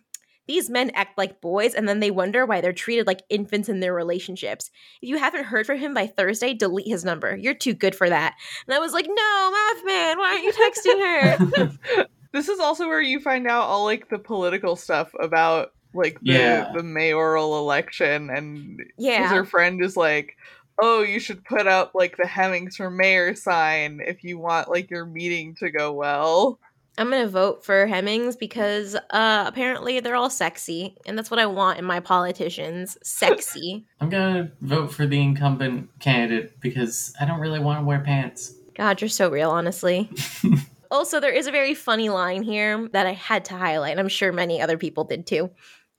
These 0.49 0.69
men 0.71 0.91
act 0.95 1.17
like 1.17 1.41
boys, 1.41 1.75
and 1.75 1.89
then 1.89 2.01
they 2.01 2.11
wonder 2.11 2.45
why 2.45 2.61
they're 2.61 2.73
treated 2.73 3.07
like 3.07 3.23
infants 3.29 3.69
in 3.69 3.81
their 3.81 3.95
relationships. 3.95 4.71
If 5.01 5.09
you 5.09 5.19
haven't 5.19 5.45
heard 5.45 5.67
from 5.67 5.79
him 5.79 5.95
by 5.95 6.07
Thursday, 6.09 6.55
delete 6.55 6.89
his 6.89 7.05
number. 7.05 7.37
You're 7.37 7.55
too 7.55 7.75
good 7.75 7.95
for 7.95 8.09
that. 8.09 8.35
And 8.67 8.75
I 8.75 8.79
was 8.81 8.93
like, 8.93 9.07
No, 9.09 9.13
Mothman, 9.15 10.17
why 10.17 10.33
aren't 10.33 10.45
you 10.45 10.53
texting 10.53 11.97
her? 11.97 12.07
This 12.33 12.49
is 12.49 12.61
also 12.61 12.87
where 12.87 13.03
you 13.03 13.19
find 13.19 13.49
out 13.49 13.65
all 13.65 13.85
like 13.85 14.09
the 14.09 14.19
political 14.19 14.77
stuff 14.77 15.11
about 15.19 15.73
like 15.95 16.21
the, 16.21 16.33
Yeah. 16.33 16.73
the 16.77 16.85
mayoral 16.85 17.59
election, 17.59 18.31
and 18.31 18.81
yeah. 18.97 19.29
her 19.29 19.45
friend 19.45 19.83
is 19.85 19.97
like, 19.97 20.37
"Oh, 20.81 21.03
you 21.03 21.19
should 21.19 21.45
put 21.45 21.67
up 21.67 21.91
like 21.93 22.17
the 22.17 22.29
Hemmings 22.29 22.77
for 22.77 22.89
mayor 22.89 23.35
sign 23.35 24.01
if 24.07 24.23
you 24.23 24.39
want 24.39 24.71
like 24.71 24.91
your 24.91 25.07
meeting 25.07 25.57
to 25.57 25.73
go 25.73 25.93
well." 25.93 26.61
I'm 26.99 27.11
gonna 27.11 27.29
vote 27.29 27.65
for 27.65 27.87
Hemmings 27.87 28.37
because 28.37 28.95
uh 28.95 29.45
apparently 29.47 30.01
they're 30.01 30.17
all 30.17 30.31
sexy, 30.31 30.97
and 31.07 31.17
that's 31.17 31.31
what 31.31 31.41
I 31.41 31.47
want 31.47 31.79
in 31.79 31.85
my 31.85 32.01
politicians. 32.01 32.99
Sexy. 33.03 33.87
I'm 34.01 34.11
gonna 34.11 34.51
vote 34.61 34.93
for 34.93 35.07
the 35.07 35.21
incumbent 35.21 35.89
candidate 36.01 36.61
because 36.61 37.15
I 37.21 37.25
don't 37.25 37.41
really 37.41 37.61
want 37.61 37.81
to 37.81 37.85
wear 37.85 38.01
pants. 38.01 38.55
God, 38.75 39.01
you're 39.01 39.09
so 39.09 39.31
real, 39.31 39.51
honestly. 39.51 40.11
also, 40.91 41.21
there 41.21 41.33
is 41.33 41.47
a 41.47 41.53
very 41.53 41.75
funny 41.75 42.09
line 42.09 42.43
here 42.43 42.89
that 42.93 43.07
I 43.07 43.13
had 43.13 43.45
to 43.47 43.55
highlight. 43.55 43.93
and 43.93 44.01
I'm 44.01 44.09
sure 44.09 44.33
many 44.33 44.61
other 44.61 44.79
people 44.79 45.05
did 45.05 45.27
too. 45.27 45.51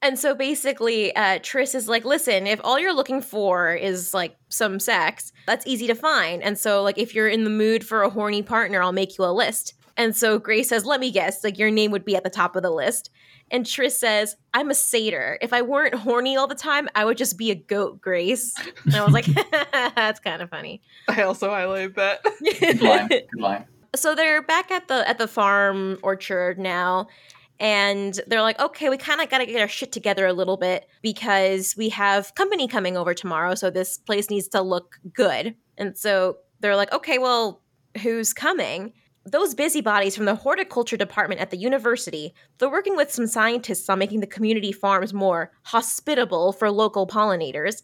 And 0.04 0.18
so 0.18 0.34
basically, 0.34 1.16
uh, 1.16 1.38
Triss 1.40 1.76
is 1.76 1.88
like, 1.88 2.06
listen, 2.06 2.48
if 2.48 2.60
all 2.64 2.80
you're 2.80 2.94
looking 2.94 3.22
for 3.22 3.76
is 3.76 4.16
like 4.16 4.36
some 4.50 4.80
sex, 4.80 5.32
that's 5.46 5.68
easy 5.68 5.86
to 5.88 5.96
find. 5.96 6.42
And 6.42 6.58
so, 6.58 6.82
like, 6.82 6.98
if 6.98 7.14
you're 7.14 7.28
in 7.28 7.44
the 7.44 7.52
mood 7.52 7.86
for 7.86 8.02
a 8.02 8.10
horny 8.10 8.42
partner, 8.42 8.82
I'll 8.82 8.92
make 8.94 9.18
you 9.20 9.26
a 9.26 9.32
list. 9.32 9.76
And 9.98 10.16
so 10.16 10.40
Grace 10.40 10.70
says, 10.70 10.86
Let 10.86 11.00
me 11.00 11.12
guess, 11.12 11.44
like 11.44 11.58
your 11.58 11.72
name 11.72 11.92
would 11.92 12.06
be 12.06 12.16
at 12.16 12.24
the 12.24 12.30
top 12.30 12.56
of 12.56 12.64
the 12.64 12.72
list. 12.72 13.10
And 13.50 13.66
Triss 13.66 13.92
says, 13.92 14.38
I'm 14.54 14.70
a 14.70 14.76
satyr. 14.76 15.38
If 15.42 15.52
I 15.52 15.62
weren't 15.62 15.96
horny 15.96 16.38
all 16.38 16.48
the 16.48 16.56
time, 16.56 16.88
I 16.96 17.04
would 17.04 17.18
just 17.18 17.38
be 17.38 17.52
a 17.52 17.56
goat, 17.56 18.00
Grace. 18.00 18.56
And 18.86 18.96
I 18.96 19.04
was 19.04 19.14
like, 19.14 19.26
That's 19.72 20.20
kind 20.20 20.42
of 20.42 20.50
funny. 20.50 20.82
I 21.08 21.24
also 21.24 21.50
highlight 21.50 21.96
that. 21.96 22.24
Good 22.60 22.82
line. 22.82 23.08
Good 23.08 23.28
line. 23.38 23.66
so 23.96 24.16
they're 24.16 24.42
back 24.42 24.72
at 24.72 24.88
the 24.88 25.08
at 25.08 25.18
the 25.18 25.28
farm 25.28 25.98
orchard 26.02 26.58
now 26.58 27.08
and 27.60 28.20
they're 28.28 28.42
like 28.42 28.60
okay 28.60 28.90
we 28.90 28.98
kind 28.98 29.22
of 29.22 29.30
got 29.30 29.38
to 29.38 29.46
get 29.46 29.62
our 29.62 29.68
shit 29.68 29.92
together 29.92 30.26
a 30.26 30.34
little 30.34 30.58
bit 30.58 30.88
because 31.02 31.76
we 31.78 31.90
have 31.90 32.34
company 32.36 32.68
coming 32.68 32.98
over 32.98 33.14
tomorrow 33.14 33.54
so 33.54 33.70
this 33.70 33.98
place 33.98 34.30
needs 34.30 34.48
to 34.48 34.62
look 34.62 34.98
good 35.14 35.56
and 35.78 35.98
so 35.98 36.38
they're 36.62 36.76
like 36.76 36.92
okay 36.94 37.18
well 37.18 37.62
who's 38.02 38.34
coming 38.34 38.94
those 39.26 39.54
busybodies 39.54 40.16
from 40.16 40.26
the 40.26 40.36
horticulture 40.36 40.98
department 40.98 41.42
at 41.42 41.52
the 41.52 41.58
university 41.58 42.34
they're 42.58 42.70
working 42.70 42.96
with 42.96 43.12
some 43.12 43.28
scientists 43.28 43.90
on 43.90 44.00
making 44.00 44.20
the 44.20 44.28
community 44.28 44.72
farms 44.72 45.14
more 45.14 45.52
hospitable 45.64 46.52
for 46.52 46.72
local 46.72 47.06
pollinators 47.06 47.84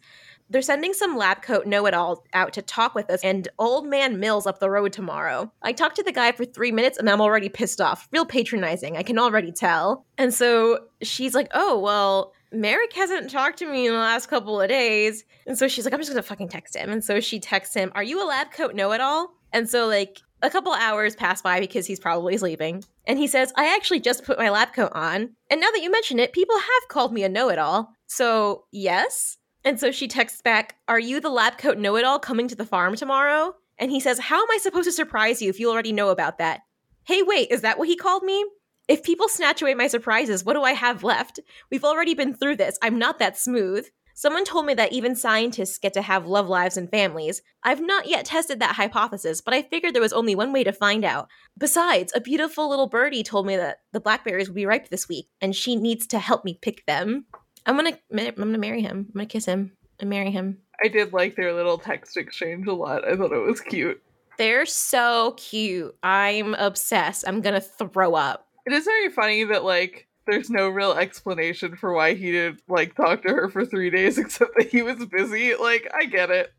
they're 0.50 0.62
sending 0.62 0.94
some 0.94 1.18
lab 1.18 1.42
coat 1.42 1.68
know 1.68 1.86
it 1.86 1.94
all 1.94 2.24
out 2.34 2.54
to 2.54 2.62
talk 2.62 2.96
with 2.96 3.10
us 3.10 3.22
and 3.24 3.48
old 3.60 3.86
man 3.86 4.20
Mills 4.20 4.48
up 4.48 4.60
the 4.60 4.70
road 4.70 4.94
tomorrow. 4.94 5.52
I 5.62 5.74
talked 5.74 5.98
to 5.98 6.04
the 6.04 6.12
guy 6.12 6.32
for 6.32 6.46
three 6.46 6.72
minutes 6.72 6.98
and 6.98 7.10
I'm 7.10 7.22
already 7.22 7.50
pissed 7.50 7.82
off. 7.82 8.08
Real 8.12 8.26
patronizing, 8.26 8.96
I 8.96 9.04
can 9.04 9.20
already 9.20 9.52
tell. 9.52 10.06
And 10.18 10.34
so 10.34 10.80
she's 11.02 11.36
like, 11.36 11.50
oh, 11.54 11.78
well, 11.78 12.34
Merrick 12.52 12.94
hasn't 12.94 13.30
talked 13.30 13.60
to 13.60 13.70
me 13.70 13.88
in 13.88 13.94
the 13.94 14.00
last 14.00 14.28
couple 14.28 14.60
of 14.62 14.70
days. 14.70 15.26
And 15.46 15.58
so 15.58 15.68
she's 15.68 15.84
like, 15.84 15.94
I'm 15.94 16.00
just 16.00 16.12
gonna 16.12 16.24
fucking 16.24 16.50
text 16.50 16.76
him. 16.76 16.90
And 16.90 17.04
so 17.04 17.20
she 17.20 17.40
texts 17.40 17.76
him, 17.76 17.92
Are 17.94 18.04
you 18.04 18.24
a 18.24 18.26
lab 18.26 18.52
coat 18.52 18.74
know 18.74 18.94
it 18.94 19.02
all? 19.02 19.34
And 19.52 19.70
so, 19.70 19.88
like, 19.88 20.20
a 20.42 20.50
couple 20.50 20.74
hours 20.74 21.16
pass 21.16 21.42
by 21.42 21.60
because 21.60 21.86
he's 21.86 22.00
probably 22.00 22.38
sleeping. 22.38 22.84
And 23.06 23.18
he 23.18 23.28
says, 23.28 23.52
I 23.56 23.74
actually 23.76 24.00
just 24.00 24.24
put 24.24 24.38
my 24.38 24.50
lab 24.50 24.74
coat 24.74 24.92
on. 24.94 25.36
And 25.50 25.62
now 25.62 25.72
that 25.72 25.82
you 25.82 25.92
mention 25.92 26.20
it, 26.20 26.34
people 26.34 26.58
have 26.58 26.90
called 26.90 27.14
me 27.14 27.24
a 27.24 27.30
know 27.30 27.50
it 27.50 27.60
all. 27.60 27.94
So, 28.08 28.66
yes. 28.72 29.38
And 29.64 29.80
so 29.80 29.92
she 29.92 30.08
texts 30.08 30.42
back, 30.42 30.76
Are 30.88 31.00
you 31.00 31.20
the 31.20 31.30
lab 31.30 31.58
coat 31.58 31.78
know 31.78 31.96
it 31.96 32.06
all 32.06 32.20
coming 32.20 32.48
to 32.48 32.56
the 32.56 32.66
farm 32.66 32.96
tomorrow? 32.96 33.56
And 33.80 33.92
he 33.92 34.00
says, 34.00 34.20
How 34.20 34.42
am 34.42 34.52
I 34.52 34.60
supposed 34.60 34.86
to 34.86 34.92
surprise 34.92 35.42
you 35.42 35.50
if 35.50 35.60
you 35.60 35.72
already 35.72 35.94
know 35.94 36.10
about 36.10 36.38
that? 36.38 36.62
Hey, 37.06 37.22
wait, 37.24 37.50
is 37.52 37.62
that 37.62 37.78
what 37.78 37.88
he 37.88 37.96
called 37.96 38.24
me? 38.24 38.46
If 38.88 39.04
people 39.04 39.28
snatch 39.28 39.62
away 39.62 39.74
my 39.74 39.88
surprises, 39.88 40.46
what 40.46 40.54
do 40.54 40.64
I 40.64 40.72
have 40.72 41.04
left? 41.04 41.40
We've 41.70 41.84
already 41.84 42.14
been 42.14 42.34
through 42.34 42.56
this. 42.56 42.78
I'm 42.82 42.98
not 42.98 43.20
that 43.20 43.38
smooth. 43.38 43.88
Someone 44.20 44.46
told 44.46 44.66
me 44.66 44.74
that 44.74 44.94
even 44.94 45.16
scientists 45.16 45.78
get 45.78 45.94
to 45.94 46.02
have 46.02 46.26
love 46.26 46.50
lives 46.50 46.76
and 46.76 46.90
families. 46.90 47.44
I've 47.62 47.80
not 47.80 48.08
yet 48.08 48.26
tested 48.26 48.60
that 48.60 48.76
hypothesis, 48.76 49.42
but 49.42 49.54
I 49.54 49.62
figured 49.62 49.94
there 49.94 50.02
was 50.02 50.12
only 50.12 50.34
one 50.34 50.52
way 50.52 50.64
to 50.64 50.72
find 50.72 51.06
out. 51.06 51.28
Besides, 51.56 52.12
a 52.16 52.20
beautiful 52.20 52.68
little 52.68 52.88
birdie 52.88 53.22
told 53.22 53.46
me 53.46 53.56
that 53.58 53.82
the 53.94 54.00
blackberries 54.00 54.48
will 54.48 54.56
be 54.56 54.66
ripe 54.66 54.90
this 54.90 55.08
week, 55.08 55.28
and 55.40 55.56
she 55.56 55.76
needs 55.76 56.08
to 56.08 56.18
help 56.18 56.44
me 56.44 56.58
pick 56.60 56.84
them. 56.88 57.28
I'm 57.68 57.76
gonna, 57.76 58.00
I'm 58.12 58.34
gonna 58.34 58.58
marry 58.58 58.82
him. 58.82 59.06
I'm 59.10 59.14
gonna 59.14 59.28
kiss 59.28 59.46
him 59.46 59.74
and 60.00 60.10
marry 60.10 60.32
him. 60.32 60.62
I 60.84 60.88
did 60.88 61.14
like 61.14 61.36
their 61.36 61.54
little 61.54 61.78
text 61.78 62.18
exchange 62.18 62.66
a 62.66 62.74
lot. 62.74 63.08
I 63.08 63.16
thought 63.16 63.32
it 63.32 63.46
was 63.46 63.62
cute. 63.62 64.02
They're 64.40 64.66
so 64.66 65.36
cute. 65.38 65.96
I'm 66.02 66.56
obsessed. 66.56 67.24
I'm 67.28 67.42
gonna 67.42 67.62
throw 67.62 68.16
up. 68.16 68.48
It 68.66 68.74
is 68.74 68.86
very 68.86 69.10
funny 69.10 69.44
that 69.44 69.64
like 69.64 70.07
there's 70.28 70.50
no 70.50 70.70
real 70.70 70.94
explanation 70.94 71.76
for 71.76 71.94
why 71.94 72.14
he 72.14 72.32
didn't 72.32 72.62
like 72.68 72.96
talk 72.96 73.24
to 73.24 73.30
her 73.30 73.50
for 73.50 73.66
three 73.66 73.90
days 73.90 74.18
except 74.18 74.52
that 74.58 74.70
he 74.70 74.82
was 74.82 75.04
busy. 75.06 75.56
Like, 75.56 75.90
I 75.94 76.06
get 76.06 76.30
it. 76.30 76.54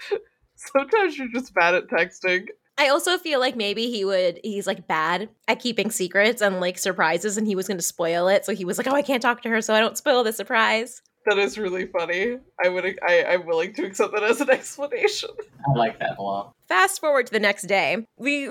Sometimes 0.56 1.18
you're 1.18 1.28
just 1.32 1.54
bad 1.54 1.74
at 1.74 1.88
texting. 1.88 2.48
I 2.78 2.88
also 2.88 3.18
feel 3.18 3.38
like 3.38 3.54
maybe 3.54 3.90
he 3.90 4.04
would 4.04 4.40
he's 4.42 4.66
like 4.66 4.88
bad 4.88 5.28
at 5.46 5.60
keeping 5.60 5.90
secrets 5.90 6.40
and 6.40 6.60
like 6.60 6.78
surprises 6.78 7.36
and 7.36 7.46
he 7.46 7.54
was 7.54 7.68
going 7.68 7.76
to 7.76 7.82
spoil 7.82 8.28
it 8.28 8.46
so 8.46 8.54
he 8.54 8.64
was 8.64 8.78
like 8.78 8.86
oh 8.86 8.94
I 8.94 9.02
can't 9.02 9.22
talk 9.22 9.42
to 9.42 9.50
her 9.50 9.60
so 9.60 9.74
I 9.74 9.80
don't 9.80 9.98
spoil 9.98 10.24
the 10.24 10.32
surprise. 10.32 11.02
That 11.26 11.38
is 11.38 11.58
really 11.58 11.86
funny. 11.86 12.38
I 12.64 12.68
would 12.68 12.98
I 13.06 13.24
I'm 13.24 13.46
willing 13.46 13.74
to 13.74 13.84
accept 13.84 14.14
that 14.14 14.22
as 14.22 14.40
an 14.40 14.50
explanation. 14.58 15.30
I 15.68 15.78
like 15.78 15.98
that 16.00 16.18
a 16.18 16.22
lot. 16.22 16.54
Fast 16.66 17.00
forward 17.00 17.26
to 17.26 17.32
the 17.32 17.40
next 17.40 17.64
day. 17.64 18.06
We 18.16 18.48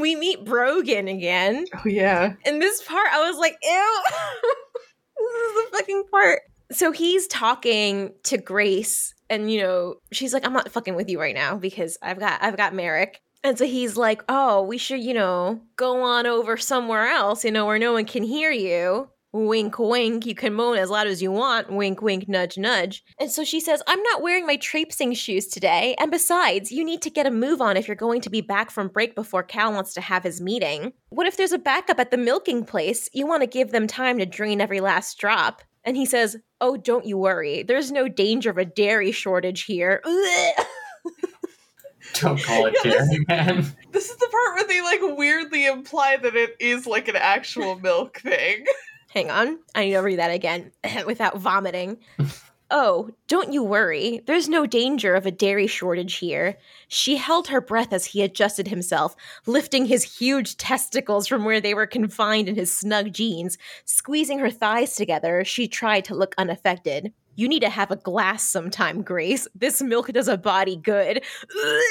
we 0.00 0.16
meet 0.16 0.44
Brogan 0.44 1.08
again. 1.08 1.66
Oh 1.74 1.88
yeah. 1.88 2.34
In 2.44 2.58
this 2.58 2.82
part 2.82 3.08
I 3.12 3.28
was 3.28 3.38
like 3.38 3.56
ew. 3.62 4.02
this 5.18 5.34
is 5.34 5.54
the 5.54 5.78
fucking 5.78 6.04
part. 6.10 6.40
So 6.72 6.92
he's 6.92 7.26
talking 7.26 8.12
to 8.24 8.38
Grace 8.38 9.14
and 9.28 9.50
you 9.52 9.60
know 9.60 9.96
she's 10.12 10.32
like 10.32 10.46
I'm 10.46 10.52
not 10.52 10.70
fucking 10.70 10.94
with 10.94 11.08
you 11.08 11.20
right 11.20 11.34
now 11.34 11.56
because 11.56 11.98
I've 12.02 12.18
got 12.18 12.42
I've 12.42 12.56
got 12.56 12.74
Merrick 12.74 13.20
and 13.42 13.56
so 13.56 13.64
he's 13.64 13.96
like, 13.96 14.22
oh, 14.28 14.62
we 14.62 14.76
should, 14.76 15.02
you 15.02 15.14
know, 15.14 15.60
go 15.76 16.02
on 16.02 16.26
over 16.26 16.56
somewhere 16.56 17.08
else, 17.08 17.44
you 17.44 17.50
know, 17.50 17.64
where 17.64 17.78
no 17.78 17.94
one 17.94 18.04
can 18.04 18.22
hear 18.22 18.50
you. 18.50 19.08
Wink, 19.32 19.78
wink. 19.78 20.26
You 20.26 20.34
can 20.34 20.54
moan 20.54 20.76
as 20.76 20.90
loud 20.90 21.06
as 21.06 21.22
you 21.22 21.30
want. 21.30 21.70
Wink, 21.70 22.02
wink, 22.02 22.28
nudge, 22.28 22.58
nudge. 22.58 23.04
And 23.20 23.30
so 23.30 23.44
she 23.44 23.60
says, 23.60 23.80
I'm 23.86 24.02
not 24.02 24.22
wearing 24.22 24.44
my 24.44 24.56
traipsing 24.56 25.14
shoes 25.14 25.46
today. 25.46 25.94
And 25.98 26.10
besides, 26.10 26.72
you 26.72 26.84
need 26.84 27.00
to 27.02 27.10
get 27.10 27.26
a 27.26 27.30
move 27.30 27.60
on 27.60 27.76
if 27.76 27.86
you're 27.86 27.94
going 27.94 28.22
to 28.22 28.30
be 28.30 28.40
back 28.40 28.72
from 28.72 28.88
break 28.88 29.14
before 29.14 29.44
Cal 29.44 29.72
wants 29.72 29.94
to 29.94 30.00
have 30.00 30.24
his 30.24 30.40
meeting. 30.40 30.92
What 31.10 31.28
if 31.28 31.36
there's 31.36 31.52
a 31.52 31.58
backup 31.58 32.00
at 32.00 32.10
the 32.10 32.16
milking 32.16 32.64
place? 32.64 33.08
You 33.12 33.26
want 33.26 33.42
to 33.42 33.46
give 33.46 33.70
them 33.70 33.86
time 33.86 34.18
to 34.18 34.26
drain 34.26 34.60
every 34.60 34.80
last 34.80 35.16
drop. 35.18 35.62
And 35.84 35.96
he 35.96 36.06
says, 36.06 36.36
Oh, 36.60 36.76
don't 36.76 37.06
you 37.06 37.16
worry. 37.16 37.62
There's 37.62 37.92
no 37.92 38.08
danger 38.08 38.50
of 38.50 38.58
a 38.58 38.64
dairy 38.64 39.12
shortage 39.12 39.62
here. 39.62 40.02
Don't 42.14 42.42
call 42.42 42.66
it 42.66 42.74
Yeah, 42.84 42.92
dairy, 42.92 43.24
man. 43.28 43.76
This 43.92 44.10
is 44.10 44.16
the 44.16 44.28
part 44.30 44.56
where 44.56 44.66
they 44.66 44.82
like 44.82 45.16
weirdly 45.16 45.66
imply 45.66 46.16
that 46.16 46.34
it 46.34 46.56
is 46.58 46.86
like 46.86 47.08
an 47.08 47.16
actual 47.16 47.78
milk 47.78 48.18
thing. 48.18 48.64
Hang 49.12 49.30
on. 49.30 49.58
I 49.74 49.86
need 49.86 49.92
to 49.92 49.98
read 49.98 50.20
that 50.20 50.30
again 50.30 50.70
without 51.06 51.36
vomiting. 51.36 51.98
oh, 52.70 53.10
don't 53.26 53.52
you 53.52 53.64
worry. 53.64 54.22
There's 54.24 54.48
no 54.48 54.66
danger 54.66 55.16
of 55.16 55.26
a 55.26 55.32
dairy 55.32 55.66
shortage 55.66 56.16
here. 56.16 56.56
She 56.86 57.16
held 57.16 57.48
her 57.48 57.60
breath 57.60 57.92
as 57.92 58.06
he 58.06 58.22
adjusted 58.22 58.68
himself, 58.68 59.16
lifting 59.46 59.86
his 59.86 60.18
huge 60.18 60.56
testicles 60.56 61.26
from 61.26 61.44
where 61.44 61.60
they 61.60 61.74
were 61.74 61.88
confined 61.88 62.48
in 62.48 62.54
his 62.54 62.72
snug 62.72 63.12
jeans. 63.12 63.58
Squeezing 63.84 64.38
her 64.38 64.50
thighs 64.50 64.94
together, 64.94 65.44
she 65.44 65.66
tried 65.66 66.04
to 66.04 66.14
look 66.14 66.36
unaffected. 66.38 67.12
You 67.34 67.48
need 67.48 67.62
to 67.62 67.70
have 67.70 67.90
a 67.90 67.96
glass 67.96 68.48
sometime, 68.48 69.02
Grace. 69.02 69.48
This 69.56 69.82
milk 69.82 70.12
does 70.12 70.28
a 70.28 70.36
body 70.36 70.76
good. 70.76 71.24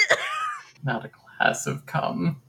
Not 0.83 1.03
a 1.03 1.09
glass 1.09 1.67
of 1.67 1.85
cum. 1.85 2.41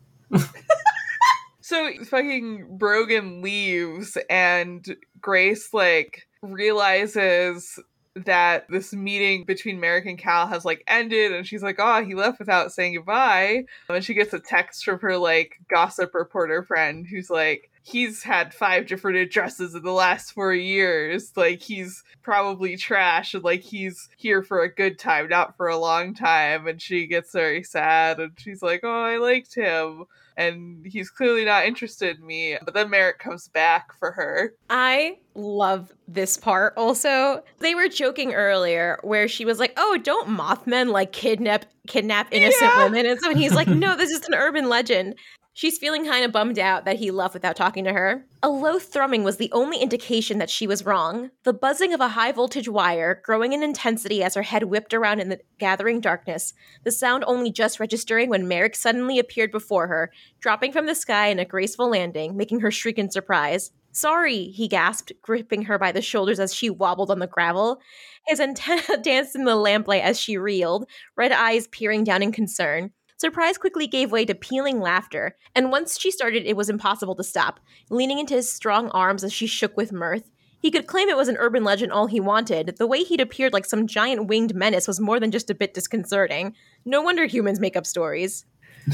So 1.71 1.93
fucking 2.03 2.67
Brogan 2.79 3.43
leaves 3.43 4.19
and 4.29 4.85
Grace 5.21 5.73
like 5.73 6.27
realizes 6.43 7.79
that 8.17 8.67
this 8.69 8.93
meeting 8.93 9.45
between 9.45 9.79
Merrick 9.79 10.07
and 10.07 10.19
Cal 10.19 10.49
has 10.49 10.65
like 10.65 10.83
ended 10.89 11.33
and 11.33 11.47
she's 11.47 11.63
like, 11.63 11.77
oh, 11.79 12.05
he 12.05 12.17
left 12.17 12.41
without 12.41 12.73
saying 12.73 12.97
goodbye. 12.97 13.67
And 13.89 14.05
she 14.05 14.15
gets 14.15 14.33
a 14.33 14.41
text 14.41 14.85
from 14.85 14.99
her 14.99 15.17
like 15.17 15.59
gossip 15.69 16.13
reporter 16.13 16.65
friend 16.65 17.07
who's 17.09 17.31
like, 17.31 17.70
he's 17.83 18.23
had 18.23 18.53
five 18.55 18.87
different 18.87 19.17
addresses 19.19 19.75
in 19.75 19.83
the 19.83 19.93
last 19.93 20.33
four 20.33 20.53
years. 20.55 21.33
Like 21.37 21.61
he's 21.63 22.03
probably 22.23 22.77
trash 22.77 23.35
and 23.35 23.43
like 23.45 23.63
he's 23.63 24.09
here 24.17 24.43
for 24.43 24.63
a 24.63 24.73
good 24.73 24.99
time, 24.99 25.29
not 25.29 25.57
for 25.57 25.69
a 25.69 25.79
long 25.79 26.15
time. 26.15 26.67
And 26.67 26.81
she 26.81 27.07
gets 27.07 27.33
very 27.33 27.63
sad 27.63 28.21
and 28.21 28.33
she's 28.39 28.63
like, 28.63 28.81
Oh, 28.85 29.03
I 29.03 29.17
liked 29.17 29.55
him. 29.55 30.05
And 30.37 30.87
he's 30.87 31.11
clearly 31.11 31.45
not 31.45 31.67
interested 31.67 32.19
in 32.19 32.27
me. 32.27 32.57
But 32.65 32.73
then 32.75 32.89
Merrick 32.89 33.19
comes 33.19 33.49
back 33.49 33.93
for 33.99 34.13
her. 34.13 34.55
I 34.71 35.19
love 35.35 35.93
this 36.09 36.37
part 36.39 36.75
also. 36.79 37.43
They 37.59 37.75
were 37.75 37.89
joking 37.89 38.33
earlier 38.33 38.99
where 39.03 39.29
she 39.29 39.45
was 39.45 39.59
like, 39.59 39.75
"Oh, 39.77 39.99
don't 40.03 40.29
Mothmen 40.31 40.89
like 40.89 41.13
kidnap 41.13 41.67
kidnap 41.87 42.29
innocent 42.33 42.71
Yeah. 42.75 42.85
women?" 42.85 43.05
And 43.07 43.21
so 43.21 43.35
he's 43.35 43.53
like, 43.55 43.69
"No, 43.69 43.97
this 43.97 44.11
is 44.11 44.27
an 44.29 44.35
urban 44.35 44.69
legend." 44.71 45.17
She's 45.53 45.79
feeling 45.79 46.05
kind 46.05 46.25
of 46.25 46.33
bummed 46.33 46.59
out 46.59 46.85
that 46.85 46.99
he 46.99 47.11
left 47.11 47.35
without 47.35 47.57
talking 47.57 47.85
to 47.85 47.93
her. 47.93 48.25
A 48.43 48.49
low 48.49 48.79
thrumming 48.79 49.25
was 49.25 49.37
the 49.37 49.51
only 49.53 49.79
indication 49.79 50.39
that 50.39 50.49
she 50.49 50.67
was 50.67 50.87
wrong. 50.87 51.31
The 51.43 51.53
buzzing 51.53 51.93
of 51.93 52.01
a 52.01 52.09
high 52.09 52.33
voltage 52.33 52.69
wire, 52.69 53.21
growing 53.25 53.53
in 53.53 53.63
intensity 53.63 54.23
as 54.23 54.35
her 54.35 54.43
head 54.43 54.65
whipped 54.65 54.95
around 54.95 55.21
in 55.21 55.29
the 55.29 55.41
gathering 55.59 56.01
darkness, 56.01 56.55
the 56.85 56.93
sound 56.93 57.25
only 57.27 57.51
just 57.51 57.81
registering 57.81 58.29
when 58.31 58.49
Merrick 58.49 58.77
suddenly 58.77 59.19
appeared 59.19 59.51
before 59.51 59.89
her, 59.89 60.13
dropping 60.39 60.73
from 60.73 60.87
the 60.87 60.95
sky 60.95 61.27
in 61.27 61.41
a 61.41 61.45
graceful 61.45 61.91
landing, 61.91 62.37
making 62.37 62.61
her 62.61 62.71
shriek 62.71 62.99
in 62.99 63.11
surprise. 63.11 63.73
Sorry, 63.93 64.45
he 64.45 64.69
gasped, 64.69 65.13
gripping 65.21 65.63
her 65.63 65.79
by 65.79 65.91
the 65.91 66.01
shoulders 66.01 66.39
as 66.39 66.55
she 66.55 66.71
wobbled 66.71 67.11
on 67.11 67.19
the 67.19 67.27
gravel. 67.27 67.81
His 68.27 68.39
antenna 68.39 68.97
danced 69.03 69.35
in 69.35 69.45
the 69.45 69.57
lamplight 69.57 70.03
as 70.03 70.19
she 70.19 70.39
reeled, 70.39 70.89
red 71.17 71.33
eyes 71.33 71.67
peering 71.67 72.05
down 72.05 72.23
in 72.23 72.31
concern. 72.31 72.93
Surprise 73.21 73.59
quickly 73.59 73.87
gave 73.87 74.11
way 74.11 74.25
to 74.25 74.35
pealing 74.35 74.81
laughter, 74.81 75.37
and 75.55 75.71
once 75.71 76.01
she 76.01 76.11
started, 76.11 76.47
it 76.47 76.57
was 76.57 76.71
impossible 76.71 77.15
to 77.15 77.23
stop, 77.23 77.61
leaning 77.91 78.19
into 78.19 78.33
his 78.33 78.51
strong 78.51 78.89
arms 78.93 79.23
as 79.23 79.31
she 79.31 79.47
shook 79.47 79.77
with 79.77 79.93
mirth. 79.93 80.31
He 80.59 80.71
could 80.71 80.87
claim 80.87 81.11
it 81.11 81.19
was 81.19 81.29
an 81.29 81.37
urban 81.39 81.63
legend 81.63 81.93
all 81.93 82.07
he 82.07 82.19
wanted. 82.19 82.79
The 82.79 82.87
way 82.87 83.03
he'd 83.03 83.21
appeared 83.21 83.53
like 83.53 83.67
some 83.67 83.87
giant 83.87 84.29
winged 84.29 84.55
menace 84.55 84.89
was 84.89 85.01
more 85.01 85.21
than 85.21 85.33
just 85.33 85.51
a 85.51 85.55
bit 85.55 85.75
disconcerting. 85.75 86.55
No 86.87 87.03
wonder 87.03 87.27
humans 87.27 87.61
make 87.61 87.77
up 87.77 87.85
stories. 87.85 88.47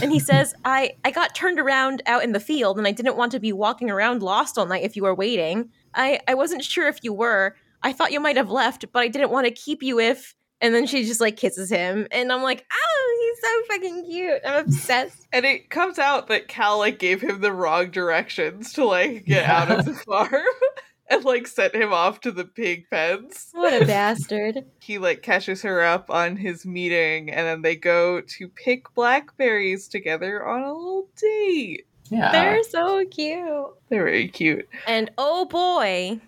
And 0.03 0.11
he 0.11 0.19
says, 0.19 0.57
I, 0.65 0.97
I 1.05 1.13
got 1.13 1.37
turned 1.37 1.61
around 1.61 2.03
out 2.05 2.25
in 2.25 2.33
the 2.33 2.41
field 2.41 2.79
and 2.79 2.87
I 2.89 2.91
didn't 2.91 3.17
want 3.17 3.31
to 3.31 3.39
be 3.39 3.53
walking 3.53 3.93
around 3.93 4.25
lost 4.25 4.59
all 4.59 4.67
night 4.67 4.83
if 4.83 4.97
you 4.97 5.05
were 5.05 5.15
waiting. 5.15 5.71
I, 5.95 6.19
I 6.27 6.35
wasn't 6.35 6.65
sure 6.65 6.89
if 6.89 6.99
you 7.05 7.13
were. 7.13 7.55
I 7.81 7.93
thought 7.93 8.11
you 8.11 8.19
might 8.19 8.39
have 8.39 8.51
left, 8.51 8.87
but 8.93 9.05
I 9.05 9.09
didn't 9.09 9.31
want 9.31 9.47
to 9.47 9.53
keep 9.53 9.85
you 9.85 10.01
if. 10.01 10.35
And 10.61 10.75
then 10.75 10.87
she 10.87 11.05
just 11.05 11.21
like 11.21 11.37
kisses 11.37 11.69
him. 11.71 12.07
And 12.11 12.33
I'm 12.33 12.43
like, 12.43 12.65
oh, 12.73 13.33
he's 13.35 13.51
so 13.51 13.75
fucking 13.75 14.05
cute. 14.07 14.41
I'm 14.45 14.65
obsessed. 14.67 15.27
And 15.33 15.45
it 15.45 15.69
comes 15.71 15.99
out 15.99 16.29
that 16.29 16.49
Cal 16.49 16.79
like 16.79 16.99
gave 16.99 17.21
him 17.21 17.41
the 17.41 17.53
wrong 17.53 17.91
directions 17.91 18.73
to 18.75 18.85
like 18.87 19.27
get 19.27 19.43
Yeah. 19.45 19.63
out 19.63 19.71
of 19.71 19.85
the 19.85 19.93
farm 20.07 20.33
and 21.11 21.25
like 21.25 21.47
sent 21.47 21.75
him 21.75 21.93
off 21.93 22.21
to 22.23 22.33
the 22.33 22.45
pig 22.47 22.87
pens. 22.91 23.49
What 23.53 23.83
a 23.83 23.85
bastard. 23.87 24.65
He 24.81 24.97
like 24.99 25.23
catches 25.23 25.61
her 25.63 25.83
up 25.83 26.11
on 26.11 26.37
his 26.37 26.65
meeting 26.65 27.31
and 27.31 27.47
then 27.47 27.61
they 27.63 27.77
go 27.77 28.23
to 28.23 28.49
pick 28.49 28.93
blackberries 28.95 29.89
together 29.89 30.47
on 30.47 30.63
a 30.63 30.73
little 30.73 31.09
date. 31.21 31.87
Yeah. 32.09 32.33
They're 32.33 32.63
so 32.63 33.05
cute. 33.11 33.45
They're 33.91 34.05
very 34.05 34.29
cute. 34.29 34.69
And 34.87 35.11
oh 35.19 35.45
boy, 35.45 36.21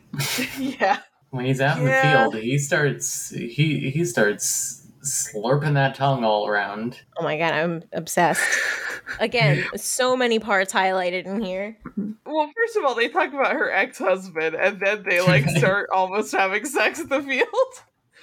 yeah. 0.59 0.99
When 1.31 1.45
he's 1.45 1.61
out 1.61 1.79
in 1.79 1.85
the 1.85 1.93
field, 2.03 2.35
he 2.37 2.59
starts 2.59 3.31
he 3.31 3.91
he 3.91 4.05
starts 4.05 4.87
slurping 5.03 5.75
that 5.75 5.95
tongue 5.95 6.25
all 6.25 6.47
around. 6.47 7.01
oh 7.19 7.23
my 7.25 7.39
god, 7.39 7.53
I'm 7.53 7.83
obsessed. 7.93 8.59
Again, 9.21 9.65
so 9.75 10.17
many 10.17 10.39
parts 10.39 10.73
highlighted 10.73 11.25
in 11.27 11.41
here. 11.41 11.77
Well, 12.31 12.53
first 12.55 12.77
of 12.77 12.85
all, 12.85 12.95
they 12.95 13.09
talk 13.09 13.33
about 13.33 13.55
her 13.55 13.71
ex-husband 13.71 14.55
and 14.55 14.79
then 14.81 15.03
they 15.09 15.23
like 15.23 15.49
start 15.57 15.89
almost 15.91 16.31
having 16.31 16.67
sex 16.67 17.01
at 17.01 17.09
the 17.09 17.23
field. 17.23 17.49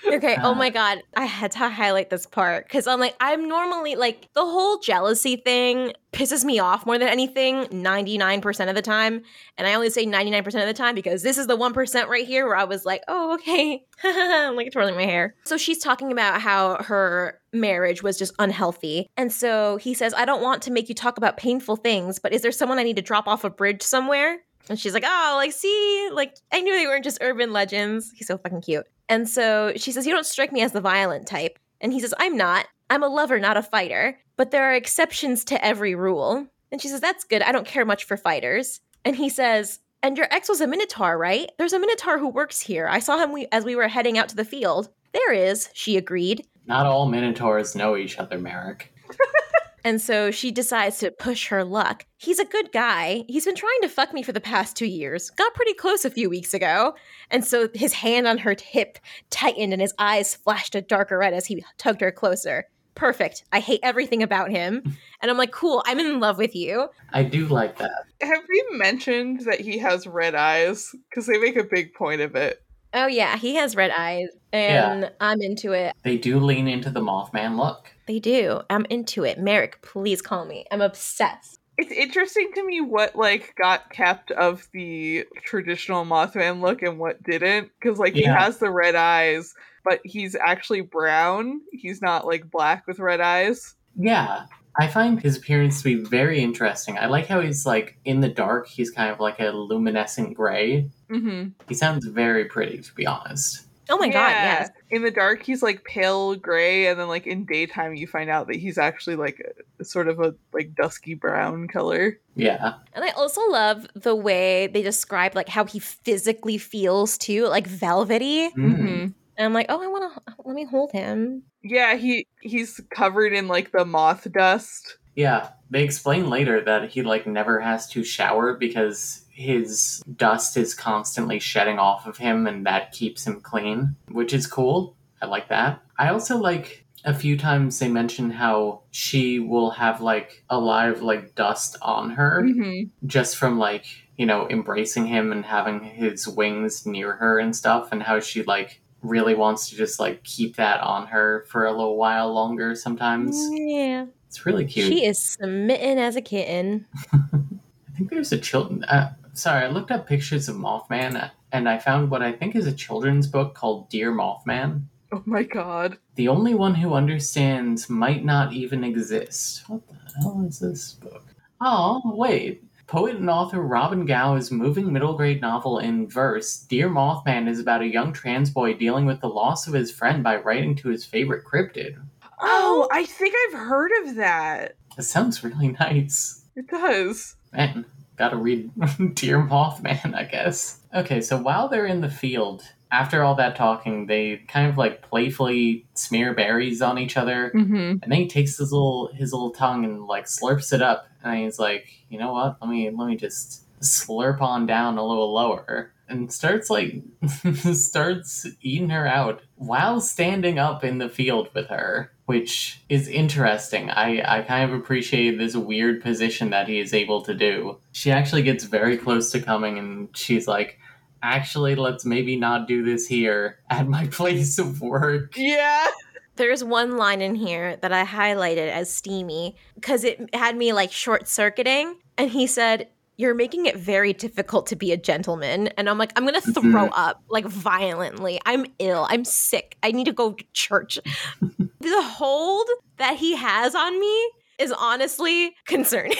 Okay. 0.08 0.38
Oh 0.42 0.52
Uh. 0.52 0.56
my 0.56 0.70
god, 0.70 1.02
I 1.16 1.26
had 1.26 1.52
to 1.52 1.70
highlight 1.70 2.10
this 2.10 2.26
part 2.26 2.66
because 2.66 2.88
I'm 2.88 3.00
like, 3.00 3.16
I'm 3.20 3.48
normally 3.48 3.96
like 3.96 4.30
the 4.34 4.46
whole 4.46 4.78
jealousy 4.80 5.36
thing 5.38 5.94
pisses 6.14 6.46
me 6.46 6.60
off 6.60 6.86
more 6.86 6.98
than 6.98 7.08
anything 7.10 7.66
99% 7.66 8.70
of 8.70 8.76
the 8.76 8.82
time. 8.82 9.22
And 9.58 9.68
I 9.68 9.74
only 9.74 9.90
say 9.90 10.06
99% 10.06 10.46
of 10.62 10.68
the 10.68 10.74
time 10.74 10.96
because 10.96 11.24
this 11.24 11.38
is 11.38 11.48
the 11.48 11.58
1% 11.58 12.08
right 12.08 12.26
here 12.26 12.46
where 12.48 12.56
I 12.56 12.64
was 12.64 12.86
like, 12.86 13.04
oh, 13.08 13.34
okay. 13.34 13.84
I'm 14.04 14.56
like 14.58 14.72
twirling 14.72 14.96
my 14.96 15.04
hair. 15.06 15.36
So 15.44 15.58
she's 15.58 15.80
talking 15.80 16.12
about 16.12 16.40
how 16.42 16.82
her 16.84 17.40
marriage 17.52 18.02
was 18.02 18.18
just 18.18 18.34
unhealthy. 18.40 19.08
And 19.18 19.32
so 19.32 19.78
he 19.78 19.94
says, 19.94 20.14
I 20.14 20.24
don't 20.26 20.42
want 20.42 20.62
to 20.64 20.72
make 20.72 20.88
you 20.88 20.96
talk 20.96 21.18
about 21.18 21.36
painful 21.38 21.76
things, 21.76 22.20
but 22.20 22.32
is 22.34 22.42
there 22.42 22.52
someone 22.52 22.80
I 22.80 22.84
need 22.84 22.96
to 22.96 23.02
drop 23.02 23.28
off 23.28 23.44
a 23.44 23.50
bridge 23.50 23.82
somewhere? 23.82 24.38
And 24.70 24.80
she's 24.80 24.94
like, 24.94 25.04
oh, 25.06 25.34
like, 25.36 25.52
see, 25.52 26.10
like, 26.12 26.36
I 26.52 26.62
knew 26.62 26.74
they 26.76 26.88
weren't 26.88 27.04
just 27.04 27.20
urban 27.22 27.54
legends. 27.54 28.12
He's 28.16 28.26
so 28.28 28.38
fucking 28.38 28.62
cute. 28.62 28.86
And 29.10 29.28
so 29.30 29.74
she 29.76 29.92
says, 29.92 30.06
You 30.06 30.14
don't 30.14 30.26
strike 30.26 30.52
me 30.52 30.62
as 30.62 30.72
the 30.72 30.82
violent 30.82 31.28
type. 31.28 31.60
And 31.82 31.94
he 31.94 32.00
says, 32.00 32.14
I'm 32.18 32.38
not. 32.38 32.66
I'm 32.90 33.04
a 33.04 33.08
lover, 33.08 33.40
not 33.40 33.58
a 33.58 33.64
fighter. 33.64 34.20
But 34.38 34.52
there 34.52 34.64
are 34.64 34.74
exceptions 34.74 35.44
to 35.46 35.64
every 35.66 35.96
rule. 35.96 36.48
And 36.72 36.82
she 36.82 36.88
says, 36.88 37.02
That's 37.02 37.24
good. 37.24 37.42
I 37.42 37.52
don't 37.52 37.68
care 37.68 37.86
much 37.86 38.04
for 38.06 38.18
fighters. 38.18 38.82
And 39.04 39.16
he 39.16 39.30
says, 39.30 39.80
And 40.04 40.18
your 40.18 40.28
ex 40.32 40.50
was 40.50 40.62
a 40.62 40.68
Minotaur, 40.68 41.18
right? 41.18 41.50
There's 41.58 41.74
a 41.74 41.80
Minotaur 41.80 42.18
who 42.18 42.28
works 42.30 42.60
here. 42.62 42.88
I 42.88 43.00
saw 43.00 43.18
him 43.18 43.32
we- 43.32 43.48
as 43.52 43.64
we 43.64 43.76
were 43.76 43.88
heading 43.88 44.18
out 44.18 44.30
to 44.30 44.36
the 44.36 44.46
field. 44.46 44.90
There 45.14 45.32
is, 45.34 45.70
she 45.74 45.96
agreed. 45.98 46.46
Not 46.68 46.86
all 46.88 47.06
minotaurs 47.08 47.76
know 47.76 47.96
each 47.96 48.18
other, 48.18 48.38
Merrick. 48.40 48.92
And 49.86 50.02
so 50.02 50.32
she 50.32 50.50
decides 50.50 50.98
to 50.98 51.12
push 51.12 51.48
her 51.50 51.64
luck. 51.64 52.08
He's 52.18 52.40
a 52.40 52.46
good 52.46 52.72
guy. 52.72 53.24
He's 53.28 53.46
been 53.46 53.56
trying 53.56 53.82
to 53.84 53.88
fuck 53.88 54.14
me 54.16 54.24
for 54.24 54.32
the 54.32 54.42
past 54.42 54.76
two 54.76 54.88
years. 54.88 55.30
Got 55.30 55.54
pretty 55.54 55.76
close 55.76 56.04
a 56.04 56.10
few 56.10 56.28
weeks 56.28 56.56
ago. 56.56 56.96
And 57.30 57.46
so 57.46 57.70
his 57.72 57.94
hand 57.94 58.26
on 58.26 58.40
her 58.40 58.56
hip 58.60 58.98
tightened 59.30 59.74
and 59.74 59.82
his 59.82 59.94
eyes 60.00 60.34
flashed 60.34 60.74
a 60.74 60.82
darker 60.82 61.20
red 61.20 61.36
as 61.36 61.46
he 61.46 61.64
tugged 61.78 62.02
her 62.02 62.12
closer. 62.12 62.66
Perfect. 62.96 63.44
I 63.52 63.60
hate 63.60 63.82
everything 63.84 64.24
about 64.24 64.50
him. 64.50 64.82
And 65.22 65.32
I'm 65.32 65.38
like, 65.40 65.52
cool, 65.52 65.82
I'm 65.88 65.98
in 65.98 66.20
love 66.20 66.38
with 66.38 66.56
you. 66.56 66.88
I 67.12 67.24
do 67.24 67.48
like 67.48 67.80
that. 67.80 67.90
Have 68.22 68.44
we 68.48 68.78
mentioned 68.78 69.42
that 69.46 69.60
he 69.60 69.80
has 69.80 70.06
red 70.06 70.36
eyes? 70.36 70.94
Because 71.10 71.26
they 71.26 71.40
make 71.40 71.56
a 71.56 71.64
big 71.64 71.96
point 71.96 72.22
of 72.22 72.36
it. 72.36 72.62
Oh, 72.94 73.08
yeah, 73.08 73.36
he 73.36 73.56
has 73.56 73.76
red 73.76 73.90
eyes. 73.90 74.28
And 74.54 75.10
I'm 75.20 75.42
into 75.42 75.72
it. 75.72 75.96
They 76.04 76.18
do 76.18 76.40
lean 76.40 76.68
into 76.68 76.92
the 76.92 77.00
Mothman 77.00 77.58
look. 77.58 77.92
They 78.08 78.20
do. 78.20 78.62
I'm 78.70 78.86
into 78.90 79.24
it. 79.24 79.40
Merrick, 79.40 79.82
please 79.82 80.22
call 80.22 80.46
me. 80.46 80.66
I'm 80.72 80.82
obsessed. 80.82 81.60
It's 81.78 81.92
interesting 81.92 82.52
to 82.56 82.66
me 82.66 82.80
what 82.80 83.16
like 83.16 83.54
got 83.58 83.90
kept 83.90 84.32
of 84.32 84.68
the 84.74 85.26
traditional 85.44 86.06
Mothman 86.06 86.62
look 86.62 86.82
and 86.82 87.00
what 87.00 87.22
didn't. 87.24 87.72
Because 87.80 88.00
like 88.00 88.14
he 88.14 88.24
has 88.24 88.60
the 88.60 88.70
red 88.70 88.96
eyes, 88.96 89.54
but 89.84 90.00
he's 90.04 90.36
actually 90.36 90.82
brown. 90.82 91.62
He's 91.72 92.02
not 92.02 92.26
like 92.26 92.50
black 92.50 92.88
with 92.88 93.00
red 93.00 93.20
eyes. 93.20 93.76
Yeah. 93.98 94.46
I 94.78 94.88
find 94.88 95.22
his 95.22 95.38
appearance 95.38 95.82
to 95.82 95.84
be 95.86 96.04
very 96.04 96.42
interesting. 96.42 96.98
I 96.98 97.06
like 97.06 97.28
how 97.28 97.40
he's 97.40 97.66
like 97.66 97.98
in 98.04 98.20
the 98.20 98.28
dark, 98.30 98.68
he's 98.68 98.92
kind 98.92 99.10
of 99.10 99.22
like 99.22 99.40
a 99.40 99.52
luminescent 99.52 100.34
gray. 100.34 100.90
Mm-hmm. 101.10 101.50
He 101.68 101.74
sounds 101.74 102.06
very 102.06 102.46
pretty, 102.46 102.80
to 102.80 102.94
be 102.94 103.08
honest. 103.08 103.65
Oh 103.90 103.98
my 103.98 104.08
God, 104.08 104.30
yes. 104.30 104.70
In 104.90 105.04
the 105.04 105.12
dark, 105.12 105.44
he's 105.44 105.62
like 105.62 105.84
pale 105.84 106.36
gray, 106.36 106.88
and 106.88 107.00
then 107.00 107.08
like 107.08 107.28
in 107.28 107.46
daytime, 107.46 107.96
you 107.96 108.08
find 108.08 108.30
out 108.30 108.48
that 108.48 108.56
he's 108.56 108.78
actually 108.78 109.16
like 109.16 109.42
a, 109.80 109.84
sort 109.86 110.08
of 110.08 110.20
a 110.20 110.34
like 110.54 110.76
dusky 110.76 111.14
brown 111.14 111.68
color. 111.68 112.20
Yeah. 112.36 112.76
And 112.94 113.04
I 113.04 113.10
also 113.12 113.42
love 113.50 113.88
the 113.94 114.16
way 114.16 114.68
they 114.68 114.82
describe 114.82 115.36
like 115.36 115.50
how 115.50 115.66
he 115.66 115.80
physically 115.80 116.58
feels 116.58 117.18
too, 117.18 117.48
like 117.48 117.68
velvety. 117.68 118.50
Mm. 118.50 118.54
Mm-hmm. 118.56 119.08
And 119.38 119.46
I'm 119.46 119.54
like, 119.54 119.68
oh, 119.70 119.82
I 119.82 119.88
want 119.88 120.14
to 120.14 120.34
let 120.46 120.56
me 120.56 120.66
hold 120.66 120.92
him. 120.92 121.44
Yeah, 121.62 121.96
he 121.96 122.26
he's 122.42 122.80
covered 122.90 123.34
in 123.34 123.48
like 123.48 123.72
the 123.72 123.86
moth 123.86 124.32
dust. 124.32 124.98
Yeah. 125.16 125.50
They 125.70 125.84
explain 125.84 126.30
later 126.30 126.62
that 126.62 126.90
he 126.90 127.02
like 127.02 127.28
never 127.28 127.60
has 127.60 127.88
to 127.90 128.04
shower 128.04 128.54
because 128.54 129.25
his 129.36 130.02
dust 130.16 130.56
is 130.56 130.74
constantly 130.74 131.40
shedding 131.40 131.78
off 131.78 132.08
of 132.08 132.18
him 132.18 132.48
and 132.48 132.66
that 132.66 132.94
keeps 132.94 133.28
him 133.28 133.42
clean, 133.42 133.94
which 134.08 134.34
is 134.34 134.48
cool. 134.48 134.96
I 135.22 135.26
like 135.26 135.50
that. 135.50 135.82
I 135.98 136.08
also 136.08 136.38
like 136.38 136.86
a 137.04 137.14
few 137.14 137.38
times 137.38 137.78
they 137.78 137.90
mention 137.90 138.32
how 138.32 138.82
she 138.92 139.40
will 139.40 139.72
have 139.72 140.00
like 140.00 140.44
a 140.50 140.58
lot 140.58 140.88
of 140.88 141.02
like 141.02 141.36
dust 141.36 141.76
on 141.82 142.12
her 142.12 142.44
Mm-hmm. 142.44 143.08
just 143.08 143.36
from 143.36 143.60
like, 143.60 143.86
you 144.16 144.26
know, 144.26 144.48
embracing 144.50 145.06
him 145.06 145.34
and 145.34 145.44
having 145.46 145.84
his 145.84 146.28
wings 146.30 146.86
near 146.86 147.12
her 147.18 147.38
and 147.38 147.54
stuff 147.54 147.90
and 147.92 148.02
how 148.02 148.22
she 148.22 148.42
like 148.44 148.82
really 149.02 149.36
wants 149.36 149.70
to 149.70 149.76
just 149.76 150.00
like 150.00 150.24
keep 150.24 150.56
that 150.56 150.80
on 150.80 151.08
her 151.08 151.46
for 151.50 151.66
a 151.66 151.72
little 151.72 151.98
while 151.98 152.34
longer 152.34 152.74
sometimes. 152.74 153.38
Yeah. 153.52 154.06
It's 154.30 154.46
really 154.46 154.66
cute. 154.66 154.88
She 154.88 155.06
is 155.06 155.22
smitten 155.22 155.98
as 155.98 156.16
a 156.16 156.22
kitten. 156.22 156.86
I 157.14 157.98
think 157.98 158.10
there's 158.10 158.32
a 158.32 158.38
children. 158.38 158.84
Uh, 158.86 159.14
sorry, 159.36 159.66
I 159.66 159.70
looked 159.70 159.92
up 159.92 160.08
pictures 160.08 160.50
of 160.50 160.56
Mothman 160.56 161.30
and 161.52 161.70
I 161.70 161.78
found 161.80 162.10
what 162.10 162.22
I 162.22 162.32
think 162.32 162.56
is 162.56 162.68
a 162.68 162.74
children's 162.74 163.28
book 163.28 163.54
called 163.54 163.90
Dear 163.90 164.12
Mothman. 164.12 164.84
Oh 165.12 165.22
my 165.26 165.44
god. 165.44 165.98
The 166.16 166.28
only 166.28 166.54
one 166.56 166.76
who 166.76 166.94
understands 166.94 167.90
might 167.90 168.26
not 168.26 168.54
even 168.54 168.84
exist. 168.84 169.64
What 169.70 169.88
the 169.88 169.96
hell 170.22 170.46
is 170.48 170.60
this 170.60 170.94
book? 170.94 171.24
Oh, 171.62 172.02
wait. 172.06 172.64
Poet 172.88 173.16
and 173.16 173.30
author 173.30 173.62
Robin 173.62 174.06
Gow's 174.06 174.52
moving 174.52 174.92
middle 174.94 175.16
grade 175.16 175.42
novel 175.42 175.80
in 175.80 176.08
verse, 176.08 176.58
Dear 176.60 176.90
Mothman 176.90 177.48
is 177.48 177.60
about 177.60 177.82
a 177.82 177.88
young 177.88 178.14
trans 178.14 178.50
boy 178.52 178.74
dealing 178.74 179.06
with 179.06 179.22
the 179.22 179.28
loss 179.30 179.68
of 179.68 179.74
his 179.74 179.92
friend 179.92 180.24
by 180.24 180.36
writing 180.38 180.76
to 180.76 180.90
his 180.90 181.04
favorite 181.06 181.44
cryptid. 181.46 181.96
Oh, 182.40 182.88
I 182.92 183.06
think 183.06 183.34
I've 183.48 183.60
heard 183.60 183.92
of 184.04 184.16
that. 184.16 184.76
It 184.98 185.04
sounds 185.04 185.44
really 185.44 185.70
nice. 185.80 186.44
It 186.56 186.68
does. 186.68 187.36
Man, 187.54 187.86
gotta 188.18 188.38
read 188.38 188.72
Dear 189.14 189.40
Mothman, 189.40 190.16
I 190.16 190.24
guess. 190.24 190.80
Okay, 190.94 191.22
so 191.22 191.38
while 191.38 191.68
they're 191.68 191.86
in 191.86 192.02
the 192.02 192.10
field, 192.10 192.64
after 192.92 193.24
all 193.24 193.36
that 193.36 193.56
talking, 193.56 194.06
they 194.06 194.38
kind 194.48 194.68
of 194.68 194.78
like 194.78 195.02
playfully 195.02 195.86
smear 195.96 196.34
berries 196.34 196.82
on 196.82 196.98
each 196.98 197.18
other. 197.18 197.52
Mm-hmm. 197.54 197.98
And 198.02 198.04
then 198.08 198.20
he 198.20 198.28
takes 198.28 198.58
his 198.58 198.72
little 198.72 199.12
his 199.14 199.34
little 199.34 199.52
tongue 199.52 199.84
and 199.84 200.06
like 200.06 200.26
slurps 200.26 200.72
it 200.72 200.82
up, 200.82 201.08
and 201.24 201.44
he's 201.44 201.60
like, 201.60 201.88
you 202.10 202.18
know 202.20 202.34
what? 202.34 202.58
Let 202.62 202.70
me 202.70 202.90
let 202.90 203.08
me 203.08 203.18
just 203.18 203.64
slurp 203.82 204.42
on 204.42 204.66
down 204.66 204.98
a 204.98 205.06
little 205.06 205.34
lower, 205.34 205.92
and 206.08 206.32
starts 206.32 206.70
like 206.70 207.02
starts 207.74 208.48
eating 208.62 208.90
her 208.90 209.08
out 209.08 209.42
while 209.56 210.00
standing 210.00 210.60
up 210.60 210.84
in 210.84 211.00
the 211.00 211.10
field 211.10 211.50
with 211.54 211.68
her, 211.68 212.12
which 212.26 212.82
is 212.90 213.08
interesting. 213.08 213.90
I 213.90 214.40
I 214.40 214.42
kind 214.42 214.70
of 214.70 214.78
appreciate 214.78 215.38
this 215.38 215.56
weird 215.56 216.02
position 216.02 216.50
that 216.52 216.68
he 216.68 216.80
is 216.80 216.94
able 216.94 217.22
to 217.24 217.34
do. 217.34 217.78
She 217.92 218.12
actually 218.12 218.44
gets 218.44 218.64
very 218.64 218.98
close 218.98 219.32
to 219.32 219.42
coming, 219.42 219.78
and 219.78 220.10
she's 220.16 220.48
like. 220.48 220.80
Actually, 221.24 221.74
let's 221.74 222.06
maybe 222.06 222.36
not 222.36 222.68
do 222.68 222.84
this 222.84 223.08
here 223.08 223.58
at 223.72 223.88
my 223.88 224.06
place 224.12 224.60
of 224.60 224.80
work. 224.80 225.34
Yeah. 225.36 225.88
There's 226.36 226.64
one 226.64 226.98
line 226.98 227.22
in 227.22 227.34
here 227.34 227.78
that 227.78 227.92
I 227.92 228.06
highlighted 228.06 228.70
as 228.70 228.94
steamy 228.94 229.56
because 229.74 230.04
it 230.04 230.36
had 230.36 230.56
me 230.56 230.72
like 230.72 230.92
short 230.92 231.28
circuiting. 231.28 231.96
And 232.18 232.30
he 232.30 232.46
said, 232.46 232.90
You're 233.18 233.34
making 233.34 233.66
it 233.66 233.78
very 233.78 234.14
difficult 234.14 234.68
to 234.68 234.76
be 234.76 234.92
a 234.92 234.98
gentleman. 234.98 235.68
And 235.78 235.90
I'm 235.90 235.98
like, 235.98 236.12
I'm 236.16 236.24
going 236.24 236.40
to 236.40 236.52
mm-hmm. 236.52 236.72
throw 236.72 236.88
up 236.88 237.24
like 237.30 237.46
violently. 237.46 238.40
I'm 238.46 238.66
ill. 238.80 239.08
I'm 239.10 239.26
sick. 239.26 239.78
I 239.84 239.92
need 239.92 240.06
to 240.06 240.14
go 240.14 240.34
to 240.34 240.46
church. 240.54 241.00
the 241.40 242.02
hold 242.02 242.68
that 242.98 243.18
he 243.18 243.36
has 243.36 243.76
on 243.76 244.00
me 244.00 244.32
is 244.58 244.72
honestly 244.72 245.56
concerning. 245.66 246.18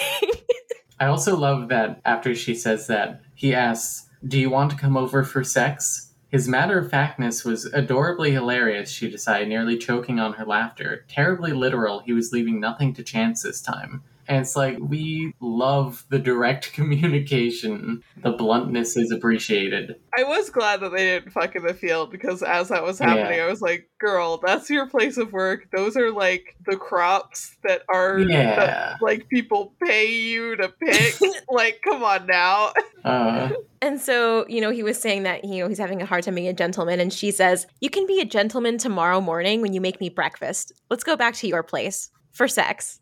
I 1.00 1.06
also 1.06 1.36
love 1.36 1.68
that 1.68 2.00
after 2.04 2.34
she 2.34 2.54
says 2.54 2.86
that, 2.86 3.20
he 3.34 3.54
asks, 3.54 4.08
Do 4.26 4.38
you 4.38 4.48
want 4.48 4.70
to 4.70 4.76
come 4.76 4.96
over 4.96 5.24
for 5.24 5.44
sex? 5.44 6.06
His 6.28 6.48
matter 6.48 6.78
of 6.78 6.90
factness 6.90 7.44
was 7.44 7.66
adorably 7.66 8.32
hilarious, 8.32 8.90
she 8.90 9.08
decided, 9.08 9.48
nearly 9.48 9.78
choking 9.78 10.18
on 10.18 10.34
her 10.34 10.44
laughter. 10.44 11.04
Terribly 11.08 11.52
literal, 11.52 12.00
he 12.00 12.12
was 12.12 12.32
leaving 12.32 12.58
nothing 12.58 12.92
to 12.94 13.02
chance 13.02 13.42
this 13.42 13.62
time. 13.62 14.02
And 14.28 14.38
it's 14.40 14.56
like, 14.56 14.76
we 14.80 15.32
love 15.40 16.04
the 16.10 16.18
direct 16.18 16.72
communication. 17.20 18.02
The 18.22 18.32
bluntness 18.32 18.96
is 18.96 19.10
appreciated. 19.10 19.96
I 20.18 20.24
was 20.24 20.50
glad 20.50 20.80
that 20.80 20.92
they 20.92 21.04
didn't 21.04 21.32
fuck 21.32 21.54
in 21.56 21.62
the 21.64 21.74
field 21.74 22.10
because 22.10 22.42
as 22.42 22.68
that 22.68 22.82
was 22.82 22.98
happening, 22.98 23.38
Yeah. 23.38 23.44
I 23.44 23.50
was 23.50 23.60
like, 23.62 23.88
girl, 23.98 24.40
that's 24.44 24.68
your 24.70 24.86
place 24.88 25.16
of 25.16 25.32
work. 25.32 25.68
Those 25.74 25.96
are 25.96 26.10
like 26.10 26.56
the 26.66 26.76
crops 26.76 27.56
that 27.64 27.82
are 27.88 28.18
that, 28.20 28.28
Yeah. 28.28 28.96
like 29.00 29.28
people 29.28 29.74
pay 29.84 30.12
you 30.12 30.56
to 30.56 30.68
pick. 30.68 31.16
like, 31.50 31.80
come 31.82 32.02
on 32.02 32.26
now. 32.26 32.72
Uh, 33.04 33.50
And 33.82 34.00
so, 34.00 34.46
you 34.48 34.60
know, 34.60 34.70
he 34.70 34.82
was 34.82 34.98
saying 35.00 35.22
that, 35.24 35.44
you 35.44 35.58
know, 35.62 35.68
he's 35.68 35.78
having 35.78 36.00
a 36.02 36.06
hard 36.06 36.24
time 36.24 36.34
being 36.34 36.48
a 36.48 36.52
gentleman. 36.52 36.98
And 36.98 37.12
she 37.12 37.30
says, 37.30 37.66
You 37.80 37.90
can 37.90 38.06
be 38.06 38.20
a 38.20 38.24
gentleman 38.24 38.78
tomorrow 38.78 39.20
morning 39.20 39.60
when 39.60 39.72
you 39.72 39.80
make 39.80 40.00
me 40.00 40.08
breakfast. 40.08 40.72
Let's 40.90 41.04
go 41.04 41.14
back 41.16 41.34
to 41.36 41.46
your 41.46 41.62
place 41.62 42.10
for 42.32 42.48
sex. 42.48 43.00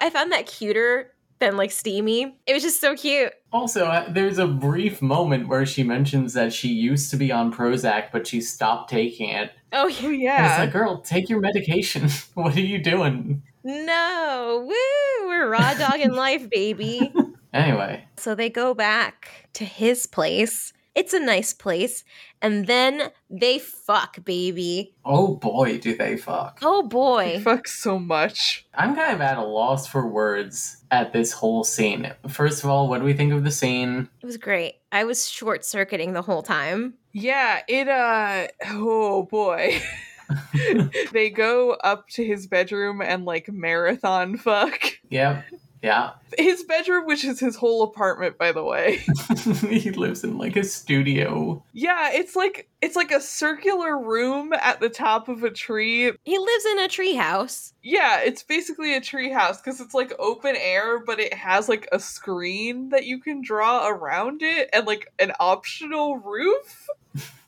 I 0.00 0.10
found 0.10 0.32
that 0.32 0.46
cuter 0.46 1.12
than 1.38 1.56
like 1.56 1.70
steamy. 1.70 2.36
It 2.46 2.52
was 2.52 2.62
just 2.62 2.80
so 2.80 2.96
cute. 2.96 3.32
also, 3.52 3.84
uh, 3.86 4.10
there's 4.12 4.38
a 4.38 4.46
brief 4.46 5.00
moment 5.00 5.48
where 5.48 5.64
she 5.64 5.82
mentions 5.84 6.34
that 6.34 6.52
she 6.52 6.68
used 6.68 7.10
to 7.12 7.16
be 7.16 7.30
on 7.30 7.52
Prozac, 7.52 8.10
but 8.12 8.26
she 8.26 8.40
stopped 8.40 8.90
taking 8.90 9.28
it. 9.30 9.52
Oh, 9.72 9.84
Oh 10.02 10.08
yeah. 10.10 10.36
And 10.36 10.46
it's 10.46 10.58
like, 10.58 10.72
girl, 10.72 11.00
take 11.00 11.28
your 11.28 11.40
medication. 11.40 12.08
what 12.34 12.56
are 12.56 12.60
you 12.60 12.82
doing? 12.82 13.42
no. 13.64 14.64
Woo. 14.66 15.28
We're 15.28 15.48
raw 15.48 15.74
dog 15.74 16.00
in 16.00 16.14
life, 16.14 16.48
baby. 16.50 17.12
Anyway, 17.52 18.04
So 18.16 18.34
they 18.34 18.50
go 18.50 18.74
back 18.74 19.48
to 19.54 19.64
his 19.64 20.06
place. 20.06 20.72
It's 20.98 21.12
a 21.12 21.20
nice 21.20 21.52
place. 21.52 22.02
And 22.42 22.66
then 22.66 23.12
they 23.30 23.60
fuck, 23.60 24.24
baby. 24.24 24.96
oh 25.04 25.36
boy, 25.36 25.78
do 25.78 25.96
they 25.96 26.16
fuck. 26.16 26.58
Oh 26.60 26.82
boy. 26.82 27.40
Fuck 27.44 27.68
so 27.68 28.00
much. 28.00 28.66
I'm 28.74 28.96
kind 28.96 29.14
of 29.14 29.20
at 29.20 29.38
a 29.38 29.44
loss 29.44 29.86
for 29.86 30.04
words 30.08 30.78
at 30.90 31.12
this 31.12 31.30
whole 31.30 31.62
scene. 31.62 32.12
First 32.28 32.64
of 32.64 32.70
all, 32.70 32.88
what 32.88 32.98
do 32.98 33.04
we 33.04 33.12
think 33.12 33.32
of 33.32 33.44
the 33.44 33.52
scene? 33.52 34.08
It 34.20 34.26
was 34.26 34.38
great. 34.38 34.74
I 34.90 35.04
was 35.04 35.28
short 35.28 35.64
circuiting 35.64 36.14
the 36.14 36.22
whole 36.22 36.42
time. 36.42 36.94
Yeah, 37.12 37.60
it 37.68 37.86
uh 37.86 38.48
oh 38.66 39.22
boy. 39.22 39.80
they 41.12 41.30
go 41.30 41.70
up 41.84 42.08
to 42.08 42.26
his 42.26 42.48
bedroom 42.48 43.00
and 43.00 43.24
like 43.24 43.48
marathon 43.48 44.36
fuck. 44.36 44.82
Yep. 45.10 45.44
Yeah. 45.82 46.12
His 46.36 46.64
bedroom, 46.64 47.06
which 47.06 47.24
is 47.24 47.38
his 47.38 47.56
whole 47.56 47.82
apartment, 47.82 48.36
by 48.36 48.52
the 48.52 48.64
way. 48.64 49.04
he 49.68 49.90
lives 49.90 50.24
in 50.24 50.38
like 50.38 50.56
a 50.56 50.64
studio. 50.64 51.62
Yeah, 51.72 52.10
it's 52.12 52.34
like 52.34 52.68
it's 52.80 52.96
like 52.96 53.10
a 53.10 53.20
circular 53.20 53.98
room 53.98 54.52
at 54.52 54.80
the 54.80 54.88
top 54.88 55.28
of 55.28 55.44
a 55.44 55.50
tree. 55.50 56.12
He 56.24 56.38
lives 56.38 56.64
in 56.66 56.78
a 56.80 56.88
treehouse. 56.88 57.72
Yeah, 57.82 58.20
it's 58.20 58.42
basically 58.42 58.94
a 58.94 59.00
tree 59.00 59.30
house 59.30 59.60
because 59.60 59.80
it's 59.80 59.94
like 59.94 60.12
open 60.18 60.56
air, 60.56 60.98
but 60.98 61.20
it 61.20 61.34
has 61.34 61.68
like 61.68 61.88
a 61.92 62.00
screen 62.00 62.88
that 62.90 63.04
you 63.04 63.20
can 63.20 63.40
draw 63.40 63.88
around 63.88 64.42
it 64.42 64.68
and 64.72 64.86
like 64.86 65.12
an 65.18 65.32
optional 65.38 66.18
roof. 66.18 66.88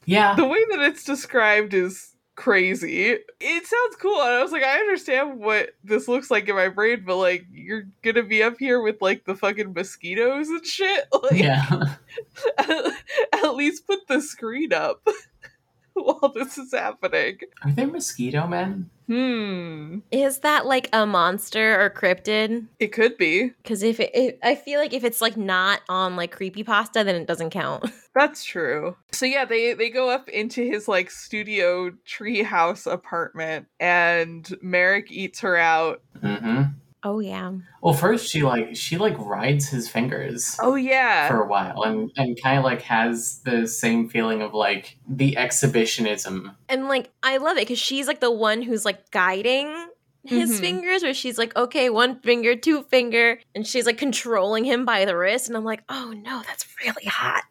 Yeah. 0.07 0.35
The 0.35 0.47
way 0.47 0.65
that 0.71 0.81
it's 0.81 1.05
described 1.05 1.75
is 1.75 2.10
crazy. 2.41 3.19
It 3.39 3.67
sounds 3.67 3.97
cool. 4.01 4.19
And 4.23 4.33
I 4.33 4.43
was 4.43 4.51
like, 4.51 4.63
I 4.63 4.79
understand 4.79 5.39
what 5.39 5.71
this 5.85 6.09
looks 6.09 6.31
like 6.31 6.49
in 6.49 6.55
my 6.57 6.69
brain, 6.69 7.03
but 7.07 7.17
like 7.19 7.47
you're 7.53 7.85
gonna 8.03 8.23
be 8.23 8.43
up 8.43 8.57
here 8.59 8.81
with 8.81 9.03
like 9.03 9.25
the 9.27 9.35
fucking 9.35 9.75
mosquitoes 9.75 10.49
and 10.49 10.65
shit. 10.65 11.05
Like 11.23 11.39
Yeah. 11.39 11.97
at 12.59 13.55
least 13.55 13.87
put 13.87 14.09
the 14.09 14.23
screen 14.23 14.73
up 14.73 15.07
while 16.21 16.33
this 16.33 16.59
is 16.59 16.73
happening. 16.73 17.39
Are 17.65 17.73
there 17.73 17.87
mosquito 17.87 18.47
men? 18.47 18.91
Hmm. 19.11 19.99
Is 20.13 20.39
that 20.39 20.67
like 20.67 20.89
a 20.93 21.05
monster 21.05 21.81
or 21.81 21.91
cryptid? 21.91 22.69
It 22.79 22.93
could 22.93 23.17
be. 23.17 23.49
Because 23.63 23.83
if 23.83 23.99
it, 23.99 24.11
it, 24.15 24.39
I 24.41 24.55
feel 24.55 24.79
like 24.79 24.93
if 24.93 25.03
it's 25.03 25.21
like 25.21 25.37
not 25.37 25.81
on 25.89 26.15
like 26.15 26.31
creepy 26.31 26.63
pasta, 26.63 27.03
then 27.03 27.17
it 27.17 27.27
doesn't 27.27 27.51
count. 27.51 27.91
That's 28.15 28.45
true. 28.45 28.97
So 29.11 29.27
yeah, 29.27 29.45
they 29.45 29.73
they 29.75 29.91
go 29.91 30.11
up 30.11 30.29
into 30.29 30.63
his 30.63 30.87
like 30.87 31.11
studio 31.11 31.91
treehouse 32.07 32.91
apartment, 32.91 33.67
and 33.81 34.49
Merrick 34.63 35.11
eats 35.11 35.41
her 35.41 35.57
out. 35.57 36.03
Mm-hmm. 36.23 36.63
Oh 37.03 37.19
yeah. 37.21 37.53
Well, 37.83 37.95
first 37.95 38.31
she 38.31 38.43
like 38.43 38.77
she 38.77 38.99
like 38.99 39.17
rides 39.19 39.69
his 39.69 39.89
fingers 39.89 40.57
Oh 40.61 40.75
yeah, 40.75 41.29
for 41.29 41.43
a 41.43 41.47
while, 41.49 41.83
and 41.83 42.11
and 42.17 42.39
kind 42.43 42.59
of 42.59 42.65
like 42.65 42.83
has 42.83 43.41
the 43.45 43.67
same 43.67 44.09
feeling 44.09 44.43
of 44.43 44.53
like 44.53 44.99
the 45.09 45.37
exhibitionism. 45.37 46.57
And 46.69 46.89
like 46.89 47.11
I 47.23 47.39
love 47.39 47.57
it 47.57 47.63
because 47.63 47.79
she's 47.79 48.07
like 48.07 48.21
the 48.21 48.31
one 48.31 48.63
who's 48.63 48.85
like 48.85 49.11
guiding 49.11 49.89
his 50.25 50.51
Mhm. 50.51 50.61
fingers, 50.61 51.03
where 51.03 51.15
she's 51.15 51.39
like, 51.39 51.57
okay, 51.57 51.89
one 51.89 52.21
finger, 52.21 52.55
two 52.55 52.83
finger, 52.83 53.41
and 53.55 53.67
she's 53.67 53.87
like 53.87 53.97
controlling 53.97 54.65
him 54.65 54.85
by 54.85 55.07
the 55.07 55.17
wrist. 55.17 55.49
And 55.49 55.57
I'm 55.57 55.65
like, 55.65 55.83
oh 55.89 56.13
no, 56.15 56.43
that's 56.47 56.67
really 56.85 57.07
hot. 57.07 57.45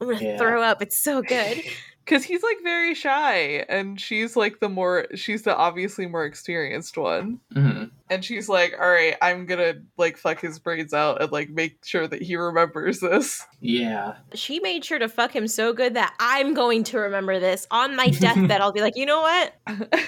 I'm 0.00 0.08
gonna 0.08 0.24
Yeah. 0.24 0.38
throw 0.38 0.62
up. 0.62 0.80
It's 0.80 0.96
so 0.96 1.22
good. 1.22 1.60
because 2.04 2.24
he's 2.24 2.42
like 2.44 2.58
very 2.62 2.94
shy, 2.94 3.64
and 3.68 4.00
she's 4.00 4.36
like 4.36 4.60
the 4.60 4.68
more 4.68 5.06
she's 5.16 5.42
the 5.42 5.56
obviously 5.56 6.06
more 6.06 6.24
experienced 6.24 6.96
one. 6.96 7.40
hmm 7.52 7.84
And 8.12 8.22
she's 8.22 8.46
like, 8.46 8.74
all 8.78 8.90
right, 8.90 9.16
I'm 9.22 9.46
gonna 9.46 9.76
like 9.96 10.18
fuck 10.18 10.38
his 10.38 10.58
brains 10.58 10.92
out 10.92 11.22
and 11.22 11.32
like 11.32 11.48
make 11.48 11.82
sure 11.82 12.06
that 12.06 12.20
he 12.20 12.36
remembers 12.36 13.00
this. 13.00 13.42
Yeah. 13.60 14.16
she 14.34 14.60
made 14.60 14.84
sure 14.84 14.98
to 14.98 15.08
fuck 15.08 15.34
him 15.34 15.48
so 15.48 15.72
good 15.72 15.94
that 15.94 16.14
I'm 16.20 16.52
going 16.52 16.84
to 16.84 16.98
remember 16.98 17.40
this 17.40 17.66
on 17.70 17.96
my 17.96 18.08
deathbed. 18.08 18.60
I'll 18.60 18.72
be 18.72 18.82
like, 18.82 18.96
you 18.96 19.06
know 19.06 19.22
what? 19.22 19.54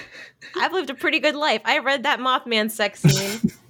I've 0.55 0.71
lived 0.71 0.91
a 0.91 0.93
pretty 0.93 1.19
good 1.19 1.35
life. 1.35 1.61
I 1.65 1.79
read 1.79 2.03
that 2.03 2.19
Mothman 2.19 2.69
sex 2.69 3.01
scene. 3.01 3.51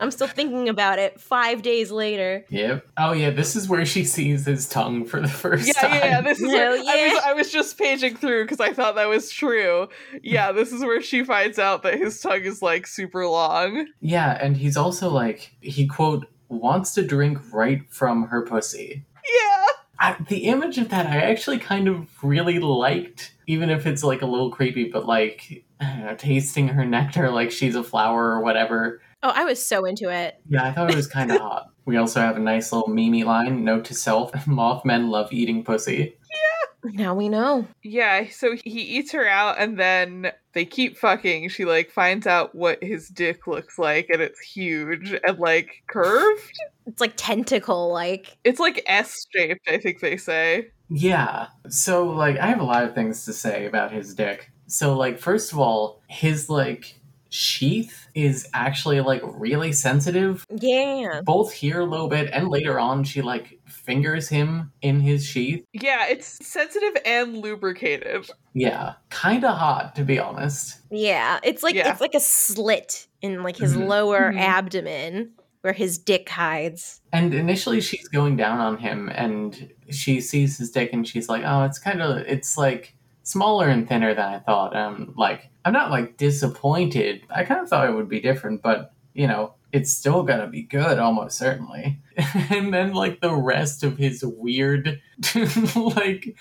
I'm 0.00 0.10
still 0.10 0.28
thinking 0.28 0.68
about 0.68 0.98
it 0.98 1.20
five 1.20 1.62
days 1.62 1.90
later. 1.90 2.44
Yep. 2.50 2.86
Oh 2.96 3.12
yeah, 3.12 3.30
this 3.30 3.56
is 3.56 3.68
where 3.68 3.84
she 3.84 4.04
sees 4.04 4.46
his 4.46 4.68
tongue 4.68 5.04
for 5.04 5.20
the 5.20 5.28
first 5.28 5.66
yeah, 5.66 5.72
time. 5.72 5.92
yeah, 5.92 6.04
yeah. 6.04 6.20
This 6.20 6.40
is 6.40 6.50
Hell 6.52 6.70
where, 6.72 6.78
I 6.78 7.08
was 7.08 7.22
I 7.26 7.32
was 7.32 7.52
just 7.52 7.78
paging 7.78 8.16
through 8.16 8.44
because 8.44 8.60
I 8.60 8.72
thought 8.72 8.94
that 8.94 9.08
was 9.08 9.30
true. 9.30 9.88
Yeah, 10.22 10.52
this 10.52 10.72
is 10.72 10.82
where 10.82 11.02
she 11.02 11.24
finds 11.24 11.58
out 11.58 11.82
that 11.82 11.98
his 11.98 12.20
tongue 12.20 12.42
is 12.42 12.62
like 12.62 12.86
super 12.86 13.26
long. 13.26 13.88
Yeah, 14.00 14.38
and 14.40 14.56
he's 14.56 14.76
also 14.76 15.10
like 15.10 15.56
he 15.60 15.86
quote 15.86 16.26
wants 16.48 16.94
to 16.94 17.02
drink 17.02 17.38
right 17.52 17.82
from 17.90 18.28
her 18.28 18.42
pussy. 18.42 19.04
Yeah. 19.24 19.66
I, 20.00 20.16
the 20.28 20.44
image 20.44 20.78
of 20.78 20.90
that 20.90 21.06
I 21.06 21.22
actually 21.22 21.58
kind 21.58 21.88
of 21.88 22.22
really 22.22 22.60
liked, 22.60 23.34
even 23.48 23.68
if 23.68 23.84
it's 23.86 24.04
like 24.04 24.22
a 24.22 24.26
little 24.26 24.50
creepy. 24.50 24.84
But 24.84 25.06
like 25.06 25.64
I 25.80 25.86
don't 25.86 26.04
know, 26.06 26.14
tasting 26.14 26.68
her 26.68 26.84
nectar 26.84 27.30
like 27.30 27.50
she's 27.50 27.74
a 27.74 27.82
flower 27.82 28.30
or 28.30 28.40
whatever. 28.40 29.00
Oh, 29.22 29.32
I 29.34 29.44
was 29.44 29.64
so 29.64 29.84
into 29.84 30.10
it. 30.10 30.40
Yeah, 30.48 30.64
I 30.64 30.72
thought 30.72 30.90
it 30.90 30.96
was 30.96 31.06
kind 31.06 31.30
of 31.30 31.40
hot. 31.40 31.70
We 31.84 31.96
also 31.96 32.20
have 32.20 32.36
a 32.36 32.40
nice 32.40 32.72
little 32.72 32.88
memey 32.88 33.24
line. 33.24 33.64
Note 33.64 33.84
to 33.86 33.94
self: 33.94 34.32
Mothmen 34.46 35.08
love 35.08 35.32
eating 35.32 35.64
pussy. 35.64 36.16
Yeah. 36.30 36.90
Now 36.92 37.14
we 37.14 37.28
know. 37.28 37.66
Yeah, 37.82 38.28
so 38.30 38.54
he 38.54 38.80
eats 38.80 39.10
her 39.12 39.26
out 39.26 39.56
and 39.58 39.78
then 39.78 40.30
they 40.52 40.64
keep 40.64 40.96
fucking. 40.96 41.48
She 41.48 41.64
like 41.64 41.90
finds 41.90 42.26
out 42.26 42.54
what 42.54 42.82
his 42.82 43.08
dick 43.08 43.46
looks 43.46 43.78
like 43.78 44.08
and 44.10 44.22
it's 44.22 44.40
huge 44.40 45.12
and 45.24 45.38
like 45.38 45.82
curved. 45.88 46.58
It's 46.86 47.00
like 47.00 47.14
tentacle 47.16 47.92
like. 47.92 48.38
It's 48.44 48.60
like 48.60 48.82
S 48.86 49.26
shaped, 49.34 49.68
I 49.68 49.78
think 49.78 50.00
they 50.00 50.16
say. 50.16 50.70
Yeah. 50.88 51.48
So, 51.68 52.06
like, 52.06 52.38
I 52.38 52.46
have 52.46 52.60
a 52.60 52.64
lot 52.64 52.84
of 52.84 52.94
things 52.94 53.24
to 53.26 53.32
say 53.32 53.66
about 53.66 53.92
his 53.92 54.14
dick. 54.14 54.50
So, 54.66 54.96
like, 54.96 55.18
first 55.18 55.52
of 55.52 55.58
all, 55.58 56.02
his, 56.08 56.48
like, 56.48 56.98
sheath 57.30 58.08
is 58.14 58.48
actually, 58.54 59.00
like, 59.00 59.20
really 59.24 59.72
sensitive. 59.72 60.44
Yeah. 60.50 61.20
Both 61.24 61.52
here 61.52 61.80
a 61.80 61.84
little 61.84 62.08
bit 62.08 62.30
and 62.32 62.48
later 62.48 62.78
on, 62.80 63.04
she, 63.04 63.22
like, 63.22 63.58
fingers 63.66 64.28
him 64.28 64.72
in 64.82 65.00
his 65.00 65.24
sheath. 65.26 65.64
Yeah, 65.72 66.06
it's 66.08 66.38
sensitive 66.46 66.96
and 67.04 67.38
lubricated. 67.38 68.28
Yeah. 68.54 68.94
Kinda 69.10 69.52
hot, 69.52 69.94
to 69.96 70.04
be 70.04 70.18
honest. 70.18 70.78
Yeah. 70.90 71.38
It's 71.42 71.62
like 71.62 71.74
Yeah. 71.74 71.90
it's 71.90 72.00
like 72.00 72.14
a 72.14 72.20
slit 72.20 73.06
in 73.22 73.42
like 73.42 73.56
his 73.56 73.76
Mhm. 73.76 73.86
lower 73.88 74.32
Mhm. 74.32 74.40
abdomen 74.40 75.30
where 75.62 75.72
his 75.72 75.98
dick 75.98 76.28
hides. 76.28 77.00
And 77.12 77.34
initially, 77.34 77.80
she's 77.80 78.08
going 78.08 78.36
down 78.36 78.58
on 78.60 78.78
him, 78.78 79.10
and 79.14 79.70
she 79.90 80.20
sees 80.20 80.56
his 80.58 80.70
dick, 80.70 80.90
and 80.92 81.06
she's 81.06 81.28
like, 81.28 81.42
"Oh, 81.44 81.64
it's 81.64 81.78
kind 81.78 82.00
of, 82.00 82.18
it's 82.26 82.56
like 82.56 82.94
smaller 83.22 83.68
and 83.68 83.86
thinner 83.88 84.14
than 84.14 84.24
I 84.34 84.38
thought." 84.38 84.74
Um, 84.76 85.14
like, 85.16 85.50
I'm 85.68 85.74
not 85.74 85.90
like 85.90 86.16
disappointed. 86.16 87.26
I 87.28 87.44
kind 87.44 87.60
of 87.60 87.68
thought 87.68 87.90
it 87.90 87.92
would 87.92 88.08
be 88.08 88.20
different, 88.20 88.62
but 88.62 88.94
you 89.12 89.26
know, 89.26 89.52
it's 89.70 89.92
still 89.92 90.22
gonna 90.22 90.46
be 90.46 90.62
good, 90.62 90.98
almost 90.98 91.36
certainly. 91.36 92.00
and 92.50 92.72
then, 92.72 92.94
like, 92.94 93.20
the 93.20 93.34
rest 93.34 93.84
of 93.84 93.98
his 93.98 94.24
weird, 94.24 95.02
like, 95.76 96.34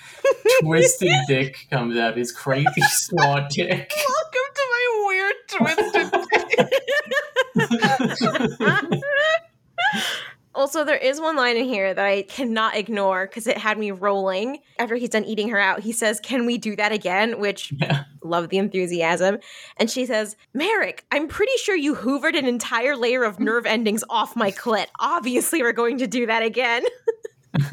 twisted 0.61 1.11
dick 1.27 1.67
comes 1.69 1.97
out. 1.97 2.15
His 2.15 2.31
crazy 2.31 2.69
saw 2.79 3.45
dick. 3.49 3.91
Welcome 4.07 4.47
to 4.55 4.63
my 4.71 4.85
weird 5.07 5.35
twisted 5.49 6.09
dick. 6.31 6.71
Also, 10.57 10.83
there 10.83 10.97
is 10.97 11.21
one 11.21 11.35
line 11.35 11.55
in 11.55 11.65
here 11.65 11.93
that 11.93 12.03
I 12.03 12.23
cannot 12.23 12.75
ignore 12.75 13.27
because 13.27 13.45
it 13.45 13.57
had 13.57 13.77
me 13.77 13.91
rolling. 13.91 14.57
After 14.79 14.95
he's 14.95 15.09
done 15.09 15.23
eating 15.23 15.49
her 15.49 15.59
out, 15.59 15.81
he 15.81 15.91
says, 15.91 16.19
Can 16.19 16.45
we 16.47 16.57
do 16.57 16.75
that 16.75 16.91
again? 16.91 17.39
Which, 17.39 17.71
Yeah. 17.79 18.03
love 18.23 18.49
the 18.49 18.57
enthusiasm. 18.57 19.37
And 19.77 19.89
she 19.89 20.05
says, 20.07 20.35
Merrick, 20.53 21.05
I'm 21.11 21.27
pretty 21.27 21.55
sure 21.57 21.75
you 21.75 21.93
hoovered 21.95 22.35
an 22.37 22.45
entire 22.45 22.97
layer 22.97 23.23
of 23.23 23.39
nerve 23.39 23.65
endings 23.67 24.03
off 24.09 24.35
my 24.35 24.51
clit. 24.51 24.87
Obviously, 24.99 25.61
we're 25.61 25.73
going 25.73 25.99
to 25.99 26.07
do 26.07 26.25
that 26.25 26.41
again. 26.43 26.83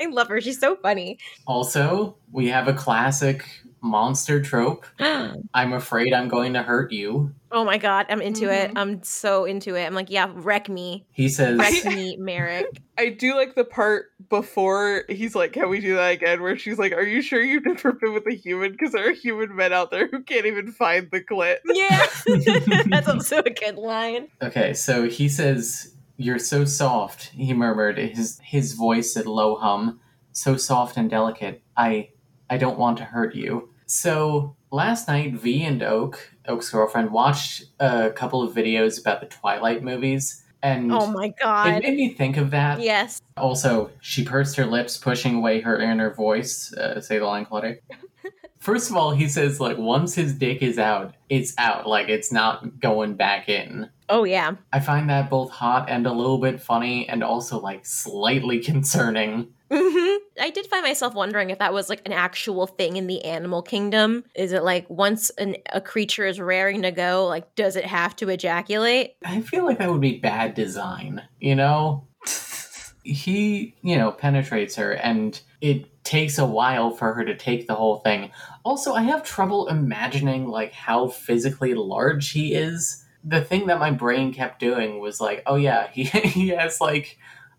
I 0.00 0.06
love 0.10 0.28
her. 0.28 0.40
She's 0.40 0.60
so 0.60 0.76
funny. 0.76 1.18
also, 1.46 2.16
we 2.30 2.48
have 2.48 2.68
a 2.68 2.74
classic 2.74 3.44
monster 3.80 4.40
trope. 4.42 4.84
I'm 4.98 5.72
afraid 5.72 6.12
I'm 6.12 6.28
going 6.28 6.54
to 6.54 6.62
hurt 6.62 6.92
you. 6.92 7.32
oh 7.52 7.64
my 7.64 7.78
God. 7.78 8.06
I'm 8.08 8.20
into 8.20 8.52
it. 8.52 8.70
Mhm. 8.70 8.76
I'm 8.76 9.02
so 9.02 9.44
into 9.44 9.74
it. 9.74 9.84
I'm 9.84 9.94
like, 9.94 10.10
Yeah, 10.10 10.30
wreck 10.34 10.68
me. 10.68 11.06
He 11.12 11.28
says, 11.28 11.58
Wreck 11.58 11.84
me, 11.84 12.16
Merrick. 12.16 12.66
I 12.98 13.10
do 13.10 13.34
like 13.36 13.54
the 13.54 13.64
part 13.64 14.06
before 14.28 15.04
he's 15.08 15.34
like, 15.36 15.52
"Can 15.52 15.68
we 15.68 15.78
do 15.80 15.94
that 15.94 16.08
again?" 16.08 16.42
Where 16.42 16.58
she's 16.58 16.78
like, 16.80 16.92
"Are 16.92 17.02
you 17.02 17.22
sure 17.22 17.40
you've 17.40 17.64
never 17.64 17.92
been 17.92 18.12
with 18.12 18.26
a 18.26 18.34
human? 18.34 18.72
Because 18.72 18.90
there 18.90 19.08
are 19.08 19.12
human 19.12 19.54
men 19.54 19.72
out 19.72 19.92
there 19.92 20.08
who 20.08 20.20
can't 20.24 20.46
even 20.46 20.72
find 20.72 21.08
the 21.12 21.20
clit." 21.20 21.58
Yeah. 21.64 22.06
That's 22.90 23.08
also 23.08 23.38
a 23.38 23.50
good 23.50 23.76
line. 23.76 24.26
Okay, 24.42 24.74
so 24.74 25.08
he 25.08 25.28
says, 25.28 25.94
"You're 26.16 26.40
so 26.40 26.64
soft," 26.64 27.26
he 27.28 27.54
murmured. 27.54 27.98
His 27.98 28.40
his 28.42 28.72
voice 28.72 29.16
at 29.16 29.26
low 29.26 29.54
hum, 29.54 30.00
so 30.32 30.56
soft 30.56 30.96
and 30.96 31.08
delicate. 31.08 31.62
I 31.76 32.08
I 32.50 32.56
don't 32.56 32.78
want 32.78 32.98
to 32.98 33.04
hurt 33.04 33.34
you. 33.34 33.70
So 33.86 34.56
last 34.70 35.08
night, 35.08 35.34
V 35.34 35.64
and 35.64 35.82
Oak, 35.82 36.34
Oak's 36.46 36.70
girlfriend, 36.70 37.10
watched 37.10 37.64
a 37.80 38.10
couple 38.10 38.42
of 38.42 38.54
videos 38.54 39.00
about 39.00 39.20
the 39.20 39.26
Twilight 39.26 39.82
movies, 39.82 40.44
and 40.62 40.92
Oh 40.92 41.06
my 41.06 41.28
god, 41.28 41.68
it 41.68 41.82
made 41.82 41.96
me 41.96 42.08
think 42.14 42.36
of 42.36 42.50
that. 42.50 42.80
Yes. 42.80 43.20
Also, 43.36 43.90
she 44.00 44.24
pursed 44.24 44.56
her 44.56 44.66
lips, 44.66 44.98
pushing 44.98 45.36
away 45.36 45.60
her 45.60 45.80
inner 45.80 46.12
voice. 46.12 46.72
Uh, 46.72 47.00
say 47.00 47.18
the 47.18 47.24
line, 47.24 47.44
Claudia. 47.44 47.76
First 48.58 48.90
of 48.90 48.96
all, 48.96 49.12
he 49.12 49.28
says 49.28 49.60
like 49.60 49.78
once 49.78 50.14
his 50.14 50.34
dick 50.34 50.62
is 50.62 50.78
out, 50.78 51.14
it's 51.28 51.54
out. 51.58 51.88
Like 51.88 52.08
it's 52.08 52.32
not 52.32 52.80
going 52.80 53.14
back 53.14 53.48
in. 53.48 53.88
Oh, 54.10 54.24
yeah. 54.24 54.56
I 54.72 54.80
find 54.80 55.08
that 55.10 55.28
both 55.28 55.50
hot 55.50 55.90
and 55.90 56.06
a 56.06 56.12
little 56.12 56.38
bit 56.38 56.60
funny, 56.60 57.08
and 57.08 57.22
also 57.22 57.60
like 57.60 57.86
slightly 57.86 58.58
concerning. 58.62 59.48
Hmm 59.70 60.16
I 60.40 60.50
did 60.50 60.66
find 60.66 60.82
myself 60.82 61.14
wondering 61.14 61.50
if 61.50 61.58
that 61.58 61.72
was 61.72 61.88
like 61.88 62.02
an 62.06 62.12
actual 62.12 62.66
thing 62.66 62.96
in 62.96 63.06
the 63.06 63.24
animal 63.24 63.62
kingdom. 63.62 64.24
Is 64.34 64.52
it 64.52 64.62
like 64.62 64.88
once 64.88 65.30
an, 65.30 65.56
a 65.72 65.80
creature 65.80 66.26
is 66.26 66.40
raring 66.40 66.82
to 66.82 66.90
go, 66.90 67.26
like 67.26 67.54
does 67.54 67.76
it 67.76 67.84
have 67.84 68.16
to 68.16 68.28
ejaculate? 68.28 69.16
I 69.24 69.40
feel 69.40 69.64
like 69.64 69.78
that 69.78 69.90
would 69.90 70.00
be 70.00 70.18
bad 70.18 70.54
design, 70.54 71.22
you 71.40 71.54
know? 71.54 72.06
he, 73.08 73.74
you 73.82 73.96
know, 73.96 74.12
penetrates 74.12 74.76
her, 74.76 74.92
and 74.92 75.40
it 75.60 76.04
takes 76.04 76.38
a 76.38 76.44
while 76.44 76.90
for 76.90 77.14
her 77.14 77.24
to 77.24 77.36
take 77.36 77.66
the 77.66 77.74
whole 77.74 77.98
thing. 77.98 78.30
Also, 78.64 78.92
I 78.92 79.02
have 79.02 79.22
trouble 79.22 79.68
imagining 79.68 80.46
like 80.46 80.72
how 80.72 81.08
physically 81.08 81.74
large 81.74 82.30
he 82.30 82.54
is. 82.54 83.04
The 83.24 83.42
thing 83.42 83.66
that 83.66 83.80
my 83.80 83.90
brain 83.90 84.32
kept 84.32 84.60
doing 84.60 85.00
was 85.00 85.20
like, 85.20 85.42
oh 85.46 85.56
yeah, 85.56 85.88
he 85.92 86.04
he 86.04 86.48
has 86.48 86.80
like 86.80 87.18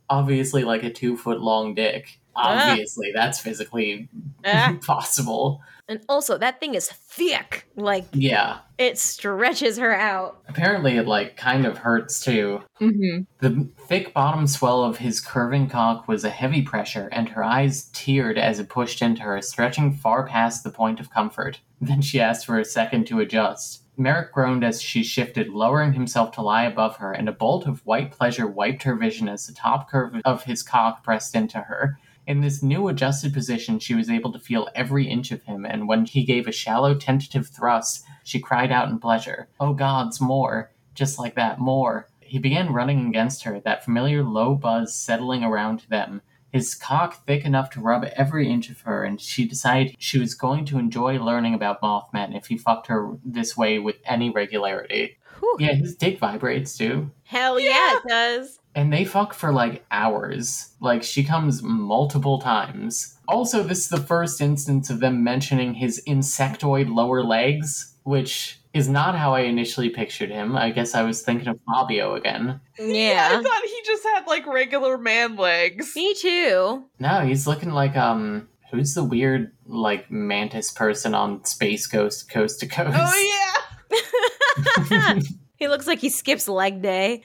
obviously 0.10 0.64
like 0.64 0.84
a 0.84 0.90
two 0.92 1.16
foot 1.18 1.42
long 1.42 1.74
dick. 1.76 2.20
Ah. 2.36 2.70
Obviously, 2.72 3.12
that's 3.14 3.40
physically 3.40 4.10
Ah. 4.46 4.78
possible. 4.86 5.62
And 5.90 6.02
also, 6.08 6.38
that 6.38 6.60
thing 6.60 6.76
is 6.76 6.88
thick. 6.88 7.66
Like 7.76 8.06
Yeah. 8.14 8.60
it 8.78 9.00
stretches 9.00 9.78
her 9.80 9.94
out. 9.94 10.42
Apparently, 10.48 10.98
it 10.98 11.08
like 11.08 11.36
kind 11.36 11.66
of 11.66 11.80
hurts 11.80 12.20
too. 12.20 12.62
Mm-hmm. 12.80 13.24
The 13.40 13.68
thick 13.88 14.14
bottom 14.14 14.46
swell 14.46 14.84
of 14.84 15.00
his 15.00 15.20
curving 15.20 15.68
cock 15.68 16.08
was 16.08 16.24
a 16.24 16.30
heavy 16.30 16.62
pressure, 16.62 17.10
and 17.12 17.28
her 17.30 17.44
eyes 17.44 17.90
teared 17.92 18.38
as 18.38 18.60
it 18.60 18.70
pushed 18.70 19.02
into 19.02 19.24
her, 19.24 19.42
stretching 19.42 19.92
far 19.92 20.28
past 20.28 20.64
the 20.64 20.70
point 20.70 21.00
of 21.00 21.10
comfort. 21.10 21.60
Then 21.82 22.02
she 22.02 22.22
asked 22.22 22.46
for 22.46 22.60
a 22.60 22.66
second 22.66 23.08
to 23.08 23.20
adjust. 23.20 23.84
Merrick 24.00 24.32
groaned 24.32 24.64
as 24.64 24.82
she 24.82 25.04
shifted, 25.04 25.50
lowering 25.50 25.92
himself 25.92 26.32
to 26.32 26.42
lie 26.42 26.64
above 26.64 26.96
her, 26.96 27.12
and 27.12 27.28
a 27.28 27.34
bolt 27.34 27.68
of 27.68 27.86
white 27.86 28.12
pleasure 28.12 28.48
wiped 28.48 28.84
her 28.84 28.96
vision 28.96 29.28
as 29.28 29.46
the 29.46 29.54
top 29.54 29.90
curve 29.90 30.16
of 30.24 30.44
his 30.44 30.64
cock 30.64 31.04
pressed 31.04 31.36
into 31.36 31.60
her. 31.60 32.00
In 32.26 32.40
this 32.40 32.64
new 32.64 32.88
adjusted 32.88 33.34
position, 33.34 33.78
she 33.78 33.96
was 33.96 34.10
able 34.10 34.32
to 34.32 34.40
feel 34.40 34.70
every 34.74 35.06
inch 35.10 35.34
of 35.34 35.44
him, 35.44 35.66
and 35.66 35.86
when 35.86 36.06
he 36.06 36.24
gave 36.24 36.48
a 36.48 36.52
shallow, 36.54 36.96
tentative 36.96 37.50
thrust, 37.50 38.06
she 38.24 38.40
cried 38.40 38.72
out 38.72 38.88
in 38.88 39.00
pleasure, 39.00 39.50
Oh 39.60 39.74
gods, 39.74 40.22
more! 40.22 40.72
Just 40.96 41.20
like 41.20 41.36
that, 41.36 41.60
more! 41.60 42.08
He 42.22 42.40
began 42.40 42.72
running 42.72 43.08
against 43.08 43.44
her, 43.44 43.60
that 43.66 43.84
familiar 43.84 44.24
low 44.24 44.56
buzz 44.56 44.96
settling 44.96 45.44
around 45.44 45.82
them, 45.90 46.22
his 46.52 46.76
cock 46.76 47.26
thick 47.26 47.46
enough 47.46 47.70
to 47.72 47.82
rub 47.82 48.04
every 48.16 48.50
inch 48.50 48.70
of 48.70 48.82
her, 48.82 49.04
and 49.04 49.22
she 49.22 49.48
decided 49.48 49.96
she 50.00 50.20
was 50.20 50.34
going 50.34 50.66
to 50.66 50.80
enjoy 50.80 51.20
learning 51.20 51.54
about 51.54 51.82
Mothman 51.82 52.36
if 52.36 52.48
he 52.48 52.58
fucked 52.58 52.88
her 52.88 53.18
this 53.24 53.56
way 53.56 53.80
with 53.80 53.98
any 54.06 54.30
regularity. 54.30 55.18
Whew. 55.40 55.58
Yeah, 55.60 55.74
his 55.74 55.96
dick 55.96 56.20
vibrates 56.20 56.78
too. 56.78 57.12
Hell 57.24 57.60
yeah, 57.60 57.98
it 57.98 58.04
does. 58.08 58.60
And 58.76 58.94
they 58.94 59.06
fuck 59.06 59.34
for 59.34 59.52
like 59.52 59.86
hours. 59.92 60.74
Like 60.80 61.04
she 61.04 61.24
comes 61.24 61.64
multiple 61.64 62.40
times. 62.40 63.18
Also, 63.28 63.64
this 63.64 63.80
is 63.80 63.90
the 63.90 63.98
first 63.98 64.42
instance 64.42 64.90
of 64.90 65.00
them 65.00 65.24
mentioning 65.24 65.76
his 65.76 66.02
insectoid 66.08 66.94
lower 66.94 67.24
legs, 67.24 67.94
which 68.04 68.59
is 68.74 68.88
not 68.88 69.18
how 69.18 69.34
I 69.34 69.42
initially 69.42 69.90
pictured 69.90 70.30
him. 70.30 70.56
I 70.56 70.70
guess 70.70 70.94
I 70.94 71.04
was 71.04 71.22
thinking 71.22 71.48
of 71.48 71.60
Fabio 71.66 72.16
again. 72.16 72.60
I 72.80 72.84
Yeah. 72.84 73.30
I 73.32 73.44
thought 73.44 73.64
he 73.64 73.82
just 73.86 74.04
had 74.04 74.28
like 74.28 74.46
regular 74.46 74.98
man 74.98 75.36
legs. 75.36 75.96
Me 75.96 76.14
too. 76.14 76.86
No, 77.00 77.22
he's 77.22 77.48
looking 77.48 77.72
like 77.72 77.96
um 77.96 78.48
who's 78.72 78.94
the 78.94 79.04
weird 79.04 79.52
like 79.66 80.10
mantis 80.12 80.72
person 80.72 81.16
on 81.16 81.44
Space 81.46 81.88
Ghost 81.88 82.30
Coast 82.30 82.60
to 82.60 82.68
Coast? 82.68 82.96
Oh 82.98 83.34
yeah. 83.34 85.20
he 85.58 85.68
looks 85.68 85.88
like 85.88 86.00
he 86.00 86.10
skips 86.10 86.48
leg 86.48 86.82
day. 86.82 87.24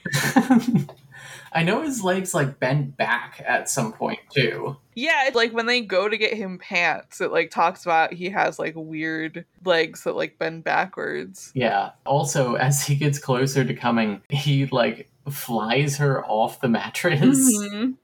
I 1.55 1.63
know 1.63 1.83
his 1.83 2.03
legs 2.03 2.35
like 2.35 2.59
bend 2.59 2.97
back 2.97 3.43
at 3.47 3.71
some 3.71 3.93
point 3.93 4.19
too. 4.35 4.77
yeah. 4.95 5.31
Like 5.35 5.53
when 5.53 5.67
they 5.67 5.81
go 5.81 6.09
to 6.09 6.17
get 6.19 6.35
him 6.35 6.59
pants, 6.59 7.21
it 7.21 7.31
like 7.31 7.51
talks 7.51 7.85
about 7.85 8.13
he 8.13 8.29
has 8.31 8.59
like 8.59 8.75
weird 8.77 9.45
legs 9.65 10.03
that 10.05 10.17
like 10.17 10.39
bend 10.39 10.65
backwards. 10.65 11.53
Yeah. 11.55 11.91
Also, 12.05 12.55
as 12.55 12.85
he 12.85 12.97
gets 12.97 13.19
closer 13.19 13.65
to 13.65 13.75
coming, 13.75 14.21
he 14.29 14.67
like 14.67 15.09
flies 15.31 15.97
her 15.99 16.25
off 16.27 16.61
the 16.61 16.69
mattress. 16.69 17.39
Mhm. 17.57 17.95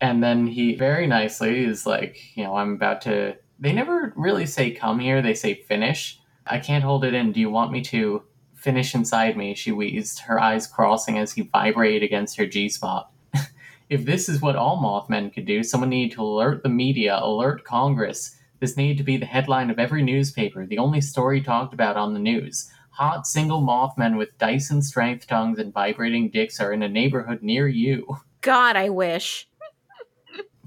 And 0.00 0.22
then 0.22 0.46
he 0.46 0.74
very 0.76 1.06
nicely 1.06 1.64
is 1.64 1.84
like, 1.86 2.36
you 2.36 2.44
know, 2.44 2.56
I'm 2.56 2.72
about 2.74 3.02
to. 3.02 3.36
They 3.58 3.72
never 3.72 4.12
really 4.16 4.46
say 4.46 4.70
come 4.72 4.98
here, 4.98 5.22
they 5.22 5.34
say 5.34 5.54
finish. 5.54 6.18
I 6.46 6.58
can't 6.58 6.82
hold 6.82 7.04
it 7.04 7.14
in. 7.14 7.32
Do 7.32 7.40
you 7.40 7.50
want 7.50 7.70
me 7.70 7.80
to 7.82 8.22
finish 8.62 8.94
inside 8.94 9.36
me? 9.36 9.54
She 9.54 9.72
wheezed, 9.72 10.20
her 10.20 10.40
eyes 10.40 10.66
crossing 10.66 11.18
as 11.18 11.32
he 11.32 11.42
vibrated 11.42 12.02
against 12.02 12.36
her 12.36 12.46
G 12.46 12.68
spot. 12.68 13.10
if 13.90 14.04
this 14.04 14.28
is 14.28 14.40
what 14.40 14.56
all 14.56 14.80
Mothmen 14.80 15.30
could 15.32 15.46
do, 15.46 15.62
someone 15.62 15.90
needed 15.90 16.14
to 16.14 16.22
alert 16.22 16.62
the 16.62 16.68
media, 16.68 17.18
alert 17.20 17.64
Congress. 17.64 18.36
This 18.60 18.76
needed 18.76 18.98
to 18.98 19.02
be 19.02 19.16
the 19.16 19.26
headline 19.26 19.70
of 19.70 19.80
every 19.80 20.02
newspaper, 20.02 20.64
the 20.64 20.78
only 20.78 21.00
story 21.00 21.40
talked 21.40 21.74
about 21.74 21.96
on 21.96 22.14
the 22.14 22.20
news. 22.20 22.70
Hot 22.90 23.26
single 23.26 23.60
Mothmen 23.60 24.16
with 24.16 24.36
Dyson 24.38 24.82
strength 24.82 25.26
tongues 25.26 25.58
and 25.58 25.72
vibrating 25.72 26.28
dicks 26.30 26.60
are 26.60 26.72
in 26.72 26.82
a 26.82 26.88
neighborhood 26.88 27.42
near 27.42 27.66
you. 27.66 28.18
God, 28.42 28.76
I 28.76 28.90
wish. 28.90 29.48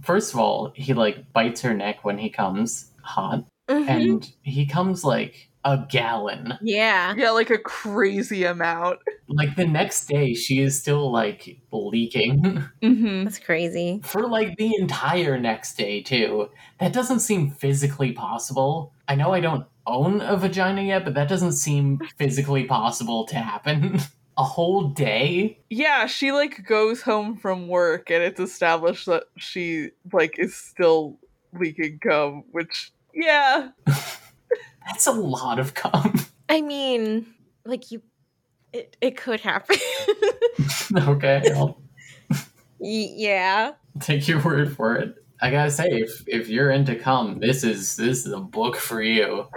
First 0.02 0.34
of 0.34 0.40
all, 0.40 0.72
he 0.76 0.94
like 0.94 1.32
bites 1.34 1.62
her 1.62 1.74
neck 1.74 2.04
when 2.04 2.18
he 2.18 2.30
comes 2.30 2.92
hot, 3.02 3.46
Mhm. 3.70 3.88
and 3.88 4.32
he 4.44 4.66
comes 4.66 5.04
like 5.04 5.50
a 5.66 5.86
gallon. 5.90 6.54
yeah. 6.62 7.14
Yeah, 7.18 7.32
like 7.32 7.50
a 7.50 7.58
crazy 7.58 8.46
amount. 8.46 9.00
Like 9.28 9.56
the 9.56 9.66
next 9.66 10.06
day, 10.08 10.34
she 10.34 10.62
is 10.62 10.80
still 10.80 11.12
like 11.12 11.58
leaking 11.72 12.42
Mm-hmm. 12.82 13.24
That's 13.26 13.40
crazy. 13.40 14.00
for 14.04 14.28
like 14.28 14.56
the 14.58 14.74
entire 14.80 15.38
next 15.40 15.76
day, 15.76 16.02
too. 16.02 16.50
That 16.80 16.94
doesn't 16.94 17.20
seem 17.20 17.52
physically 17.52 18.12
possible. 18.14 18.94
I 19.08 19.16
know 19.16 19.34
I 19.34 19.40
don't 19.40 19.66
own 19.88 20.22
a 20.22 20.38
vagina 20.38 20.84
yet, 20.84 21.04
but 21.04 21.16
that 21.16 21.28
doesn't 21.28 21.54
seem 21.54 22.00
physically 22.18 22.66
possible 22.66 23.26
to 23.26 23.36
happen. 23.36 24.00
a 24.38 24.44
whole 24.44 24.90
day? 24.90 25.60
Yeah, 25.70 26.06
she 26.08 26.32
like 26.32 26.66
goes 26.68 27.02
home 27.02 27.38
from 27.38 27.68
work 27.68 28.12
and 28.12 28.24
it's 28.24 28.40
established 28.40 29.06
that 29.08 29.24
she 29.38 29.90
like 30.14 30.38
is 30.38 30.56
still 30.56 31.18
leaking 31.54 32.00
cum, 32.00 32.44
which 32.52 32.92
yeah. 33.14 33.70
That's 34.86 35.08
a 35.08 35.12
lot 35.12 35.60
of 35.60 35.74
cum. 35.74 36.14
I 36.50 36.62
mean, 36.62 37.26
like 37.66 37.92
you, 37.92 38.02
it 38.74 38.96
it 39.02 39.18
could 39.18 39.40
happen. 39.42 39.78
okay, 40.98 41.42
I'll 41.56 41.82
yeah. 42.80 43.74
take 44.00 44.28
your 44.28 44.42
word 44.42 44.76
for 44.76 44.96
it. 44.96 45.16
I 45.42 45.52
gotta 45.52 45.72
say, 45.72 45.88
if 45.90 46.24
if 46.28 46.48
you're 46.48 46.72
into 46.72 46.96
cum, 46.96 47.40
this 47.40 47.64
is 47.64 47.96
this 47.98 48.26
is 48.26 48.32
a 48.32 48.40
book 48.40 48.76
for 48.78 49.02
you. 49.02 49.48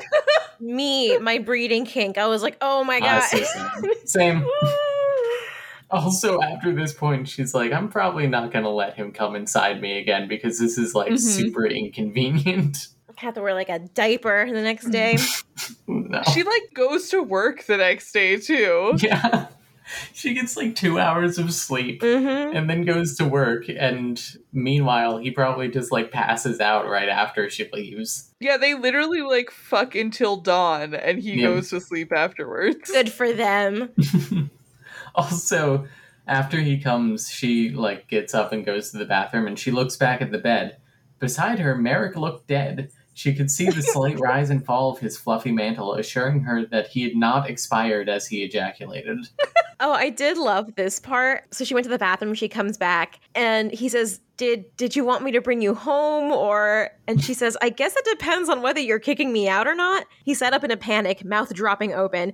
Me, 0.61 1.19
my 1.19 1.39
breeding 1.39 1.85
kink. 1.85 2.19
I 2.19 2.27
was 2.27 2.43
like, 2.43 2.57
oh 2.61 2.83
my 2.85 2.99
god. 3.01 3.21
so 3.21 3.39
same. 3.43 3.93
Same. 4.07 4.47
Also, 5.91 6.41
after 6.43 6.75
this 6.75 6.93
point, 6.93 7.29
she's 7.29 7.55
like, 7.55 7.73
I'm 7.73 7.89
probably 7.89 8.27
not 8.27 8.53
to 8.53 8.69
let 8.69 8.95
him 8.95 9.11
come 9.13 9.35
inside 9.37 9.81
me 9.81 9.99
again 9.99 10.29
because 10.29 10.59
this 10.59 10.77
is 10.77 10.95
like 10.95 11.13
Mhm. 11.13 11.19
super 11.19 11.65
inconvenient. 11.67 12.89
Have 13.19 13.35
to 13.35 13.43
wear 13.43 13.55
like 13.55 13.69
a 13.69 13.81
diaper 13.81 14.47
the 14.47 14.63
next 14.63 14.91
day. 14.91 15.19
no. 15.87 16.23
She 16.33 16.43
like 16.43 16.73
goes 16.75 17.09
to 17.11 17.23
work 17.23 17.65
the 17.65 17.77
next 17.77 18.13
day 18.13 18.37
too. 18.39 18.97
Yeah. 18.99 19.49
She 20.13 20.35
gets 20.35 20.55
like 20.55 20.75
two 20.75 20.99
hours 20.99 21.39
of 21.39 21.53
sleep 21.53 22.03
mm-hmm. 22.03 22.55
and 22.55 22.69
then 22.69 22.85
goes 22.85 23.17
to 23.17 23.25
work. 23.25 23.65
And 23.69 24.23
meanwhile, 24.53 25.17
he 25.17 25.31
probably 25.31 25.69
just 25.69 25.91
like 25.91 26.11
passes 26.11 26.61
out 26.61 26.87
right 26.87 27.09
after 27.09 27.49
she 27.49 27.71
leaves. 27.73 28.31
Yeah, 28.39 28.59
they 28.59 28.75
literally 28.75 29.23
like 29.23 29.51
fuck 29.51 29.95
until 29.95 30.37
dawn 30.37 30.95
and 30.95 31.19
he 31.19 31.41
Yeah. 31.41 31.49
goes 31.49 31.71
to 31.71 31.81
sleep 31.81 32.13
afterwards. 32.13 32.91
Good 32.91 33.11
for 33.11 33.33
them. 33.33 33.91
also, 35.15 35.87
after 36.27 36.61
he 36.61 36.79
comes, 36.79 37.31
she 37.31 37.71
like 37.71 38.09
gets 38.09 38.35
up 38.35 38.53
and 38.53 38.67
goes 38.67 38.91
to 38.91 38.99
the 38.99 39.07
bathroom 39.07 39.47
and 39.47 39.59
she 39.59 39.71
looks 39.71 39.97
back 39.97 40.21
at 40.21 40.31
the 40.31 40.39
bed. 40.39 40.77
Beside 41.19 41.59
her, 41.59 41.75
Merrick 41.75 42.17
looked 42.17 42.47
dead. 42.47 42.91
She 43.19 43.35
could 43.35 43.51
see 43.51 43.69
the 43.69 43.83
slight 43.83 44.21
rise 44.21 44.49
and 44.49 44.65
fall 44.65 44.93
of 44.93 45.01
his 45.01 45.19
fluffy 45.19 45.51
mantle, 45.51 45.95
assuring 45.95 46.39
her 46.43 46.65
that 46.67 46.87
he 46.87 47.03
had 47.03 47.17
not 47.17 47.51
expired 47.51 48.09
as 48.09 48.29
he 48.29 48.45
ejaculated. 48.45 49.29
Oh, 49.81 49.93
I 49.93 50.11
did 50.11 50.37
love 50.37 50.75
this 50.75 50.99
part. 50.99 51.55
So 51.55 51.65
she 51.65 51.73
went 51.73 51.85
to 51.85 51.91
the 51.91 51.99
bathroom, 51.99 52.35
she 52.35 52.49
comes 52.49 52.77
back, 52.77 53.21
and 53.37 53.71
he 53.71 53.89
says, 53.89 54.19
"Did 54.37 54.65
did 54.77 54.97
you 54.97 55.05
want 55.05 55.23
me 55.23 55.31
to 55.31 55.41
bring 55.41 55.63
you 55.63 55.73
home 55.73 56.33
or?" 56.33 56.91
And 57.07 57.23
she 57.23 57.33
says, 57.33 57.57
"I 57.63 57.69
guess 57.69 57.95
it 57.95 58.05
depends 58.05 58.49
on 58.49 58.61
whether 58.61 58.81
you're 58.81 58.99
kicking 58.99 59.33
me 59.33 59.49
out 59.49 59.69
or 59.69 59.77
not." 59.77 60.05
He 60.25 60.35
sat 60.35 60.53
up 60.53 60.65
in 60.65 60.73
a 60.73 60.77
panic, 60.77 61.25
mouth 61.25 61.55
dropping 61.55 61.93
open. 61.95 62.33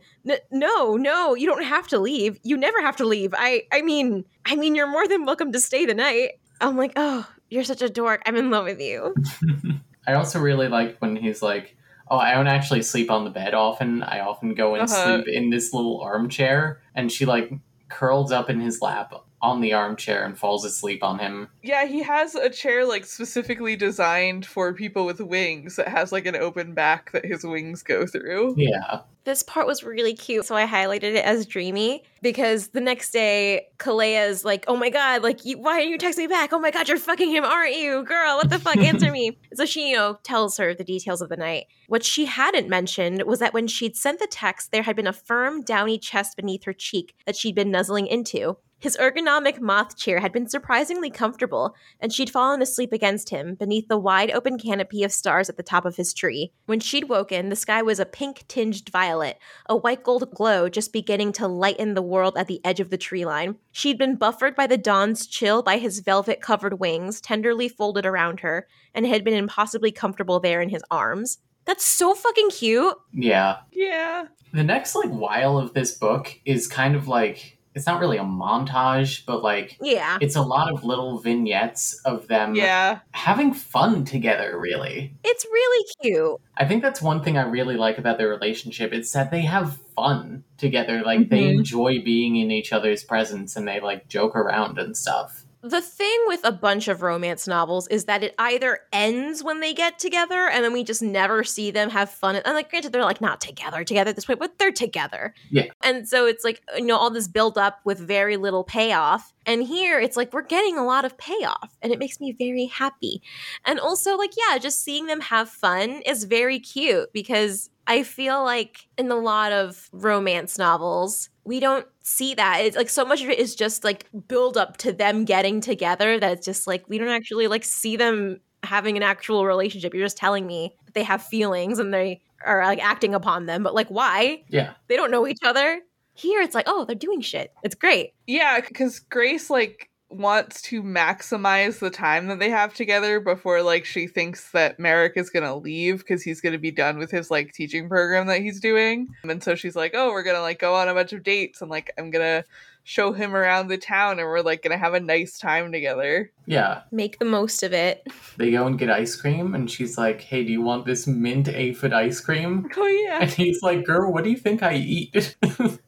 "No, 0.51 0.97
no, 0.97 1.35
you 1.35 1.47
don't 1.47 1.65
have 1.65 1.86
to 1.89 1.98
leave. 1.98 2.39
You 2.44 2.56
never 2.56 2.81
have 2.81 2.97
to 2.97 3.05
leave. 3.05 3.35
I 3.36 3.65
I 3.70 3.82
mean, 3.82 4.24
I 4.47 4.56
mean 4.56 4.74
you're 4.74 4.86
more 4.86 5.06
than 5.06 5.27
welcome 5.27 5.52
to 5.52 5.61
stay 5.61 5.85
the 5.85 5.93
night." 5.93 6.40
I'm 6.62 6.78
like, 6.78 6.94
"Oh, 6.97 7.28
you're 7.51 7.65
such 7.65 7.82
a 7.82 7.90
dork. 7.90 8.23
I'm 8.24 8.36
in 8.36 8.51
love 8.51 8.65
with 8.65 8.81
you." 8.81 9.15
I 10.07 10.15
also 10.15 10.41
really 10.41 10.69
like 10.69 10.99
when 10.99 11.17
he's 11.17 11.43
like, 11.43 11.77
Oh, 12.11 12.19
I 12.19 12.35
don't 12.35 12.47
actually 12.49 12.83
sleep 12.83 13.11
on 13.11 13.25
the 13.25 13.31
bed 13.31 13.55
often. 13.55 14.03
I 14.03 14.21
often 14.21 14.55
go 14.55 14.75
and 14.75 14.85
Uh-huh. 14.85 15.23
sleep 15.23 15.29
in 15.29 15.51
this 15.51 15.73
little 15.73 16.01
armchair. 16.03 16.83
And 16.95 17.11
she 17.11 17.25
like 17.25 17.51
curls 17.89 18.31
up 18.31 18.51
in 18.51 18.61
his 18.61 18.81
lap 18.83 19.13
on 19.45 19.61
the 19.61 19.75
armchair 19.75 20.25
and 20.25 20.39
falls 20.39 20.65
asleep 20.65 21.05
on 21.05 21.19
him. 21.19 21.49
Yeah, 21.62 21.85
he 21.85 22.03
has 22.03 22.35
a 22.35 22.49
chair 22.49 22.87
like 22.87 23.05
specifically 23.05 23.77
designed 23.77 24.47
for 24.47 24.73
people 24.73 25.05
with 25.05 25.21
wings 25.21 25.77
that 25.77 25.89
has 25.89 26.12
like 26.12 26.25
an 26.25 26.35
open 26.35 26.73
back 26.73 27.12
that 27.12 27.27
his 27.27 27.45
wings 27.45 27.83
go 27.83 28.07
through. 28.07 28.55
Yeah. 28.57 29.01
This 29.25 29.43
part 29.43 29.66
was 29.66 29.85
really 29.85 30.15
cute, 30.15 30.47
so 30.47 30.55
I 30.55 30.66
highlighted 30.66 31.15
it 31.15 31.25
as 31.25 31.47
dreamy 31.47 32.05
because 32.23 32.69
the 32.69 32.81
next 32.81 33.11
day, 33.11 33.69
Kalea's 33.79 34.45
like, 34.45 34.65
"Oh 34.69 34.77
my 34.77 34.91
god, 34.91 35.23
like, 35.23 35.47
you, 35.47 35.59
why 35.59 35.79
didn't 35.79 35.93
you 35.93 35.99
texting 35.99 36.19
me 36.19 36.27
back? 36.27 36.53
Oh 36.53 36.59
my 36.59 36.71
god, 36.71 36.89
you're 36.89 36.99
fucking 36.99 37.31
him, 37.31 37.43
aren't 37.43 37.75
you, 37.75 38.03
girl? 38.05 38.37
What 38.37 38.51
the 38.51 38.59
fuck? 38.59 38.77
Answer 38.77 39.11
me." 39.11 39.39
So 39.55 39.66
she, 39.66 39.91
you 39.91 39.97
know, 39.97 40.19
tells 40.25 40.57
her 40.57 40.75
the 40.75 40.83
details 40.83 41.23
of 41.23 41.29
the 41.29 41.37
night. 41.37 41.66
What 41.87 42.05
she 42.05 42.25
hadn't 42.25 42.69
mentioned 42.69 43.23
was 43.23 43.39
that 43.39 43.55
when 43.55 43.69
she'd 43.69 43.97
sent 43.97 44.19
the 44.19 44.27
text, 44.27 44.73
there 44.73 44.83
had 44.83 44.97
been 44.97 45.07
a 45.07 45.12
firm, 45.12 45.62
downy 45.62 45.97
chest 45.97 46.37
beneath 46.37 46.65
her 46.65 46.73
cheek 46.73 47.15
that 47.25 47.37
she'd 47.37 47.55
been 47.55 47.71
nuzzling 47.71 48.09
into. 48.09 48.57
His 48.85 48.98
ergonomic 49.01 49.62
moth 49.62 49.97
chair 49.97 50.20
had 50.20 50.31
been 50.31 50.47
surprisingly 50.47 51.09
comfortable, 51.09 51.74
and 52.01 52.12
she'd 52.12 52.28
fallen 52.28 52.61
asleep 52.61 52.93
against 52.93 53.31
him 53.31 53.55
beneath 53.55 53.89
the 53.89 53.97
wide 53.97 54.31
open 54.31 54.59
canopy 54.59 55.02
of 55.05 55.11
stars 55.11 55.48
at 55.48 55.56
the 55.56 55.62
top 55.62 55.86
of 55.86 55.97
his 55.97 56.12
tree. 56.12 56.52
When 56.66 56.81
she'd 56.81 57.09
woken, 57.09 57.48
the 57.48 57.56
sky 57.56 57.81
was 57.81 57.98
a 57.98 58.05
pink 58.05 58.44
tinged 58.47 58.90
violet, 58.90 59.39
a 59.70 59.74
white 59.74 60.02
gold 60.02 60.31
glow 60.35 60.69
just 60.69 60.93
beginning 60.93 61.32
to 61.32 61.48
lighten 61.48 61.94
the 61.94 62.02
world 62.02 62.36
at 62.36 62.47
the 62.47 62.61
edge 62.62 62.78
of 62.78 62.90
the 62.90 62.98
tree 62.98 63.24
line. 63.24 63.56
She'd 63.73 63.97
been 63.97 64.16
buffered 64.16 64.55
by 64.55 64.66
the 64.66 64.77
dawn's 64.77 65.27
chill 65.27 65.62
by 65.62 65.78
his 65.78 66.01
velvet 66.01 66.43
covered 66.43 66.78
wings, 66.78 67.23
tenderly 67.23 67.70
folded 67.70 68.05
around 68.05 68.40
her, 68.40 68.69
and 68.94 69.06
had 69.06 69.24
been 69.24 69.32
impossibly 69.32 69.93
comfortable 69.93 70.40
there 70.40 70.61
in 70.61 70.69
his 70.69 70.85
arms. 70.90 71.39
That's 71.65 71.86
so 71.86 72.15
fucking 72.15 72.51
cute. 72.51 72.98
Yeah. 73.15 73.61
Yeah. 73.73 74.27
The 74.52 74.62
next 74.62 74.94
like 74.94 75.09
while 75.09 75.56
of 75.56 75.73
this 75.73 75.97
book 75.97 76.39
is 76.44 76.66
kind 76.66 76.94
of 76.94 77.09
like 77.09 77.54
it's 77.75 77.87
not 77.87 78.01
really 78.01 78.17
a 78.19 78.23
montage, 78.23 79.25
but 79.27 79.43
like 79.43 79.77
Yeah. 79.81 80.19
it's 80.21 80.37
a 80.37 80.43
lot 80.43 80.73
of 80.73 80.85
little 80.85 81.19
vignettes 81.19 82.01
of 82.05 82.29
them 82.29 82.55
Yeah. 82.55 83.01
having 83.13 83.53
fun 83.53 84.05
together, 84.05 84.59
really. 84.59 85.15
It's 85.25 85.45
really 85.45 85.87
cute. 86.03 86.41
I 86.57 86.65
think 86.67 86.83
that's 86.83 87.03
one 87.03 87.23
thing 87.23 87.37
I 87.37 87.43
really 87.43 87.77
like 87.77 87.99
about 87.99 88.19
their 88.19 88.29
relationship. 88.29 88.93
It's 88.93 89.13
that 89.13 89.31
they 89.31 89.43
have 89.43 89.79
fun 89.97 90.45
together. 90.57 91.03
Like 91.03 91.29
they 91.31 91.43
Mhm. 91.43 91.59
enjoy 91.59 92.01
being 92.05 92.37
in 92.37 92.51
each 92.51 92.73
other's 92.73 93.03
presence 93.03 93.57
and 93.57 93.67
they 93.67 93.81
like 93.81 94.09
joke 94.09 94.37
around 94.37 94.79
and 94.79 94.97
stuff. 94.97 95.44
The 95.65 95.81
thing 95.81 96.19
with 96.27 96.41
a 96.45 96.53
bunch 96.53 96.89
of 96.89 97.01
romance 97.01 97.49
novels 97.49 97.89
is 97.89 98.05
that 98.05 98.23
it 98.23 98.35
either 98.39 98.81
ends 98.93 99.43
when 99.43 99.61
they 99.61 99.73
get 99.73 99.99
together 99.99 100.47
and 100.47 100.62
then 100.62 100.74
we 100.74 100.85
just 100.85 101.01
never 101.01 101.43
see 101.43 101.70
them 101.70 101.89
have 101.89 102.11
fun. 102.11 102.36
And 102.36 102.55
like 102.55 102.69
granted, 102.69 102.93
they're 102.93 103.03
like 103.03 103.23
not 103.23 103.41
together 103.41 103.82
together 103.82 104.11
at 104.11 104.15
this 104.15 104.27
point, 104.27 104.41
but 104.41 104.59
they're 104.59 104.70
together. 104.70 105.32
Yeah. 105.49 105.69
And 105.82 106.07
so 106.07 106.27
it's 106.27 106.45
like, 106.45 106.61
you 106.77 106.85
know, 106.85 106.99
all 106.99 107.09
this 107.09 107.28
build 107.28 107.57
up 107.57 107.81
with 107.82 107.99
very 107.99 108.36
little 108.36 108.62
payoff. 108.62 109.32
And 109.47 109.62
here 109.62 109.99
it's 109.99 110.19
like 110.19 110.35
we're 110.35 110.43
getting 110.43 110.77
a 110.77 110.85
lot 110.85 111.07
of 111.07 111.16
payoff 111.16 111.78
and 111.81 111.95
it 111.95 111.99
makes 111.99 112.20
me 112.20 112.36
very 112.39 112.66
happy. 112.66 113.23
And 113.65 113.81
also, 113.81 114.19
like, 114.19 114.32
yeah, 114.36 114.59
just 114.59 114.82
seeing 114.82 115.07
them 115.07 115.23
have 115.23 115.49
fun 115.49 116.03
is 116.05 116.24
very 116.24 116.61
cute 116.61 117.11
because 117.15 117.70
I 117.86 118.03
feel 118.03 118.45
like 118.45 118.86
in 118.99 119.11
a 119.11 119.16
lot 119.16 119.53
of 119.53 119.89
romance 119.93 120.59
novels, 120.59 121.31
we 121.45 121.61
don't 121.61 121.87
see 122.03 122.35
that. 122.35 122.61
It's 122.61 122.77
like 122.77 122.89
so 122.89 123.05
much 123.05 123.23
of 123.23 123.29
it 123.29 123.39
is 123.39 123.55
just 123.55 123.85
like 123.85 124.09
build 124.29 124.57
up 124.57 124.77
to 124.79 124.93
them 124.93 125.25
getting 125.25 125.61
together 125.61 126.19
that 126.19 126.33
it's 126.33 126.47
just 126.47 126.66
like 126.66 126.89
we 126.89 126.99
don't 126.99 127.09
actually 127.09 127.49
like 127.49 127.65
see 127.65 127.97
them 127.97 128.41
having 128.62 128.97
an 128.97 129.03
actual 129.03 129.45
relationship. 129.45 129.95
You're 129.95 130.07
just 130.07 130.16
telling 130.16 130.47
me 130.47 130.75
that 130.87 130.95
they 130.95 131.03
have 131.03 131.23
feelings 131.23 131.79
and 131.79 131.93
they 131.93 132.23
are 132.45 132.65
like 132.65 132.83
acting 132.83 133.15
upon 133.15 133.47
them, 133.47 133.62
but 133.62 133.75
like 133.75 133.89
why? 133.89 134.43
Yeah. 134.49 134.73
They 134.89 134.97
don't 134.97 135.11
know 135.11 135.27
each 135.27 135.41
other. 135.45 135.81
Here 136.15 136.41
it's 136.41 136.55
like, 136.55 136.66
oh, 136.69 136.85
they're 136.85 136.95
doing 136.95 137.21
shit. 137.21 137.53
It's 137.62 137.75
great. 137.75 138.15
Yeah, 138.27 138.61
because 138.61 139.01
Grace 139.01 139.51
like 139.51 139.91
wants 140.16 140.62
to 140.62 140.82
maximize 140.82 141.78
the 141.78 141.91
time 141.91 142.28
that 142.28 142.39
they 142.39 142.51
have 142.51 142.74
together 142.74 143.20
before 143.20 143.62
like 143.62 143.85
she 143.85 144.07
thinks 144.07 144.51
that 144.53 144.78
Merrick 144.78 145.16
is 145.16 145.31
gonna 145.31 145.57
leave 145.57 145.99
because 145.99 146.23
he's 146.23 146.41
gonna 146.41 146.59
be 146.59 146.70
done 146.70 146.99
with 146.99 147.11
his 147.11 147.31
like 147.31 147.53
teaching 147.53 147.89
program 147.89 148.27
that 148.27 148.41
he's 148.41 148.61
doing. 148.61 149.09
And 149.23 149.43
so 149.43 149.55
she's 149.55 149.77
like, 149.77 149.93
Oh, 149.95 150.11
we're 150.11 150.23
gonna 150.23 150.41
like 150.41 150.59
go 150.59 150.74
on 150.74 150.89
a 150.89 150.95
bunch 150.95 151.12
of 151.12 151.23
dates 151.23 151.61
and 151.61 151.70
like 151.70 151.93
I'm 151.99 152.11
gonna 152.11 152.45
show 152.86 153.12
him 153.12 153.35
around 153.35 153.69
the 153.69 153.78
town 153.78 154.19
and 154.19 154.28
we're 154.28 154.43
like 154.43 154.62
gonna 154.62 154.77
have 154.78 154.95
a 154.95 155.01
nice 155.01 155.39
time 155.39 155.73
together. 155.73 156.31
Yeah. 156.47 156.82
Make 156.93 157.19
the 157.19 157.24
most 157.24 157.62
of 157.62 157.73
it. 157.73 158.07
They 158.36 158.51
go 158.51 158.66
and 158.66 158.78
get 158.78 158.91
ice 158.91 159.16
cream 159.16 159.55
and 159.55 159.70
she's 159.70 159.97
like, 159.97 160.20
Hey, 160.20 160.45
do 160.45 160.53
you 160.53 160.62
want 160.62 160.86
this 160.86 161.07
mint 161.07 161.49
aphid 161.49 161.93
ice 161.93 162.20
cream? 162.20 162.69
Oh 162.77 162.86
yeah. 162.86 163.20
And 163.23 163.31
he's 163.31 163.62
like, 163.62 163.85
Girl, 163.85 164.12
what 164.12 164.24
do 164.24 164.31
you 164.31 164.36
think 164.36 164.62
I 164.62 164.74
eat? 164.74 165.36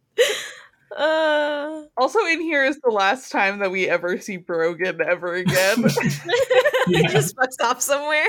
Uh 0.97 1.83
Also 1.97 2.19
in 2.27 2.41
here 2.41 2.65
is 2.65 2.81
the 2.81 2.91
last 2.91 3.31
time 3.31 3.59
that 3.59 3.71
we 3.71 3.89
ever 3.89 4.19
see 4.19 4.37
Brogan 4.39 5.01
ever 5.01 5.35
again. 5.35 5.85
Yeah. 6.89 7.09
just 7.09 7.37
fucks 7.37 7.61
off 7.63 7.81
somewhere. 7.83 8.29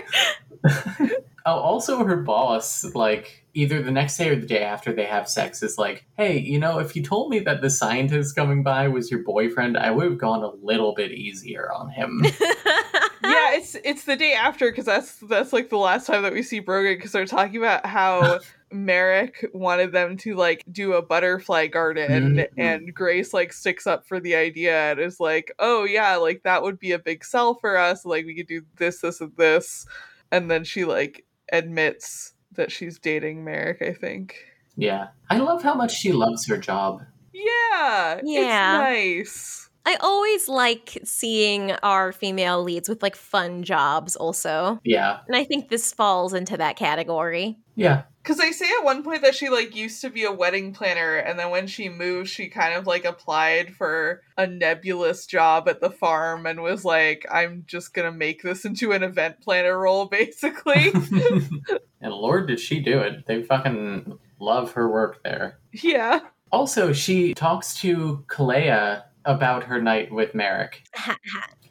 Oh, 1.50 1.60
also 1.60 2.04
her 2.04 2.18
boss, 2.18 2.84
like 2.94 3.46
either 3.54 3.82
the 3.82 3.90
next 3.90 4.18
day 4.18 4.28
or 4.28 4.36
the 4.36 4.46
day 4.46 4.64
after 4.64 4.92
they 4.92 5.06
have 5.06 5.30
sex, 5.30 5.64
is 5.64 5.78
like, 5.78 6.04
"Hey, 6.18 6.40
you 6.40 6.60
know, 6.60 6.80
if 6.80 6.94
you 6.94 7.02
told 7.02 7.30
me 7.30 7.40
that 7.40 7.62
the 7.62 7.70
scientist 7.70 8.36
coming 8.36 8.64
by 8.64 8.90
was 8.90 9.10
your 9.10 9.22
boyfriend, 9.24 9.78
I 9.78 9.92
would 9.92 10.10
have 10.10 10.18
gone 10.18 10.44
a 10.44 10.50
little 10.50 10.94
bit 10.94 11.14
easier 11.14 11.72
on 11.72 11.88
him." 11.90 12.22
yeah, 12.26 13.54
it's 13.54 13.78
it's 13.86 14.04
the 14.04 14.18
day 14.18 14.34
after 14.34 14.70
because 14.70 14.84
that's 14.84 15.20
that's 15.20 15.54
like 15.54 15.70
the 15.70 15.78
last 15.78 16.06
time 16.06 16.24
that 16.24 16.34
we 16.34 16.44
see 16.44 16.60
Brogan 16.60 16.96
because 16.98 17.14
they're 17.14 17.26
talking 17.26 17.56
about 17.56 17.86
how 17.86 18.40
Merrick 18.72 19.50
wanted 19.54 19.92
them 19.92 20.18
to 20.18 20.36
like 20.36 20.64
do 20.72 20.94
a 20.94 21.02
butterfly 21.02 21.68
garden 21.68 22.36
Mhm. 22.36 22.48
and 22.58 22.94
Grace 22.94 23.34
like 23.34 23.54
sticks 23.54 23.88
up 23.88 24.06
for 24.08 24.20
the 24.20 24.36
idea 24.36 24.92
and 24.92 25.00
is 25.00 25.20
like, 25.20 25.52
oh 25.60 25.84
yeah, 25.86 26.16
like 26.18 26.44
that 26.44 26.64
would 26.64 26.78
be 26.80 26.92
a 26.92 27.00
big 27.00 27.24
sell 27.24 27.56
for 27.56 27.78
us. 27.78 28.06
Like 28.06 28.26
we 28.26 28.36
could 28.36 28.48
do 28.48 28.64
this, 28.78 29.00
this, 29.02 29.22
and 29.22 29.32
this, 29.38 29.86
and 30.32 30.52
then 30.52 30.64
she 30.64 30.84
like 30.86 31.24
admits 31.52 32.34
that 32.54 32.72
she's 32.72 33.00
dating 33.00 33.44
Merrick. 33.46 33.82
I 33.82 33.94
think. 33.94 34.36
yeah, 34.76 35.08
I 35.30 35.38
love 35.38 35.64
how 35.64 35.74
much 35.74 35.92
she 35.96 36.12
loves 36.12 36.46
her 36.48 36.58
job. 36.58 37.02
Yeah, 37.34 38.20
Yeah. 38.24 38.90
it's 38.92 39.30
nice. 39.30 39.67
I 39.88 39.96
always 40.02 40.50
like 40.50 40.98
seeing 41.06 41.72
our 41.82 42.12
female 42.12 42.62
leads 42.62 42.90
with 42.90 43.02
like 43.02 43.16
fun 43.16 43.64
jobs 43.64 44.18
also. 44.18 44.82
Yeah, 44.84 45.20
And 45.28 45.38
I 45.38 45.46
think 45.46 45.70
this 45.70 45.94
falls 45.94 46.34
into 46.34 46.58
that 46.58 46.76
category. 46.76 47.58
yeah, 47.76 48.02
Because 48.22 48.36
they 48.38 48.52
say 48.52 48.66
at 48.78 48.84
one 48.84 49.02
point 49.02 49.22
that 49.22 49.34
she 49.34 49.48
like 49.48 49.74
used 49.78 50.02
to 50.02 50.10
be 50.10 50.26
a 50.26 50.32
wedding 50.34 50.74
planner, 50.74 51.16
and 51.16 51.40
then 51.40 51.52
when 51.52 51.68
she 51.68 51.88
moved, 51.88 52.28
she 52.28 52.50
kind 52.50 52.74
of 52.74 52.86
like 52.86 53.06
applied 53.06 53.76
for 53.76 54.24
a 54.38 54.46
nebulous 54.46 55.26
job 55.26 55.70
at 55.70 55.80
the 55.80 55.90
farm 55.90 56.46
and 56.46 56.62
was 56.62 56.84
like, 56.84 57.26
"I'm 57.32 57.64
just 57.66 57.94
gonna 57.94 58.12
make 58.12 58.44
this 58.44 58.66
into 58.66 58.92
an 58.92 59.04
event 59.04 59.40
planner 59.40 59.80
role, 59.80 60.06
basically." 60.12 60.92
and 62.02 62.14
Lord, 62.14 62.48
did 62.50 62.60
she 62.60 62.82
do 62.82 63.00
it? 63.00 63.26
They 63.26 63.42
fucking 63.42 64.20
love 64.38 64.74
her 64.74 64.92
work 64.92 65.24
there. 65.24 65.60
yeah, 65.72 66.20
Also, 66.52 66.92
she 66.92 67.34
talks 67.34 67.74
to 67.80 68.26
Kalea 68.28 69.04
about 69.28 69.66
her 69.66 69.80
night 69.82 70.12
with 70.12 70.34
Merrick. 70.34 70.84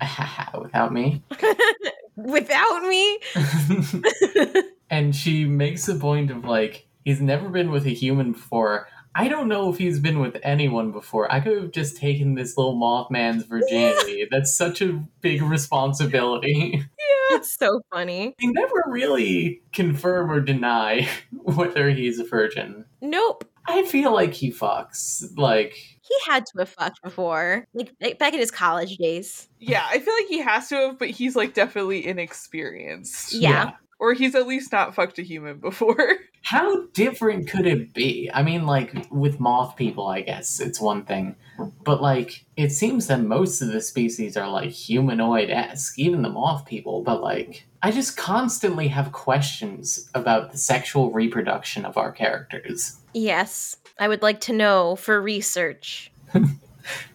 Without 0.61 0.93
me. 0.93 1.23
Without 2.17 2.83
me? 2.83 3.19
and 4.91 5.17
she 5.17 5.45
makes 5.45 5.89
a 5.89 5.97
point 5.97 6.31
of 6.31 6.45
like, 6.45 6.87
he's 7.05 7.21
never 7.21 7.49
been 7.49 7.71
with 7.71 7.87
a 7.87 7.91
human 7.91 8.33
before. 8.33 8.89
I 9.15 9.29
don't 9.29 9.49
know 9.49 9.73
if 9.73 9.79
he's 9.79 9.99
been 9.99 10.21
with 10.21 10.37
anyone 10.43 10.93
before. 10.93 11.33
I 11.33 11.41
could 11.41 11.57
have 11.63 11.71
just 11.73 11.97
taken 11.97 12.35
this 12.35 12.59
little 12.59 12.77
Mothman's 12.77 13.45
virginity. 13.45 14.29
That's 14.31 14.55
such 14.55 14.83
a 14.83 15.03
big 15.23 15.41
responsibility. 15.41 16.73
Yeah. 16.75 17.37
It's 17.37 17.57
so 17.59 17.81
funny. 17.91 18.35
They 18.39 18.47
never 18.49 18.85
really 18.87 19.63
confirm 19.73 20.31
or 20.31 20.41
deny 20.41 21.09
whether 21.33 21.89
he's 21.91 22.19
a 22.19 22.25
virgin. 22.25 22.85
Nope. 23.01 23.51
I 23.67 23.85
feel 23.85 24.13
like 24.13 24.35
he 24.35 24.53
fucks. 24.53 25.25
Like 25.37 25.96
he 26.09 26.31
had 26.31 26.47
to 26.47 26.59
have 26.59 26.69
fucked 26.69 27.03
before, 27.03 27.67
like 27.75 28.19
back 28.19 28.33
in 28.33 28.39
his 28.39 28.51
college 28.51 28.97
days. 28.97 29.49
Yeah, 29.59 29.87
I 29.89 29.99
feel 29.99 30.15
like 30.15 30.29
he 30.29 30.41
has 30.41 30.69
to 30.69 30.77
have, 30.77 30.99
but 30.99 31.11
he's 31.11 31.37
like 31.37 31.55
definitely 31.55 32.07
inexperienced. 32.07 33.35
Yeah. 33.35 33.51
yeah. 33.51 33.71
Or 33.99 34.13
he's 34.13 34.35
at 34.35 34.47
least 34.47 34.73
not 34.73 34.95
fucked 34.95 35.19
a 35.19 35.23
human 35.23 35.59
before. 35.59 35.97
How 36.43 36.87
different 36.93 37.49
could 37.49 37.67
it 37.67 37.95
be? 37.95 38.31
I 38.33 38.43
mean, 38.43 38.67
like, 38.67 39.11
with 39.11 39.41
moth 39.41 39.75
people, 39.75 40.07
I 40.07 40.21
guess 40.21 40.61
it's 40.61 40.79
one 40.81 41.05
thing. 41.05 41.35
But, 41.83 42.03
like, 42.03 42.45
it 42.57 42.71
seems 42.71 43.07
that 43.07 43.21
most 43.23 43.63
of 43.63 43.69
the 43.69 43.81
species 43.81 44.37
are, 44.37 44.49
like, 44.49 44.71
humanoid 44.71 45.49
esque, 45.49 45.99
even 45.99 46.21
the 46.21 46.29
moth 46.29 46.67
people. 46.67 47.03
But, 47.03 47.23
like, 47.23 47.67
I 47.83 47.91
just 47.91 48.19
constantly 48.19 48.89
have 48.89 49.13
questions 49.13 50.11
about 50.15 50.53
the 50.53 50.59
sexual 50.59 51.11
reproduction 51.11 51.87
of 51.87 51.97
our 51.97 52.13
characters. 52.13 52.99
Yes. 53.15 53.77
I 53.99 54.09
would 54.09 54.23
like 54.23 54.41
to 54.43 54.53
know 54.53 54.97
for 54.97 55.21
research. 55.21 56.11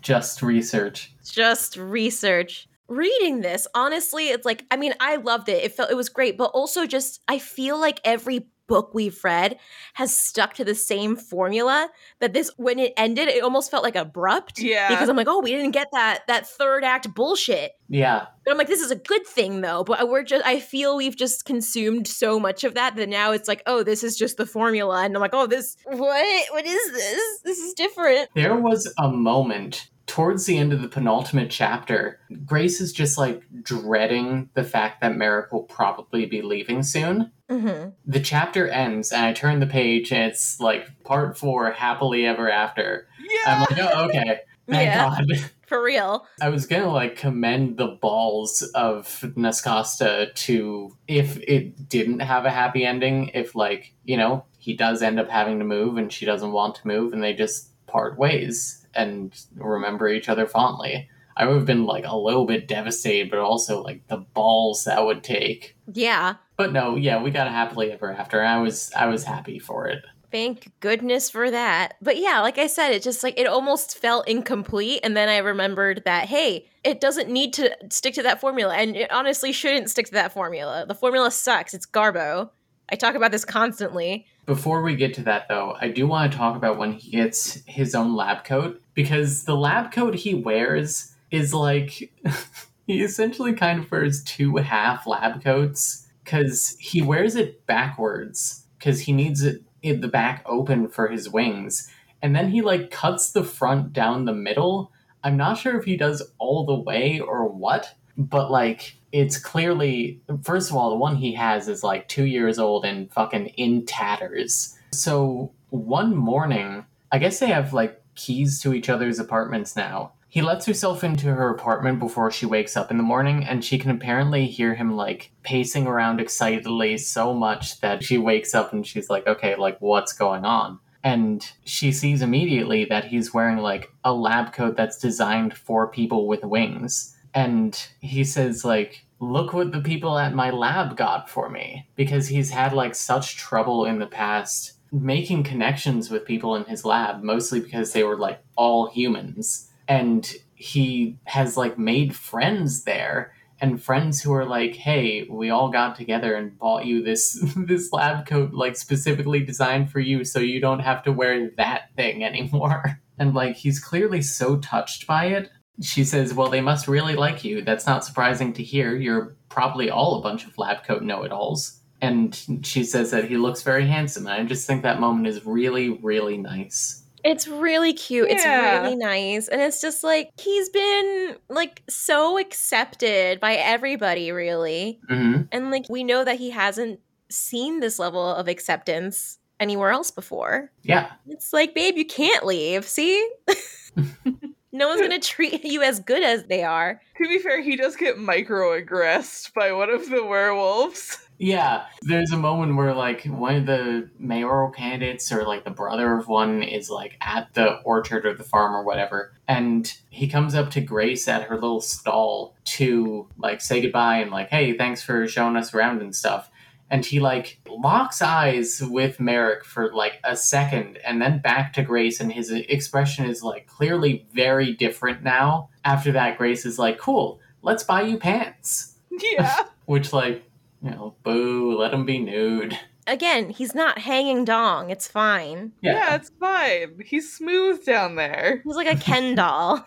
just 0.02 0.42
research. 0.42 1.14
Just 1.24 1.78
research 1.78 2.68
reading 2.92 3.42
this 3.42 3.68
honestly 3.74 4.30
it's 4.30 4.46
like 4.46 4.66
i 4.70 4.76
mean 4.76 4.94
i 5.00 5.16
loved 5.16 5.50
it. 5.50 5.64
It 5.64 5.74
felt 5.74 5.92
it 5.92 5.96
was 5.96 6.10
great 6.10 6.38
but 6.38 6.52
also 6.54 6.86
just 6.86 7.22
i 7.28 7.40
feel 7.40 7.80
like 7.80 8.00
every 8.04 8.48
book 8.68 8.94
we've 8.94 9.22
read 9.26 9.58
has 9.96 10.18
stuck 10.18 10.54
to 10.54 10.64
the 10.64 10.74
same 10.74 11.18
formula 11.18 11.90
that 12.20 12.32
this 12.32 12.50
when 12.56 12.80
it 12.80 12.94
ended 12.96 13.28
it 13.28 13.44
almost 13.44 13.70
felt 13.70 13.84
like 13.84 13.98
abrupt 13.98 14.60
yeah. 14.60 14.88
because 14.88 15.10
i'm 15.10 15.18
like 15.18 15.28
oh 15.28 15.42
we 15.42 15.52
didn't 15.52 15.72
get 15.72 15.88
that 15.92 16.22
that 16.28 16.48
third 16.48 16.84
act 16.86 17.14
bullshit. 17.14 17.74
Yeah. 17.90 18.28
But 18.46 18.52
i'm 18.52 18.58
like 18.58 18.68
this 18.68 18.80
is 18.80 18.90
a 18.90 18.96
good 18.96 19.28
thing 19.28 19.60
though 19.60 19.84
but 19.84 20.08
we're 20.08 20.24
just 20.24 20.46
i 20.46 20.60
feel 20.60 20.96
we've 20.96 21.18
just 21.18 21.44
consumed 21.44 22.08
so 22.08 22.40
much 22.40 22.64
of 22.64 22.76
that 22.76 22.96
that 22.96 23.10
now 23.10 23.34
it's 23.34 23.48
like 23.48 23.62
oh 23.66 23.84
this 23.84 24.06
is 24.06 24.16
just 24.16 24.38
the 24.38 24.46
formula 24.46 25.04
and 25.04 25.16
i'm 25.16 25.22
like 25.22 25.34
oh 25.34 25.48
this 25.48 25.76
what? 25.84 26.52
What 26.52 26.66
is 26.66 26.92
this? 26.94 27.42
This 27.44 27.60
is 27.60 27.74
different. 27.74 28.30
There 28.36 28.56
was 28.56 28.92
a 28.98 29.10
moment 29.10 29.90
towards 30.12 30.46
the 30.46 30.58
end 30.58 30.74
of 30.74 30.82
the 30.82 30.90
penultimate 30.90 31.50
chapter, 31.50 32.20
Grace 32.46 32.82
is 32.82 32.92
just 32.92 33.18
like 33.18 33.44
dreading 33.64 34.50
the 34.56 34.64
fact 34.64 35.00
that 35.00 35.16
Merrick 35.16 35.54
will 35.54 35.64
probably 35.64 36.26
be 36.26 36.42
leaving 36.42 36.84
soon. 36.84 37.32
Mm-hmm. 37.50 37.92
The 38.06 38.20
chapter 38.20 38.68
ends, 38.68 39.14
and 39.14 39.26
I 39.26 39.32
turn 39.32 39.62
the 39.62 39.68
page, 39.68 40.12
and 40.12 40.30
it's 40.30 40.60
like 40.60 41.02
part 41.06 41.38
four, 41.38 41.72
happily 41.72 42.26
ever 42.26 42.52
after. 42.52 43.08
Yeah. 43.22 43.54
I'm 43.54 43.60
like, 43.62 43.78
oh, 43.80 44.06
okay. 44.10 44.40
Thank 44.68 44.88
yeah. 44.88 45.16
God. 45.16 45.52
For 45.66 45.82
real. 45.82 46.28
I 46.42 46.50
was 46.50 46.66
gonna 46.66 46.92
like 46.92 47.16
commend 47.16 47.78
the 47.78 47.98
balls 48.02 48.64
of 48.76 49.08
Nascosta 49.38 50.36
to 50.36 50.98
if 51.08 51.38
it 51.38 51.88
didn't 51.88 52.20
have 52.20 52.44
a 52.44 52.50
happy 52.50 52.84
ending, 52.84 53.30
if 53.34 53.56
like, 53.56 53.94
you 54.04 54.18
know, 54.18 54.44
he 54.58 54.74
does 54.74 55.02
end 55.02 55.22
up 55.22 55.30
having 55.30 55.60
to 55.60 55.66
move 55.66 55.96
and 55.96 56.12
she 56.12 56.26
doesn't 56.26 56.52
want 56.52 56.76
to 56.76 56.88
move 56.88 57.14
and 57.14 57.24
they 57.24 57.34
just 57.34 57.70
part 57.88 58.18
ways 58.18 58.81
and 58.94 59.34
remember 59.56 60.08
each 60.08 60.30
other 60.30 60.48
fondly. 60.48 61.10
I 61.36 61.46
would 61.46 61.56
have 61.56 61.66
been 61.66 61.86
like 61.86 62.06
a 62.06 62.16
little 62.16 62.46
bit 62.46 62.68
devastated, 62.68 63.30
but 63.30 63.40
also 63.40 63.82
like 63.82 64.08
the 64.08 64.18
balls 64.18 64.84
that 64.84 65.06
would 65.06 65.24
take. 65.24 65.76
Yeah. 65.92 66.36
But 66.58 66.74
no, 66.74 66.96
yeah, 66.96 67.22
we 67.22 67.32
got 67.32 67.48
a 67.48 67.52
happily 67.52 67.92
ever 67.92 68.12
after. 68.12 68.44
I 68.44 68.60
was 68.60 68.92
I 68.96 69.08
was 69.08 69.24
happy 69.24 69.58
for 69.60 69.88
it. 69.88 70.04
Thank 70.32 70.72
goodness 70.80 71.30
for 71.30 71.52
that. 71.52 71.96
But 72.02 72.18
yeah, 72.18 72.40
like 72.40 72.58
I 72.58 72.68
said, 72.68 72.92
it 72.92 73.04
just 73.04 73.24
like 73.24 73.38
it 73.38 73.48
almost 73.48 73.98
felt 73.98 74.28
incomplete. 74.28 75.02
And 75.04 75.16
then 75.16 75.28
I 75.28 75.38
remembered 75.38 76.04
that, 76.06 76.30
hey, 76.30 76.70
it 76.84 77.02
doesn't 77.02 77.30
need 77.30 77.54
to 77.54 77.76
stick 77.90 78.14
to 78.16 78.24
that 78.24 78.40
formula. 78.40 78.76
And 78.76 78.96
it 78.96 79.12
honestly 79.12 79.52
shouldn't 79.52 79.90
stick 79.90 80.06
to 80.08 80.14
that 80.14 80.32
formula. 80.32 80.86
The 80.88 80.96
formula 80.96 81.32
sucks. 81.32 81.74
It's 81.74 81.86
Garbo. 81.86 82.50
I 82.90 82.96
talk 82.96 83.16
about 83.16 83.32
this 83.32 83.46
constantly. 83.46 84.26
Before 84.52 84.82
we 84.82 84.98
get 84.98 85.14
to 85.14 85.24
that, 85.24 85.48
though, 85.48 85.78
I 85.80 85.88
do 85.88 86.06
want 86.06 86.30
to 86.30 86.38
talk 86.38 86.58
about 86.58 86.78
when 86.78 86.92
he 86.92 87.12
gets 87.12 87.64
his 87.68 87.96
own 87.96 88.18
lab 88.18 88.44
coat 88.44 88.82
because 88.94 89.46
the 89.46 89.56
lab 89.56 89.94
coat 89.94 90.14
he 90.14 90.34
wears 90.34 91.16
is 91.32 91.54
like 91.54 92.12
he 92.86 93.02
essentially 93.02 93.54
kind 93.54 93.80
of 93.80 93.90
wears 93.90 94.22
two 94.26 94.58
half 94.58 95.08
lab 95.08 95.42
coats 95.42 96.06
because 96.26 96.76
he 96.82 97.02
wears 97.02 97.38
it 97.38 97.66
backwards 97.66 98.66
because 98.78 99.00
he 99.00 99.14
needs 99.14 99.42
it 99.42 99.64
in 99.84 100.02
the 100.02 100.10
back 100.10 100.44
open 100.46 100.90
for 100.90 101.08
his 101.08 101.30
wings 101.30 101.90
and 102.22 102.36
then 102.36 102.50
he 102.50 102.62
like 102.62 102.92
cuts 102.92 103.32
the 103.32 103.46
front 103.46 103.94
down 103.94 104.26
the 104.26 104.34
middle. 104.34 104.92
I'm 105.24 105.38
not 105.38 105.60
sure 105.60 105.80
if 105.80 105.86
he 105.86 105.96
does 105.96 106.30
all 106.40 106.66
the 106.66 106.76
way 106.78 107.22
or 107.22 107.48
what 107.48 107.96
but 108.18 108.52
like 108.52 108.98
it's 109.12 109.38
clearly 109.38 110.22
first 110.44 110.70
of 110.70 110.76
all 110.76 110.90
the 110.90 110.96
one 110.96 111.16
he 111.16 111.34
has 111.34 111.68
is 111.68 111.84
like 111.84 112.08
two 112.08 112.26
years 112.26 112.60
old 112.60 112.86
and 112.86 113.12
fucking 113.12 113.48
in 113.48 113.86
tatters. 113.86 114.78
So 114.92 115.52
one 115.70 116.16
morning 116.16 116.86
i 117.12 117.18
guess 117.18 117.40
they 117.40 117.48
have 117.48 117.74
like 117.74 118.02
keys 118.16 118.62
to 118.62 118.74
each 118.74 118.90
other's 118.90 119.20
apartments 119.20 119.76
now. 119.76 120.14
He 120.28 120.42
lets 120.42 120.66
herself 120.66 121.04
into 121.04 121.28
her 121.28 121.50
apartment 121.50 122.00
before 122.00 122.32
she 122.32 122.46
wakes 122.46 122.78
up 122.78 122.90
in 122.90 122.96
the 122.96 123.04
morning 123.04 123.44
and 123.44 123.66
she 123.66 123.78
can 123.78 123.92
apparently 123.92 124.48
hear 124.48 124.76
him 124.76 124.96
like 124.96 125.32
pacing 125.44 125.88
around 125.88 126.22
excitedly 126.22 126.98
so 126.98 127.34
much 127.34 127.82
that 127.82 128.02
she 128.02 128.18
wakes 128.18 128.56
up 128.56 128.72
and 128.72 128.88
she's 128.88 129.10
like 129.10 129.28
okay 129.28 129.56
like 129.56 129.78
what's 129.80 130.14
going 130.14 130.46
on? 130.46 130.80
And 131.04 131.52
she 131.66 131.92
sees 131.92 132.22
immediately 132.22 132.86
that 132.86 133.06
he's 133.06 133.34
wearing 133.34 133.58
like 133.58 133.92
a 134.04 134.14
lab 134.14 134.54
coat 134.54 134.78
that's 134.78 135.00
designed 135.00 135.58
for 135.58 135.88
people 135.88 136.28
with 136.28 136.44
wings 136.44 137.16
and 137.34 137.88
he 138.00 138.24
says 138.24 138.66
like 138.66 139.06
look 139.20 139.54
what 139.54 139.72
the 139.72 139.82
people 139.82 140.18
at 140.18 140.34
my 140.34 140.50
lab 140.50 140.98
got 140.98 141.30
for 141.30 141.50
me 141.50 141.88
because 141.96 142.28
he's 142.28 142.50
had 142.50 142.74
like 142.74 142.96
such 142.96 143.38
trouble 143.38 143.86
in 143.86 144.00
the 144.00 144.08
past 144.08 144.74
making 144.92 145.44
connections 145.44 146.10
with 146.10 146.26
people 146.26 146.56
in 146.56 146.66
his 146.66 146.84
lab 146.84 147.24
mostly 147.24 147.60
because 147.60 147.94
they 147.94 148.04
were 148.04 148.18
like 148.18 148.42
all 148.58 148.90
humans. 148.90 149.70
And 149.88 150.32
he 150.56 151.18
has 151.26 151.58
like 151.58 151.78
made 151.78 152.16
friends 152.16 152.84
there 152.84 153.34
and 153.60 153.82
friends 153.82 154.22
who 154.22 154.34
are 154.34 154.46
like 154.46 154.76
hey 154.76 155.28
we 155.30 155.50
all 155.50 155.70
got 155.70 155.96
together 155.96 156.36
and 156.36 156.58
bought 156.58 156.86
you 156.86 157.04
this 157.04 157.40
this 157.56 157.92
lab 157.92 158.26
coat 158.26 158.54
like 158.54 158.76
specifically 158.76 159.40
designed 159.40 159.92
for 159.92 160.00
you 160.00 160.24
so 160.24 160.40
you 160.40 160.60
don't 160.60 160.80
have 160.80 161.04
to 161.04 161.12
wear 161.12 161.50
that 161.58 161.90
thing 161.96 162.24
anymore. 162.24 163.00
And 163.20 163.36
like 163.36 163.56
he's 163.56 163.80
clearly 163.80 164.24
so 164.24 164.58
touched 164.58 165.06
by 165.06 165.26
it 165.26 165.52
she 165.82 166.04
says, 166.04 166.34
Well, 166.34 166.50
they 166.50 166.62
must 166.62 166.88
really 166.88 167.16
like 167.16 167.44
you. 167.44 167.62
That's 167.62 167.86
not 167.86 168.06
surprising 168.06 168.54
to 168.54 168.64
hear. 168.64 168.96
You're 168.96 169.36
probably 169.50 169.90
all 169.90 170.18
a 170.18 170.22
bunch 170.22 170.46
of 170.46 170.58
lab 170.58 170.84
coat 170.84 171.04
know 171.04 171.24
it 171.24 171.32
alls. 171.32 171.80
And 172.02 172.36
she 172.64 172.84
says 172.84 173.12
that 173.12 173.26
he 173.26 173.38
looks 173.38 173.62
very 173.62 173.86
handsome. 173.86 174.26
And 174.26 174.42
I 174.42 174.44
just 174.44 174.66
think 174.66 174.82
that 174.84 175.00
moment 175.00 175.28
is 175.28 175.46
really, 175.46 175.90
really 175.90 176.38
nice. 176.38 177.04
It's 177.24 177.48
really 177.48 177.94
cute. 177.94 178.30
Yeah. 178.30 178.36
It's 178.36 178.46
really 178.46 178.96
nice. 178.96 179.48
And 179.48 179.62
it's 179.62 179.80
just 179.80 180.04
like 180.04 180.32
he's 180.40 180.70
been 180.70 181.36
like 181.50 181.84
so 181.88 182.40
accepted 182.40 183.40
by 183.40 183.54
everybody, 183.54 184.32
really. 184.32 185.00
Mm-hmm. 185.10 185.44
And 185.52 185.72
like 185.72 185.86
we 185.90 186.04
know 186.04 186.24
that 186.24 186.40
he 186.40 186.50
hasn't 186.50 187.00
seen 187.30 187.80
this 187.80 188.00
level 188.00 188.34
of 188.34 188.48
acceptance 188.48 189.38
anywhere 189.60 189.92
else 189.92 190.10
before. 190.12 190.72
Yeah. 190.82 191.12
It's 191.28 191.54
like, 191.54 191.76
babe, 191.76 191.98
you 191.98 192.06
can't 192.06 192.46
leave. 192.46 192.88
See? 192.88 193.30
No 194.72 194.88
one's 194.88 195.02
gonna 195.02 195.20
treat 195.20 195.64
you 195.64 195.82
as 195.82 196.00
good 196.00 196.24
as 196.24 196.46
they 196.46 196.64
are. 196.64 197.02
To 197.18 197.28
be 197.28 197.40
fair, 197.40 197.62
he 197.62 197.76
does 197.76 197.96
get 197.96 198.18
microaggressed 198.18 199.54
by 199.54 199.72
one 199.72 199.90
of 199.90 200.10
the 200.10 200.24
werewolves. 200.24 201.18
Yeah, 201.44 201.86
there's 202.04 202.32
a 202.32 202.38
moment 202.38 202.76
where 202.76 202.94
like 202.94 203.24
one 203.24 203.56
of 203.56 203.66
the 203.66 204.12
mayoral 204.20 204.70
candidates 204.70 205.32
or 205.32 205.44
like 205.44 205.64
the 205.64 205.72
brother 205.72 206.16
of 206.16 206.28
one 206.28 206.62
is 206.62 206.88
like 206.88 207.18
at 207.20 207.52
the 207.56 207.78
orchard 207.78 208.28
or 208.28 208.36
the 208.36 208.44
farm 208.44 208.76
or 208.76 208.84
whatever, 208.84 209.34
and 209.48 209.92
he 210.12 210.28
comes 210.28 210.54
up 210.54 210.70
to 210.72 210.82
Grace 210.82 211.28
at 211.28 211.42
her 211.42 211.56
little 211.56 211.82
stall 211.82 212.56
to 212.66 213.28
like 213.40 213.60
say 213.60 213.82
goodbye 213.82 214.18
and 214.18 214.30
like, 214.30 214.50
hey, 214.50 214.78
thanks 214.78 215.02
for 215.02 215.28
showing 215.28 215.56
us 215.56 215.74
around 215.74 216.04
and 216.04 216.16
stuff 216.16 216.51
and 216.92 217.06
he 217.06 217.22
like 217.22 217.58
locks 217.68 218.22
eyes 218.22 218.82
with 218.84 219.20
Merrick 219.20 219.64
for 219.64 219.94
like 219.94 220.20
a 220.26 220.36
second 220.36 221.00
and 221.06 221.22
then 221.22 221.40
back 221.40 221.72
to 221.74 221.84
Grace 221.84 222.20
and 222.20 222.32
his 222.32 222.52
expression 222.52 223.26
is 223.26 223.42
like 223.42 223.66
clearly 223.66 224.28
very 224.34 224.74
different 224.74 225.24
now. 225.24 225.70
After 225.86 226.12
that 226.12 226.38
Grace 226.38 226.66
is 226.66 226.78
like, 226.78 227.00
"Cool, 227.00 227.40
let's 227.64 227.84
buy 227.84 228.04
you 228.04 228.20
pants." 228.20 228.90
Yeah. 229.34 229.66
Which 229.86 230.14
like, 230.14 230.44
you 230.82 230.92
know, 230.92 231.16
boo, 231.24 231.78
let 231.78 231.94
him 231.94 232.06
be 232.06 232.18
nude. 232.18 232.80
Again, 233.06 233.50
he's 233.50 233.76
not 233.76 234.00
hanging 234.00 234.46
dong. 234.46 234.90
It's 234.90 235.08
fine. 235.08 235.74
Yeah. 235.82 235.94
yeah, 235.94 236.16
it's 236.16 236.32
fine. 236.40 237.02
He's 237.06 237.32
smooth 237.32 237.86
down 237.86 238.16
there. 238.16 238.62
He's 238.64 238.76
like 238.76 238.88
a 238.88 238.96
Ken 238.96 239.36
doll. 239.36 239.86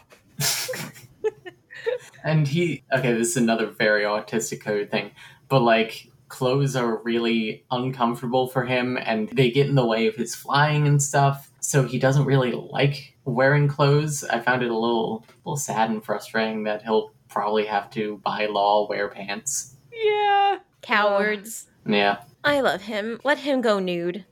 and 2.23 2.47
he 2.47 2.83
okay, 2.93 3.13
this 3.15 3.31
is 3.31 3.37
another 3.39 3.67
very 3.67 4.03
autistic 4.05 4.61
code 4.61 4.91
thing, 4.91 5.11
but 5.49 5.61
like 5.61 6.11
clothes 6.29 6.77
are 6.77 7.03
really 7.03 7.65
uncomfortable 7.71 8.49
for 8.49 8.65
him 8.65 8.97
and 8.97 9.29
they 9.31 9.51
get 9.51 9.69
in 9.69 9.75
the 9.75 9.87
way 9.87 10.07
of 10.07 10.17
his 10.17 10.35
flying 10.35 10.87
and 10.87 11.03
stuff. 11.03 11.51
So 11.61 11.85
he 11.85 11.99
doesn't 11.99 12.25
really 12.25 12.53
like 12.53 13.17
wearing 13.25 13.69
clothes. 13.69 14.25
I 14.25 14.41
found 14.41 14.63
it 14.63 14.71
a 14.71 14.79
little 14.79 15.25
little 15.45 15.57
sad 15.57 15.91
and 15.91 16.05
frustrating 16.05 16.65
that 16.65 16.83
he'll 16.83 17.13
probably 17.29 17.67
have 17.67 17.91
to 17.91 18.21
by 18.25 18.47
law 18.47 18.89
wear 18.89 19.09
pants. 19.09 19.77
Yeah. 19.93 20.59
Cowards. 20.83 21.69
Yeah. 21.87 22.19
I 22.45 22.61
love 22.61 22.83
him. 22.83 23.21
Let 23.25 23.39
him 23.39 23.63
go 23.63 23.79
nude. 23.79 24.25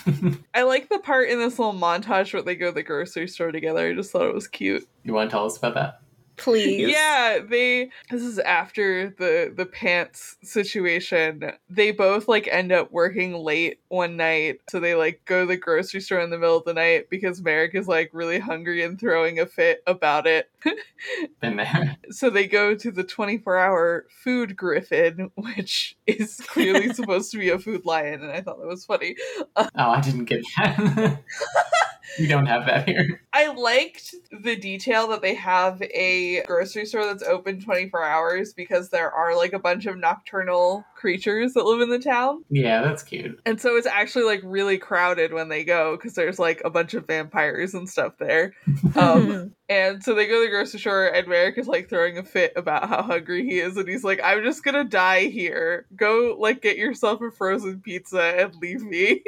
I 0.54 0.62
like 0.62 0.88
the 0.88 0.98
part 0.98 1.28
in 1.28 1.38
this 1.38 1.58
little 1.58 1.74
montage 1.74 2.32
where 2.32 2.42
they 2.42 2.54
go 2.54 2.66
to 2.66 2.72
the 2.72 2.82
grocery 2.82 3.28
store 3.28 3.52
together. 3.52 3.88
I 3.88 3.94
just 3.94 4.10
thought 4.10 4.26
it 4.26 4.34
was 4.34 4.48
cute. 4.48 4.88
You 5.04 5.12
want 5.12 5.30
to 5.30 5.34
tell 5.34 5.44
us 5.44 5.58
about 5.58 5.74
that? 5.74 6.00
Please. 6.38 6.88
Yeah, 6.88 7.40
they 7.46 7.90
this 8.10 8.22
is 8.22 8.38
after 8.38 9.10
the 9.10 9.52
the 9.54 9.66
pants 9.66 10.36
situation. 10.42 11.52
They 11.68 11.90
both 11.90 12.28
like 12.28 12.48
end 12.48 12.72
up 12.72 12.90
working 12.92 13.34
late 13.34 13.80
one 13.88 14.16
night. 14.16 14.60
So 14.70 14.80
they 14.80 14.94
like 14.94 15.22
go 15.24 15.42
to 15.42 15.46
the 15.46 15.56
grocery 15.56 16.00
store 16.00 16.20
in 16.20 16.30
the 16.30 16.38
middle 16.38 16.56
of 16.56 16.64
the 16.64 16.74
night 16.74 17.10
because 17.10 17.42
Merrick 17.42 17.74
is 17.74 17.88
like 17.88 18.10
really 18.12 18.38
hungry 18.38 18.82
and 18.82 18.98
throwing 18.98 19.38
a 19.38 19.46
fit 19.46 19.82
about 19.86 20.26
it. 20.26 20.50
Been 21.40 21.56
there. 21.56 21.96
so 22.10 22.30
they 22.30 22.46
go 22.46 22.74
to 22.74 22.90
the 22.90 23.04
24-hour 23.04 24.06
food 24.10 24.56
griffin, 24.56 25.30
which 25.34 25.96
is 26.06 26.40
clearly 26.46 26.92
supposed 26.94 27.30
to 27.32 27.38
be 27.38 27.50
a 27.50 27.58
food 27.58 27.84
lion 27.84 28.22
and 28.22 28.32
I 28.32 28.40
thought 28.40 28.60
that 28.60 28.66
was 28.66 28.84
funny. 28.84 29.16
Oh, 29.56 29.68
I 29.76 30.00
didn't 30.00 30.24
get 30.24 30.42
that. 30.56 31.20
we 32.18 32.26
don't 32.26 32.46
have 32.46 32.66
that 32.66 32.88
here. 32.88 33.20
I 33.32 33.48
liked 33.48 34.14
the 34.42 34.56
detail 34.56 35.08
that 35.08 35.22
they 35.22 35.34
have 35.34 35.80
a 35.82 36.42
grocery 36.46 36.86
store 36.86 37.04
that's 37.04 37.22
open 37.22 37.60
24 37.60 38.02
hours 38.02 38.52
because 38.52 38.90
there 38.90 39.10
are 39.10 39.36
like 39.36 39.52
a 39.52 39.58
bunch 39.58 39.86
of 39.86 39.96
nocturnal 39.96 40.84
creatures 40.94 41.54
that 41.54 41.64
live 41.64 41.80
in 41.80 41.90
the 41.90 41.98
town. 41.98 42.44
Yeah, 42.50 42.82
that's 42.82 43.02
cute. 43.02 43.40
And 43.46 43.60
so 43.60 43.76
it's 43.76 43.86
actually 43.86 44.24
like 44.24 44.40
really 44.44 44.78
crowded 44.78 45.32
when 45.32 45.48
they 45.48 45.64
go 45.64 45.96
because 45.96 46.14
there's 46.14 46.38
like 46.38 46.60
a 46.64 46.70
bunch 46.70 46.94
of 46.94 47.06
vampires 47.06 47.74
and 47.74 47.88
stuff 47.88 48.14
there. 48.18 48.54
Um, 48.96 49.54
and 49.68 50.02
so 50.02 50.14
they 50.14 50.26
go 50.26 50.40
to 50.40 50.46
the 50.46 50.50
grocery 50.50 50.80
store 50.80 51.06
and 51.06 51.28
Merrick 51.28 51.58
is 51.58 51.66
like 51.66 51.88
throwing 51.88 52.16
a 52.16 52.24
fit 52.24 52.52
about 52.56 52.88
how 52.88 53.02
hungry 53.02 53.44
he 53.44 53.58
is. 53.58 53.76
And 53.76 53.88
he's 53.88 54.02
like, 54.02 54.20
I'm 54.22 54.42
just 54.42 54.64
gonna 54.64 54.84
die 54.84 55.26
here. 55.26 55.86
Go 55.94 56.36
like 56.38 56.62
get 56.62 56.78
yourself 56.78 57.20
a 57.20 57.30
frozen 57.30 57.80
pizza 57.80 58.22
and 58.22 58.54
leave 58.56 58.82
me. 58.82 59.22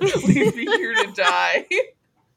leave 0.00 0.56
me 0.56 0.64
here 0.64 0.94
to 0.94 1.12
die. 1.14 1.66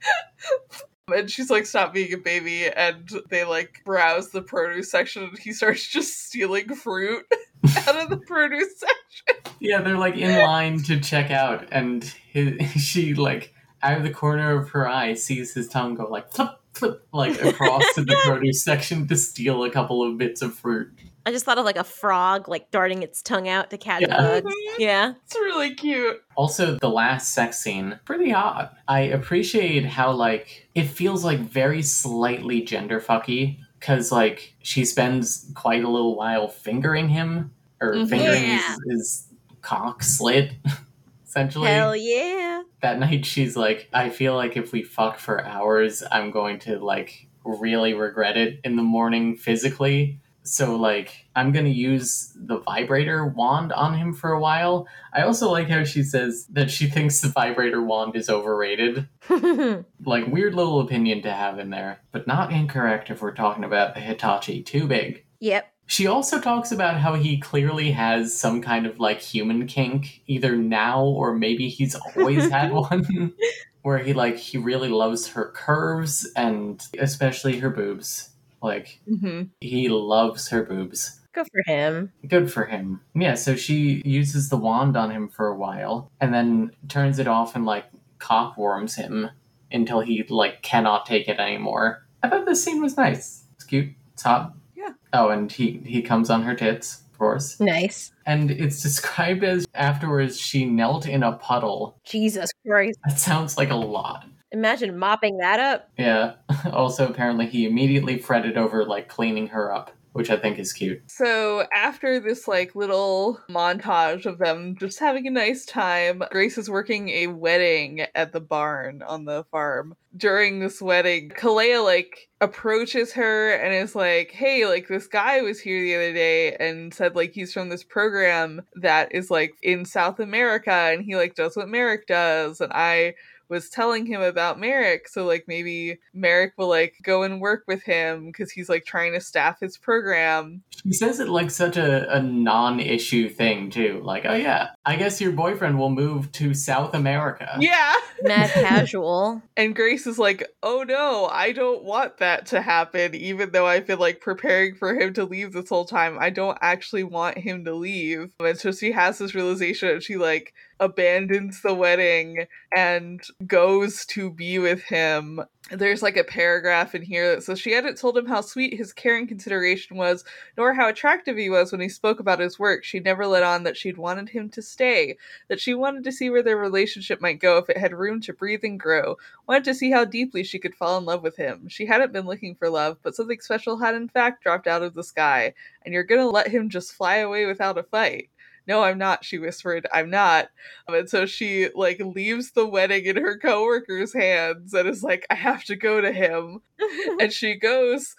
And 1.14 1.30
she's 1.30 1.49
like, 1.49 1.65
stop 1.65 1.94
being 1.94 2.14
a 2.14 2.18
baby. 2.18 2.68
And 2.68 3.10
they 3.30 3.44
like 3.44 3.81
browse 3.86 4.30
the 4.30 4.41
produce 4.41 4.91
section 4.91 5.23
and 5.23 5.40
he 5.40 5.53
starts 5.53 5.88
just 5.88 6.27
stealing 6.27 6.76
fruit 6.76 7.26
out 7.88 7.95
of 7.95 8.10
the 8.10 8.18
produce 8.18 8.80
section. 8.80 9.53
Yeah, 9.60 9.81
they're 9.81 9.98
like 9.98 10.15
in 10.15 10.38
line 10.45 10.81
to 10.84 10.99
check 10.99 11.31
out, 11.31 11.68
and 11.72 12.03
his, 12.03 12.61
she 12.81 13.14
like 13.14 13.53
out 13.81 13.98
of 13.98 14.03
the 14.03 14.11
corner 14.11 14.57
of 14.57 14.69
her 14.69 14.88
eye 14.88 15.14
sees 15.14 15.53
his 15.53 15.68
tongue 15.68 15.95
go 15.95 16.07
like 16.10 16.31
flip 16.31 16.52
flip 16.73 17.06
like 17.11 17.41
across 17.41 17.84
to 17.95 18.03
the 18.03 18.15
produce 18.26 18.64
section 18.64 19.07
to 19.07 19.15
steal 19.15 19.64
a 19.64 19.69
couple 19.69 20.03
of 20.03 20.18
bits 20.18 20.41
of 20.41 20.53
fruit. 20.53 20.91
I 21.30 21.31
just 21.31 21.45
thought 21.45 21.60
of 21.60 21.65
like 21.65 21.76
a 21.77 21.84
frog 21.84 22.49
like 22.49 22.72
darting 22.72 23.03
its 23.03 23.22
tongue 23.22 23.47
out 23.47 23.69
to 23.69 23.77
catch 23.77 24.01
Yeah. 24.01 24.18
bugs. 24.18 24.51
Yeah. 24.80 25.14
It's 25.26 25.35
really 25.35 25.76
cute. 25.76 26.18
Also, 26.35 26.76
the 26.81 26.89
last 26.89 27.35
sex 27.35 27.60
scene, 27.60 27.99
pretty 28.03 28.34
odd. 28.34 28.69
I 28.88 29.01
appreciate 29.01 29.85
how, 29.85 30.11
like, 30.11 30.68
it 30.73 30.85
feels 30.85 31.23
like 31.23 31.38
very 31.41 31.84
slightly 31.84 32.61
gender 32.64 32.99
fucky, 32.99 33.60
because, 33.80 34.11
like, 34.11 34.56
she 34.64 34.85
spends 34.85 35.51
quite 35.53 35.84
a 35.84 35.88
little 35.89 36.15
while 36.15 36.47
fingering 36.47 37.10
him, 37.10 37.51
or 37.80 37.93
Mhm. 37.93 38.10
fingering 38.10 38.43
Yeah. 38.43 38.57
his, 38.68 38.80
his 38.89 39.27
cock 39.61 40.01
slit, 40.01 40.53
essentially. 41.27 41.68
Hell 41.68 41.95
yeah. 41.95 42.64
That 42.81 42.97
night, 42.97 43.23
she's 43.23 43.56
like, 43.56 43.88
I 43.93 44.10
feel 44.10 44.34
like 44.34 44.57
if 44.57 44.72
we 44.72 44.81
fuck 44.81 45.19
for 45.19 45.45
hours, 45.45 46.01
I'm 46.11 46.31
going 46.31 46.57
to, 46.61 46.80
like, 46.80 47.27
really 47.45 47.93
regret 47.93 48.35
it 48.35 48.60
in 48.64 48.77
the 48.77 48.84
morning 48.84 49.35
physically. 49.35 50.19
So, 50.43 50.75
like, 50.75 51.27
I'm 51.35 51.51
gonna 51.51 51.69
use 51.69 52.33
the 52.35 52.59
vibrator 52.59 53.25
wand 53.25 53.71
on 53.73 53.93
him 53.93 54.13
for 54.13 54.31
a 54.31 54.39
while. 54.39 54.87
I 55.13 55.21
also 55.23 55.51
like 55.51 55.69
how 55.69 55.83
she 55.83 56.03
says 56.03 56.47
that 56.47 56.71
she 56.71 56.87
thinks 56.87 57.19
the 57.21 57.29
vibrator 57.29 57.83
wand 57.83 58.15
is 58.15 58.29
overrated. 58.29 59.07
Like, 60.05 60.27
weird 60.27 60.55
little 60.55 60.79
opinion 60.79 61.21
to 61.23 61.31
have 61.31 61.59
in 61.59 61.69
there, 61.69 61.99
but 62.11 62.25
not 62.25 62.51
incorrect 62.51 63.09
if 63.09 63.21
we're 63.21 63.35
talking 63.35 63.63
about 63.63 63.93
the 63.93 63.99
Hitachi 64.01 64.63
too 64.63 64.87
big. 64.87 65.25
yep. 65.39 65.71
She 65.89 66.05
also 66.05 66.39
talks 66.39 66.71
about 66.71 66.97
how 66.97 67.15
he 67.15 67.39
clearly 67.39 67.91
has 67.93 68.37
some 68.37 68.61
kind 68.61 68.85
of 68.85 68.99
like 68.99 69.19
human 69.21 69.65
kink, 69.65 70.21
either 70.27 70.55
now 70.55 71.03
or 71.03 71.33
maybe 71.33 71.67
he's 71.67 71.95
always 71.95 72.47
had 72.47 72.71
one, 72.89 73.33
where 73.81 73.97
he 73.97 74.13
like 74.13 74.37
he 74.37 74.59
really 74.59 74.89
loves 74.89 75.29
her 75.29 75.51
curves 75.55 76.31
and 76.35 76.85
especially 76.99 77.57
her 77.57 77.71
boobs. 77.71 78.29
Like 78.61 78.99
Mm-hmm. 79.10 79.44
he 79.61 79.90
loves 79.90 80.49
her 80.49 80.64
boobs. 80.64 81.19
Good 81.34 81.48
for 81.52 81.61
him. 81.72 82.11
Good 82.27 82.52
for 82.52 82.65
him. 82.65 83.02
Yeah, 83.14 83.36
so 83.36 83.56
she 83.56 84.02
uses 84.03 84.49
the 84.49 84.57
wand 84.57 84.98
on 84.98 85.11
him 85.11 85.27
for 85.30 85.48
a 85.48 85.56
while 85.56 86.11
and 86.19 86.34
then 86.34 86.72
turns 86.88 87.19
it 87.19 87.27
off 87.27 87.56
and 87.56 87.65
like 87.65 87.86
cockworms 88.18 88.95
him 88.95 89.30
until 89.72 90.02
he 90.02 90.23
like 90.30 90.61
cannot 90.61 91.06
take 91.06 91.27
it 91.27 91.40
anymore. 91.40 92.06
I 92.23 92.30
thought 92.30 92.45
this 92.45 92.64
scene 92.64 92.81
was 92.81 92.98
nice. 92.98 93.44
It's 93.56 93.64
cute. 93.64 93.90
It's 94.14 94.23
hot. 94.23 94.53
Yeah. 94.76 94.90
Oh, 95.14 95.30
and 95.30 95.52
he 95.52 95.81
he 95.86 96.02
comes 96.02 96.30
on 96.30 96.44
her 96.44 96.56
tits, 96.56 97.03
of 97.11 97.18
course. 97.19 97.60
Nice. 97.60 98.11
And 98.26 98.52
it's 98.52 98.81
described 98.84 99.44
as 99.44 99.65
afterwards 99.76 100.40
she 100.40 100.65
knelt 100.65 101.07
in 101.07 101.23
a 101.23 101.34
puddle. 101.34 101.99
Jesus 102.06 102.49
Christ. 102.68 102.98
That 103.07 103.19
sounds 103.19 103.56
like 103.57 103.69
a 103.69 103.76
lot. 103.76 104.26
Imagine 104.51 104.97
mopping 104.97 105.38
that 105.38 105.59
up. 105.59 105.89
Yeah. 105.97 106.34
Also, 106.73 107.07
apparently, 107.07 107.47
he 107.47 107.65
immediately 107.65 108.17
fretted 108.17 108.57
over 108.57 108.84
like 108.84 109.07
cleaning 109.07 109.47
her 109.47 109.73
up, 109.73 109.91
which 110.11 110.30
I 110.30 110.35
think 110.35 110.59
is 110.59 110.73
cute. 110.73 111.01
So 111.07 111.65
after 111.73 112.19
this 112.19 112.49
like 112.49 112.76
little 112.76 113.39
montage 113.49 114.26
of 114.26 114.39
them 114.39 114.76
just 114.77 114.99
having 114.99 115.26
a 115.26 115.31
nice 115.31 115.65
time, 115.65 116.21
Grace 116.31 116.57
is 116.57 116.69
working 116.69 117.09
a 117.09 117.27
wedding 117.27 118.01
at 118.13 118.34
the 118.34 118.41
barn 118.41 119.01
on 119.03 119.23
the 119.23 119.45
farm. 119.51 119.95
During 120.17 120.59
this 120.59 120.81
wedding, 120.81 121.30
Kalea 121.30 121.84
like 121.84 122.30
approaches 122.41 123.13
her 123.13 123.53
and 123.53 123.73
is 123.73 123.95
like, 123.95 124.31
"Hey, 124.31 124.65
like 124.65 124.89
this 124.89 125.07
guy 125.07 125.41
was 125.41 125.61
here 125.61 125.81
the 125.81 125.95
other 125.95 126.13
day 126.13 126.55
and 126.55 126.93
said 126.93 127.15
like 127.15 127.31
he's 127.31 127.53
from 127.53 127.69
this 127.69 127.84
program 127.84 128.63
that 128.76 129.15
is 129.15 129.31
like 129.31 129.53
in 129.63 129.85
South 129.85 130.19
America 130.19 130.71
and 130.71 131.03
he 131.03 131.15
like 131.15 131.35
does 131.35 131.55
what 131.55 131.69
Merrick 131.69 132.05
does 132.05 132.59
and 132.59 132.73
I 132.73 133.13
was 133.49 133.69
telling 133.69 134.05
him 134.05 134.21
about 134.21 134.59
Merrick, 134.59 135.07
so 135.07 135.26
like 135.26 135.45
maybe 135.47 135.97
Merrick 136.13 136.53
will 136.57 136.69
like 136.69 136.95
go 137.03 137.23
and 137.23 137.41
work 137.41 137.63
with 137.67 137.84
him 137.84 138.27
because 138.27 138.51
he's 138.51 138.69
like 138.69 138.85
trying 138.85 139.13
to 139.13 139.21
staff 139.21 139.59
his 139.59 139.77
program. 139.77 140.63
She 140.84 140.93
says 140.93 141.19
it 141.19 141.30
like 141.30 141.51
such 141.51 141.77
a, 141.77 142.15
a 142.15 142.21
non 142.21 142.80
issue 142.80 143.30
thing, 143.30 143.69
too. 143.69 144.01
Like, 144.03 144.26
oh, 144.26 144.35
yeah, 144.35 144.69
I 144.85 144.95
guess 144.95 145.19
your 145.19 145.31
boyfriend 145.31 145.77
will 145.77 145.89
move 145.89 146.31
to 146.34 146.53
South 146.53 146.93
America. 146.93 147.57
Yeah. 147.59 147.93
Mad 148.21 148.49
casual. 148.53 149.41
And 149.57 149.76
Grace 149.76 150.07
is 150.07 150.19
like, 150.19 150.47
oh 150.63 150.84
no, 150.88 151.27
I 151.31 151.51
don't 151.51 151.84
want 151.84 152.17
that 152.17 152.45
to 152.47 152.61
happen, 152.61 153.15
even 153.15 153.51
though 153.51 153.65
I've 153.65 153.88
been 153.88 153.99
like 153.99 154.21
preparing 154.21 154.76
for 154.76 154.93
him 154.93 155.13
to 155.13 155.26
leave 155.26 155.53
this 155.53 155.69
whole 155.69 155.85
time. 155.85 156.17
I 156.19 156.30
don't 156.30 156.57
actually 156.61 157.03
want 157.03 157.38
him 157.38 157.65
to 157.65 157.73
leave. 157.73 158.34
And 158.39 158.57
so 158.57 158.71
she 158.71 158.91
has 158.91 159.17
this 159.17 159.35
realization 159.35 159.89
and 159.89 160.03
she 160.03 160.17
like 160.17 160.53
abandons 160.80 161.61
the 161.61 161.73
wedding 161.73 162.45
and 162.76 163.22
goes 163.45 164.06
to 164.07 164.31
be 164.31 164.60
with 164.60 164.81
him. 164.84 165.41
There's 165.72 166.01
like 166.01 166.18
a 166.18 166.23
paragraph 166.23 166.95
in 166.95 167.01
here 167.01 167.35
that 167.35 167.43
says 167.43 167.60
she 167.60 167.73
hadn't 167.73 167.97
told 167.97 168.18
him 168.18 168.26
how 168.26 168.41
sweet 168.41 168.77
his 168.77 168.93
caring 168.93 169.27
consideration 169.27 169.97
was, 169.97 170.23
nor 170.57 170.73
how 170.73 170.88
attractive 170.88 171.38
he 171.38 171.49
was 171.49 171.72
when 171.72 171.81
he 171.81 171.89
spoke 171.89 172.19
about 172.19 172.39
his 172.39 172.57
work. 172.57 172.84
She 172.84 172.99
never 172.99 173.27
let 173.27 173.43
on 173.43 173.64
that 173.64 173.77
she'd 173.77 173.97
wanted 173.97 174.30
him 174.30 174.49
to 174.49 174.61
stay, 174.61 175.18
that 175.47 175.60
she 175.60 175.73
wanted 175.76 176.03
to 176.06 176.11
see 176.11 176.30
where 176.30 176.41
their 176.41 176.57
relationship 176.57 177.22
might 177.22 177.39
go 177.39 177.57
if 177.57 177.69
it 177.69 177.77
had 177.77 177.93
room 177.93 178.19
to 178.22 178.34
breathe 178.34 178.64
and 178.64 178.80
grow, 178.80 179.18
wanted 179.47 179.65
to 179.65 179.76
see 179.76 179.91
how 179.91 180.06
deeply 180.06 180.43
she 180.43 180.60
could 180.60 180.76
fall 180.76 180.97
in 180.97 181.06
love 181.06 181.22
with 181.22 181.35
him. 181.35 181.68
She 181.68 181.85
hadn't 181.85 182.14
been 182.14 182.26
looking 182.26 182.56
for 182.56 182.69
love, 182.69 182.97
but 183.03 183.15
something 183.15 183.39
special 183.41 183.77
had 183.77 183.95
in 183.95 184.07
fact 184.07 184.43
dropped 184.43 184.65
out 184.65 184.81
of 184.81 184.95
the 184.95 185.03
sky, 185.03 185.53
and 185.84 185.93
you're 185.93 186.03
gonna 186.03 186.30
let 186.30 186.47
him 186.47 186.69
just 186.69 186.93
fly 186.93 187.18
away 187.18 187.45
without 187.45 187.77
a 187.77 187.84
fight. 187.84 188.30
No, 188.69 188.83
I'm 188.83 188.99
not, 188.99 189.25
she 189.25 189.39
whispered. 189.39 189.87
I'm 189.91 190.11
not. 190.11 190.49
Um, 190.87 190.93
and 190.93 191.09
so 191.09 191.25
she 191.25 191.69
like 191.73 191.99
leaves 191.99 192.51
the 192.51 192.67
wedding 192.67 193.03
in 193.05 193.15
her 193.15 193.35
coworker's 193.35 194.13
hands 194.13 194.75
and 194.75 194.87
is 194.87 195.01
like, 195.01 195.25
I 195.31 195.33
have 195.33 195.63
to 195.65 195.75
go 195.75 195.99
to 195.99 196.11
him. 196.11 196.61
and 197.19 197.33
she 197.33 197.55
goes 197.55 198.15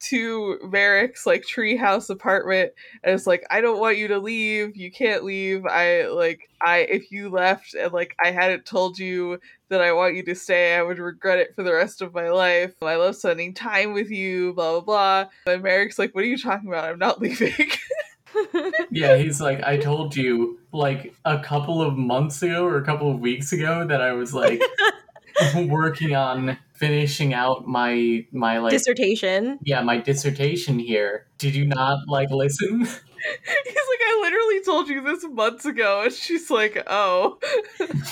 to 0.00 0.58
Merrick's 0.64 1.24
like 1.24 1.44
treehouse 1.44 2.10
apartment 2.10 2.72
and 3.04 3.14
it's 3.14 3.28
like, 3.28 3.46
I 3.48 3.60
don't 3.60 3.78
want 3.78 3.96
you 3.96 4.08
to 4.08 4.18
leave. 4.18 4.76
You 4.76 4.90
can't 4.90 5.22
leave. 5.22 5.64
I 5.66 6.08
like 6.08 6.50
I 6.60 6.78
if 6.78 7.12
you 7.12 7.28
left 7.28 7.74
and 7.74 7.92
like 7.92 8.16
I 8.22 8.32
hadn't 8.32 8.66
told 8.66 8.98
you 8.98 9.38
that 9.68 9.80
I 9.80 9.92
want 9.92 10.16
you 10.16 10.24
to 10.24 10.34
stay, 10.34 10.74
I 10.74 10.82
would 10.82 10.98
regret 10.98 11.38
it 11.38 11.54
for 11.54 11.62
the 11.62 11.72
rest 11.72 12.02
of 12.02 12.12
my 12.12 12.28
life. 12.28 12.74
I 12.82 12.96
love 12.96 13.14
spending 13.14 13.54
time 13.54 13.92
with 13.92 14.10
you, 14.10 14.52
blah 14.54 14.80
blah 14.80 14.80
blah. 14.80 15.30
And 15.46 15.62
Merrick's 15.62 16.00
like, 16.00 16.12
What 16.12 16.24
are 16.24 16.26
you 16.26 16.38
talking 16.38 16.68
about? 16.68 16.90
I'm 16.90 16.98
not 16.98 17.20
leaving. 17.20 17.70
Yeah, 18.90 19.16
he's 19.16 19.40
like, 19.40 19.62
I 19.62 19.76
told 19.76 20.16
you 20.16 20.58
like 20.72 21.14
a 21.24 21.38
couple 21.38 21.82
of 21.82 21.96
months 21.96 22.42
ago 22.42 22.64
or 22.64 22.76
a 22.76 22.84
couple 22.84 23.10
of 23.10 23.20
weeks 23.20 23.52
ago 23.52 23.86
that 23.86 24.00
I 24.00 24.12
was 24.12 24.34
like 24.34 24.62
working 25.56 26.14
on 26.14 26.58
finishing 26.74 27.32
out 27.34 27.66
my 27.66 28.26
my 28.32 28.58
like 28.58 28.72
dissertation. 28.72 29.58
Yeah, 29.62 29.82
my 29.82 29.98
dissertation 29.98 30.78
here. 30.78 31.26
Did 31.38 31.54
you 31.54 31.64
not 31.64 32.08
like 32.08 32.30
listen? 32.30 32.88
He's 33.64 33.74
like, 33.74 34.00
I 34.06 34.18
literally 34.22 34.60
told 34.64 34.88
you 34.88 35.00
this 35.02 35.24
months 35.24 35.64
ago. 35.64 36.02
And 36.02 36.12
she's 36.12 36.50
like, 36.50 36.82
oh. 36.86 37.38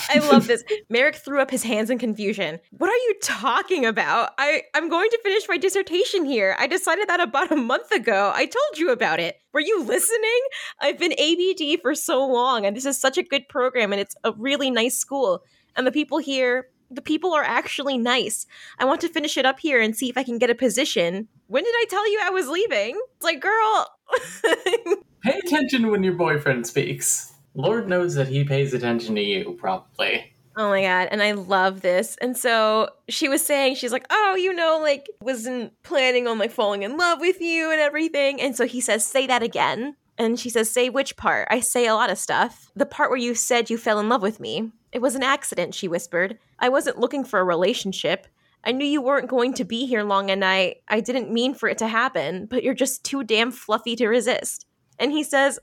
I 0.09 0.19
love 0.31 0.47
this. 0.47 0.63
Merrick 0.89 1.17
threw 1.17 1.41
up 1.41 1.51
his 1.51 1.63
hands 1.63 1.91
in 1.91 1.99
confusion. 1.99 2.61
What 2.71 2.91
are 2.91 2.97
you 2.97 3.15
talking 3.23 3.85
about? 3.85 4.31
I, 4.39 4.63
I'm 4.75 4.89
going 4.89 5.11
to 5.11 5.21
finish 5.23 5.49
my 5.49 5.57
dissertation 5.57 6.25
here. 6.25 6.57
I 6.59 6.67
decided 6.67 7.09
that 7.09 7.21
about 7.21 7.51
a 7.51 7.57
month 7.57 7.91
ago. 7.91 8.33
I 8.35 8.47
told 8.47 8.79
you 8.79 8.91
about 8.91 9.21
it. 9.21 9.41
Were 9.53 9.61
you 9.61 9.83
listening? 9.83 10.41
I've 10.81 10.99
been 10.99 11.13
ABD 11.13 11.81
for 11.83 11.95
so 11.95 12.25
long, 12.25 12.65
and 12.65 12.77
this 12.77 12.87
is 12.87 12.99
such 12.99 13.19
a 13.19 13.23
good 13.23 13.49
program, 13.49 13.93
and 13.93 14.01
it's 14.01 14.15
a 14.23 14.33
really 14.33 14.71
nice 14.71 14.97
school. 14.97 15.43
And 15.77 15.87
the 15.87 15.93
people 15.93 16.19
here 16.19 16.69
the 16.91 17.01
people 17.03 17.33
are 17.33 17.45
actually 17.45 17.97
nice. 17.97 18.47
I 18.79 18.85
want 18.85 19.01
to 19.03 19.09
finish 19.09 19.37
it 19.37 19.47
up 19.47 19.61
here 19.61 19.81
and 19.81 19.97
see 19.97 20.09
if 20.09 20.19
I 20.19 20.25
can 20.25 20.39
get 20.39 20.51
a 20.51 20.55
position. 20.55 21.29
When 21.47 21.65
did 21.65 21.75
I 21.75 21.85
tell 21.89 22.11
you 22.11 22.21
I 22.23 22.31
was 22.31 22.49
leaving? 22.49 23.01
It's 23.17 23.25
like, 23.25 23.41
girl. 23.41 23.87
Pay 25.23 25.39
attention 25.45 25.91
when 25.91 26.03
your 26.03 26.15
boyfriend 26.15 26.67
speaks. 26.67 27.33
Lord 27.55 27.89
knows 27.89 28.15
that 28.15 28.29
he 28.29 28.45
pays 28.45 28.73
attention 28.73 29.15
to 29.17 29.23
you, 29.23 29.57
probably. 29.59 30.33
Oh 30.57 30.69
my 30.69 30.83
god, 30.83 31.09
and 31.11 31.23
I 31.23 31.33
love 31.33 31.81
this. 31.81 32.17
And 32.21 32.37
so 32.37 32.91
she 33.09 33.29
was 33.29 33.45
saying, 33.45 33.77
she's 33.77 33.93
like, 33.93 34.07
oh, 34.11 34.37
you 34.37 34.53
know, 34.53 34.79
like, 34.83 35.09
wasn't 35.23 35.81
planning 35.83 36.27
on 36.27 36.39
like 36.39 36.51
falling 36.51 36.83
in 36.83 36.97
love 36.97 37.21
with 37.21 37.41
you 37.41 37.71
and 37.71 37.81
everything. 37.81 38.41
And 38.41 38.57
so 38.57 38.67
he 38.67 38.81
says, 38.81 39.07
say 39.07 39.27
that 39.27 39.43
again. 39.43 39.97
And 40.19 40.39
she 40.39 40.51
says, 40.51 40.71
say 40.71 40.91
which 40.91 41.17
part? 41.17 41.49
I 41.51 41.61
say 41.61 41.87
a 41.87 41.95
lot 41.95 42.11
of 42.11 42.19
stuff. 42.19 42.71
The 42.77 42.85
part 42.85 43.09
where 43.11 43.19
you 43.19 43.35
said 43.35 43.71
you 43.71 43.79
fell 43.79 43.99
in 43.99 44.11
love 44.11 44.21
with 44.21 44.39
me. 44.39 44.71
It 44.93 45.01
was 45.01 45.15
an 45.15 45.23
accident, 45.23 45.75
she 45.75 45.89
whispered. 45.89 46.39
I 46.59 46.69
wasn't 46.69 46.99
looking 46.99 47.25
for 47.25 47.41
a 47.41 47.45
relationship. 47.45 48.27
I 48.65 48.73
knew 48.73 48.87
you 48.87 49.03
weren't 49.03 49.29
going 49.29 49.55
to 49.55 49.65
be 49.65 49.87
here 49.87 50.03
long 50.03 50.31
and 50.31 50.45
I 50.45 50.77
I 50.89 51.01
didn't 51.01 51.33
mean 51.33 51.55
for 51.55 51.69
it 51.69 51.79
to 51.79 51.89
happen, 51.89 52.47
but 52.47 52.63
you're 52.63 52.75
just 52.75 53.05
too 53.05 53.25
damn 53.25 53.51
fluffy 53.51 53.97
to 53.97 54.09
resist. 54.09 54.67
And 54.99 55.13
he 55.13 55.23
says, 55.23 55.59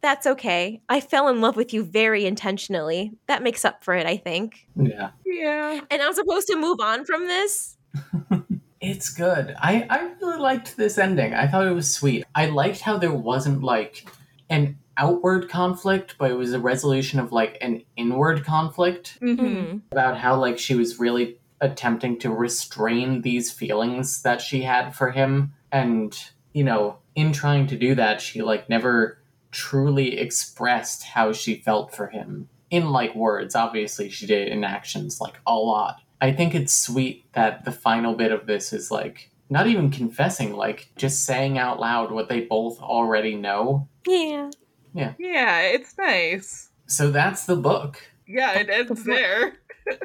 "That's 0.00 0.26
okay. 0.26 0.80
I 0.88 1.00
fell 1.00 1.28
in 1.28 1.40
love 1.40 1.56
with 1.56 1.74
you 1.74 1.84
very 1.84 2.24
intentionally. 2.24 3.12
That 3.26 3.42
makes 3.42 3.64
up 3.64 3.84
for 3.84 3.94
it, 3.94 4.06
I 4.06 4.16
think." 4.16 4.66
Yeah. 4.76 5.10
Yeah. 5.26 5.80
And 5.90 6.02
I'm 6.02 6.14
supposed 6.14 6.46
to 6.48 6.56
move 6.56 6.80
on 6.80 7.04
from 7.04 7.26
this? 7.26 7.76
it's 8.80 9.10
good. 9.10 9.54
I 9.58 9.86
I 9.90 10.10
really 10.20 10.38
liked 10.38 10.76
this 10.76 10.98
ending. 10.98 11.34
I 11.34 11.46
thought 11.46 11.66
it 11.66 11.74
was 11.74 11.92
sweet. 11.92 12.24
I 12.34 12.46
liked 12.46 12.80
how 12.80 12.96
there 12.96 13.12
wasn't 13.12 13.62
like 13.62 14.08
an 14.48 14.78
outward 14.96 15.48
conflict, 15.48 16.16
but 16.18 16.30
it 16.30 16.34
was 16.34 16.52
a 16.52 16.60
resolution 16.60 17.20
of 17.20 17.32
like 17.32 17.56
an 17.60 17.82
inward 17.96 18.44
conflict 18.44 19.18
mm-hmm. 19.20 19.78
about 19.92 20.18
how 20.18 20.38
like 20.38 20.58
she 20.58 20.74
was 20.74 20.98
really 20.98 21.38
attempting 21.60 22.18
to 22.18 22.30
restrain 22.30 23.22
these 23.22 23.50
feelings 23.50 24.22
that 24.22 24.40
she 24.40 24.62
had 24.62 24.94
for 24.94 25.10
him 25.10 25.52
and 25.72 26.30
you 26.52 26.64
know 26.64 26.96
in 27.14 27.32
trying 27.32 27.66
to 27.66 27.76
do 27.76 27.94
that 27.94 28.20
she 28.20 28.42
like 28.42 28.68
never 28.68 29.18
truly 29.50 30.18
expressed 30.18 31.02
how 31.02 31.32
she 31.32 31.56
felt 31.56 31.94
for 31.94 32.08
him 32.08 32.48
in 32.70 32.90
like 32.90 33.14
words 33.14 33.54
obviously 33.54 34.08
she 34.08 34.26
did 34.26 34.48
in 34.48 34.62
actions 34.62 35.20
like 35.20 35.34
a 35.46 35.54
lot 35.54 36.00
i 36.20 36.30
think 36.30 36.54
it's 36.54 36.72
sweet 36.72 37.24
that 37.32 37.64
the 37.64 37.72
final 37.72 38.14
bit 38.14 38.30
of 38.30 38.46
this 38.46 38.72
is 38.72 38.90
like 38.90 39.30
not 39.50 39.66
even 39.66 39.90
confessing 39.90 40.54
like 40.54 40.90
just 40.96 41.24
saying 41.24 41.58
out 41.58 41.80
loud 41.80 42.12
what 42.12 42.28
they 42.28 42.42
both 42.42 42.80
already 42.80 43.34
know 43.34 43.88
yeah 44.06 44.50
yeah. 44.94 45.14
Yeah, 45.18 45.60
it's 45.60 45.96
nice. 45.96 46.70
So 46.86 47.10
that's 47.10 47.46
the 47.46 47.56
book. 47.56 48.02
Yeah, 48.26 48.58
it 48.58 48.68
ends 48.68 49.04
there. 49.06 49.54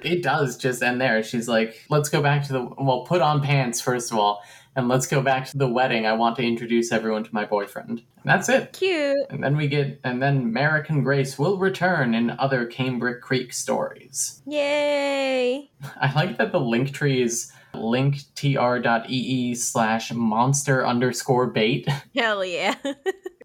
It 0.04 0.24
does 0.24 0.58
just 0.58 0.82
end 0.84 1.02
there. 1.02 1.24
She's 1.24 1.48
like, 1.48 1.86
let's 1.90 2.10
go 2.10 2.22
back 2.22 2.46
to 2.48 2.54
the, 2.54 2.64
well, 2.78 3.02
put 3.02 3.22
on 3.22 3.42
pants, 3.42 3.82
first 3.82 4.12
of 4.12 4.18
all, 4.18 4.44
and 4.76 4.88
let's 4.88 5.08
go 5.08 5.22
back 5.22 5.48
to 5.48 5.58
the 5.58 5.68
wedding. 5.68 6.06
I 6.06 6.14
want 6.14 6.36
to 6.38 6.44
introduce 6.44 6.92
everyone 6.92 7.24
to 7.24 7.34
my 7.34 7.46
boyfriend. 7.46 7.90
And 7.90 8.02
that's 8.26 8.50
it. 8.50 8.74
Cute. 8.74 9.26
And 9.30 9.44
then 9.44 9.58
we 9.58 9.68
get, 9.68 10.00
and 10.04 10.22
then 10.22 10.52
Merrick 10.52 10.90
and 10.90 11.04
Grace 11.04 11.38
will 11.38 11.58
return 11.58 12.16
in 12.16 12.32
other 12.32 12.66
Cambric 12.66 13.22
Creek 13.22 13.54
stories. 13.54 14.42
Yay. 14.46 15.70
I 16.02 16.14
like 16.14 16.38
that 16.38 16.52
the 16.52 16.60
link 16.60 16.92
tree 16.92 17.22
is 17.22 17.52
linktr.ee 17.74 19.56
slash 19.56 20.12
monster 20.14 20.86
underscore 20.86 21.48
bait. 21.48 21.88
Hell 22.16 22.46
yeah. 22.46 22.76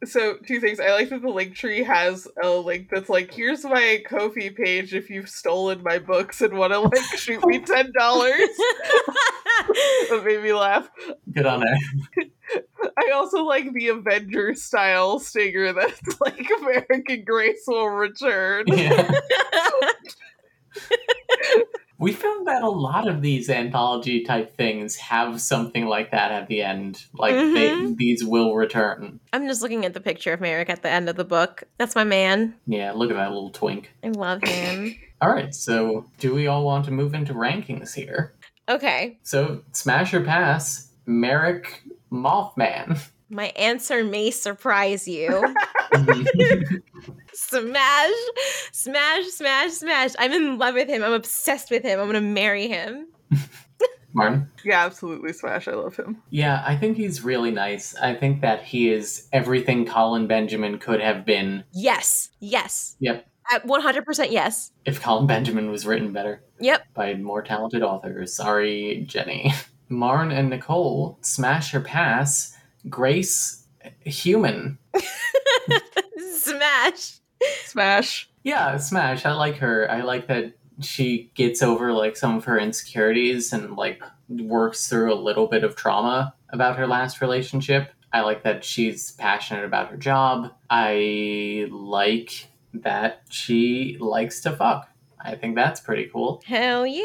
so 0.04 0.36
two 0.46 0.60
things. 0.60 0.80
I 0.80 0.92
like 0.92 1.10
that 1.10 1.22
the 1.22 1.28
link 1.28 1.54
tree 1.54 1.82
has 1.82 2.28
a 2.42 2.50
link 2.50 2.88
that's 2.90 3.08
like, 3.08 3.32
here's 3.32 3.64
my 3.64 4.02
Ko-fi 4.08 4.50
page 4.50 4.94
if 4.94 5.10
you've 5.10 5.28
stolen 5.28 5.82
my 5.82 5.98
books 5.98 6.40
and 6.40 6.56
want 6.56 6.72
to 6.72 6.80
like 6.80 7.18
shoot 7.18 7.44
me 7.46 7.58
ten 7.66 7.92
dollars. 7.98 8.32
that 10.08 10.22
made 10.24 10.42
me 10.42 10.52
laugh. 10.52 10.88
Good 11.32 11.46
on 11.46 11.64
it. 11.66 12.30
I 12.98 13.10
also 13.12 13.42
like 13.44 13.72
the 13.72 13.88
Avenger 13.88 14.54
style 14.54 15.18
stinger 15.18 15.72
that's 15.72 16.20
like 16.20 16.48
Merrick 16.60 17.08
and 17.08 17.26
Grace 17.26 17.64
will 17.66 17.88
return. 17.88 18.64
Yeah. 18.68 19.10
We 21.98 22.12
found 22.12 22.46
that 22.46 22.62
a 22.62 22.70
lot 22.70 23.08
of 23.08 23.22
these 23.22 23.50
anthology 23.50 24.22
type 24.22 24.56
things 24.56 24.96
have 24.96 25.40
something 25.40 25.86
like 25.86 26.12
that 26.12 26.30
at 26.30 26.46
the 26.46 26.62
end 26.62 27.04
like 27.14 27.34
mm-hmm. 27.34 27.54
they, 27.54 27.94
these 27.94 28.24
will 28.24 28.54
return. 28.54 29.20
I'm 29.32 29.46
just 29.46 29.62
looking 29.62 29.84
at 29.84 29.94
the 29.94 30.00
picture 30.00 30.32
of 30.32 30.40
merrick 30.40 30.70
at 30.70 30.82
the 30.82 30.90
end 30.90 31.08
of 31.08 31.16
the 31.16 31.24
book. 31.24 31.64
That's 31.76 31.94
my 31.94 32.04
man. 32.04 32.54
Yeah 32.66 32.92
look 32.92 33.10
at 33.10 33.16
that 33.16 33.30
little 33.30 33.50
twink. 33.50 33.92
I 34.02 34.08
love 34.08 34.42
him. 34.42 34.96
All 35.20 35.30
right 35.30 35.54
so 35.54 36.08
do 36.18 36.34
we 36.34 36.46
all 36.46 36.64
want 36.64 36.84
to 36.86 36.90
move 36.92 37.14
into 37.14 37.34
rankings 37.34 37.94
here? 37.94 38.34
Okay. 38.68 39.18
So 39.22 39.62
smash 39.72 40.14
or 40.14 40.22
pass 40.22 40.92
merrick 41.06 41.82
mothman 42.12 43.00
my 43.30 43.46
answer 43.56 44.05
may 44.05 44.30
surprise 44.30 45.06
you. 45.06 45.28
Mm-hmm. 45.92 46.76
smash, 47.32 48.10
smash, 48.72 49.24
smash, 49.26 49.70
smash. 49.72 50.10
I'm 50.18 50.32
in 50.32 50.59
love 50.59 50.74
with 50.74 50.88
him. 50.88 51.02
I'm 51.02 51.12
obsessed 51.12 51.70
with 51.70 51.82
him. 51.82 52.00
I'm 52.00 52.10
going 52.10 52.22
to 52.22 52.28
marry 52.28 52.68
him. 52.68 53.09
Marn? 54.14 54.50
Yeah, 54.64 54.84
absolutely 54.84 55.32
smash. 55.32 55.68
I 55.68 55.72
love 55.72 55.96
him. 55.96 56.22
Yeah, 56.30 56.62
I 56.66 56.76
think 56.76 56.96
he's 56.96 57.22
really 57.22 57.50
nice. 57.50 57.94
I 57.96 58.14
think 58.14 58.40
that 58.40 58.62
he 58.62 58.90
is 58.90 59.28
everything 59.32 59.84
Colin 59.84 60.26
Benjamin 60.26 60.78
could 60.78 61.00
have 61.00 61.24
been. 61.26 61.64
Yes. 61.72 62.30
Yes. 62.40 62.96
Yep. 63.00 63.26
At 63.52 63.66
100% 63.66 64.30
yes. 64.30 64.72
If 64.84 65.02
Colin 65.02 65.26
Benjamin 65.26 65.70
was 65.70 65.86
written 65.86 66.12
better. 66.12 66.42
Yep. 66.60 66.94
By 66.94 67.14
more 67.14 67.42
talented 67.42 67.82
authors. 67.82 68.34
Sorry, 68.34 69.05
Jenny. 69.06 69.52
Marn 69.90 70.30
and 70.30 70.50
Nicole 70.50 71.18
smash 71.22 71.72
or 71.74 71.80
pass 71.80 72.57
Grace 72.88 73.66
human. 74.05 74.78
smash. 76.32 77.18
Smash. 77.64 78.30
Yeah, 78.42 78.76
smash. 78.78 79.24
I 79.24 79.32
like 79.32 79.56
her. 79.56 79.90
I 79.90 80.02
like 80.02 80.26
that 80.28 80.55
she 80.80 81.30
gets 81.34 81.62
over 81.62 81.92
like 81.92 82.16
some 82.16 82.36
of 82.36 82.44
her 82.44 82.59
insecurities 82.59 83.52
and 83.52 83.76
like 83.76 84.02
works 84.28 84.88
through 84.88 85.12
a 85.12 85.16
little 85.16 85.46
bit 85.46 85.64
of 85.64 85.76
trauma 85.76 86.34
about 86.50 86.76
her 86.76 86.86
last 86.86 87.20
relationship. 87.20 87.90
I 88.12 88.20
like 88.22 88.42
that 88.44 88.64
she's 88.64 89.12
passionate 89.12 89.64
about 89.64 89.90
her 89.90 89.96
job. 89.96 90.52
I 90.70 91.66
like 91.70 92.48
that 92.74 93.22
she 93.28 93.96
likes 94.00 94.40
to 94.42 94.52
fuck. 94.52 94.88
I 95.20 95.34
think 95.34 95.56
that's 95.56 95.80
pretty 95.80 96.09
cool. 96.12 96.42
Hell 96.46 96.86
yeah. 96.86 97.05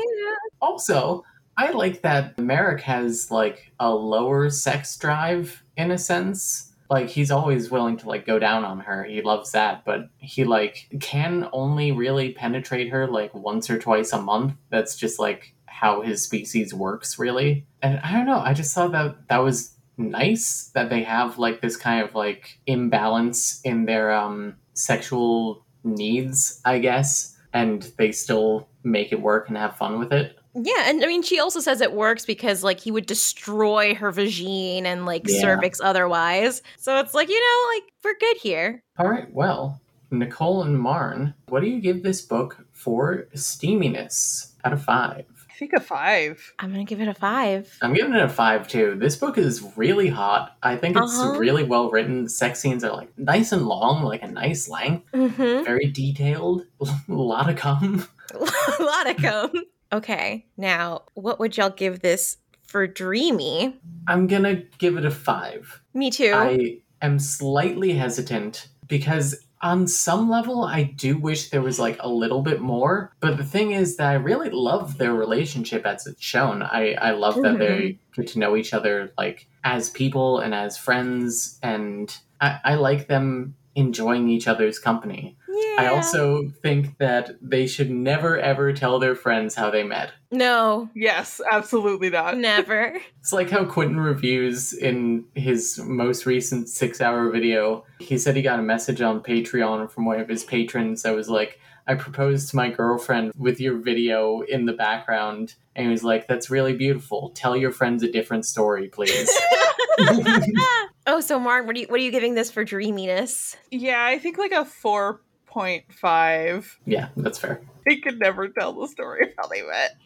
Also, 0.61 1.23
I 1.57 1.71
like 1.71 2.01
that 2.03 2.37
Merrick 2.37 2.81
has 2.81 3.31
like 3.31 3.73
a 3.79 3.93
lower 3.93 4.49
sex 4.49 4.95
drive 4.97 5.62
in 5.77 5.91
a 5.91 5.97
sense. 5.97 6.71
Like 6.89 7.09
he's 7.09 7.31
always 7.31 7.71
willing 7.71 7.97
to 7.97 8.07
like 8.07 8.25
go 8.25 8.37
down 8.37 8.63
on 8.63 8.81
her. 8.81 9.03
He 9.03 9.21
loves 9.21 9.51
that, 9.53 9.83
but 9.85 10.09
he 10.17 10.43
like 10.43 10.87
can 10.99 11.49
only 11.51 11.91
really 11.91 12.33
penetrate 12.33 12.89
her 12.89 13.07
like 13.07 13.33
once 13.33 13.69
or 13.69 13.79
twice 13.79 14.13
a 14.13 14.21
month. 14.21 14.53
That's 14.69 14.95
just 14.95 15.19
like 15.19 15.55
how 15.65 16.01
his 16.01 16.23
species 16.23 16.73
works 16.73 17.17
really. 17.17 17.65
And 17.81 17.99
I 17.99 18.11
don't 18.11 18.27
know, 18.27 18.39
I 18.39 18.53
just 18.53 18.75
thought 18.75 18.91
that 18.91 19.27
that 19.29 19.39
was 19.39 19.75
nice 19.97 20.71
that 20.73 20.89
they 20.89 21.03
have 21.03 21.37
like 21.37 21.61
this 21.61 21.77
kind 21.77 22.03
of 22.03 22.15
like 22.15 22.59
imbalance 22.65 23.61
in 23.61 23.85
their 23.85 24.11
um 24.11 24.55
sexual 24.73 25.65
needs, 25.83 26.61
I 26.65 26.79
guess, 26.79 27.37
and 27.53 27.83
they 27.97 28.11
still 28.11 28.67
make 28.83 29.11
it 29.11 29.21
work 29.21 29.47
and 29.47 29.57
have 29.57 29.77
fun 29.77 29.99
with 29.99 30.11
it. 30.11 30.37
Yeah, 30.55 30.83
and 30.89 31.03
I 31.03 31.07
mean, 31.07 31.23
she 31.23 31.39
also 31.39 31.59
says 31.59 31.81
it 31.81 31.93
works 31.93 32.25
because 32.25 32.63
like 32.63 32.79
he 32.79 32.91
would 32.91 33.05
destroy 33.07 33.95
her 33.95 34.11
vagine 34.11 34.83
and 34.83 35.05
like 35.05 35.23
Yeah. 35.27 35.41
cervix 35.41 35.81
otherwise. 35.81 36.61
So 36.77 36.97
it's 36.99 37.13
like 37.13 37.29
you 37.29 37.39
know, 37.39 37.75
like 37.75 37.83
we're 38.03 38.17
good 38.19 38.37
here. 38.37 38.83
All 38.99 39.09
right, 39.09 39.31
well, 39.33 39.81
Nicole 40.11 40.61
and 40.63 40.77
Marn, 40.79 41.33
what 41.49 41.61
do 41.61 41.67
you 41.67 41.79
give 41.81 42.03
this 42.03 42.21
book 42.21 42.65
for 42.71 43.27
steaminess 43.35 44.51
out 44.63 44.73
of 44.73 44.83
five? 44.83 45.25
I 45.49 45.55
think 45.55 45.73
a 45.73 45.79
five. 45.79 46.53
I'm 46.59 46.71
gonna 46.71 46.83
give 46.83 46.99
it 47.01 47.07
a 47.07 47.13
five. 47.13 47.75
I'm 47.81 47.93
giving 47.93 48.13
it 48.13 48.21
a 48.21 48.29
five 48.29 48.67
too. 48.67 48.95
This 48.99 49.15
book 49.15 49.37
is 49.37 49.63
really 49.75 50.09
hot. 50.09 50.57
I 50.61 50.75
think 50.75 50.97
it's 50.97 51.17
Uh-huh. 51.19 51.37
really 51.39 51.63
well 51.63 51.89
written. 51.89 52.27
Sex 52.27 52.59
scenes 52.59 52.83
are 52.83 52.95
like 52.95 53.09
nice 53.17 53.51
and 53.51 53.65
long, 53.67 54.03
like 54.03 54.21
a 54.23 54.27
nice 54.27 54.67
length, 54.69 55.09
Mm-hmm. 55.13 55.63
very 55.63 55.87
detailed, 55.91 56.65
a 56.81 56.87
lot 57.07 57.49
of 57.49 57.55
cum. 57.55 58.05
a 58.33 58.83
lot 58.83 59.09
of 59.09 59.17
cum. 59.17 59.51
Okay, 59.93 60.47
now 60.57 61.03
what 61.13 61.39
would 61.39 61.55
y'all 61.55 61.69
give 61.69 61.99
this 61.99 62.37
for 62.63 62.87
dreamy? 62.87 63.79
I'm 64.07 64.25
gonna 64.25 64.63
give 64.79 64.97
it 64.97 65.05
a 65.05 65.11
five. 65.11 65.81
Me 65.93 66.09
too. 66.09 66.33
I 66.33 66.79
am 67.01 67.19
slightly 67.19 67.93
hesitant 67.93 68.69
because 68.87 69.45
on 69.61 69.87
some 69.87 70.29
level 70.29 70.63
I 70.63 70.83
do 70.83 71.17
wish 71.17 71.49
there 71.49 71.61
was 71.61 71.79
like 71.79 71.97
a 71.99 72.09
little 72.09 72.41
bit 72.41 72.59
more. 72.59 73.13
But 73.19 73.37
the 73.37 73.45
thing 73.45 73.71
is 73.71 73.95
that 73.97 74.09
I 74.09 74.15
really 74.15 74.49
love 74.49 74.97
their 74.97 75.13
relationship 75.13 75.85
as 75.85 76.07
it's 76.07 76.21
shown. 76.21 76.63
I, 76.63 76.93
I 76.95 77.11
love 77.11 77.35
that 77.43 77.59
they 77.59 77.65
mm-hmm. 77.65 78.21
get 78.21 78.31
to 78.33 78.39
know 78.39 78.57
each 78.57 78.73
other 78.73 79.13
like 79.17 79.47
as 79.63 79.89
people 79.91 80.39
and 80.39 80.55
as 80.55 80.77
friends 80.77 81.59
and 81.63 82.15
I, 82.41 82.59
I 82.65 82.75
like 82.75 83.07
them 83.07 83.55
enjoying 83.75 84.29
each 84.29 84.47
other's 84.47 84.79
company. 84.79 85.37
yeah. 85.49 85.75
I 85.79 85.87
also 85.87 86.49
think 86.61 86.97
that 86.99 87.31
they 87.41 87.65
should 87.67 87.89
never 87.89 88.37
ever 88.39 88.73
tell 88.73 88.99
their 88.99 89.15
friends 89.15 89.55
how 89.55 89.69
they 89.71 89.83
met. 89.83 90.11
no, 90.31 90.89
Yes, 90.93 91.41
absolutely 91.51 92.09
not. 92.09 92.37
never. 92.37 92.97
It's 93.19 93.31
like 93.31 93.49
how 93.49 93.63
Quinton 93.63 93.99
reviews 94.01 94.73
in 94.73 95.23
his 95.33 95.79
most 95.79 96.25
recent 96.25 96.67
six 96.67 96.99
hour 96.99 97.29
video. 97.29 97.85
He 97.99 98.17
said 98.17 98.35
he 98.35 98.41
got 98.41 98.59
a 98.59 98.63
message 98.63 98.99
on 99.01 99.23
Patreon 99.23 99.89
from 99.89 100.03
one 100.05 100.19
of 100.19 100.27
his 100.27 100.43
patrons 100.43 101.03
that 101.03 101.15
was 101.15 101.29
like, 101.29 101.57
I 101.87 101.95
proposed 101.95 102.49
to 102.49 102.55
my 102.55 102.69
girlfriend 102.69 103.33
with 103.37 103.59
your 103.59 103.77
video 103.77 104.41
in 104.41 104.65
the 104.65 104.73
background. 104.73 105.55
And 105.75 105.85
he 105.87 105.91
was 105.91 106.03
like, 106.03 106.27
That's 106.27 106.49
really 106.49 106.73
beautiful. 106.73 107.31
Tell 107.35 107.57
your 107.57 107.71
friends 107.71 108.03
a 108.03 108.11
different 108.11 108.45
story, 108.45 108.87
please. 108.87 109.29
oh, 111.07 111.19
so 111.21 111.39
Mark, 111.39 111.65
what 111.65 111.75
are 111.75 111.79
you 111.79 111.87
what 111.87 111.99
are 111.99 112.03
you 112.03 112.11
giving 112.11 112.35
this 112.35 112.51
for 112.51 112.63
dreaminess? 112.63 113.55
Yeah, 113.71 114.03
I 114.05 114.17
think 114.19 114.37
like 114.37 114.51
a 114.51 114.65
four 114.65 115.21
point 115.45 115.85
five. 115.91 116.79
yeah, 116.85 117.09
that's 117.17 117.37
fair. 117.37 117.61
They 117.85 117.97
could 117.97 118.19
never 118.19 118.47
tell 118.47 118.73
the 118.73 118.87
story 118.87 119.27
of 119.27 119.33
how 119.37 119.47
they 119.47 119.61
met. 119.61 119.97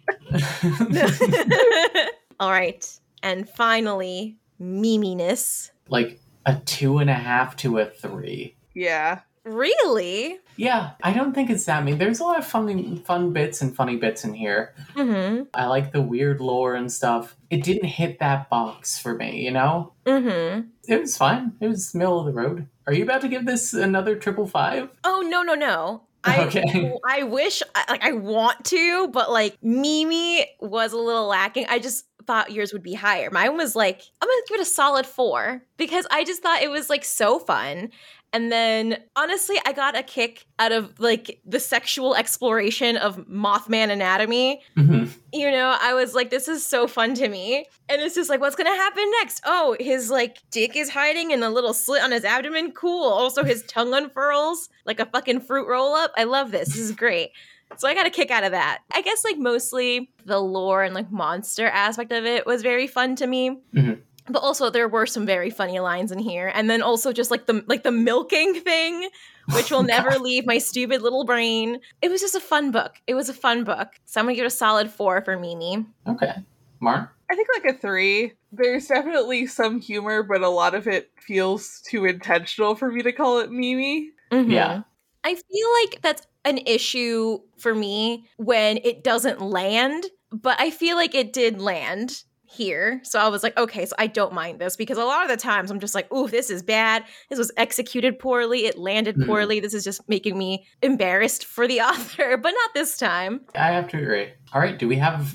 All 2.40 2.52
right, 2.52 3.00
and 3.24 3.50
finally, 3.50 4.38
memeyness. 4.62 5.72
like 5.90 6.20
a 6.46 6.56
two 6.66 6.98
and 6.98 7.10
a 7.10 7.14
half 7.14 7.56
to 7.58 7.80
a 7.80 7.86
three. 7.86 8.56
Yeah. 8.74 9.22
Really? 9.48 10.40
Yeah, 10.58 10.92
I 11.04 11.14
don't 11.14 11.34
think 11.34 11.50
it's 11.50 11.66
that 11.66 11.84
mean. 11.84 11.98
There's 11.98 12.20
a 12.20 12.24
lot 12.24 12.38
of 12.38 12.46
funny, 12.46 13.02
fun 13.06 13.32
bits 13.32 13.62
and 13.62 13.76
funny 13.76 13.96
bits 13.96 14.24
in 14.24 14.34
here. 14.34 14.74
Mm-hmm. 14.96 15.44
I 15.54 15.68
like 15.68 15.92
the 15.92 16.02
weird 16.02 16.42
lore 16.42 16.76
and 16.76 16.92
stuff. 16.92 17.36
It 17.50 17.64
didn't 17.64 17.88
hit 17.88 18.20
that 18.20 18.50
box 18.50 19.00
for 19.00 19.14
me, 19.14 19.44
you 19.44 19.52
know? 19.52 19.94
Mm-hmm. 20.06 20.68
It 20.88 21.02
was 21.02 21.18
fine. 21.18 21.54
It 21.62 21.68
was 21.68 21.96
middle 21.96 22.20
of 22.20 22.26
the 22.26 22.34
road. 22.34 22.68
Are 22.88 22.94
you 22.94 23.04
about 23.04 23.22
to 23.22 23.28
give 23.28 23.46
this 23.46 23.74
another 23.74 24.16
triple 24.16 24.48
five? 24.48 24.90
Oh 25.04 25.22
no 25.22 25.44
no 25.44 25.54
no. 25.54 26.04
I 26.24 26.44
Okay. 26.46 26.94
I 27.06 27.24
wish 27.24 27.62
like 27.90 28.04
I 28.04 28.14
want 28.14 28.66
to, 28.66 29.10
but 29.10 29.32
like 29.32 29.60
memey 29.62 30.46
was 30.60 30.94
a 30.94 30.98
little 30.98 31.28
lacking. 31.28 31.68
I 31.70 31.80
just 31.80 32.06
thought 32.26 32.52
yours 32.52 32.74
would 32.74 32.84
be 32.84 32.94
higher. 32.94 33.30
Mine 33.32 33.56
was 33.58 33.76
like 33.76 34.02
I'm 34.22 34.28
gonna 34.28 34.42
give 34.48 34.60
it 34.60 34.62
a 34.62 34.66
solid 34.66 35.06
four 35.06 35.64
because 35.78 36.06
I 36.12 36.24
just 36.24 36.42
thought 36.42 36.62
it 36.62 36.70
was 36.70 36.90
like 36.90 37.06
so 37.06 37.40
fun. 37.40 37.90
And 38.34 38.52
then 38.52 38.98
honestly, 39.16 39.56
I 39.66 39.72
got 39.74 39.98
a 39.98 40.04
kick 40.04 40.46
out 40.60 40.72
of 40.72 41.00
like 41.00 41.40
the 41.46 41.60
sexual 41.60 42.14
exploration 42.16 42.98
of 42.98 43.18
Mothman 43.28 43.90
anatomy. 43.90 44.62
hmm 44.76 45.06
You 45.34 45.50
know, 45.52 45.76
I 45.80 45.94
was 45.94 46.14
like, 46.14 46.30
this 46.30 46.48
is 46.48 46.66
so 46.66 46.88
fun 46.88 47.14
to 47.16 47.30
me. 47.30 47.66
And 47.90 48.02
it's 48.02 48.16
just 48.16 48.30
like, 48.30 48.42
what's 48.42 48.56
gonna 48.56 48.76
happen 48.76 49.10
next? 49.22 49.42
Oh, 49.46 49.76
his 49.80 50.10
like 50.10 50.38
dick 50.52 50.76
is 50.76 50.90
hiding 50.90 51.32
in 51.32 51.42
a 51.42 51.50
little 51.50 51.74
slit 51.74 52.04
on 52.04 52.12
his 52.12 52.26
abdomen. 52.26 52.72
Cool. 52.74 53.04
Also, 53.08 53.44
his 53.44 53.64
tongue 53.64 53.94
unfurls 53.94 54.70
like 54.86 55.00
a 55.00 55.06
fucking 55.06 55.40
fruit 55.42 55.68
roll 55.68 55.96
up. 55.96 56.12
I 56.18 56.26
love 56.26 56.52
this. 56.52 56.70
This 56.70 56.78
is 56.80 56.92
great. 56.92 57.32
So 57.78 57.88
I 57.88 57.94
got 57.94 58.08
a 58.08 58.10
kick 58.10 58.32
out 58.32 58.44
of 58.46 58.52
that. 58.52 58.80
I 58.94 59.02
guess 59.02 59.24
like 59.26 59.38
mostly 59.38 60.10
the 60.26 60.40
lore 60.40 60.84
and 60.84 60.94
like 60.96 61.12
monster 61.12 61.68
aspect 61.68 62.12
of 62.12 62.26
it 62.26 62.46
was 62.46 62.62
very 62.62 62.88
fun 62.88 63.16
to 63.18 63.28
me. 63.28 63.58
Mhm. 63.76 64.02
But 64.30 64.40
also 64.40 64.70
there 64.70 64.88
were 64.88 65.06
some 65.06 65.26
very 65.26 65.50
funny 65.50 65.80
lines 65.80 66.12
in 66.12 66.20
here. 66.20 66.52
And 66.54 66.70
then 66.70 66.82
also 66.82 67.14
just 67.14 67.32
like 67.32 67.46
the 67.46 67.64
like 67.68 67.84
the 67.84 67.92
milking 67.92 68.56
thing, 68.56 69.10
which 69.54 69.72
will 69.72 69.84
never 69.96 70.18
leave 70.20 70.46
my 70.46 70.58
stupid 70.58 71.02
little 71.02 71.26
brain. 71.26 71.80
It 72.02 72.10
was 72.10 72.22
just 72.22 72.36
a 72.36 72.40
fun 72.40 72.72
book. 72.72 72.96
It 73.08 73.16
was 73.16 73.30
a 73.30 73.34
fun 73.34 73.64
book. 73.64 73.90
So 74.06 74.20
I'm 74.20 74.26
gonna 74.26 74.36
give 74.36 74.44
it 74.44 74.48
a 74.48 74.52
solid 74.52 74.90
four 74.92 75.22
for 75.22 75.38
memey. 75.38 75.86
Okay. 76.08 76.34
Mark? 76.80 77.10
I 77.30 77.36
think 77.36 77.48
like 77.56 77.76
a 77.76 77.78
three. 77.78 78.34
There's 78.52 78.88
definitely 78.88 79.48
some 79.48 79.82
humor, 79.82 80.24
but 80.24 80.42
a 80.42 80.50
lot 80.50 80.76
of 80.76 80.88
it 80.88 81.12
feels 81.20 81.82
too 81.82 82.06
intentional 82.06 82.76
for 82.76 82.92
me 82.92 83.02
to 83.04 83.12
call 83.12 83.40
it 83.40 83.50
memey. 83.50 84.08
Mhm. 84.32 84.52
Yeah. 84.52 84.82
I 85.24 85.36
feel 85.36 85.68
like 85.82 86.02
that's 86.02 86.26
an 86.46 86.60
issue 86.60 87.40
for 87.58 87.76
me 87.76 88.30
when 88.38 88.78
it 88.84 89.04
doesn't 89.04 89.42
land, 89.42 90.06
but 90.32 90.60
I 90.60 90.70
feel 90.70 90.96
like 90.96 91.14
it 91.14 91.34
did 91.34 91.60
land 91.60 92.24
here. 92.58 93.00
So 93.04 93.20
I 93.20 93.28
was 93.30 93.44
like, 93.44 93.58
okay, 93.58 93.86
so 93.86 93.96
I 93.98 94.08
don't 94.08 94.34
mind 94.34 94.60
this 94.60 94.76
because 94.76 94.98
a 94.98 95.06
lot 95.06 95.24
of 95.24 95.30
the 95.30 95.38
times 95.38 95.72
I'm 95.72 95.80
just 95.80 95.96
like, 95.96 96.12
ooh, 96.12 96.28
this 96.28 96.50
is 96.50 96.64
bad. 96.64 97.04
This 97.30 97.40
was 97.40 97.52
executed 97.56 98.20
poorly. 98.20 98.66
It 98.66 98.78
landed 98.78 99.16
Mhm. 99.16 99.28
poorly. 99.28 99.60
This 99.60 99.74
is 99.74 99.84
just 99.84 100.02
making 100.10 100.38
me 100.38 100.66
embarrassed 100.82 101.46
for 101.46 101.68
the 101.68 101.80
author, 101.90 102.36
but 102.38 102.50
not 102.52 102.74
this 102.74 102.98
time. 102.98 103.42
I 103.56 103.68
have 103.72 103.88
to 103.90 103.98
agree. 103.98 104.30
All 104.54 104.60
right. 104.62 104.78
Do 104.78 104.88
we 104.88 104.98
have 104.98 105.34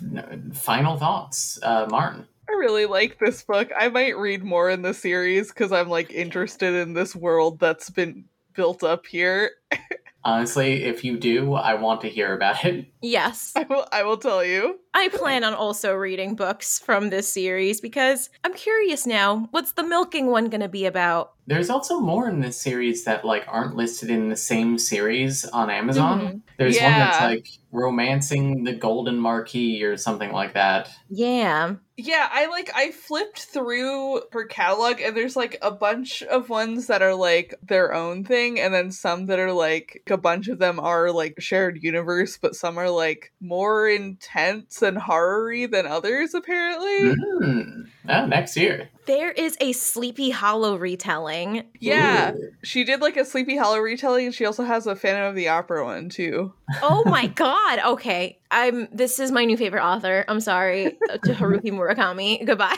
final 0.52 0.96
thoughts? 0.98 1.58
Uh, 1.62 1.86
Marn? 1.88 2.26
I 2.48 2.52
really 2.54 2.86
like 2.86 3.18
this 3.18 3.42
book. 3.44 3.70
I 3.78 3.88
might 3.88 4.18
read 4.18 4.42
more 4.42 4.68
in 4.68 4.82
the 4.82 4.92
series 4.92 5.48
because 5.48 5.72
I'm 5.72 5.88
like 5.88 6.10
interested 6.10 6.74
in 6.74 6.92
this 6.92 7.14
world 7.16 7.60
that's 7.60 7.88
been 7.88 8.24
built 8.54 8.82
up 8.82 9.06
here. 9.06 9.52
Honestly, 10.24 10.84
if 10.84 11.02
you 11.02 11.18
do, 11.18 11.54
I 11.54 11.74
want 11.74 12.00
to 12.02 12.08
hear 12.08 12.34
about 12.34 12.64
it. 12.64 12.86
Yes. 13.04 13.52
I 13.56 13.64
will 13.64 13.84
I 13.90 14.04
will 14.04 14.16
tell 14.16 14.44
you. 14.44 14.78
I 14.94 15.08
plan 15.08 15.42
on 15.42 15.54
also 15.54 15.92
reading 15.92 16.36
books 16.36 16.78
from 16.78 17.10
this 17.10 17.26
series 17.26 17.80
because 17.80 18.30
I'm 18.44 18.54
curious 18.54 19.06
now. 19.06 19.48
What's 19.50 19.72
the 19.72 19.82
milking 19.82 20.26
one 20.28 20.48
going 20.48 20.60
to 20.60 20.68
be 20.68 20.86
about? 20.86 21.32
There's 21.48 21.68
also 21.68 21.98
more 21.98 22.28
in 22.28 22.38
this 22.38 22.56
series 22.60 23.02
that 23.04 23.24
like 23.24 23.44
aren't 23.48 23.74
listed 23.74 24.08
in 24.08 24.28
the 24.28 24.36
same 24.36 24.78
series 24.78 25.44
on 25.46 25.68
Amazon. 25.68 26.20
Mhm. 26.20 26.40
There's 26.58 26.80
one 26.80 26.92
that's 26.92 27.20
like 27.20 27.48
romancing 27.72 28.62
the 28.62 28.72
golden 28.72 29.16
marquee 29.18 29.82
or 29.82 29.96
something 29.96 30.30
like 30.30 30.54
that. 30.54 30.88
Yeah. 31.08 31.74
Yeah, 32.04 32.28
I 32.32 32.46
like 32.46 32.68
I 32.74 32.90
flipped 32.90 33.44
through 33.44 34.22
her 34.32 34.44
catalog 34.46 35.00
and 35.00 35.16
there's 35.16 35.36
like 35.36 35.56
a 35.62 35.70
bunch 35.70 36.24
of 36.24 36.48
ones 36.48 36.88
that 36.88 37.00
are 37.00 37.14
like 37.14 37.54
their 37.62 37.94
own 37.94 38.24
thing 38.24 38.58
and 38.58 38.74
then 38.74 38.90
some 38.90 39.26
that 39.26 39.38
are 39.38 39.52
like 39.52 40.02
a 40.10 40.16
bunch 40.16 40.48
of 40.48 40.58
them 40.58 40.80
are 40.80 41.12
like 41.12 41.40
shared 41.40 41.80
universe 41.80 42.38
but 42.42 42.56
some 42.56 42.76
are 42.76 42.90
like 42.90 43.32
more 43.40 43.88
intense 43.88 44.82
and 44.82 44.98
horror-y 44.98 45.66
than 45.66 45.86
others 45.86 46.34
apparently. 46.34 47.14
Mm. 47.14 47.86
Oh, 48.08 48.26
next 48.26 48.56
year. 48.56 48.88
There 49.06 49.32
is 49.32 49.56
a 49.60 49.72
Sleepy 49.72 50.30
Hollow 50.30 50.76
retelling. 50.76 51.64
Yeah, 51.80 52.34
Ooh. 52.34 52.52
she 52.62 52.84
did 52.84 53.00
like 53.00 53.16
a 53.16 53.24
Sleepy 53.24 53.56
Hollow 53.56 53.78
retelling 53.78 54.26
and 54.26 54.34
she 54.34 54.44
also 54.44 54.62
has 54.62 54.86
a 54.86 54.94
Phantom 54.94 55.24
of 55.24 55.34
the 55.34 55.48
Opera 55.48 55.84
one 55.84 56.08
too. 56.08 56.52
Oh 56.82 57.02
my 57.06 57.26
god. 57.26 57.80
Okay. 57.84 58.38
I'm 58.50 58.88
this 58.92 59.18
is 59.18 59.32
my 59.32 59.44
new 59.44 59.56
favorite 59.56 59.82
author. 59.82 60.24
I'm 60.28 60.40
sorry 60.40 60.98
uh, 61.10 61.18
to 61.24 61.32
Haruki 61.34 61.72
Murakami. 61.72 62.46
Goodbye. 62.46 62.76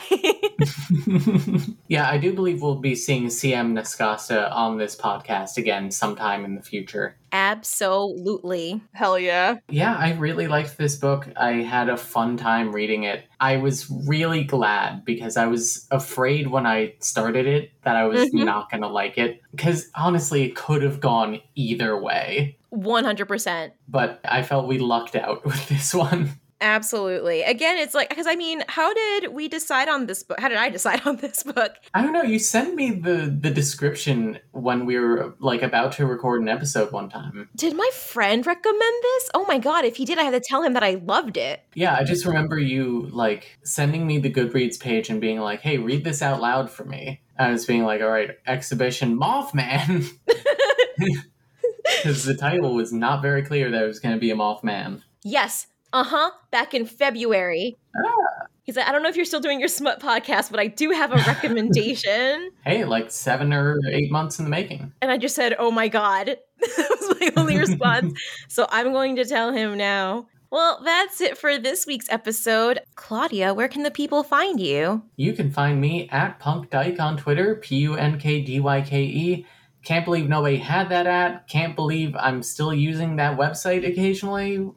yeah, 1.87 2.09
I 2.09 2.17
do 2.17 2.33
believe 2.33 2.61
we'll 2.61 2.75
be 2.75 2.95
seeing 2.95 3.27
CM 3.27 3.73
Nascosta 3.73 4.51
on 4.51 4.77
this 4.77 4.95
podcast 4.95 5.57
again 5.57 5.91
sometime 5.91 6.45
in 6.45 6.55
the 6.55 6.61
future. 6.61 7.17
Absolutely. 7.35 8.81
Hell 8.93 9.19
yeah. 9.19 9.57
Yeah, 9.67 9.93
I 9.95 10.13
really 10.13 10.47
liked 10.47 10.77
this 10.77 10.95
book. 10.95 11.27
I 11.35 11.53
had 11.63 11.89
a 11.89 11.97
fun 11.97 12.37
time 12.37 12.71
reading 12.71 13.03
it. 13.03 13.25
I 13.41 13.57
was 13.57 13.91
really 14.07 14.43
glad 14.45 15.03
because 15.03 15.35
I 15.35 15.45
was 15.47 15.85
afraid 15.91 16.47
when 16.47 16.65
I 16.65 16.93
started 16.99 17.45
it 17.45 17.71
that 17.83 17.97
I 17.97 18.05
was 18.05 18.29
Mhm. 18.29 18.45
not 18.45 18.71
going 18.71 18.81
to 18.83 18.87
like 18.87 19.17
it. 19.17 19.41
Because 19.51 19.89
honestly, 19.95 20.43
it 20.43 20.55
could 20.55 20.81
have 20.81 21.01
gone 21.01 21.41
either 21.55 21.99
way. 22.01 22.57
100%. 22.71 23.73
But 23.87 24.19
I 24.25 24.41
felt 24.41 24.67
we 24.67 24.79
lucked 24.79 25.15
out 25.15 25.43
with 25.45 25.67
this 25.67 25.93
one. 25.93 26.39
Absolutely. 26.65 27.43
Again, 27.43 27.77
it's 27.77 27.93
like 27.93 28.09
because 28.09 28.25
I 28.25 28.35
mean, 28.35 28.63
how 28.67 28.91
did 28.91 29.33
we 29.33 29.47
decide 29.47 29.87
on 29.87 30.07
this 30.07 30.23
book? 30.23 30.39
How 30.39 30.49
did 30.49 30.57
I 30.57 30.69
decide 30.77 31.05
on 31.05 31.17
this 31.17 31.43
book? 31.43 31.75
I 31.93 32.01
don't 32.01 32.11
know. 32.11 32.23
You 32.23 32.39
sent 32.39 32.73
me 32.73 32.89
the 32.89 33.37
the 33.39 33.51
description 33.51 34.39
when 34.51 34.87
we 34.87 34.97
were 34.97 35.35
like 35.39 35.61
about 35.61 35.91
to 35.93 36.07
record 36.07 36.41
an 36.41 36.49
episode 36.49 36.91
one 36.91 37.07
time. 37.07 37.49
Did 37.55 37.77
my 37.77 37.87
friend 37.93 38.43
recommend 38.43 39.03
this? 39.03 39.29
Oh 39.35 39.45
my 39.47 39.59
god! 39.59 39.85
If 39.85 39.97
he 39.97 40.05
did, 40.05 40.17
I 40.17 40.23
had 40.23 40.31
to 40.31 40.39
tell 40.39 40.63
him 40.63 40.73
that 40.73 40.81
I 40.83 40.95
loved 40.95 41.37
it. 41.37 41.61
Yeah, 41.75 41.95
I 41.95 42.03
just 42.03 42.25
remember 42.25 42.57
you 42.57 43.09
like 43.11 43.59
sending 43.63 44.07
me 44.07 44.17
the 44.17 44.33
Goodreads 44.33 44.79
page 44.79 45.11
and 45.11 45.21
being 45.21 45.39
like, 45.39 45.61
"Hey, 45.61 45.77
read 45.77 46.03
this 46.03 46.23
out 46.23 46.41
loud 46.41 46.71
for 46.71 46.83
me." 46.83 47.21
I 47.37 47.51
was 47.51 47.65
being 47.65 47.83
like, 47.83 48.01
"All 48.01 48.09
right, 48.09 48.31
exhibition 48.47 49.19
Mothman," 49.19 50.09
because 50.97 52.23
the 52.23 52.35
title 52.35 52.73
was 52.73 52.91
not 52.91 53.21
very 53.21 53.43
clear 53.43 53.69
that 53.69 53.83
it 53.83 53.87
was 53.87 53.99
going 53.99 54.15
to 54.15 54.19
be 54.19 54.31
a 54.31 54.35
Mothman. 54.35 55.03
Yes. 55.23 55.67
Uh 55.95 56.03
huh. 56.03 56.31
Back 56.51 56.73
in 56.73 56.85
February. 56.85 57.77
Ah. 57.95 58.47
He's 58.63 58.75
like, 58.75 58.85
I 58.85 58.91
don't 58.91 59.01
know 59.01 59.07
if 59.07 59.15
you're 59.15 59.23
still 59.23 59.39
doing 59.39 59.59
your 59.61 59.69
smut 59.69 60.01
podcast, 60.01 60.51
but 60.51 60.59
I 60.59 60.67
do 60.67 60.89
have 60.89 61.13
a 61.13 61.17
recommendation. 61.17 62.49
Hey, 62.65 62.83
like 62.83 63.11
seven 63.11 63.53
or 63.53 63.79
eight 63.91 64.11
months 64.11 64.37
in 64.37 64.43
the 64.43 64.49
making. 64.51 64.91
and 65.01 65.09
I 65.09 65.17
just 65.17 65.35
said, 65.35 65.55
Oh 65.57 65.71
my 65.71 65.87
God. 65.87 66.25
that 66.59 66.97
was 66.99 67.15
my 67.21 67.31
only 67.37 67.57
response. 67.65 68.19
so 68.49 68.67
I'm 68.71 68.91
going 68.91 69.15
to 69.15 69.23
tell 69.23 69.53
him 69.53 69.77
now. 69.77 70.27
Well, 70.51 70.81
that's 70.83 71.21
it 71.21 71.37
for 71.37 71.57
this 71.57 71.85
week's 71.85 72.09
episode. 72.09 72.81
Claudia, 72.95 73.53
where 73.53 73.67
can 73.69 73.83
the 73.83 73.91
people 73.91 74.23
find 74.23 74.59
you? 74.59 75.01
You 75.15 75.31
can 75.31 75.49
find 75.49 75.79
me 75.79 76.09
at 76.09 76.39
Punk 76.39 76.71
Dyke 76.71 76.99
on 76.99 77.15
Twitter, 77.15 77.55
P 77.55 77.77
U 77.77 77.95
N 77.95 78.19
K 78.19 78.41
D 78.41 78.59
Y 78.59 78.81
K 78.81 79.03
E. 79.03 79.45
Can't 79.83 80.03
believe 80.03 80.27
nobody 80.27 80.57
had 80.57 80.89
that 80.89 81.07
at. 81.07 81.47
Can't 81.47 81.75
believe 81.75 82.15
I'm 82.17 82.41
still 82.41 82.73
using 82.73 83.15
that 83.17 83.37
website 83.37 83.87
occasionally. 83.87 84.67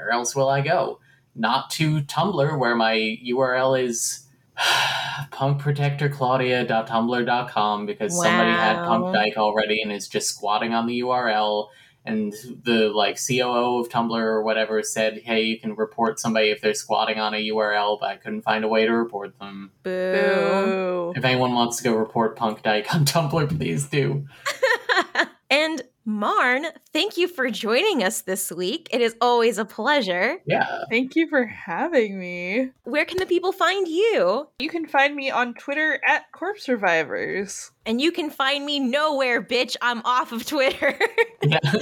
Where 0.00 0.10
else 0.12 0.34
will 0.34 0.48
I 0.48 0.62
go? 0.62 0.98
Not 1.34 1.68
to 1.72 2.00
Tumblr, 2.02 2.58
where 2.58 2.74
my 2.74 3.18
URL 3.24 3.78
is 3.80 4.26
punkprotectorclaudia.tumblr.com 5.30 7.86
because 7.86 8.16
somebody 8.16 8.50
had 8.50 8.76
Wow. 8.76 8.88
Punk 8.88 9.14
Dyke 9.14 9.36
already 9.36 9.82
and 9.82 9.92
is 9.92 10.08
just 10.08 10.28
squatting 10.28 10.72
on 10.74 10.86
the 10.86 11.00
URL. 11.00 11.68
And 12.06 12.32
the 12.64 12.88
like 12.88 13.18
COO 13.18 13.78
of 13.80 13.90
Tumblr 13.90 14.18
or 14.18 14.42
whatever 14.42 14.82
said, 14.82 15.20
"Hey, 15.22 15.42
you 15.42 15.60
can 15.60 15.76
report 15.76 16.18
somebody 16.18 16.48
if 16.48 16.62
they're 16.62 16.72
squatting 16.72 17.18
on 17.20 17.34
a 17.34 17.48
URL," 17.50 17.98
but 18.00 18.08
I 18.08 18.16
couldn't 18.16 18.40
find 18.40 18.64
a 18.64 18.68
way 18.68 18.86
to 18.86 18.92
report 18.92 19.38
them. 19.38 19.70
Boo. 19.82 20.12
Boo. 20.14 21.12
If 21.14 21.26
anyone 21.26 21.52
wants 21.52 21.76
to 21.76 21.84
go 21.84 21.92
report 21.94 22.36
Punk 22.36 22.62
Dyke 22.62 22.94
on 22.94 23.04
Tumblr, 23.04 23.46
please 23.58 23.84
do. 23.86 24.24
and 25.50 25.82
Marn, 26.10 26.66
thank 26.92 27.16
you 27.16 27.28
for 27.28 27.50
joining 27.50 28.02
us 28.02 28.22
this 28.22 28.50
week. 28.50 28.88
It 28.90 29.00
is 29.00 29.14
always 29.20 29.58
a 29.58 29.64
pleasure. 29.64 30.38
Yeah. 30.44 30.82
Thank 30.90 31.14
you 31.14 31.28
for 31.28 31.44
having 31.46 32.18
me. 32.18 32.70
Where 32.82 33.04
can 33.04 33.18
the 33.18 33.26
people 33.26 33.52
find 33.52 33.86
you? 33.86 34.48
You 34.58 34.68
can 34.68 34.86
find 34.86 35.14
me 35.14 35.30
on 35.30 35.54
Twitter 35.54 36.00
at 36.04 36.32
Corpse 36.32 36.64
Survivors. 36.64 37.70
And 37.86 38.00
you 38.00 38.10
can 38.10 38.28
find 38.28 38.66
me 38.66 38.80
nowhere, 38.80 39.40
bitch. 39.40 39.76
I'm 39.80 40.02
off 40.04 40.32
of 40.32 40.44
Twitter. 40.44 40.98
Yeah. 41.42 41.60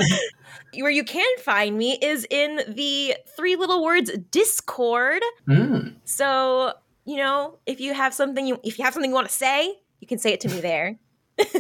Where 0.75 0.91
you 0.91 1.05
can 1.05 1.39
find 1.39 1.79
me 1.79 1.99
is 2.03 2.27
in 2.29 2.61
the 2.69 3.17
three 3.35 3.57
little 3.57 3.83
words 3.83 4.11
Discord. 4.31 5.23
Mm. 5.49 5.97
So, 6.05 6.75
you 7.07 7.17
know, 7.17 7.59
if 7.65 7.81
you 7.81 7.95
have 7.95 8.13
something 8.13 8.47
you 8.47 8.61
if 8.63 8.79
you 8.79 8.85
have 8.85 8.93
something 8.93 9.11
you 9.11 9.15
want 9.15 9.29
to 9.29 9.35
say, 9.35 9.79
you 10.01 10.07
can 10.07 10.19
say 10.19 10.35
it 10.35 10.41
to 10.43 10.49
me 10.49 10.61
there. 10.61 10.99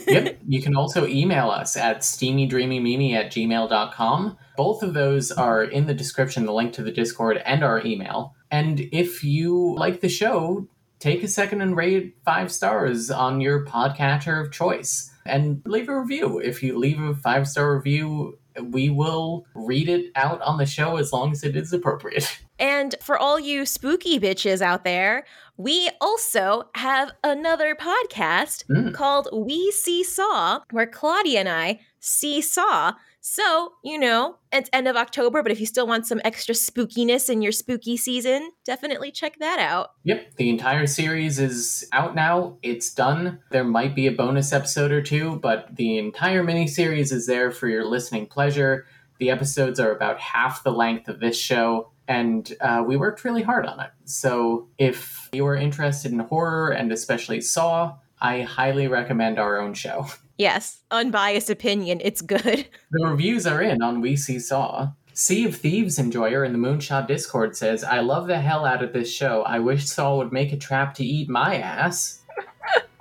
Yep. 0.06 0.38
You 0.46 0.62
can 0.62 0.74
also 0.74 1.06
email 1.06 1.50
us 1.50 1.76
at 1.76 1.98
steamydreamymemey 1.98 3.12
at 3.12 3.30
gmail.com. 3.30 4.38
Both 4.56 4.82
of 4.82 4.94
those 4.94 5.30
are 5.30 5.62
in 5.62 5.86
the 5.86 5.94
description, 5.94 6.46
the 6.46 6.52
link 6.52 6.72
to 6.74 6.82
the 6.82 6.90
Discord 6.90 7.42
and 7.44 7.62
our 7.62 7.84
email. 7.84 8.34
And 8.50 8.80
if 8.92 9.22
you 9.22 9.74
like 9.76 10.00
the 10.00 10.08
show, 10.08 10.66
take 10.98 11.22
a 11.22 11.28
second 11.28 11.60
and 11.60 11.76
rate 11.76 12.16
five 12.24 12.50
stars 12.50 13.10
on 13.10 13.40
your 13.40 13.64
podcatcher 13.66 14.44
of 14.44 14.52
choice. 14.52 15.12
And 15.26 15.60
leave 15.66 15.88
a 15.88 16.00
review. 16.00 16.38
If 16.38 16.62
you 16.62 16.78
leave 16.78 17.00
a 17.00 17.14
five 17.14 17.46
star 17.46 17.76
review, 17.76 18.38
we 18.62 18.88
will 18.88 19.46
read 19.54 19.88
it 19.88 20.10
out 20.16 20.40
on 20.42 20.58
the 20.58 20.66
show 20.66 20.96
as 20.96 21.12
long 21.12 21.32
as 21.32 21.44
it 21.44 21.54
is 21.56 21.72
appropriate. 21.72 22.40
And 22.60 22.96
for 23.00 23.16
all 23.16 23.38
you 23.38 23.64
spooky 23.64 24.18
bitches 24.18 24.60
out 24.60 24.82
there, 24.82 25.24
we 25.58 25.90
also 26.00 26.70
have 26.74 27.10
another 27.22 27.74
podcast 27.74 28.64
Mm. 28.70 28.94
called 28.94 29.28
We 29.32 29.70
See 29.72 30.02
Saw, 30.02 30.60
where 30.70 30.86
Claudia 30.86 31.40
and 31.40 31.48
I 31.48 31.80
see 32.00 32.40
Saw. 32.40 32.94
So, 33.20 33.72
you 33.84 33.98
know, 33.98 34.36
it's 34.52 34.70
end 34.72 34.88
of 34.88 34.96
October, 34.96 35.42
but 35.42 35.50
if 35.52 35.60
you 35.60 35.66
still 35.66 35.86
want 35.86 36.06
some 36.06 36.20
extra 36.24 36.54
spookiness 36.54 37.28
in 37.28 37.42
your 37.42 37.52
spooky 37.52 37.96
season, 37.96 38.52
definitely 38.64 39.10
check 39.10 39.38
that 39.40 39.58
out. 39.58 39.90
Yep, 40.04 40.36
the 40.36 40.48
entire 40.48 40.86
series 40.86 41.38
is 41.38 41.86
out 41.92 42.14
now. 42.14 42.56
It's 42.62 42.94
done. 42.94 43.40
There 43.50 43.64
might 43.64 43.94
be 43.94 44.06
a 44.06 44.12
bonus 44.12 44.52
episode 44.52 44.92
or 44.92 45.02
two, 45.02 45.40
but 45.42 45.74
the 45.76 45.98
entire 45.98 46.42
miniseries 46.44 47.12
is 47.12 47.26
there 47.26 47.50
for 47.50 47.68
your 47.68 47.84
listening 47.84 48.26
pleasure. 48.26 48.86
The 49.18 49.30
episodes 49.30 49.80
are 49.80 49.90
about 49.90 50.20
half 50.20 50.62
the 50.62 50.72
length 50.72 51.08
of 51.08 51.18
this 51.20 51.36
show, 51.36 51.90
and 52.08 52.56
uh, 52.60 52.82
we 52.84 52.96
worked 52.96 53.22
really 53.22 53.42
hard 53.42 53.66
on 53.66 53.78
it. 53.78 53.90
So 54.04 54.68
if 54.78 55.28
you 55.32 55.46
are 55.46 55.54
interested 55.54 56.10
in 56.10 56.18
horror 56.20 56.70
and 56.70 56.90
especially 56.90 57.40
Saw, 57.42 57.96
I 58.20 58.42
highly 58.42 58.88
recommend 58.88 59.38
our 59.38 59.60
own 59.60 59.74
show. 59.74 60.06
Yes, 60.40 60.84
unbiased 60.92 61.50
opinion, 61.50 62.00
it's 62.00 62.20
good. 62.20 62.68
The 62.92 63.04
reviews 63.04 63.44
are 63.44 63.60
in 63.60 63.82
on 63.82 64.00
We 64.00 64.14
See 64.14 64.38
Saw. 64.38 64.92
Sea 65.12 65.46
of 65.46 65.56
Thieves 65.56 65.98
enjoyer 65.98 66.44
in 66.44 66.52
the 66.52 66.58
Moonshot 66.60 67.08
Discord 67.08 67.56
says, 67.56 67.82
I 67.82 67.98
love 67.98 68.28
the 68.28 68.38
hell 68.38 68.64
out 68.64 68.84
of 68.84 68.92
this 68.92 69.12
show. 69.12 69.42
I 69.42 69.58
wish 69.58 69.86
Saw 69.86 70.16
would 70.16 70.30
make 70.32 70.52
a 70.52 70.56
trap 70.56 70.94
to 70.94 71.04
eat 71.04 71.28
my 71.28 71.56
ass. 71.56 72.22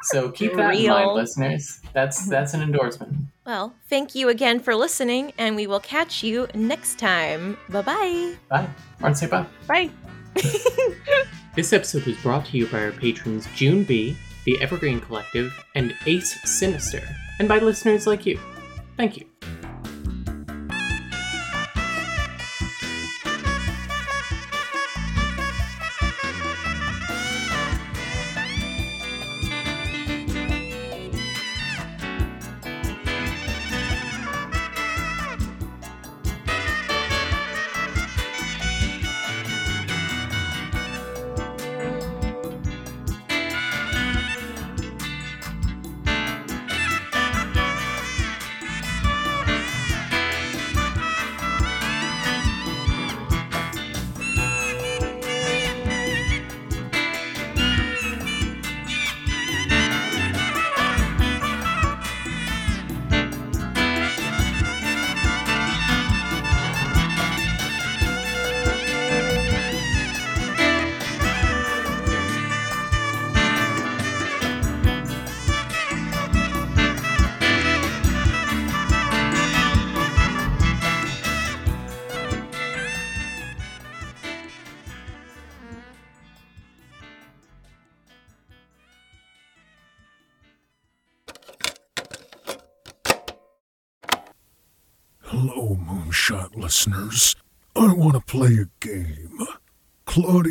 So 0.06 0.32
keep 0.32 0.56
that 0.56 0.76
in 0.76 0.88
mind, 0.88 1.12
listeners. 1.14 1.82
That's 1.98 2.22
mm-hmm. 2.22 2.30
that's 2.30 2.54
an 2.54 2.62
endorsement. 2.62 3.18
Well, 3.44 3.74
thank 3.90 4.14
you 4.14 4.30
again 4.30 4.60
for 4.60 4.76
listening, 4.76 5.34
and 5.40 5.56
we 5.56 5.66
will 5.66 5.80
catch 5.80 6.24
you 6.24 6.48
next 6.54 7.00
time. 7.00 7.58
Bye 7.70 7.82
bye. 7.82 8.36
Bye. 8.50 8.70
Marn, 9.00 9.16
say 9.16 9.26
bye. 9.26 9.48
Bye. 9.68 9.90
This 11.56 11.74
episode 11.74 12.06
was 12.06 12.16
brought 12.18 12.46
to 12.46 12.58
you 12.60 12.68
by 12.68 12.84
our 12.84 12.92
patrons 12.92 13.48
June 13.56 13.84
B, 13.84 14.16
the 14.46 14.62
Evergreen 14.62 15.00
Collective, 15.00 15.52
and 15.74 15.96
Ace 16.06 16.38
Sinister, 16.48 17.02
and 17.40 17.48
by 17.48 17.58
listeners 17.58 18.06
like 18.06 18.28
you. 18.28 18.40
Thank 18.96 19.18
you. 19.18 19.26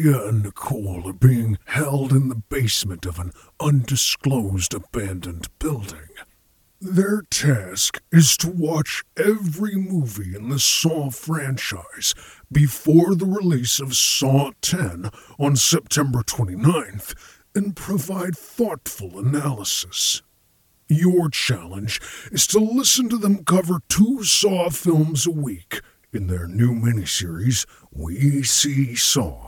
Claudia 0.07 0.29
and 0.29 0.43
Nicole 0.45 1.09
are 1.09 1.13
being 1.13 1.59
held 1.65 2.13
in 2.13 2.29
the 2.29 2.37
basement 2.49 3.07
of 3.07 3.19
an 3.19 3.33
undisclosed 3.59 4.73
abandoned 4.73 5.49
building. 5.59 6.11
Their 6.81 7.23
task 7.23 8.01
is 8.13 8.37
to 8.37 8.49
watch 8.49 9.03
every 9.17 9.75
movie 9.75 10.37
in 10.37 10.49
the 10.49 10.61
Saw 10.61 11.11
franchise 11.11 12.15
before 12.53 13.17
the 13.17 13.27
release 13.27 13.81
of 13.81 13.97
Saw 13.97 14.53
10 14.61 15.11
on 15.41 15.57
September 15.57 16.21
29th 16.21 17.15
and 17.57 17.75
provide 17.75 18.37
thoughtful 18.37 19.19
analysis. 19.19 20.23
Your 20.89 21.29
challenge 21.31 22.01
is 22.31 22.47
to 22.49 22.61
listen 22.61 23.09
to 23.09 23.19
them 23.19 23.45
cover 23.45 23.81
two 23.89 24.23
Saw 24.23 24.71
films 24.71 25.27
a 25.27 25.33
week 25.33 25.81
in 26.13 26.29
their 26.29 26.47
new 26.47 26.73
miniseries, 26.73 27.67
We 27.91 28.43
See 28.45 28.95
Saw, 28.95 29.46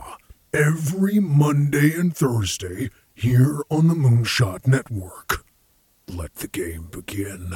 every 0.53 1.19
Monday 1.19 1.93
and 1.93 2.15
Thursday 2.15 2.89
here 3.13 3.61
on 3.69 3.87
the 3.87 3.93
Moonshot 3.93 4.67
Network. 4.67 5.45
Let 6.07 6.35
the 6.35 6.47
game 6.47 6.87
begin. 6.91 7.53